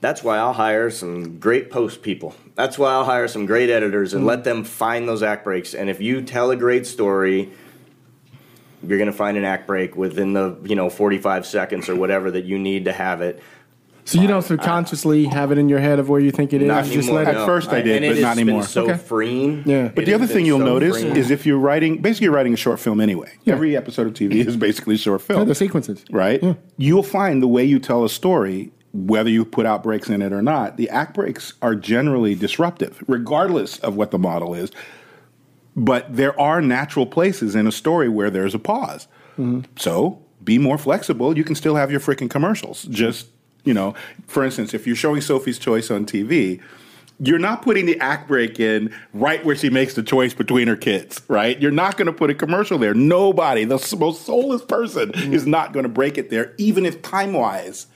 that's 0.02 0.24
why 0.24 0.38
I'll 0.38 0.54
hire 0.54 0.90
some 0.90 1.40
great 1.40 1.72
post 1.72 2.02
people. 2.02 2.36
That's 2.56 2.78
why 2.78 2.92
I'll 2.92 3.06
hire 3.06 3.28
some 3.28 3.46
great 3.46 3.70
editors 3.70 4.14
and 4.14 4.22
mm-hmm. 4.22 4.30
let 4.30 4.44
them 4.44 4.64
find 4.64 5.08
those 5.08 5.24
act 5.24 5.44
breaks. 5.44 5.74
And 5.74 5.90
if 5.90 6.02
you 6.02 6.22
tell 6.22 6.52
a 6.52 6.56
great 6.56 6.86
story, 6.86 7.52
you're 8.86 8.98
going 8.98 9.12
to 9.12 9.18
find 9.18 9.38
an 9.38 9.46
act 9.46 9.68
break 9.68 9.96
within 9.96 10.34
the 10.34 10.58
you 10.64 10.76
know 10.76 10.90
45 10.90 11.46
seconds 11.46 11.90
or 11.90 11.96
whatever 11.96 12.32
that 12.32 12.46
you 12.46 12.60
need 12.60 12.86
to 12.86 12.94
have 12.94 13.22
it. 13.22 13.42
So 14.06 14.22
you 14.22 14.28
don't 14.28 14.42
subconsciously 14.42 15.26
have 15.26 15.52
it 15.52 15.58
in 15.58 15.68
your 15.68 15.80
head 15.80 16.00
of 16.00 16.08
where 16.08 16.22
you 16.22 16.32
think 16.32 16.54
it 16.54 16.62
is. 16.62 16.68
Not 16.70 16.86
just 16.86 17.10
let 17.10 17.28
it. 17.28 17.36
At 17.36 17.46
first 17.46 17.70
I 17.72 17.82
did, 17.82 18.04
but 18.04 18.22
not 18.22 18.38
anymore. 18.38 18.64
So 18.64 18.86
okay. 18.86 18.98
freeing. 18.98 19.64
Yeah. 19.66 19.90
But 19.90 20.04
it 20.04 20.06
the 20.06 20.14
other 20.14 20.28
thing 20.28 20.46
you'll 20.46 20.60
so 20.60 20.66
notice 20.66 21.02
freeing. 21.02 21.18
is 21.18 21.30
if 21.30 21.46
you're 21.46 21.58
writing, 21.58 22.02
basically 22.02 22.26
you're 22.26 22.34
writing 22.34 22.54
a 22.54 22.58
short 22.58 22.80
film 22.80 23.02
anyway. 23.02 23.34
Yeah. 23.44 23.56
Every 23.56 23.76
episode 23.76 24.08
of 24.08 24.14
TV 24.14 24.48
is 24.48 24.56
basically 24.56 24.96
a 24.96 24.98
short 24.98 25.22
film. 25.22 25.42
Yeah, 25.42 25.46
the 25.46 25.56
sequences, 25.56 26.06
right? 26.10 26.42
Yeah. 26.42 26.54
You'll 26.78 27.04
find 27.04 27.44
the 27.44 27.50
way 27.50 27.66
you 27.66 27.80
tell 27.80 28.06
a 28.06 28.10
story 28.10 28.72
whether 28.94 29.30
you 29.30 29.46
put 29.46 29.66
out 29.66 29.84
breaks 29.84 30.10
in 30.10 30.22
it 30.22 30.32
or 30.32 30.42
not, 30.42 30.78
the 30.78 30.90
act 30.90 31.14
breaks 31.14 31.54
are 31.62 31.76
generally 31.76 32.34
disruptive, 32.34 33.04
regardless 33.08 33.78
of 33.80 33.96
what 33.96 34.12
the 34.12 34.18
model 34.18 34.56
is. 34.56 34.72
But 35.78 36.14
there 36.14 36.38
are 36.40 36.62
natural 36.62 37.06
places 37.06 37.56
in 37.56 37.68
a 37.68 37.72
story 37.72 38.10
where 38.10 38.30
there's 38.30 38.54
a 38.54 38.60
pause. 38.60 39.08
Mm-hmm. 39.34 39.62
So 39.78 40.22
be 40.44 40.58
more 40.58 40.78
flexible. 40.78 41.38
You 41.38 41.44
can 41.44 41.56
still 41.56 41.76
have 41.76 41.92
your 41.92 42.00
freaking 42.00 42.30
commercials. 42.30 42.84
Just, 42.84 43.28
you 43.64 43.74
know, 43.74 43.94
for 44.26 44.44
instance, 44.44 44.74
if 44.74 44.86
you're 44.86 44.96
showing 44.96 45.22
Sophie's 45.22 45.60
Choice 45.60 45.90
on 45.90 46.06
TV, 46.06 46.60
you're 47.20 47.40
not 47.40 47.62
putting 47.62 47.86
the 47.86 48.00
act 48.00 48.28
break 48.28 48.60
in 48.60 48.94
right 49.14 49.46
where 49.46 49.56
she 49.56 49.70
makes 49.70 49.94
the 49.94 50.04
choice 50.04 50.34
between 50.34 50.68
her 50.68 50.76
kids, 50.76 51.22
right? 51.28 51.60
You're 51.62 51.72
not 51.72 51.96
going 51.96 52.08
to 52.08 52.14
put 52.14 52.30
a 52.30 52.36
commercial 52.36 52.78
there. 52.78 52.94
Nobody, 52.94 53.64
the 53.64 53.96
most 54.00 54.24
soulless 54.24 54.64
person, 54.64 55.12
mm-hmm. 55.12 55.34
is 55.34 55.46
not 55.46 55.74
going 55.74 55.84
to 55.84 55.90
break 55.90 56.18
it 56.18 56.30
there, 56.30 56.54
even 56.58 56.86
if 56.86 57.02
time 57.02 57.34
wise 57.34 57.88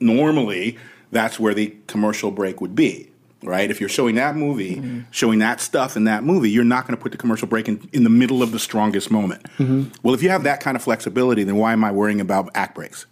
normally 0.00 0.78
that's 1.12 1.38
where 1.38 1.54
the 1.54 1.76
commercial 1.86 2.30
break 2.30 2.60
would 2.60 2.74
be 2.74 3.09
right? 3.42 3.70
If 3.70 3.80
you're 3.80 3.88
showing 3.88 4.14
that 4.16 4.36
movie, 4.36 4.76
mm-hmm. 4.76 5.00
showing 5.10 5.38
that 5.40 5.60
stuff 5.60 5.96
in 5.96 6.04
that 6.04 6.24
movie, 6.24 6.50
you're 6.50 6.64
not 6.64 6.86
going 6.86 6.96
to 6.96 7.02
put 7.02 7.12
the 7.12 7.18
commercial 7.18 7.48
break 7.48 7.68
in, 7.68 7.88
in 7.92 8.04
the 8.04 8.10
middle 8.10 8.42
of 8.42 8.52
the 8.52 8.58
strongest 8.58 9.10
moment. 9.10 9.42
Mm-hmm. 9.58 9.90
Well, 10.02 10.14
if 10.14 10.22
you 10.22 10.30
have 10.30 10.42
that 10.44 10.60
kind 10.60 10.76
of 10.76 10.82
flexibility, 10.82 11.44
then 11.44 11.56
why 11.56 11.72
am 11.72 11.84
I 11.84 11.90
worrying 11.92 12.20
about 12.20 12.50
act 12.54 12.74
breaks? 12.74 13.06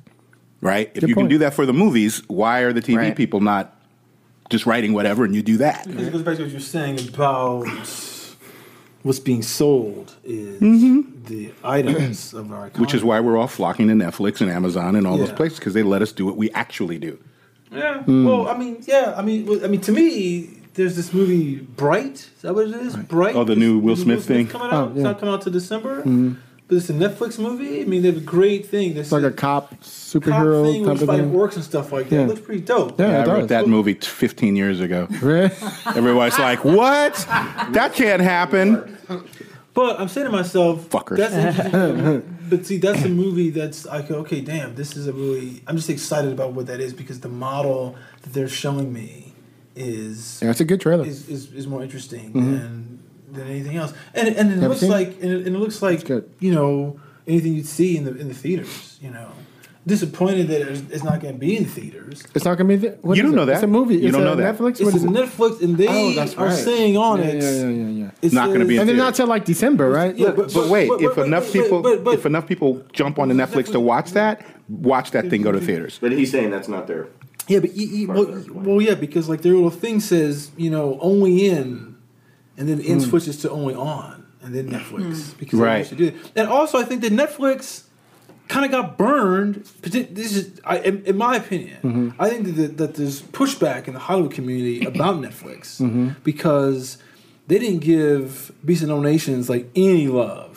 Right? 0.60 0.88
If 0.88 1.00
Good 1.00 1.08
you 1.10 1.14
point. 1.14 1.26
can 1.26 1.30
do 1.30 1.38
that 1.38 1.54
for 1.54 1.66
the 1.66 1.72
movies, 1.72 2.22
why 2.28 2.60
are 2.60 2.72
the 2.72 2.82
TV 2.82 2.96
right. 2.96 3.16
people 3.16 3.40
not 3.40 3.76
just 4.50 4.66
writing 4.66 4.92
whatever 4.92 5.24
and 5.24 5.34
you 5.34 5.42
do 5.42 5.58
that? 5.58 5.86
It 5.86 6.12
goes 6.12 6.22
back 6.22 6.36
to 6.36 6.42
what 6.42 6.50
you're 6.50 6.60
saying 6.60 7.08
about 7.08 7.66
what's 9.02 9.18
being 9.20 9.42
sold 9.42 10.14
is 10.24 10.60
mm-hmm. 10.60 11.24
the 11.24 11.52
items 11.62 12.34
of 12.34 12.52
our 12.52 12.66
economy. 12.66 12.80
Which 12.80 12.94
is 12.94 13.04
why 13.04 13.20
we're 13.20 13.36
all 13.36 13.46
flocking 13.46 13.88
to 13.88 13.94
Netflix 13.94 14.40
and 14.40 14.50
Amazon 14.50 14.96
and 14.96 15.06
all 15.06 15.18
yeah. 15.18 15.26
those 15.26 15.34
places 15.34 15.58
because 15.58 15.74
they 15.74 15.82
let 15.82 16.02
us 16.02 16.12
do 16.12 16.26
what 16.26 16.36
we 16.36 16.50
actually 16.50 16.98
do. 16.98 17.18
Yeah. 17.70 18.02
Mm. 18.06 18.26
Well, 18.26 18.48
I 18.48 18.56
mean, 18.56 18.82
yeah. 18.86 19.14
I 19.16 19.22
mean, 19.22 19.64
I 19.64 19.68
mean, 19.68 19.80
to 19.82 19.92
me, 19.92 20.58
there's 20.74 20.96
this 20.96 21.12
movie 21.12 21.56
Bright. 21.56 22.14
Is 22.14 22.42
that 22.42 22.54
what 22.54 22.68
it 22.68 22.74
is? 22.74 22.96
Right. 22.96 23.08
Bright. 23.08 23.36
Oh, 23.36 23.44
the 23.44 23.56
new 23.56 23.78
Will 23.78 23.96
Smith, 23.96 24.18
Will 24.18 24.22
Smith 24.22 24.26
thing 24.26 24.46
coming 24.48 24.68
out. 24.68 24.72
Oh, 24.72 24.84
yeah. 24.88 24.94
It's 24.94 25.02
not 25.02 25.18
coming 25.18 25.34
out 25.34 25.42
to 25.42 25.50
December. 25.50 26.00
Mm-hmm. 26.00 26.34
But 26.68 26.76
it's 26.76 26.90
a 26.90 26.92
Netflix 26.92 27.38
movie. 27.38 27.80
I 27.80 27.84
mean, 27.86 28.02
they 28.02 28.08
have 28.08 28.18
a 28.18 28.20
great 28.20 28.66
thing. 28.66 28.94
It's 28.96 29.10
like 29.10 29.22
a 29.22 29.30
cop 29.30 29.74
superhero 29.80 30.64
cop 30.64 30.72
thing 30.72 30.84
type 30.84 31.00
of 31.00 31.08
thing. 31.08 31.32
works 31.32 31.56
and 31.56 31.64
stuff 31.64 31.92
like 31.92 32.10
that. 32.10 32.16
Yeah. 32.16 32.22
It 32.24 32.28
looks 32.28 32.40
pretty 32.42 32.60
dope. 32.60 33.00
Yeah, 33.00 33.10
yeah 33.10 33.22
I 33.22 33.26
wrote 33.26 33.48
that 33.48 33.66
movie 33.66 33.94
15 33.94 34.54
years 34.54 34.80
ago. 34.80 35.08
Everybody's 35.10 36.38
like, 36.38 36.66
"What? 36.66 37.14
That 37.72 37.92
can't 37.94 38.20
happen." 38.20 38.98
But 39.78 40.00
I'm 40.00 40.08
saying 40.08 40.26
to 40.26 40.32
myself, 40.32 40.88
fuckers. 40.88 41.18
That's 41.18 42.26
but 42.50 42.66
see, 42.66 42.78
that's 42.78 43.04
a 43.04 43.08
movie 43.08 43.50
that's 43.50 43.86
like, 43.86 44.10
okay, 44.10 44.40
damn, 44.40 44.74
this 44.74 44.96
is 44.96 45.06
a 45.06 45.12
really. 45.12 45.62
I'm 45.68 45.76
just 45.76 45.88
excited 45.88 46.32
about 46.32 46.52
what 46.52 46.66
that 46.66 46.80
is 46.80 46.92
because 46.92 47.20
the 47.20 47.28
model 47.28 47.94
that 48.22 48.32
they're 48.32 48.48
showing 48.48 48.92
me 48.92 49.34
is. 49.76 50.40
Yeah, 50.42 50.50
it's 50.50 50.58
a 50.58 50.64
good 50.64 50.80
trailer. 50.80 51.06
Is 51.06 51.28
is, 51.28 51.52
is 51.52 51.68
more 51.68 51.80
interesting 51.80 52.32
mm-hmm. 52.32 52.52
than 52.54 53.02
than 53.30 53.46
anything 53.46 53.76
else, 53.76 53.94
and 54.14 54.26
and 54.26 54.52
it 54.52 54.66
looks 54.66 54.82
like 54.82 55.10
and 55.22 55.30
it, 55.30 55.46
and 55.46 55.54
it 55.54 55.60
looks 55.60 55.80
like 55.80 56.08
you 56.08 56.52
know 56.52 56.98
anything 57.28 57.54
you'd 57.54 57.64
see 57.64 57.96
in 57.96 58.02
the 58.02 58.16
in 58.16 58.26
the 58.26 58.34
theaters, 58.34 58.98
you 59.00 59.10
know 59.12 59.30
disappointed 59.88 60.46
that 60.48 60.62
it's 60.92 61.02
not 61.02 61.20
going 61.20 61.34
to 61.34 61.40
be 61.40 61.56
in 61.56 61.64
theaters. 61.64 62.24
It's 62.34 62.44
not 62.44 62.56
going 62.56 62.68
to 62.68 62.76
be. 62.76 62.88
Th- 62.88 63.00
you 63.16 63.22
don't 63.22 63.32
it? 63.32 63.36
know 63.36 63.44
that. 63.46 63.54
It's 63.54 63.62
a 63.64 63.66
movie. 63.66 63.96
You 63.96 64.08
it's 64.08 64.16
don't 64.16 64.24
know 64.24 64.36
that. 64.36 64.56
Netflix. 64.56 64.80
It's 64.80 65.04
Netflix, 65.04 65.60
and 65.60 65.76
they 65.76 65.88
oh, 65.88 66.14
right. 66.14 66.38
are 66.38 66.52
saying 66.52 66.96
on 66.96 67.18
yeah, 67.18 67.24
it. 67.24 67.42
Yeah, 67.42 67.50
yeah, 67.50 67.68
yeah, 67.68 67.88
yeah. 67.88 68.10
It's 68.22 68.34
not 68.34 68.48
going 68.48 68.60
to 68.60 68.66
be. 68.66 68.78
and 68.78 68.88
they're 68.88 68.96
not 68.96 69.16
till 69.16 69.26
like 69.26 69.44
December, 69.44 69.90
right? 69.90 70.16
Yeah, 70.16 70.30
but, 70.30 70.54
but, 70.54 70.68
wait, 70.68 70.88
but, 70.88 71.02
if 71.02 71.16
but, 71.16 71.26
enough 71.26 71.52
people, 71.52 72.08
if 72.08 72.24
enough 72.24 72.46
people 72.46 72.84
jump 72.92 73.18
on 73.18 73.28
the 73.28 73.34
Netflix 73.34 73.72
to 73.72 73.80
watch 73.80 74.12
that, 74.12 74.46
watch 74.68 75.10
that 75.10 75.28
thing 75.28 75.42
go 75.42 75.50
to 75.50 75.60
theaters. 75.60 75.98
But 76.00 76.12
he's 76.12 76.30
saying 76.30 76.50
that's 76.50 76.68
not 76.68 76.86
there. 76.86 77.08
Yeah, 77.48 77.60
but 77.60 77.70
he, 77.70 77.86
he, 77.86 78.06
well, 78.06 78.44
well, 78.50 78.82
yeah, 78.82 78.94
because 78.94 79.28
like 79.28 79.40
their 79.40 79.54
little 79.54 79.70
thing 79.70 80.00
says, 80.00 80.50
you 80.58 80.70
know, 80.70 80.98
only 81.00 81.48
in, 81.48 81.96
and 82.58 82.68
then 82.68 82.78
in 82.80 82.98
mm. 82.98 83.08
switches 83.08 83.38
to 83.38 83.50
only 83.50 83.74
on, 83.74 84.26
and 84.42 84.54
then 84.54 84.68
Netflix 84.68 85.00
mm. 85.00 85.38
because 85.38 85.58
right. 85.58 85.88
they 85.88 85.96
do 85.96 86.06
it. 86.08 86.16
And 86.36 86.48
also, 86.48 86.78
I 86.78 86.84
think 86.84 87.00
that 87.00 87.12
Netflix 87.12 87.84
kind 88.48 88.64
of 88.64 88.70
got 88.70 88.98
burned. 88.98 89.64
This 89.82 90.36
is, 90.36 90.60
I, 90.64 90.78
in, 90.78 91.04
in, 91.04 91.16
my 91.16 91.36
opinion, 91.36 91.76
mm-hmm. 91.82 92.10
I 92.20 92.28
think 92.30 92.56
that, 92.56 92.78
that, 92.78 92.94
there's 92.94 93.22
pushback 93.22 93.86
in 93.86 93.94
the 93.94 94.00
Hollywood 94.00 94.32
community 94.32 94.84
about 94.92 95.16
Netflix 95.16 95.80
mm-hmm. 95.80 96.10
because 96.24 96.98
they 97.46 97.58
didn't 97.58 97.80
give 97.80 98.52
Beast 98.64 98.82
of 98.82 98.88
No 98.88 99.00
Nations 99.00 99.48
like 99.48 99.70
any 99.76 100.08
love 100.08 100.47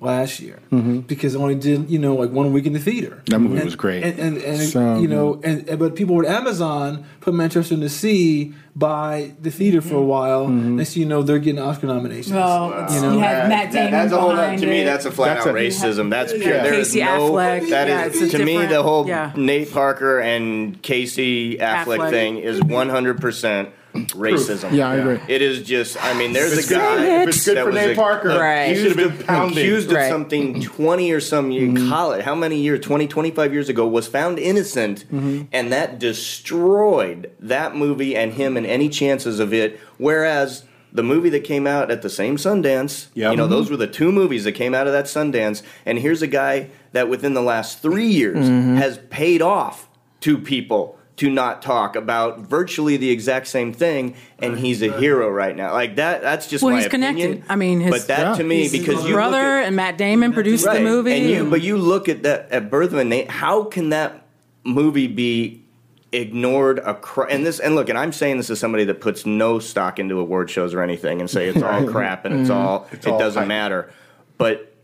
last 0.00 0.40
year 0.40 0.58
mm-hmm. 0.72 1.00
because 1.00 1.34
it 1.34 1.38
only 1.38 1.54
did 1.54 1.90
you 1.90 1.98
know 1.98 2.14
like 2.14 2.30
one 2.30 2.52
week 2.52 2.66
in 2.66 2.72
the 2.72 2.78
theater. 2.78 3.22
That 3.26 3.38
movie 3.38 3.56
and, 3.56 3.64
was 3.64 3.76
great, 3.76 4.02
and 4.02 4.18
and, 4.18 4.38
and 4.38 4.68
so, 4.68 4.98
you 4.98 5.06
know, 5.06 5.40
and, 5.44 5.68
and, 5.68 5.78
but 5.78 5.94
people 5.94 6.20
at 6.24 6.26
Amazon 6.26 7.04
put 7.20 7.34
Manchester 7.34 7.74
in 7.74 7.80
the 7.80 7.88
Sea 7.88 8.54
by 8.74 9.32
the 9.40 9.50
theater 9.50 9.80
for 9.80 9.96
a 9.96 10.02
while. 10.02 10.46
Mm-hmm. 10.46 10.76
Next 10.76 10.96
you 10.96 11.04
know, 11.04 11.22
they're 11.22 11.38
getting 11.38 11.60
Oscar 11.60 11.86
nominations. 11.86 12.34
Well, 12.34 12.70
wow. 12.70 12.88
you 12.92 13.00
know, 13.00 13.12
you 13.12 13.18
had 13.20 13.48
Matt 13.48 13.72
Damon 13.72 13.92
that, 13.92 14.02
that's 14.02 14.12
a 14.12 14.20
whole 14.20 14.36
to 14.36 14.66
me. 14.66 14.84
That's 14.84 15.04
a 15.04 15.10
flat 15.10 15.34
that's 15.34 15.46
out 15.46 15.54
a, 15.54 15.58
racism. 15.58 16.10
That's 16.10 16.32
pure. 16.32 16.42
Yeah. 16.42 16.70
Casey 16.70 17.00
no, 17.00 17.32
Affleck. 17.32 17.68
That 17.70 17.88
yeah, 17.88 18.06
is 18.06 18.32
to 18.32 18.44
me 18.44 18.64
the 18.66 18.82
whole 18.82 19.06
yeah. 19.06 19.32
Nate 19.36 19.70
Parker 19.70 20.20
and 20.20 20.80
Casey 20.82 21.58
Affleck, 21.58 21.98
Affleck. 21.98 22.10
thing 22.10 22.38
is 22.38 22.62
one 22.62 22.88
hundred 22.88 23.20
percent 23.20 23.70
racism. 23.92 24.72
Yeah, 24.72 24.88
I 24.88 24.96
agree. 24.96 25.20
It 25.28 25.42
is 25.42 25.62
just. 25.62 26.02
I 26.02 26.14
mean, 26.14 26.32
there's 26.32 26.52
it's 26.52 26.70
a 26.70 26.74
guy. 26.74 27.22
If 27.22 27.28
it's 27.28 27.44
good 27.44 27.62
for 27.62 27.72
Nate 27.72 27.96
Parker, 27.96 28.28
right. 28.28 28.68
he 28.68 28.76
should 28.76 28.96
have 28.98 29.18
been 29.18 29.26
pounded. 29.26 29.58
accused 29.58 29.92
of 29.92 30.02
something 30.04 30.62
20 30.62 31.12
or 31.12 31.20
some 31.20 31.50
year 31.50 31.68
mm-hmm. 31.68 31.88
college. 31.88 32.24
How 32.24 32.34
many 32.34 32.60
years? 32.60 32.80
20, 32.80 33.06
25 33.06 33.52
years 33.52 33.68
ago, 33.68 33.86
was 33.86 34.06
found 34.06 34.38
innocent, 34.38 35.04
mm-hmm. 35.06 35.42
and 35.52 35.72
that 35.72 35.98
destroyed 35.98 37.32
that 37.40 37.76
movie 37.76 38.16
and 38.16 38.34
him 38.34 38.56
and 38.56 38.66
any 38.66 38.88
chances 38.88 39.40
of 39.40 39.52
it. 39.52 39.80
Whereas 39.98 40.64
the 40.92 41.02
movie 41.02 41.30
that 41.30 41.44
came 41.44 41.66
out 41.66 41.90
at 41.90 42.02
the 42.02 42.10
same 42.10 42.36
Sundance, 42.36 43.08
yep. 43.14 43.30
you 43.30 43.36
know, 43.36 43.44
mm-hmm. 43.44 43.52
those 43.52 43.70
were 43.70 43.76
the 43.76 43.86
two 43.86 44.12
movies 44.12 44.44
that 44.44 44.52
came 44.52 44.74
out 44.74 44.86
of 44.86 44.92
that 44.92 45.04
Sundance. 45.06 45.62
And 45.86 45.98
here's 45.98 46.22
a 46.22 46.26
guy 46.26 46.70
that 46.92 47.08
within 47.08 47.34
the 47.34 47.42
last 47.42 47.80
three 47.80 48.08
years 48.08 48.46
mm-hmm. 48.46 48.76
has 48.76 48.98
paid 49.10 49.42
off 49.42 49.88
to 50.20 50.38
people 50.38 50.98
to 51.20 51.28
not 51.28 51.60
talk 51.60 51.96
about 51.96 52.38
virtually 52.38 52.96
the 52.96 53.10
exact 53.10 53.46
same 53.46 53.74
thing, 53.74 54.14
and 54.38 54.58
he's 54.58 54.80
a 54.80 54.90
hero 54.98 55.28
right 55.28 55.54
now. 55.54 55.70
Like 55.70 55.96
that. 55.96 56.22
That's 56.22 56.46
just 56.46 56.64
well, 56.64 56.72
my 56.72 56.78
he's 56.78 56.86
opinion. 56.86 57.14
connected. 57.14 57.44
I 57.46 57.56
mean, 57.56 57.80
his, 57.80 57.90
but 57.90 58.06
that 58.06 58.18
yeah. 58.20 58.34
to 58.36 58.42
me, 58.42 58.62
his 58.62 58.72
because 58.72 59.04
you 59.04 59.12
brother 59.12 59.36
look 59.36 59.44
at, 59.44 59.64
and 59.66 59.76
Matt 59.76 59.98
Damon 59.98 60.32
produced 60.32 60.64
right, 60.64 60.78
the 60.78 60.82
movie. 60.82 61.12
and 61.12 61.28
you, 61.28 61.50
but 61.50 61.60
you 61.60 61.76
look 61.76 62.08
at 62.08 62.22
that 62.22 62.50
at 62.50 62.70
Birth 62.70 62.92
of 62.92 63.00
a 63.00 63.04
Nation. 63.04 63.28
How 63.28 63.64
can 63.64 63.90
that 63.90 64.24
movie 64.64 65.08
be 65.08 65.62
ignored? 66.10 66.78
A 66.78 66.98
and 67.28 67.44
this 67.44 67.60
and 67.60 67.74
look, 67.74 67.90
and 67.90 67.98
I'm 67.98 68.12
saying 68.12 68.38
this 68.38 68.48
as 68.48 68.58
somebody 68.58 68.84
that 68.84 69.02
puts 69.02 69.26
no 69.26 69.58
stock 69.58 69.98
into 69.98 70.18
award 70.18 70.48
shows 70.48 70.72
or 70.72 70.80
anything, 70.80 71.20
and 71.20 71.28
say 71.28 71.48
it's 71.48 71.62
all 71.62 71.86
crap 71.86 72.24
and 72.24 72.32
mm-hmm. 72.32 72.42
it's 72.44 72.50
all 72.50 72.88
It's 72.92 73.06
it 73.06 73.12
all 73.12 73.18
doesn't 73.18 73.42
hype. 73.42 73.48
matter, 73.48 73.92
but 74.38 74.74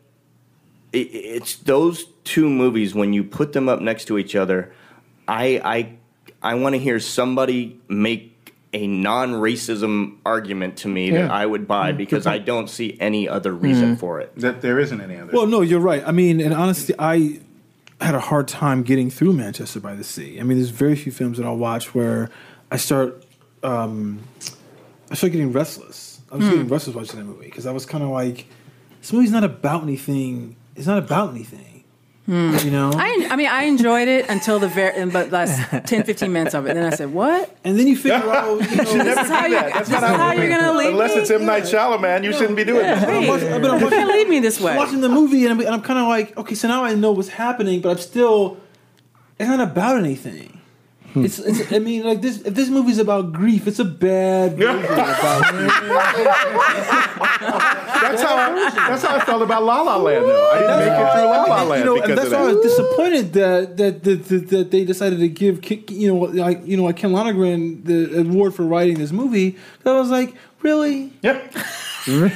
it, 0.92 0.98
it's 0.98 1.56
those 1.56 2.04
two 2.24 2.50
movies 2.50 2.94
when 2.94 3.14
you 3.14 3.24
put 3.24 3.54
them 3.54 3.70
up 3.70 3.80
next 3.80 4.04
to 4.08 4.18
each 4.18 4.36
other. 4.36 4.70
I 5.26 5.62
I 5.64 5.96
I 6.46 6.54
want 6.54 6.74
to 6.76 6.78
hear 6.78 7.00
somebody 7.00 7.80
make 7.88 8.54
a 8.72 8.86
non-racism 8.86 10.18
argument 10.24 10.76
to 10.78 10.88
me 10.88 11.10
Yeah. 11.10 11.22
that 11.22 11.30
I 11.32 11.44
would 11.44 11.66
buy 11.66 11.92
mm, 11.92 11.96
because 11.96 12.24
I 12.24 12.38
don't 12.38 12.70
see 12.70 12.96
any 13.00 13.28
other 13.28 13.52
reason 13.52 13.96
mm. 13.96 13.98
for 13.98 14.20
it. 14.20 14.32
That 14.36 14.60
there 14.60 14.78
isn't 14.78 15.00
any 15.00 15.16
other. 15.16 15.32
Well, 15.32 15.46
no, 15.48 15.60
you're 15.62 15.80
right. 15.80 16.04
I 16.06 16.12
mean, 16.12 16.40
and 16.40 16.54
honestly, 16.54 16.94
I 16.98 17.40
had 18.00 18.14
a 18.14 18.20
hard 18.20 18.46
time 18.46 18.84
getting 18.84 19.10
through 19.10 19.32
Manchester 19.32 19.80
by 19.80 19.96
the 19.96 20.04
Sea. 20.04 20.38
I 20.38 20.44
mean, 20.44 20.58
there's 20.58 20.70
very 20.70 20.94
few 20.94 21.10
films 21.10 21.38
that 21.38 21.46
I'll 21.46 21.56
watch 21.56 21.94
where 21.96 22.30
I 22.70 22.76
start, 22.76 23.24
um, 23.64 24.20
I 25.10 25.16
start 25.16 25.32
getting 25.32 25.50
restless. 25.50 26.20
I 26.30 26.36
was 26.36 26.44
hmm. 26.44 26.50
getting 26.52 26.68
restless 26.68 26.94
watching 26.94 27.18
that 27.18 27.24
movie 27.24 27.46
because 27.46 27.66
I 27.66 27.72
was 27.72 27.86
kind 27.86 28.04
of 28.04 28.10
like, 28.10 28.46
this 29.00 29.12
movie's 29.12 29.32
not 29.32 29.42
about 29.42 29.82
anything. 29.82 30.54
It's 30.76 30.86
not 30.86 30.98
about 30.98 31.30
anything. 31.30 31.75
Hmm. 32.26 32.56
You 32.64 32.72
know. 32.72 32.90
I, 32.92 33.28
I 33.30 33.36
mean, 33.36 33.46
I 33.46 33.62
enjoyed 33.64 34.08
it 34.08 34.28
until 34.28 34.58
the 34.58 34.66
very, 34.66 35.06
but 35.10 35.30
last 35.30 35.60
10, 35.86 36.02
15 36.02 36.32
minutes 36.32 36.54
of 36.56 36.66
it. 36.66 36.74
Then 36.74 36.84
I 36.92 36.94
said, 36.96 37.12
"What? 37.14 37.56
and 37.62 37.78
then 37.78 37.86
you 37.86 37.96
figure 37.96 38.16
out, 38.16 38.48
you 38.68 38.76
know, 38.76 39.04
This 39.04 39.18
is 39.18 39.28
how 39.28 39.46
you, 39.46 39.60
this 39.78 39.88
is 39.88 39.94
how 39.94 40.32
you're 40.32 40.48
gonna 40.48 40.72
lead 40.76 40.88
Unless 40.90 41.14
me? 41.14 41.20
it's 41.22 41.30
M 41.30 41.46
Night 41.46 41.62
Shyamalan, 41.62 42.24
you 42.24 42.32
shouldn't 42.32 42.56
be 42.56 42.64
doing 42.64 42.84
Yeah, 42.84 42.96
this. 42.96 43.08
I'm 43.08 43.26
watching- 43.28 43.52
I've 43.52 43.62
you 43.62 43.70
watching- 43.70 43.88
can't 43.90 44.28
me 44.28 44.40
this 44.40 44.60
way." 44.60 44.76
watching 44.76 45.00
the 45.02 45.08
movie 45.08 45.44
and 45.44 45.52
I'm, 45.52 45.60
and 45.60 45.68
I'm 45.68 45.82
kind 45.82 46.00
of 46.00 46.08
like, 46.08 46.36
okay, 46.36 46.56
so 46.56 46.66
now 46.66 46.82
I 46.84 46.94
know 46.94 47.12
what's 47.12 47.28
happening, 47.28 47.80
but 47.80 47.90
I'm 47.90 47.98
still, 47.98 48.56
it's 49.38 49.48
not 49.48 49.60
about 49.60 49.98
anything. 49.98 50.55
Hmm. 51.16 51.24
It's, 51.24 51.38
it's, 51.38 51.72
I 51.72 51.78
mean, 51.78 52.04
like 52.04 52.20
this. 52.20 52.42
If 52.42 52.54
this 52.54 52.68
movie's 52.68 52.98
about 52.98 53.32
grief, 53.32 53.66
it's 53.66 53.78
a 53.78 53.86
bad 53.86 54.52
movie 54.58 54.84
about 54.84 55.54
grief. 55.54 55.72
That's 58.02 58.22
how 58.22 58.36
I, 58.36 58.72
that's 58.88 59.02
how 59.02 59.16
I 59.16 59.20
felt 59.24 59.40
about 59.40 59.62
La 59.64 59.80
La 59.80 59.96
Land. 59.96 60.24
Though 60.26 60.50
I 60.52 60.58
didn't 60.58 60.78
make 60.80 60.88
it 60.88 61.12
through 61.12 61.24
La 61.24 61.42
La 61.44 61.62
Land 61.62 61.78
you 61.80 61.84
know, 61.86 61.94
because 61.94 62.10
and 62.10 62.18
that's 62.18 62.26
of 62.26 62.32
why 62.32 62.38
I 62.38 62.46
that. 62.48 62.54
was 62.56 62.62
disappointed 62.66 63.32
that 63.32 63.76
that, 63.78 64.02
that 64.04 64.24
that 64.26 64.48
that 64.50 64.70
they 64.70 64.84
decided 64.84 65.18
to 65.20 65.28
give 65.28 65.64
you 65.90 66.08
know 66.12 66.18
like 66.18 66.60
you 66.66 66.76
know 66.76 66.84
like 66.84 66.96
Ken 66.96 67.12
Lonergan 67.12 67.82
the 67.84 68.20
award 68.20 68.54
for 68.54 68.64
writing 68.64 68.98
this 68.98 69.10
movie. 69.12 69.52
'Cause 69.52 69.86
I 69.86 69.98
was 69.98 70.10
like, 70.10 70.34
really? 70.62 71.12
Yep. 71.22 71.54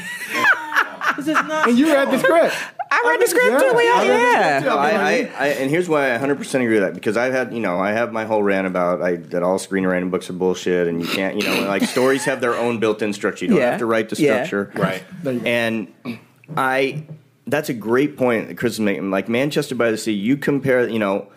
This 1.16 1.26
is 1.28 1.34
not. 1.34 1.68
And 1.68 1.76
you 1.78 1.92
read 1.92 2.10
the 2.10 2.18
script. 2.18 2.54
I 2.92 3.04
read 3.06 3.20
the 3.20 3.26
script 3.28 3.60
too. 3.60 3.72
We 3.76 3.88
all, 3.88 4.04
yeah. 4.04 4.60
No, 4.64 4.76
I, 4.76 4.90
I, 4.90 5.10
I, 5.38 5.46
and 5.48 5.70
here's 5.70 5.88
why 5.88 6.14
I 6.14 6.18
100% 6.18 6.54
agree 6.56 6.74
with 6.74 6.82
that 6.82 6.94
because 6.94 7.16
I've 7.16 7.32
had, 7.32 7.52
you 7.54 7.60
know, 7.60 7.78
I 7.78 7.92
have 7.92 8.12
my 8.12 8.24
whole 8.24 8.42
rant 8.42 8.66
about 8.66 9.00
I, 9.00 9.16
that 9.16 9.42
all 9.44 9.58
screenwriting 9.58 10.10
books 10.10 10.28
are 10.28 10.32
bullshit 10.32 10.88
and 10.88 11.00
you 11.00 11.06
can't, 11.06 11.36
you 11.36 11.44
know, 11.44 11.66
like 11.68 11.84
stories 11.84 12.24
have 12.24 12.40
their 12.40 12.54
own 12.56 12.80
built-in 12.80 13.12
structure. 13.12 13.44
You 13.44 13.50
don't 13.52 13.60
Yeah. 13.60 13.70
have 13.70 13.78
to 13.78 13.86
write 13.86 14.08
the 14.08 14.20
Yeah. 14.20 14.44
structure, 14.44 14.72
Right. 14.74 15.04
And 15.46 15.92
I, 16.56 17.04
that's 17.46 17.68
a 17.68 17.74
great 17.74 18.16
point 18.16 18.48
that 18.48 18.56
Chris 18.58 18.74
is 18.74 18.80
making. 18.80 19.10
Like 19.10 19.28
Manchester 19.28 19.74
by 19.76 19.90
the 19.92 19.96
Sea, 19.96 20.12
you 20.12 20.36
compare, 20.36 20.88
you 20.88 20.98
know, 20.98 21.28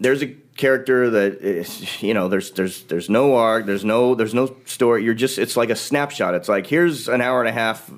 there's 0.00 0.22
a 0.22 0.34
character 0.56 1.08
that 1.10 1.34
is, 1.40 2.02
you 2.02 2.14
know, 2.14 2.28
there's 2.28 2.50
there's 2.52 2.82
there's 2.84 3.08
no 3.08 3.34
arc, 3.36 3.66
there's 3.66 3.84
no 3.84 4.14
there's 4.14 4.34
no 4.34 4.54
story. 4.64 5.04
You're 5.04 5.14
just 5.14 5.38
it's 5.38 5.56
like 5.56 5.70
a 5.70 5.76
snapshot. 5.76 6.34
It's 6.34 6.48
like 6.48 6.66
here's 6.66 7.08
an 7.08 7.20
hour 7.20 7.40
and 7.40 7.48
a 7.48 7.52
half 7.52 7.90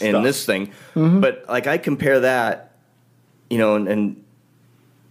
in 0.00 0.22
this 0.22 0.44
thing, 0.44 0.70
but 0.94 1.44
like 1.48 1.66
I 1.66 1.78
compare 1.78 2.20
that, 2.20 2.72
you 3.50 3.58
know, 3.58 3.76
and, 3.76 3.88
and 3.88 4.24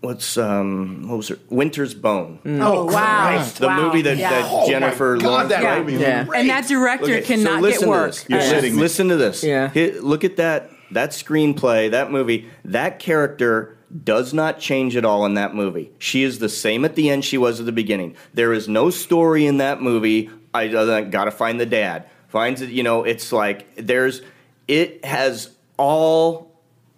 what's 0.02 0.38
um 0.38 1.08
what 1.08 1.18
was 1.18 1.32
it? 1.32 1.40
Winter's 1.50 1.94
Bone. 1.94 2.40
Oh 2.46 2.86
wow! 2.86 3.44
The 3.58 3.68
Wow. 3.68 3.82
movie 3.82 4.02
that, 4.04 4.18
Yeah. 4.18 4.30
that 4.42 4.68
Jennifer 4.68 5.18
God, 5.18 5.26
Lawrence 5.26 5.50
that 5.50 5.64
right? 5.64 5.86
movie 5.86 5.98
Yeah. 5.98 6.26
and 6.36 6.50
that 6.50 6.68
director 6.68 7.06
Okay, 7.06 7.22
cannot 7.22 7.62
listen 7.62 7.80
get 7.82 7.86
to 7.86 7.90
work. 7.90 8.12
this. 8.12 8.26
You're 8.28 8.40
Uh, 8.40 8.44
sitting. 8.44 8.78
Listen 8.78 9.10
to 9.10 9.16
this. 9.18 9.44
Yeah. 9.44 9.70
Hit- 9.70 10.04
look 10.04 10.24
at 10.24 10.38
that 10.38 10.70
that 10.92 11.12
screenplay, 11.12 11.90
that 11.92 12.12
movie. 12.12 12.46
That 12.66 13.00
character 13.00 13.76
does 14.04 14.34
not 14.34 14.60
change 14.60 14.96
at 14.96 15.06
all 15.06 15.26
in 15.26 15.36
that 15.36 15.56
movie. 15.56 15.92
She 16.00 16.24
is 16.24 16.40
the 16.40 16.50
same 16.50 16.84
at 16.84 16.96
the 16.96 17.10
end 17.10 17.24
she 17.26 17.38
was 17.38 17.60
at 17.60 17.66
the 17.66 17.72
beginning. 17.72 18.16
There 18.34 18.52
is 18.54 18.68
no 18.68 18.90
story 18.90 19.46
in 19.46 19.58
that 19.58 19.82
movie. 19.82 20.30
I 20.54 20.68
got 20.68 21.26
to 21.26 21.32
find 21.32 21.60
the 21.60 21.66
dad. 21.66 22.06
Finds 22.28 22.62
it. 22.62 22.70
You 22.70 22.84
know, 22.84 23.04
it's 23.04 23.32
like 23.32 23.66
there's. 23.76 24.22
It 24.68 25.04
has 25.06 25.52
all. 25.78 26.52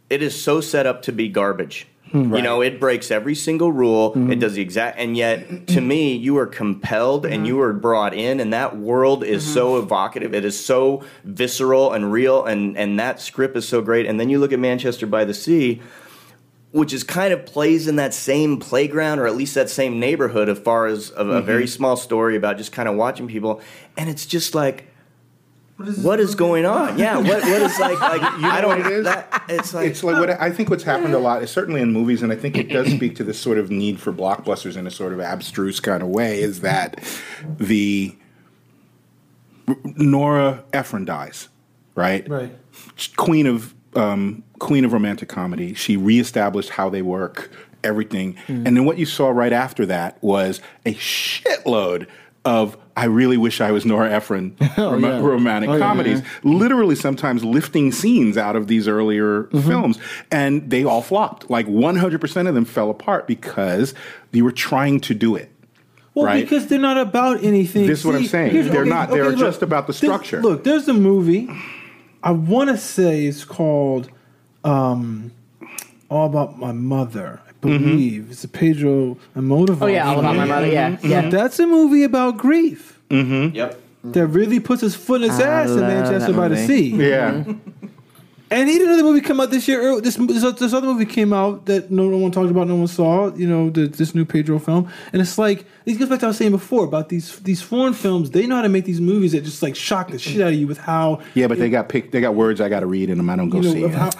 It 0.09 0.21
is 0.21 0.39
so 0.41 0.61
set 0.61 0.85
up 0.85 1.01
to 1.03 1.11
be 1.11 1.29
garbage. 1.29 1.87
Hmm, 2.11 2.35
you 2.35 2.41
know, 2.41 2.61
it 2.61 2.79
breaks 2.79 3.09
every 3.09 3.33
single 3.33 3.71
rule. 3.71 4.13
It 4.13 4.17
mm-hmm. 4.17 4.39
does 4.39 4.53
the 4.53 4.61
exact, 4.61 4.99
and 4.99 5.17
yet 5.17 5.67
to 5.67 5.81
me, 5.81 6.15
you 6.15 6.37
are 6.37 6.45
compelled 6.45 7.25
and 7.25 7.37
mm-hmm. 7.37 7.45
you 7.45 7.61
are 7.61 7.73
brought 7.73 8.13
in, 8.13 8.39
and 8.39 8.53
that 8.53 8.77
world 8.77 9.23
is 9.23 9.45
so 9.45 9.71
mm-hmm. 9.71 9.85
evocative. 9.85 10.33
It 10.33 10.45
is 10.45 10.63
so 10.63 11.03
visceral 11.23 11.91
and 11.93 12.11
real, 12.11 12.45
and 12.45 12.77
and 12.77 12.99
that 12.99 13.19
script 13.19 13.57
is 13.57 13.67
so 13.67 13.81
great. 13.81 14.05
And 14.05 14.19
then 14.19 14.29
you 14.29 14.39
look 14.39 14.53
at 14.53 14.59
Manchester 14.59 15.07
by 15.07 15.25
the 15.25 15.33
Sea, 15.33 15.81
which 16.71 16.93
is 16.93 17.03
kind 17.03 17.33
of 17.33 17.45
plays 17.45 17.87
in 17.87 17.95
that 17.95 18.13
same 18.13 18.59
playground 18.59 19.17
or 19.19 19.25
at 19.25 19.35
least 19.35 19.55
that 19.55 19.69
same 19.69 19.99
neighborhood 19.99 20.47
as 20.47 20.59
far 20.59 20.85
as 20.85 21.09
a, 21.17 21.25
a 21.25 21.41
very 21.41 21.67
small 21.67 21.97
story 21.97 22.35
about 22.35 22.57
just 22.57 22.71
kind 22.71 22.87
of 22.87 22.95
watching 22.95 23.27
people, 23.27 23.61
and 23.97 24.09
it's 24.09 24.25
just 24.25 24.53
like. 24.55 24.91
What 25.77 26.21
is 26.21 26.35
going 26.35 26.65
on? 26.65 26.97
Yeah, 27.05 27.17
what 27.17 27.43
what 27.43 27.61
is 27.61 27.77
like 27.79 27.99
like 27.99 28.21
you 28.39 28.47
I 28.47 28.61
don't 28.61 28.81
what 28.81 28.91
it 28.91 28.97
is? 28.99 29.03
That, 29.03 29.43
it's 29.49 29.73
like 29.73 29.87
It's 29.87 30.03
like 30.03 30.17
what 30.17 30.29
I 30.29 30.49
think 30.49 30.69
what's 30.69 30.83
happened 30.83 31.13
a 31.13 31.19
lot 31.19 31.43
is 31.43 31.51
certainly 31.51 31.81
in 31.81 31.91
movies, 31.91 32.23
and 32.23 32.31
I 32.31 32.35
think 32.35 32.57
it 32.57 32.69
does 32.69 32.89
speak 32.91 33.15
to 33.17 33.23
this 33.23 33.39
sort 33.39 33.57
of 33.57 33.69
need 33.69 33.99
for 33.99 34.13
blockbusters 34.13 34.77
in 34.77 34.87
a 34.87 34.91
sort 34.91 35.11
of 35.11 35.19
abstruse 35.19 35.79
kind 35.79 36.01
of 36.01 36.09
way. 36.09 36.41
Is 36.41 36.61
that 36.61 37.03
the 37.57 38.15
Nora 39.97 40.63
Ephron 40.71 41.05
dies, 41.05 41.49
right? 41.95 42.27
Right. 42.29 42.55
Queen 43.17 43.45
of 43.45 43.73
um, 43.95 44.43
Queen 44.59 44.85
of 44.85 44.93
romantic 44.93 45.27
comedy. 45.27 45.73
She 45.73 45.97
reestablished 45.97 46.69
how 46.69 46.89
they 46.89 47.01
work, 47.01 47.51
everything, 47.83 48.37
and 48.47 48.65
then 48.65 48.85
what 48.85 48.97
you 48.97 49.05
saw 49.05 49.29
right 49.29 49.53
after 49.53 49.85
that 49.87 50.21
was 50.23 50.61
a 50.85 50.93
shitload 50.93 52.07
of 52.45 52.77
I 52.97 53.05
really 53.05 53.35
wish 53.35 53.59
I 53.59 53.71
was 53.71 53.85
Nora 53.85 54.09
Ephron 54.09 54.55
rom- 54.77 55.03
yeah. 55.03 55.19
romantic 55.19 55.69
Oh, 55.69 55.73
yeah, 55.73 55.79
comedies. 55.79 56.21
Literally, 56.43 56.95
sometimes 56.95 57.43
lifting 57.43 57.91
scenes 57.91 58.37
out 58.37 58.55
of 58.55 58.67
these 58.67 58.87
earlier 58.87 59.45
films, 59.51 59.99
and 60.31 60.69
they 60.69 60.85
all 60.85 61.01
flopped. 61.01 61.49
Like 61.49 61.67
100% 61.67 62.47
of 62.47 62.55
them 62.55 62.63
fell 62.63 62.89
apart 62.89 63.27
because 63.27 63.93
you 64.31 64.45
were 64.45 64.51
trying 64.53 65.01
to 65.01 65.13
do 65.13 65.35
it. 65.35 65.51
Well, 66.13 66.25
right? 66.27 66.41
because 66.43 66.67
they're 66.67 66.79
not 66.79 66.97
about 66.97 67.43
anything. 67.43 67.85
This 67.87 67.99
is 67.99 68.05
what 68.05 68.15
I'm 68.15 68.25
saying. 68.27 68.53
They're 68.71 68.85
not- 68.85 69.09
they're 69.09 69.31
look, 69.31 69.39
just 69.39 69.61
about 69.61 69.87
the 69.87 69.91
this- 69.91 69.97
structure. 69.97 70.41
look, 70.41 70.63
there's 70.63 70.87
a 70.87 70.93
movie. 70.93 71.49
I 72.23 72.31
want 72.31 72.69
to 72.69 72.77
say 72.77 73.25
it's 73.25 73.43
called 73.43 74.09
um, 74.63 75.31
"All 76.09 76.25
About 76.27 76.57
My 76.57 76.71
Mother." 76.71 77.41
I 77.73 77.77
believe 77.77 78.27
it's 78.31 78.43
a 78.43 78.47
Pedro 78.47 79.17
Almodovar. 79.35 79.81
Oh 79.83 79.87
yeah, 79.87 80.07
all 80.07 80.19
about 80.19 80.35
my 80.35 80.45
mother. 80.45 80.67
Yeah, 80.67 80.91
mm-hmm. 80.91 81.07
yeah. 81.07 81.29
That's 81.29 81.59
a 81.59 81.67
movie 81.67 82.03
about 82.03 82.37
grief 82.37 82.99
Mm-hmm. 83.09 83.55
yep. 83.55 83.79
that 84.03 84.25
really 84.27 84.59
puts 84.59 84.81
his 84.81 84.95
foot 84.95 85.21
in 85.21 85.29
his 85.29 85.39
ass 85.39 85.69
in 85.69 85.79
love 85.79 85.87
Manchester 85.89 86.31
that 86.31 86.37
by 86.37 86.47
the. 86.47 86.57
Sea. 86.65 86.89
yeah. 86.89 87.31
Mm-hmm. 87.31 87.84
And 88.51 88.69
he 88.69 88.77
did 88.77 88.87
another 88.87 89.03
movie 89.03 89.21
come 89.21 89.39
out 89.39 89.49
this 89.49 89.67
year. 89.67 89.81
early- 89.81 90.01
This, 90.01 90.15
this 90.15 90.43
this 90.59 90.73
other 90.73 90.85
movie 90.85 91.05
came 91.05 91.33
out 91.33 91.65
that 91.65 91.89
no, 91.89 92.07
no 92.09 92.17
one 92.17 92.31
talked 92.31 92.51
about, 92.51 92.67
no 92.67 92.75
one 92.75 92.87
saw. 92.87 93.33
You 93.35 93.47
know, 93.47 93.69
the, 93.69 93.87
this 93.87 94.13
new 94.13 94.23
Pedro 94.23 94.59
film, 94.59 94.91
and 95.11 95.21
it's 95.21 95.37
like 95.37 95.65
it 95.85 95.93
goes 95.93 96.09
back 96.09 96.19
to 96.19 96.23
what 96.23 96.23
I 96.23 96.27
was 96.27 96.37
saying 96.37 96.51
before 96.51 96.83
about 96.85 97.09
these 97.09 97.39
these 97.39 97.61
foreign 97.61 97.93
films. 97.93 98.31
They 98.31 98.45
know 98.45 98.55
how 98.57 98.61
to 98.61 98.69
make 98.69 98.85
these 98.85 99.01
movies 99.01 99.31
that 99.31 99.43
just 99.43 99.63
like 99.63 99.75
shock 99.75 100.11
the 100.11 100.19
shit 100.19 100.41
out 100.41 100.49
of 100.49 100.53
you 100.53 100.67
with 100.67 100.77
how 100.77 101.21
Yeah, 101.33 101.47
but 101.47 101.57
they 101.57 101.69
got 101.69 101.89
picked. 101.89 102.11
They 102.11 102.21
got 102.21 102.35
words 102.35 102.61
I 102.61 102.69
got 102.69 102.81
to 102.81 102.85
read 102.85 103.09
in 103.09 103.17
them. 103.17 103.29
I 103.29 103.35
don't 103.35 103.49
go 103.49 103.61
you 103.61 103.63
know 103.63 103.73
see. 103.73 103.83
of 103.83 103.91
it. 103.91 103.97
how, 103.97 104.09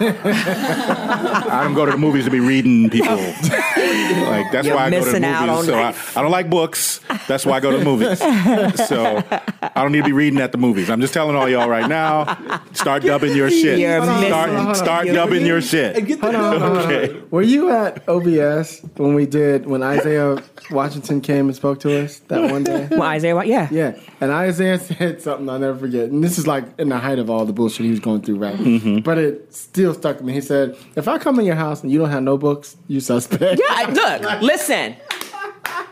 I 1.60 1.62
don't 1.62 1.74
go 1.74 1.86
to 1.86 1.92
the 1.92 1.98
movies 1.98 2.24
to 2.24 2.30
be 2.30 2.40
reading 2.40 2.90
people. 2.90 3.14
like 3.16 4.50
that's 4.50 4.66
You're 4.66 4.74
why 4.76 4.86
I 4.86 4.90
go 4.90 5.04
to 5.04 5.12
the 5.12 5.20
movies. 5.20 5.66
So 5.66 5.74
I. 5.76 5.94
I 6.16 6.22
don't 6.22 6.30
like 6.30 6.50
books. 6.50 7.00
That's 7.28 7.46
why 7.46 7.58
I 7.58 7.60
go 7.60 7.70
to 7.70 7.78
the 7.78 7.84
movies. 7.84 8.18
so 8.88 9.22
I 9.62 9.82
don't 9.82 9.92
need 9.92 9.98
to 9.98 10.04
be 10.04 10.12
reading 10.12 10.40
at 10.40 10.52
the 10.52 10.58
movies. 10.58 10.90
I'm 10.90 11.00
just 11.00 11.14
telling 11.14 11.36
all 11.36 11.48
y'all 11.48 11.68
right 11.68 11.88
now. 11.88 12.60
Start 12.72 13.02
dubbing 13.02 13.36
your 13.36 13.50
shit. 13.50 13.78
You're 13.78 14.00
start 14.26 14.52
missing- 14.52 14.74
start 14.74 15.06
you're- 15.06 15.16
dubbing 15.16 15.44
your 15.46 15.60
shit. 15.60 15.96
and 15.96 16.06
get 16.06 16.20
the, 16.20 16.26
Hold 16.32 16.34
on, 16.36 16.60
hold 16.60 16.62
on, 16.62 16.76
hold. 16.84 16.92
Okay. 16.92 17.20
Were 17.30 17.42
you 17.42 17.70
at 17.70 18.08
OBS 18.08 18.80
when 18.96 19.14
we 19.14 19.26
did 19.26 19.66
when 19.66 19.82
Isaiah 19.82 20.42
Washington 20.70 21.20
came 21.20 21.46
and 21.46 21.54
spoke 21.56 21.80
to 21.80 22.04
us 22.04 22.20
that 22.28 22.50
one 22.50 22.64
day? 22.64 22.88
Well, 22.96 23.02
Isaiah, 23.02 23.34
what? 23.34 23.46
Yeah. 23.46 23.68
Yeah, 23.70 23.98
and 24.20 24.30
Isaiah 24.30 24.78
said 24.80 25.20
something 25.22 25.48
I'll 25.48 25.58
never 25.58 25.78
forget. 25.78 26.08
And 26.10 26.22
this 26.24 26.38
is 26.38 26.46
like 26.46 26.64
in 26.78 26.88
the 26.88 26.98
height 26.98 27.18
of 27.18 27.28
all 27.30 27.44
the 27.44 27.52
bullshit 27.52 27.84
he 27.84 27.90
was 27.90 28.00
going 28.00 28.22
through, 28.22 28.36
right? 28.38 28.56
Mm-hmm. 28.56 29.00
But 29.00 29.18
it 29.18 29.54
still 29.54 29.92
stuck 29.94 30.16
with 30.16 30.26
me. 30.26 30.32
He 30.32 30.40
said, 30.40 30.76
"If 30.96 31.08
I 31.08 31.18
come 31.18 31.38
in 31.40 31.44
your 31.46 31.56
house 31.56 31.82
and 31.82 31.90
you 31.92 31.98
don't 31.98 32.10
have 32.10 32.22
no 32.22 32.36
books, 32.38 32.76
you 32.88 33.00
suspect." 33.00 33.60
Yeah, 33.60 33.66
I- 33.70 33.90
look, 33.90 34.42
listen. 34.52 34.96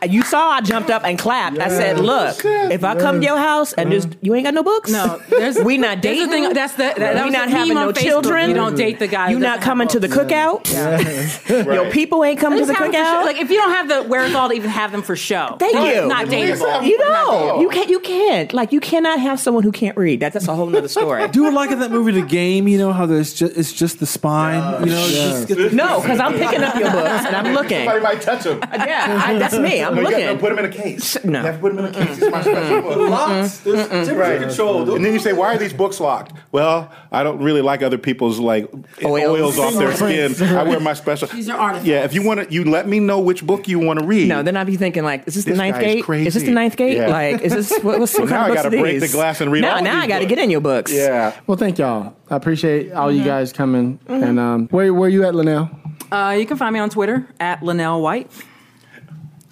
You 0.05 0.23
saw 0.23 0.51
I 0.51 0.61
jumped 0.61 0.91
up 0.91 1.05
and 1.05 1.19
clapped. 1.19 1.59
I 1.59 1.69
said, 1.69 1.99
"Look, 2.01 2.37
if 2.45 2.85
I 2.85 2.95
come 2.97 3.21
to 3.21 3.27
your 3.27 3.39
house 3.39 3.73
and 3.73 3.91
just 3.91 4.09
you 4.21 4.35
ain't 4.35 4.45
got 4.45 4.55
no 4.55 4.63
books, 4.63 4.91
No, 4.91 5.21
there's 5.29 5.59
we 5.65 5.79
not 5.79 6.01
dating. 6.01 6.27
the 6.27 6.29
thing. 6.33 6.53
That's 6.55 6.73
the. 6.75 6.85
That, 6.85 6.97
that 6.99 7.25
we 7.25 7.31
not 7.31 7.49
having 7.51 7.75
no 7.75 7.91
Facebook. 7.93 8.03
children. 8.03 8.49
You 8.51 8.55
don't 8.55 8.77
date 8.77 8.99
the 8.99 9.07
guy. 9.09 9.31
You 9.31 9.39
not 9.39 9.61
coming 9.61 9.89
to 9.89 9.99
the 10.01 10.09
books. 10.09 10.19
cookout. 10.33 11.65
Your 11.75 11.91
people 11.91 12.25
ain't 12.25 12.39
coming 12.41 12.59
to 12.61 12.67
the 12.67 12.75
have 12.75 12.83
them 12.93 12.93
for 12.93 12.99
cookout. 12.99 13.25
Like 13.25 13.39
if 13.39 13.51
you 13.51 13.57
don't 13.57 13.71
have 13.71 13.89
the 13.89 14.03
wherewithal 14.09 14.49
to 14.51 14.55
even 14.55 14.71
have 14.71 14.93
them 14.93 15.03
for 15.03 15.17
show, 15.17 15.57
Thank 15.59 15.75
you. 15.75 16.07
Not 16.07 16.27
dateable. 16.27 16.87
You 16.87 16.99
know, 16.99 17.61
you 17.61 17.69
can't. 17.69 17.89
You 17.91 18.01
can't. 18.01 18.53
Like 18.53 18.73
you 18.73 18.81
cannot 18.81 19.21
have 19.21 19.41
someone 19.41 19.63
who 19.63 19.73
can't 19.73 19.97
read. 19.97 20.21
That, 20.21 20.33
that's 20.33 20.49
a 20.49 20.55
whole 20.55 20.67
nother 20.67 20.89
story. 20.89 21.27
Do 21.35 21.47
it 21.47 21.53
like 21.53 21.71
in 21.71 21.81
that 21.81 21.91
movie, 21.91 22.13
The 22.13 22.23
Game. 22.23 22.69
You 22.69 22.79
know 22.79 22.93
how 22.93 23.07
there's 23.07 23.33
just 23.35 23.57
it's 23.57 23.73
just 23.73 23.99
the 24.01 24.07
spine. 24.07 24.87
You 24.87 24.93
know, 24.93 25.05
it's 25.05 25.13
just 25.13 25.49
get 25.49 25.57
the- 25.59 25.71
No, 25.75 26.01
because 26.01 26.19
I'm 26.21 26.33
picking 26.35 26.63
up 26.63 26.75
your 26.77 26.91
books 26.91 27.25
and 27.27 27.37
I'm 27.37 27.53
looking. 27.55 27.79
Somebody 27.85 28.01
might 28.01 28.21
touch 28.21 28.45
him. 28.45 28.59
Yeah, 28.73 29.23
I, 29.25 29.39
that's 29.39 29.57
me. 29.59 29.83
I'm 29.83 29.94
No, 29.95 30.01
you 30.03 30.11
gotta 30.11 30.25
looking. 30.25 30.39
put 30.39 30.53
him 30.53 30.59
in 30.59 30.65
a 30.65 30.69
case. 30.69 31.25
No. 31.25 31.41
You 31.41 31.47
have 31.47 31.55
to 31.57 31.61
put 31.61 31.73
him 31.73 31.79
in 31.79 31.85
a 31.87 31.91
case. 31.93 32.19
It's 32.23 32.31
my 32.31 32.43
special 32.43 32.83
book. 32.83 32.97
Lots. 33.11 33.59
There's 33.59 33.89
temperature 33.89 34.15
Right. 34.17 34.41
control. 34.41 34.95
And 34.95 35.05
then 35.05 35.13
you 35.13 35.19
say, 35.19 35.33
"Why 35.33 35.55
are 35.55 35.59
these 35.59 35.73
books 35.73 36.01
locked?" 36.01 36.33
Well, 36.53 36.91
I 37.13 37.23
don't 37.23 37.41
really 37.41 37.61
like 37.63 37.83
other 37.83 37.99
people's 37.99 38.39
like 38.39 38.69
Oils. 39.05 39.41
oils, 39.41 39.59
off 39.59 39.75
their 39.75 39.93
skin. 39.95 40.35
I 40.57 40.63
wear 40.65 40.81
my 40.81 40.95
special. 40.95 41.29
These 41.29 41.49
are 41.49 41.59
artifacts. 41.59 41.87
Yeah, 41.89 42.05
if 42.05 42.15
you 42.15 42.23
want 42.23 42.41
to, 42.49 42.53
you 42.55 42.65
let 42.65 42.87
me 42.89 43.01
know 43.01 43.21
which 43.21 43.47
book 43.47 43.69
you 43.69 43.79
want 43.79 44.01
to 44.01 44.07
read. 44.07 44.29
No, 44.29 44.43
then 44.43 44.57
I'd 44.57 44.67
be 44.67 44.77
thinking 44.77 45.05
like, 45.05 45.27
is 45.27 45.35
this, 45.35 45.45
the 45.45 45.55
ninth 45.55 45.77
guy's 45.77 46.03
gate? 46.05 46.27
Is 46.27 46.35
this 46.35 46.43
the 46.45 46.51
ninth 46.51 46.77
gate? 46.77 46.97
Yeah. 46.97 47.09
Like, 47.09 47.41
is 47.43 47.53
this 47.53 47.79
what, 47.83 47.99
what's 48.01 48.19
what 48.19 48.29
now 48.31 48.45
I 48.47 48.55
gotta 48.55 48.71
break 48.71 49.01
the 49.01 49.09
glass 49.09 49.41
and 49.41 49.51
read 49.53 49.63
Now, 49.63 49.77
all 49.77 49.83
now 49.83 50.01
I 50.01 50.07
got 50.07 50.21
to 50.21 50.27
get 50.27 50.39
in 50.39 50.51
your 50.51 50.61
books. 50.61 50.93
Yeah. 50.93 51.33
Well, 51.47 51.57
thank 51.57 51.79
y'all. 51.79 52.15
I 52.31 52.37
appreciate 52.37 52.93
all 52.93 53.09
Mm-hmm. 53.09 53.19
you 53.19 53.25
guys 53.25 53.53
coming. 53.53 53.99
And 54.09 54.39
um, 54.41 54.69
where 54.69 54.93
where 54.95 55.07
are 55.07 55.11
you 55.11 55.25
at, 55.25 55.35
Linnell? 55.35 55.71
Uh, 56.11 56.37
you 56.39 56.47
can 56.47 56.57
find 56.57 56.73
me 56.73 56.79
on 56.81 56.91
Twitter 56.91 57.27
at 57.41 57.63
Linnell 57.63 58.01
White. 58.01 58.31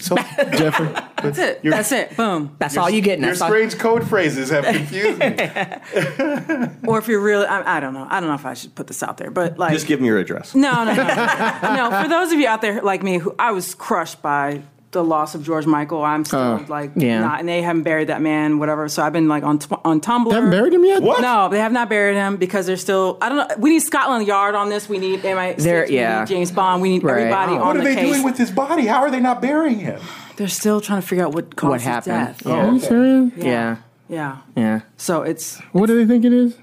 So 0.03 0.16
Jeffrey. 0.16 0.88
That's 1.22 1.38
it. 1.38 1.61
You're- 1.62 1.76
That's 1.76 1.92
it. 1.92 2.16
Boom. 2.16 2.57
That's 2.59 2.76
all 2.76 2.90
you 2.90 3.00
getting. 3.00 3.22
your 3.22 3.30
That's 3.30 3.40
all. 3.42 3.48
strange 3.48 3.78
code 3.78 4.09
phrases 4.09 4.50
have 4.50 4.64
confused 4.76 5.18
me. 5.18 5.36
Or 6.88 6.98
if 6.98 7.07
you're 7.09 7.20
really, 7.20 7.46
I, 7.46 7.76
I 7.76 7.80
don't 7.80 7.94
know. 7.94 8.07
I 8.11 8.18
don't 8.18 8.28
know 8.28 8.34
if 8.34 8.44
I 8.44 8.55
should 8.55 8.74
put 8.74 8.88
this 8.88 9.03
out 9.03 9.16
there, 9.18 9.30
but 9.30 9.59
like, 9.59 9.72
Just 9.72 9.86
give 9.86 10.00
me 10.00 10.09
your 10.09 10.18
address. 10.18 10.55
no, 10.55 10.84
no, 10.84 10.92
no, 10.94 11.05
no. 11.05 12.03
For 12.03 12.09
those 12.09 12.32
of 12.32 12.40
you 12.40 12.48
out 12.48 12.61
there 12.61 12.82
like 12.82 13.03
me, 13.05 13.18
who 13.18 13.34
I 13.38 13.53
was 13.53 13.74
crushed 13.74 14.20
by 14.20 14.62
the 14.93 15.03
loss 15.03 15.34
of 15.34 15.43
George 15.43 15.66
Michael. 15.66 16.03
I'm 16.05 16.24
still 16.24 16.38
Oh. 16.38 16.64
like, 16.68 16.93
Yeah. 16.95 17.20
not, 17.20 17.40
and 17.40 17.49
they 17.49 17.62
haven't 17.62 17.82
buried 17.82 18.09
that 18.09 18.20
man, 18.22 18.59
whatever. 18.59 18.88
So 18.88 19.03
I've 19.03 19.12
been 19.12 19.26
like 19.26 19.43
on 19.43 19.59
tw- 19.59 19.80
on 19.84 20.01
Tumblr. 20.01 20.28
They 20.28 20.34
haven't 20.36 20.51
buried 20.51 20.72
him 20.74 20.84
yet? 20.84 21.03
What? 21.03 21.20
No, 21.22 21.49
they 21.49 21.59
have 21.59 21.72
not 21.72 21.88
buried 21.88 22.14
him 22.16 22.36
because 22.36 22.66
they're 22.66 22.76
still. 22.76 23.18
I 23.20 23.28
don't 23.28 23.38
know. 23.38 23.47
We 23.59 23.70
need 23.70 23.80
Scotland 23.80 24.26
Yard 24.26 24.55
on 24.55 24.68
this. 24.68 24.88
We 24.88 24.99
need 24.99 25.22
MI6. 25.24 25.64
They're- 25.64 25.86
we 25.88 25.97
yeah. 25.97 26.20
need 26.20 26.28
James 26.28 26.51
Bond. 26.53 26.80
We 26.82 26.90
need 26.90 27.03
Right. 27.05 27.18
everybody 27.20 27.53
Oh. 27.53 27.61
on 27.62 27.66
What 27.68 27.76
are 27.76 27.78
the 27.80 27.84
they 27.86 27.95
case. 27.97 28.11
doing 28.12 28.22
with 28.22 28.36
his 28.38 28.51
body? 28.51 28.86
How 28.86 29.01
are 29.01 29.11
they 29.11 29.20
not 29.20 29.40
burying 29.43 29.78
him? 29.80 29.99
they're 30.36 30.49
still 30.49 30.80
trying 30.80 31.01
to 31.01 31.07
figure 31.07 31.24
out 31.26 31.34
what 31.34 31.57
caused 31.57 31.70
What 31.70 31.80
his 31.80 31.88
happened? 31.88 32.14
death. 32.26 32.43
Yeah. 32.47 32.53
Oh, 32.53 32.68
are 32.68 32.72
you 32.72 32.80
serious? 32.80 33.32
Yeah. 33.36 33.76
Yeah. 34.09 34.36
Yeah. 34.57 34.80
So 34.97 35.22
it's. 35.22 35.59
What 35.72 35.86
do 35.86 35.97
they 35.97 36.07
think 36.07 36.24
it 36.24 36.32
is? 36.32 36.55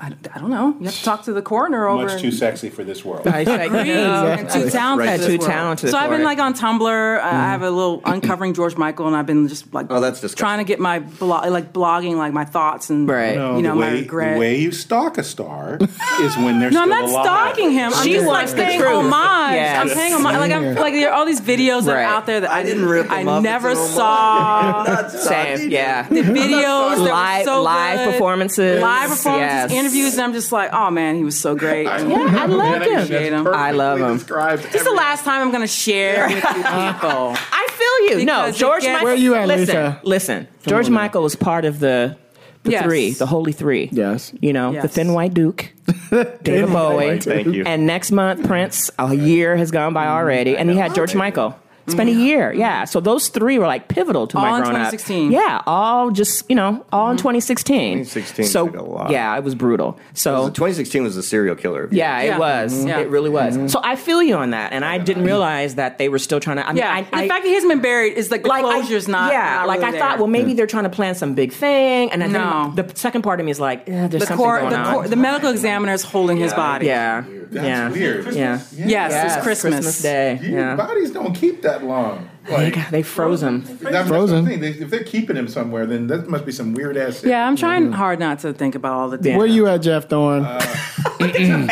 I, 0.00 0.12
I 0.32 0.38
don't 0.38 0.50
know. 0.50 0.76
You 0.78 0.84
have 0.86 0.94
to 0.94 1.02
talk 1.02 1.24
to 1.24 1.32
the 1.32 1.42
coroner 1.42 1.88
over. 1.88 2.04
Much 2.04 2.20
too 2.20 2.30
sexy 2.30 2.70
for 2.70 2.84
this 2.84 3.04
world. 3.04 3.26
I 3.26 3.42
say, 3.44 3.66
Agreed. 3.66 3.90
And 3.90 4.48
too 4.48 4.70
talented. 4.70 5.08
Right, 5.08 5.20
too 5.20 5.38
talented 5.38 5.90
So 5.90 5.98
I've 5.98 6.08
been 6.10 6.22
like 6.22 6.38
on 6.38 6.54
Tumblr. 6.54 7.20
I 7.20 7.30
have 7.30 7.62
a 7.62 7.70
little 7.70 8.00
uncovering 8.04 8.54
George 8.54 8.76
Michael, 8.76 9.08
and 9.08 9.16
I've 9.16 9.26
been 9.26 9.48
just 9.48 9.74
like 9.74 9.86
Oh, 9.90 9.98
that's 10.00 10.20
disgusting. 10.20 10.38
trying 10.38 10.58
to 10.58 10.64
get 10.64 10.78
my 10.78 11.00
blog, 11.00 11.50
like 11.50 11.72
blogging, 11.72 12.16
like 12.16 12.32
my 12.32 12.44
thoughts 12.44 12.90
and 12.90 13.08
Right. 13.08 13.32
you 13.34 13.40
know 13.62 13.70
the 13.70 13.74
my 13.74 13.88
way, 13.88 14.00
regret. 14.02 14.34
The 14.34 14.38
way 14.40 14.58
you 14.60 14.70
stalk 14.70 15.18
a 15.18 15.24
star 15.24 15.78
is 15.80 16.36
when 16.36 16.60
they're 16.60 16.70
no, 16.76 16.82
I'm 16.82 16.88
not 16.88 17.04
alive. 17.08 17.24
stalking 17.24 17.72
him. 17.72 17.92
I'm 17.92 18.04
She 18.04 18.12
just 18.12 18.26
like 18.26 18.34
wants 18.36 18.52
the 18.52 18.62
paying 18.62 18.78
truth. 18.80 18.92
homage. 18.92 19.54
Yes. 19.56 19.80
I'm 19.80 19.88
paying 19.96 20.12
homage. 20.12 20.36
Like 20.38 20.52
I'm 20.52 20.74
like 20.76 20.94
there 20.94 21.10
are 21.10 21.14
all 21.14 21.26
these 21.26 21.40
videos 21.40 21.86
that 21.86 21.94
Right. 21.94 22.02
are 22.04 22.14
out 22.14 22.26
there 22.26 22.40
that 22.42 22.50
I, 22.50 22.62
didn't 22.62 22.86
rip 22.86 23.10
I 23.10 23.24
up. 23.24 23.42
never 23.42 23.70
It's 23.70 23.80
an 23.80 24.00
homage. 24.00 25.10
saw. 25.10 25.18
Same. 25.28 25.70
Yeah. 25.72 26.08
The 26.08 26.20
videos 26.22 26.98
Live- 27.04 27.44
so 27.46 27.62
live 27.64 28.12
performances. 28.12 28.80
live 28.80 29.10
performances, 29.10 29.72
Yes. 29.72 29.72
Interviews, 29.92 30.14
and 30.14 30.22
I'm 30.22 30.32
just 30.32 30.52
like, 30.52 30.70
oh 30.72 30.90
man, 30.90 31.16
he 31.16 31.24
was 31.24 31.38
so 31.38 31.54
great. 31.54 31.84
Yeah, 31.84 31.96
I 31.96 32.46
love 32.46 32.82
him. 32.82 32.92
Appreciate 32.92 33.32
him. 33.32 33.46
I 33.46 33.70
love 33.72 33.98
him. 34.00 34.18
This 34.18 34.74
is 34.76 34.84
the 34.84 34.90
last 34.92 35.24
time 35.24 35.42
I'm 35.42 35.50
going 35.50 35.62
to 35.62 35.66
share 35.66 36.26
with 36.28 36.36
you 36.36 36.40
people. 36.42 37.36
I 37.52 37.68
feel 37.70 38.18
you. 38.18 38.24
no, 38.24 38.42
Because 38.42 38.56
it 38.56 38.58
George 38.58 38.82
gets- 38.82 38.92
Michael. 38.92 39.04
Where 39.06 39.14
you 39.14 39.34
at, 39.34 39.48
listen, 39.48 39.66
Lisa? 39.76 40.00
Listen, 40.04 40.48
George 40.66 40.86
on. 40.86 40.92
Michael 40.92 41.22
was 41.22 41.36
part 41.36 41.64
of 41.64 41.78
the 41.80 42.16
the 42.64 42.72
Yes. 42.72 42.84
three, 42.84 43.10
the 43.12 43.24
holy 43.26 43.52
three. 43.52 43.88
Yes. 43.92 44.32
You 44.40 44.52
know, 44.52 44.72
the 44.80 44.88
Thin 44.88 45.12
White 45.14 45.32
Duke, 45.32 45.72
David 46.42 46.70
Bowie, 46.70 47.20
Thank 47.20 47.46
you. 47.54 47.62
and 47.64 47.86
next 47.86 48.10
month 48.10 48.46
Prince. 48.46 48.90
A 48.98 49.14
year 49.14 49.56
has 49.56 49.70
gone 49.70 49.94
by 49.94 50.06
already, 50.08 50.56
and 50.56 50.68
he 50.68 50.76
had 50.76 50.94
George 50.94 51.14
Michael. 51.14 51.56
It's 51.88 51.94
been 51.96 52.08
a 52.08 52.12
year, 52.12 52.52
yeah. 52.52 52.84
So 52.84 53.00
those 53.00 53.28
three 53.28 53.58
were 53.58 53.66
like 53.66 53.88
pivotal 53.88 54.26
to 54.28 54.36
All 54.36 54.42
my 54.44 54.48
in 54.58 54.62
growing 54.64 54.76
up. 54.76 54.90
2016. 54.92 55.32
Yeah, 55.32 55.62
all 55.66 56.10
just 56.10 56.48
you 56.48 56.54
know, 56.56 56.84
all 56.92 57.10
in 57.10 57.16
2016. 57.16 57.98
2016 58.04 58.44
So 58.46 58.68
a 58.68 58.82
lot. 58.82 59.10
yeah, 59.10 59.36
it 59.36 59.44
was 59.44 59.54
brutal. 59.54 59.98
So 60.14 60.48
2016 60.48 61.02
was 61.02 61.16
the 61.16 61.22
serial 61.22 61.56
killer. 61.56 61.88
yeah, 61.90 62.20
Yeah. 62.22 62.34
it 62.36 62.38
was. 62.38 62.84
Mhm. 62.84 62.88
Yeah. 62.88 62.98
It 63.00 63.08
really 63.08 63.30
was. 63.30 63.72
So 63.72 63.80
I 63.82 63.96
feel 63.96 64.22
you 64.22 64.36
on 64.36 64.50
that, 64.50 64.72
and 64.72 64.84
I 64.84 64.98
didn't 64.98 65.24
realize 65.24 65.74
that 65.76 65.98
they 65.98 66.08
were 66.08 66.18
still 66.18 66.40
trying 66.40 66.56
to. 66.58 66.64
I 66.68 66.72
mean, 66.72 66.76
Yeah, 66.78 66.92
I, 66.94 67.02
the 67.02 67.28
fact 67.28 67.42
that 67.42 67.44
he 67.44 67.54
hasn't 67.54 67.70
been 67.72 67.80
buried 67.80 68.14
is 68.14 68.30
like 68.30 68.42
the 68.42 68.48
like 68.48 68.64
I- 68.64 68.78
closure's 68.80 69.08
not. 69.08 69.32
Yeah, 69.32 69.56
not 69.58 69.66
like 69.68 69.80
really 69.80 69.96
I 69.96 69.98
thought. 70.00 70.08
there. 70.10 70.18
Well, 70.18 70.26
maybe 70.28 70.54
they're 70.54 70.66
trying 70.66 70.84
to 70.84 70.90
plan 70.90 71.14
some 71.14 71.34
big 71.34 71.52
thing, 71.52 72.10
and 72.12 72.22
I 72.22 72.26
No. 72.26 72.72
think 72.76 72.88
the 72.88 72.96
second 72.96 73.22
part 73.22 73.40
of 73.40 73.46
me 73.46 73.50
is 73.52 73.60
like, 73.60 73.88
eh, 73.88 74.06
there's 74.08 74.10
the 74.10 74.26
something 74.26 74.36
core, 74.36 74.58
going 74.60 74.70
the, 74.70 74.76
on. 74.78 74.92
core, 74.94 75.08
the 75.08 75.16
medical 75.16 75.50
examiner 75.50 75.92
is 75.92 76.02
holding 76.02 76.36
his 76.36 76.52
body. 76.52 76.86
yeah, 76.86 77.22
That's 77.50 77.66
yeah, 77.66 77.88
weird. 77.90 78.26
yeah. 78.34 78.58
Yes, 78.72 78.72
Yes, 78.76 79.34
it's 79.36 79.42
Christmas. 79.44 80.02
Day. 80.02 80.38
Yeah, 80.42 80.76
Bodies 80.76 81.10
don't 81.10 81.34
keep 81.34 81.62
that 81.62 81.77
long. 81.84 82.28
they, 82.46 82.52
Like, 82.52 82.74
got- 82.74 82.90
they 82.90 83.02
froze 83.02 83.42
him. 83.42 83.64
that's 83.80 84.08
Frozen. 84.08 84.44
The. 84.46 84.56
They, 84.56 84.68
if 84.70 84.90
they're 84.90 85.04
keeping 85.04 85.36
him 85.36 85.48
somewhere, 85.48 85.86
then 85.86 86.06
that 86.08 86.28
must 86.28 86.44
be 86.46 86.52
some 86.52 86.72
weird 86.74 86.96
ass. 86.96 87.22
Yeah, 87.24 87.46
I'm 87.46 87.56
trying 87.56 87.92
hard 87.92 88.18
not 88.18 88.38
to 88.40 88.52
think 88.52 88.74
about 88.74 88.92
all 88.94 89.08
the 89.10 89.18
damn. 89.18 89.36
Where 89.38 89.46
you 89.46 89.66
at, 89.66 89.78
Jeff 89.82 90.08
Thorne? 90.08 90.44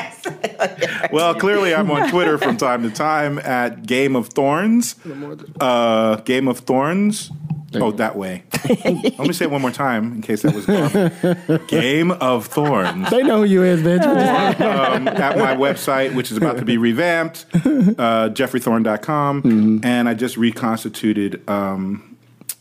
Well, 1.13 1.35
clearly 1.35 1.75
I'm 1.75 1.91
on 1.91 2.11
Twitter 2.11 2.37
from 2.39 2.57
time 2.57 2.83
to 2.83 2.91
time 2.91 3.39
at 3.39 3.87
Game 3.87 4.17
of 4.17 4.29
Thorns. 4.29 4.97
Uh, 5.61 6.17
Game 6.17 6.49
of 6.49 6.59
Thorns. 6.61 7.31
Oh, 7.83 7.91
that 7.93 8.17
way. 8.17 8.43
Let 8.85 9.19
me 9.19 9.33
say 9.33 9.45
it 9.47 9.51
one 9.51 9.63
more 9.63 9.71
time 9.71 10.13
in 10.13 10.23
case 10.23 10.43
that 10.43 10.55
was 10.55 10.67
garbled. 10.67 11.69
Game 11.69 12.11
of 12.13 12.47
Thorns. 12.47 13.11
they 13.11 13.23
know 13.23 13.39
who 13.39 13.45
you 13.45 13.63
is, 13.63 13.81
bitch. 13.83 14.03
um, 14.61 15.09
at 15.09 15.39
my 15.39 15.55
website, 15.55 16.15
which 16.15 16.31
is 16.31 16.37
about 16.37 16.59
to 16.59 16.65
be 16.65 16.77
revamped, 16.79 17.47
uh, 17.55 18.31
jeffreythorne.com. 18.31 19.81
And 19.85 20.09
I 20.09 20.15
just 20.15 20.37
reconstituted 20.37 21.49
um, 21.49 22.17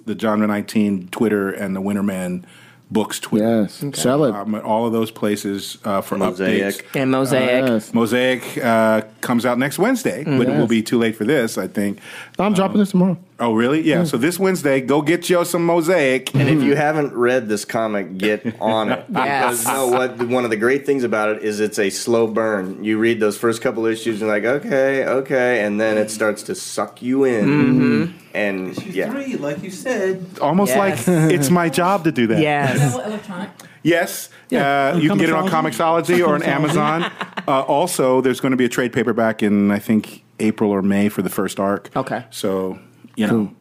the 0.06 0.18
Genre 0.18 0.48
19 0.48 1.08
Twitter 1.10 1.50
and 1.52 1.76
the 1.76 1.82
Winterman 1.82 2.44
Books 2.92 3.20
Twitter. 3.20 3.64
yes. 3.64 3.84
Sell 4.00 4.26
it. 4.26 4.36
Um, 4.36 4.54
at 4.54 4.64
all 4.64 4.86
of 4.86 4.94
those 4.94 5.10
places 5.10 5.80
uh, 5.86 6.02
for 6.02 6.20
Mosaic. 6.20 6.62
updates. 6.62 6.96
And 7.02 7.10
mosaic. 7.10 7.66
Yes. 7.66 7.94
Mosaic 7.96 8.58
uh, 8.64 9.02
comes 9.22 9.44
out 9.44 9.58
next 9.58 9.80
Wednesday, 9.80 10.24
but 10.24 10.48
it 10.48 10.56
will 10.56 10.68
be 10.68 10.84
too 10.84 11.00
late 11.00 11.16
for 11.16 11.26
this, 11.26 11.58
I 11.58 11.68
think. 11.68 12.00
I'm 12.38 12.54
dropping 12.54 12.78
this 12.78 12.92
tomorrow. 12.92 13.18
Oh, 13.38 13.54
really? 13.54 13.82
Yeah. 13.82 14.06
So 14.06 14.18
this 14.18 14.40
Wednesday, 14.40 14.80
go 14.80 15.02
get 15.02 15.30
you 15.30 15.44
some 15.44 15.66
Mosaic. 15.66 16.34
And 16.34 16.48
if 16.48 16.64
you 16.64 16.76
haven't 16.76 17.14
read 17.14 17.50
this 17.50 17.66
comic, 17.66 18.18
get 18.18 18.60
on 18.62 18.92
it. 18.92 19.06
Yes. 19.16 19.60
Because 19.62 19.68
you 19.68 19.74
know 19.74 19.88
what? 19.88 20.28
One 20.30 20.44
of 20.46 20.50
the 20.52 20.56
great 20.58 20.86
things 20.86 21.04
about 21.04 21.30
it 21.30 21.44
is 21.44 21.60
it's 21.60 21.78
a 21.80 21.90
slow 21.90 22.28
burn. 22.28 22.84
You 22.84 22.98
read 22.98 23.20
those 23.20 23.38
first 23.38 23.62
couple 23.62 23.86
issues 23.86 24.22
and 24.22 24.30
like, 24.30 24.46
okay, 24.46 25.06
okay, 25.06 25.64
and 25.66 25.82
then 25.82 25.98
it 25.98 26.10
starts 26.12 26.44
to 26.44 26.56
suck 26.56 27.02
you 27.02 27.24
in. 27.26 27.46
Mm-hmm. 27.46 28.18
And 28.34 28.86
yeah, 28.86 29.12
Three, 29.12 29.36
like 29.36 29.62
you 29.64 29.72
said. 29.72 30.26
Almost 30.42 30.76
Yes. 30.76 31.08
like 31.08 31.32
it's 31.34 31.50
my 31.50 31.70
job 31.70 32.04
to 32.06 32.12
do 32.12 32.28
that. 32.28 32.40
Yes. 32.40 32.94
electronic. 32.96 33.50
Yes, 33.84 34.30
Yeah, 34.50 34.94
uh, 34.96 34.98
you 34.98 35.10
can 35.10 35.18
get 35.20 35.30
it 35.30 35.36
on 35.36 35.48
Comixology. 35.50 36.16
Comixology 36.18 36.28
or 36.28 36.36
on 36.36 36.44
Amazon. 36.44 37.12
Uh, 37.48 37.62
also, 37.62 38.22
there's 38.22 38.40
going 38.40 38.54
to 38.54 38.58
be 38.58 38.66
a 38.66 38.70
trade 38.70 38.92
paperback 38.92 39.44
in 39.44 39.70
I 39.70 39.78
think 39.78 40.24
April 40.40 40.72
or 40.72 40.82
May 40.82 41.10
for 41.10 41.22
the 41.22 41.30
first 41.30 41.60
arc. 41.60 41.96
Okay. 41.96 42.26
so 42.32 42.80
you 43.16 43.28
know, 43.28 43.52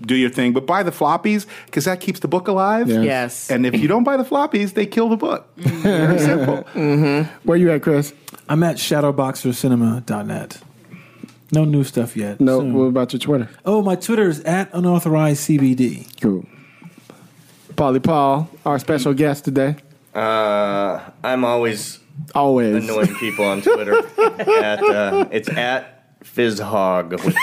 do 0.00 0.14
your 0.14 0.30
thing, 0.30 0.52
but 0.52 0.66
buy 0.66 0.82
the 0.82 0.90
floppies 0.90 1.46
because 1.66 1.84
that 1.84 2.00
keeps 2.00 2.20
the 2.20 2.28
book 2.28 2.48
alive. 2.48 2.88
Yeah. 2.88 3.00
Yes. 3.02 3.50
And 3.50 3.66
if 3.66 3.74
you 3.80 3.88
don't 3.88 4.04
buy 4.04 4.16
the 4.16 4.24
floppies, 4.24 4.74
they 4.74 4.86
kill 4.86 5.08
the 5.08 5.16
book. 5.16 5.46
Very 5.56 6.18
simple. 6.18 6.62
Where 7.44 7.56
you 7.58 7.70
at, 7.70 7.82
Chris? 7.82 8.12
I'm 8.48 8.62
at 8.62 8.76
shadowboxercinema.net. 8.76 10.58
No 11.52 11.64
new 11.64 11.84
stuff 11.84 12.16
yet. 12.16 12.40
No. 12.40 12.60
Soon. 12.60 12.74
What 12.74 12.84
about 12.86 13.12
your 13.12 13.20
Twitter? 13.20 13.48
Oh, 13.64 13.82
my 13.82 13.94
Twitter 13.96 14.28
is 14.28 14.40
at 14.40 14.72
unauthorized 14.72 15.48
CBD. 15.48 16.06
Cool. 16.20 16.44
Paulie 17.74 18.02
Paul, 18.02 18.48
our 18.64 18.78
special 18.78 19.12
guest 19.14 19.44
today. 19.44 19.76
uh, 20.14 20.98
I'm 21.22 21.44
always 21.44 22.00
Always. 22.34 22.82
annoying 22.82 23.14
people 23.16 23.44
on 23.44 23.60
Twitter. 23.60 23.98
at 24.18 24.82
uh, 24.82 25.26
it's 25.30 25.48
at 25.50 26.18
FizzHog 26.24 27.10
with 27.22 27.36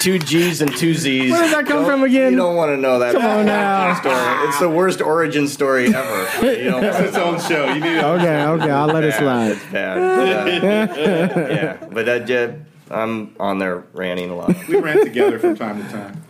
two 0.00 0.18
G's 0.18 0.60
and 0.60 0.74
two 0.76 0.94
Z's. 0.94 1.30
Where 1.32 1.42
did 1.42 1.52
that 1.52 1.66
come 1.66 1.78
Don't- 1.82 1.86
from 1.86 2.02
again? 2.04 2.32
You 2.32 2.38
don't 2.38 2.56
want 2.56 2.70
to 2.72 2.76
know 2.76 2.98
that. 2.98 3.12
Come 3.14 3.24
on 3.24 3.46
now. 3.46 3.94
Story. 4.00 4.48
It's 4.48 4.58
the 4.60 4.68
worst 4.68 5.00
origin 5.00 5.46
story 5.48 5.94
ever. 5.94 6.46
You 6.56 6.70
don't 6.70 6.84
It's 6.84 6.98
its 7.00 7.16
own 7.16 7.40
show. 7.40 7.66
You 7.68 7.74
need 7.74 7.80
to 8.00 8.06
Okay, 8.14 8.42
okay, 8.44 8.70
I'll 8.70 8.86
let 8.86 9.04
it 9.04 9.14
slide. 9.14 9.52
it's 9.52 9.64
bad. 9.66 10.62
Yeah, 10.62 10.96
yeah. 11.80 11.86
but 11.92 12.06
that 12.06 12.30
uh, 12.30 12.94
I'm 12.94 13.34
on 13.40 13.58
there 13.58 13.84
ranting 13.92 14.30
a 14.30 14.36
lot. 14.36 14.54
we 14.68 14.76
rant 14.78 15.02
together 15.02 15.38
from 15.38 15.56
time 15.56 15.82
to 15.84 15.90
time. 15.90 16.24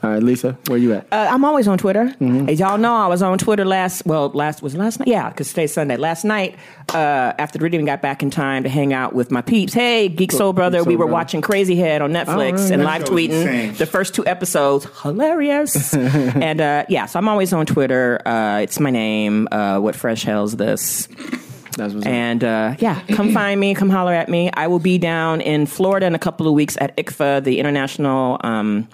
All 0.00 0.10
right, 0.10 0.22
Lisa, 0.22 0.56
where 0.68 0.78
you 0.78 0.92
at? 0.92 1.12
Uh, 1.12 1.26
I'm 1.28 1.44
always 1.44 1.66
on 1.66 1.76
Twitter. 1.76 2.04
Mm-hmm. 2.04 2.48
As 2.48 2.60
y'all 2.60 2.78
know, 2.78 2.94
I 2.94 3.08
was 3.08 3.20
on 3.20 3.36
Twitter 3.36 3.64
last. 3.64 4.06
Well, 4.06 4.28
last 4.28 4.62
was 4.62 4.76
last 4.76 5.00
night. 5.00 5.08
Yeah, 5.08 5.28
because 5.28 5.48
today's 5.48 5.72
Sunday. 5.72 5.96
Last 5.96 6.24
night, 6.24 6.54
uh, 6.94 7.32
after 7.36 7.58
the 7.58 7.64
reading, 7.64 7.84
got 7.84 8.00
back 8.00 8.22
in 8.22 8.30
time 8.30 8.62
to 8.62 8.68
hang 8.68 8.92
out 8.92 9.12
with 9.12 9.32
my 9.32 9.42
peeps. 9.42 9.72
Hey, 9.72 10.08
Geek 10.08 10.30
Soul 10.30 10.52
Brother, 10.52 10.78
Geek 10.78 10.84
Soul 10.84 10.88
we 10.92 10.96
were 10.96 11.06
Brother. 11.06 11.12
watching 11.14 11.42
Crazyhead 11.42 12.00
on 12.00 12.12
Netflix 12.12 12.58
right. 12.58 12.70
and 12.70 12.84
live 12.84 13.04
tweeting 13.04 13.76
the 13.76 13.86
first 13.86 14.14
two 14.14 14.24
episodes. 14.24 14.86
Hilarious. 15.02 15.92
and 15.94 16.60
uh, 16.60 16.84
yeah, 16.88 17.06
so 17.06 17.18
I'm 17.18 17.28
always 17.28 17.52
on 17.52 17.66
Twitter. 17.66 18.22
Uh, 18.24 18.60
it's 18.60 18.78
my 18.78 18.90
name. 18.90 19.48
Uh, 19.50 19.80
what 19.80 19.96
fresh 19.96 20.22
hell's 20.22 20.54
this? 20.54 21.08
and 21.80 22.42
uh, 22.42 22.74
yeah, 22.78 23.00
come 23.12 23.32
find 23.32 23.58
me, 23.60 23.74
come 23.74 23.90
holler 23.90 24.12
at 24.12 24.28
me. 24.28 24.50
I 24.54 24.66
will 24.66 24.78
be 24.78 24.98
down 24.98 25.40
in 25.40 25.66
Florida 25.66 26.06
in 26.06 26.14
a 26.14 26.18
couple 26.18 26.46
of 26.46 26.54
weeks 26.54 26.76
at 26.80 26.96
ICFA, 26.96 27.44
the 27.44 27.58
International 27.58 28.40
um, 28.42 28.88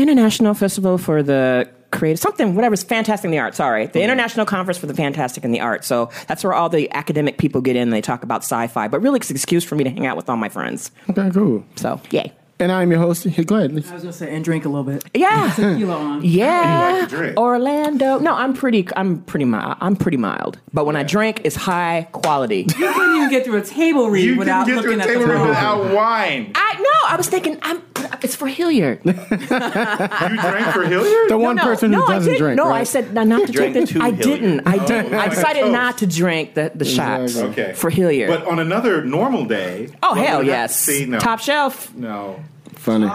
International 0.00 0.54
Festival 0.54 0.98
for 0.98 1.22
the 1.22 1.68
creative 1.92 2.20
something 2.20 2.54
whatever's 2.54 2.84
fantastic 2.84 3.24
in 3.24 3.32
the 3.32 3.38
arts 3.38 3.56
sorry. 3.56 3.86
The 3.86 3.98
mm-hmm. 3.98 4.04
international 4.04 4.46
conference 4.46 4.78
for 4.78 4.86
the 4.86 4.94
fantastic 4.94 5.44
in 5.44 5.50
the 5.50 5.60
arts. 5.60 5.88
So 5.88 6.10
that's 6.28 6.44
where 6.44 6.54
all 6.54 6.68
the 6.68 6.88
academic 6.92 7.36
people 7.36 7.60
get 7.60 7.74
in 7.74 7.82
and 7.82 7.92
they 7.92 8.00
talk 8.00 8.22
about 8.22 8.42
sci-fi 8.42 8.86
but 8.86 9.00
really 9.00 9.16
it's 9.16 9.30
an 9.30 9.36
excuse 9.36 9.64
for 9.64 9.74
me 9.74 9.82
to 9.82 9.90
hang 9.90 10.06
out 10.06 10.16
with 10.16 10.28
all 10.28 10.36
my 10.36 10.48
friends. 10.48 10.92
Okay 11.10 11.30
cool. 11.30 11.64
So 11.76 12.00
yay 12.10 12.32
and 12.60 12.70
I'm 12.70 12.90
your 12.90 13.00
host. 13.00 13.26
Go 13.46 13.56
ahead. 13.56 13.70
I 13.70 13.74
was 13.74 13.86
gonna 13.86 14.12
say 14.12 14.34
and 14.34 14.44
drink 14.44 14.64
a 14.64 14.68
little 14.68 14.84
bit. 14.84 15.04
Yeah, 15.14 15.52
tequila 15.56 15.96
on. 15.96 16.24
Yeah, 16.24 17.08
like 17.10 17.36
Orlando. 17.36 18.18
No, 18.18 18.34
I'm 18.34 18.54
pretty. 18.54 18.86
I'm 18.96 19.22
pretty 19.22 19.44
mild. 19.44 19.76
I'm 19.80 19.96
pretty 19.96 20.16
mild. 20.16 20.58
But 20.72 20.86
when 20.86 20.94
yeah. 20.94 21.00
I 21.00 21.04
drink, 21.04 21.40
it's 21.44 21.56
high 21.56 22.08
quality. 22.12 22.66
You 22.78 22.92
couldn't 22.92 23.16
even 23.16 23.30
get 23.30 23.44
through 23.44 23.58
a 23.58 23.64
table 23.64 24.10
read 24.10 24.24
you 24.24 24.36
without 24.36 24.66
get 24.66 24.76
looking 24.76 25.00
through 25.00 25.12
a 25.12 25.14
table 25.14 25.26
read 25.26 25.48
without 25.48 25.94
wine. 25.94 26.52
I 26.54 26.76
no. 26.78 27.08
I 27.08 27.16
was 27.16 27.28
thinking. 27.28 27.58
I'm. 27.62 27.82
It's 28.22 28.34
for 28.34 28.48
Hilliard. 28.48 29.00
you 29.04 29.12
drank 29.12 30.74
for 30.74 30.84
Hilliard? 30.84 31.30
The 31.30 31.38
one 31.38 31.56
no, 31.56 31.62
person 31.62 31.90
no, 31.90 32.02
who 32.02 32.12
doesn't 32.12 32.36
drink. 32.36 32.56
No, 32.56 32.68
right? 32.68 32.80
I 32.80 32.84
said 32.84 33.14
not 33.14 33.46
to 33.46 33.52
drink. 33.52 33.74
The, 33.74 33.98
I 34.00 34.10
didn't. 34.10 34.66
I 34.66 34.76
oh, 34.76 34.86
didn't. 34.86 35.14
I 35.14 35.28
decided 35.28 35.64
oh. 35.64 35.70
not 35.70 35.98
to 35.98 36.06
drink 36.06 36.54
the 36.54 36.72
the 36.74 36.84
shots. 36.84 37.36
Okay. 37.36 37.72
For 37.74 37.90
Hilliard. 37.90 38.28
But 38.28 38.46
on 38.46 38.58
another 38.58 39.04
normal 39.04 39.44
day. 39.44 39.88
Oh 40.02 40.14
hell 40.14 40.42
yes. 40.42 40.78
See, 40.78 41.06
no. 41.06 41.18
Top 41.18 41.40
shelf. 41.40 41.94
No. 41.94 42.42
Funny. 42.80 43.06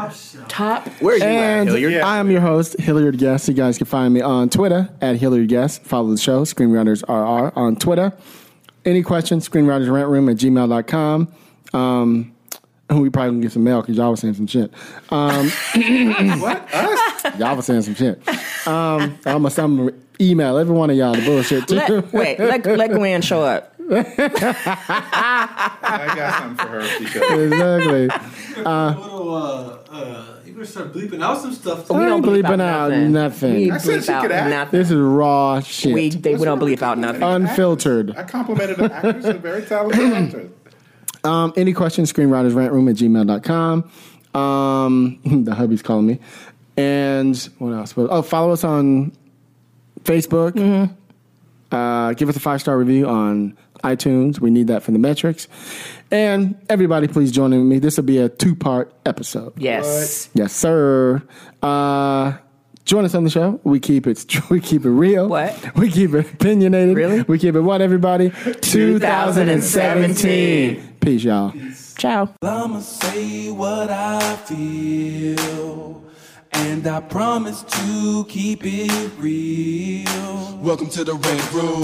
Top. 0.48 0.88
Where 1.02 1.16
are 1.16 1.18
you 1.18 1.24
and 1.24 1.68
at, 1.68 1.76
Hilliard? 1.76 2.04
I 2.04 2.20
am 2.20 2.30
your 2.30 2.40
host, 2.42 2.80
Hilliard 2.80 3.18
Guess. 3.18 3.48
You 3.48 3.56
guys 3.56 3.80
can 3.80 3.88
find 3.88 4.14
me 4.14 4.22
on 4.22 4.48
Twitter 4.50 4.90
at 5.02 5.16
Hilliard 5.16 5.50
Guess. 5.50 5.80
Follow 5.80 6.12
the 6.12 6.18
show, 6.18 6.44
Screenwriters 6.44 7.02
RR, 7.10 7.52
on 7.58 7.76
Twitter. 7.76 8.14
Any 8.86 9.02
questions, 9.02 9.50
screenwritersrantroom 9.50 10.30
at 10.30 10.38
gmail.com. 10.38 11.34
Um, 11.74 12.36
we 12.92 13.10
probably 13.10 13.32
gonna 13.32 13.42
get 13.42 13.54
some 13.54 13.64
mail 13.64 13.82
because 13.82 13.98
y'all 13.98 14.12
was 14.12 14.20
saying 14.20 14.36
some 14.36 14.46
shit. 14.46 14.72
Um, 15.10 15.50
what? 16.40 16.72
Us? 16.72 17.40
Y'all 17.40 17.56
was 17.56 17.66
saying 17.66 17.82
some 17.82 17.96
shit. 17.96 18.22
Um, 18.68 19.18
I'm 19.26 19.42
gonna 19.42 19.50
send 19.50 19.80
them 19.80 20.02
email 20.22 20.60
every 20.60 20.76
one 20.76 20.92
of 20.92 20.96
y'all 20.96 21.16
the 21.16 21.26
bullshit 21.26 21.68
too. 21.68 21.76
Let, 21.76 22.14
wait, 22.14 22.40
let, 22.40 22.66
let 22.66 22.92
Gwen 22.92 23.24
show 23.24 23.42
up. 23.42 23.75
I 23.92 25.64
got 26.16 26.40
something 26.40 26.66
for 26.66 26.72
her. 26.72 27.00
Because 27.00 27.52
exactly. 27.54 28.10
Uh, 28.56 28.96
little, 28.98 29.36
uh, 29.36 29.78
uh, 29.92 30.40
you're 30.46 30.56
gonna 30.56 30.66
start 30.66 30.94
bleeping 30.94 31.22
out 31.22 31.42
some 31.42 31.52
stuff. 31.52 31.90
We 31.90 32.06
don't 32.06 32.22
bleep 32.24 32.44
bleeping 32.44 32.62
out 32.62 32.90
nothing. 32.90 33.12
nothing. 33.12 33.54
We 33.54 33.70
bleep 33.70 34.08
out 34.08 34.30
nothing. 34.50 34.80
This 34.80 34.92
is 34.92 34.98
raw 34.98 35.60
shit. 35.60 35.94
We, 35.94 36.10
they, 36.10 36.36
we 36.36 36.46
don't 36.46 36.60
bleep 36.60 36.82
out 36.82 36.98
nothing. 36.98 37.22
Unfiltered. 37.22 38.16
I 38.16 38.24
complimented 38.24 38.80
an 38.80 38.92
actress, 38.94 39.26
a 39.26 39.34
very 39.34 39.66
talented 39.66 40.14
actress. 40.14 40.52
Um, 41.26 41.52
any 41.58 41.74
questions, 41.74 42.14
screenwritersrantroom 42.14 42.90
at 42.90 42.96
gmail.com. 42.96 43.92
Um, 44.42 45.20
the 45.44 45.54
hubby's 45.54 45.82
calling 45.82 46.08
me. 46.08 46.20
And 46.78 47.38
what 47.58 47.72
else? 47.72 47.94
Oh, 47.98 48.22
follow 48.22 48.54
us 48.54 48.64
on 48.64 49.12
Facebook. 50.04 50.52
Mm-hmm. 50.54 51.76
Uh, 51.76 52.14
give 52.14 52.30
us 52.30 52.38
a 52.38 52.40
five 52.40 52.62
star 52.62 52.78
review 52.78 53.08
on 53.08 53.58
iTunes. 53.86 54.40
We 54.40 54.50
need 54.50 54.68
that 54.68 54.84
for 54.84 54.92
the 54.92 55.00
metrics. 55.00 55.48
And 56.12 56.56
everybody, 56.70 57.08
please 57.08 57.32
join 57.32 57.54
in 57.54 57.60
with 57.60 57.68
me. 57.68 57.80
This 57.80 57.96
will 57.98 58.04
be 58.04 58.18
a 58.18 58.28
two 58.30 58.56
part 58.56 58.94
episode. 59.06 59.54
Yes. 59.58 60.30
What? 60.34 60.40
Yes, 60.42 60.54
sir. 60.54 61.22
Uh, 61.62 62.34
join 62.86 63.06
us 63.06 63.14
on 63.16 63.24
the 63.24 63.30
show. 63.30 63.60
We 63.64 63.80
keep 63.80 64.08
it 64.08 64.26
we 64.50 64.60
keep 64.60 64.84
it 64.86 64.90
real. 64.90 65.28
What? 65.30 65.76
We 65.76 65.90
keep 65.92 66.14
it 66.14 66.34
opinionated. 66.34 66.96
Really? 66.98 67.22
We 67.24 67.40
keep 67.40 67.56
it 67.56 67.62
what 67.62 67.82
everybody? 67.82 68.30
2017. 68.32 70.98
Peace, 71.00 71.24
y'all. 71.24 71.54
Ciao. 71.98 72.30
I'ma 72.42 72.80
say 72.80 73.52
what 73.52 73.90
I 73.90 74.36
feel. 74.38 76.04
And 76.54 76.88
I 76.88 77.02
promise 77.02 77.64
to 77.64 78.26
keep 78.30 78.62
it 78.64 79.12
real. 79.18 80.58
Welcome 80.62 80.90
to 80.90 81.04
the 81.04 81.14
Rant 81.14 81.54
Room. 81.54 81.84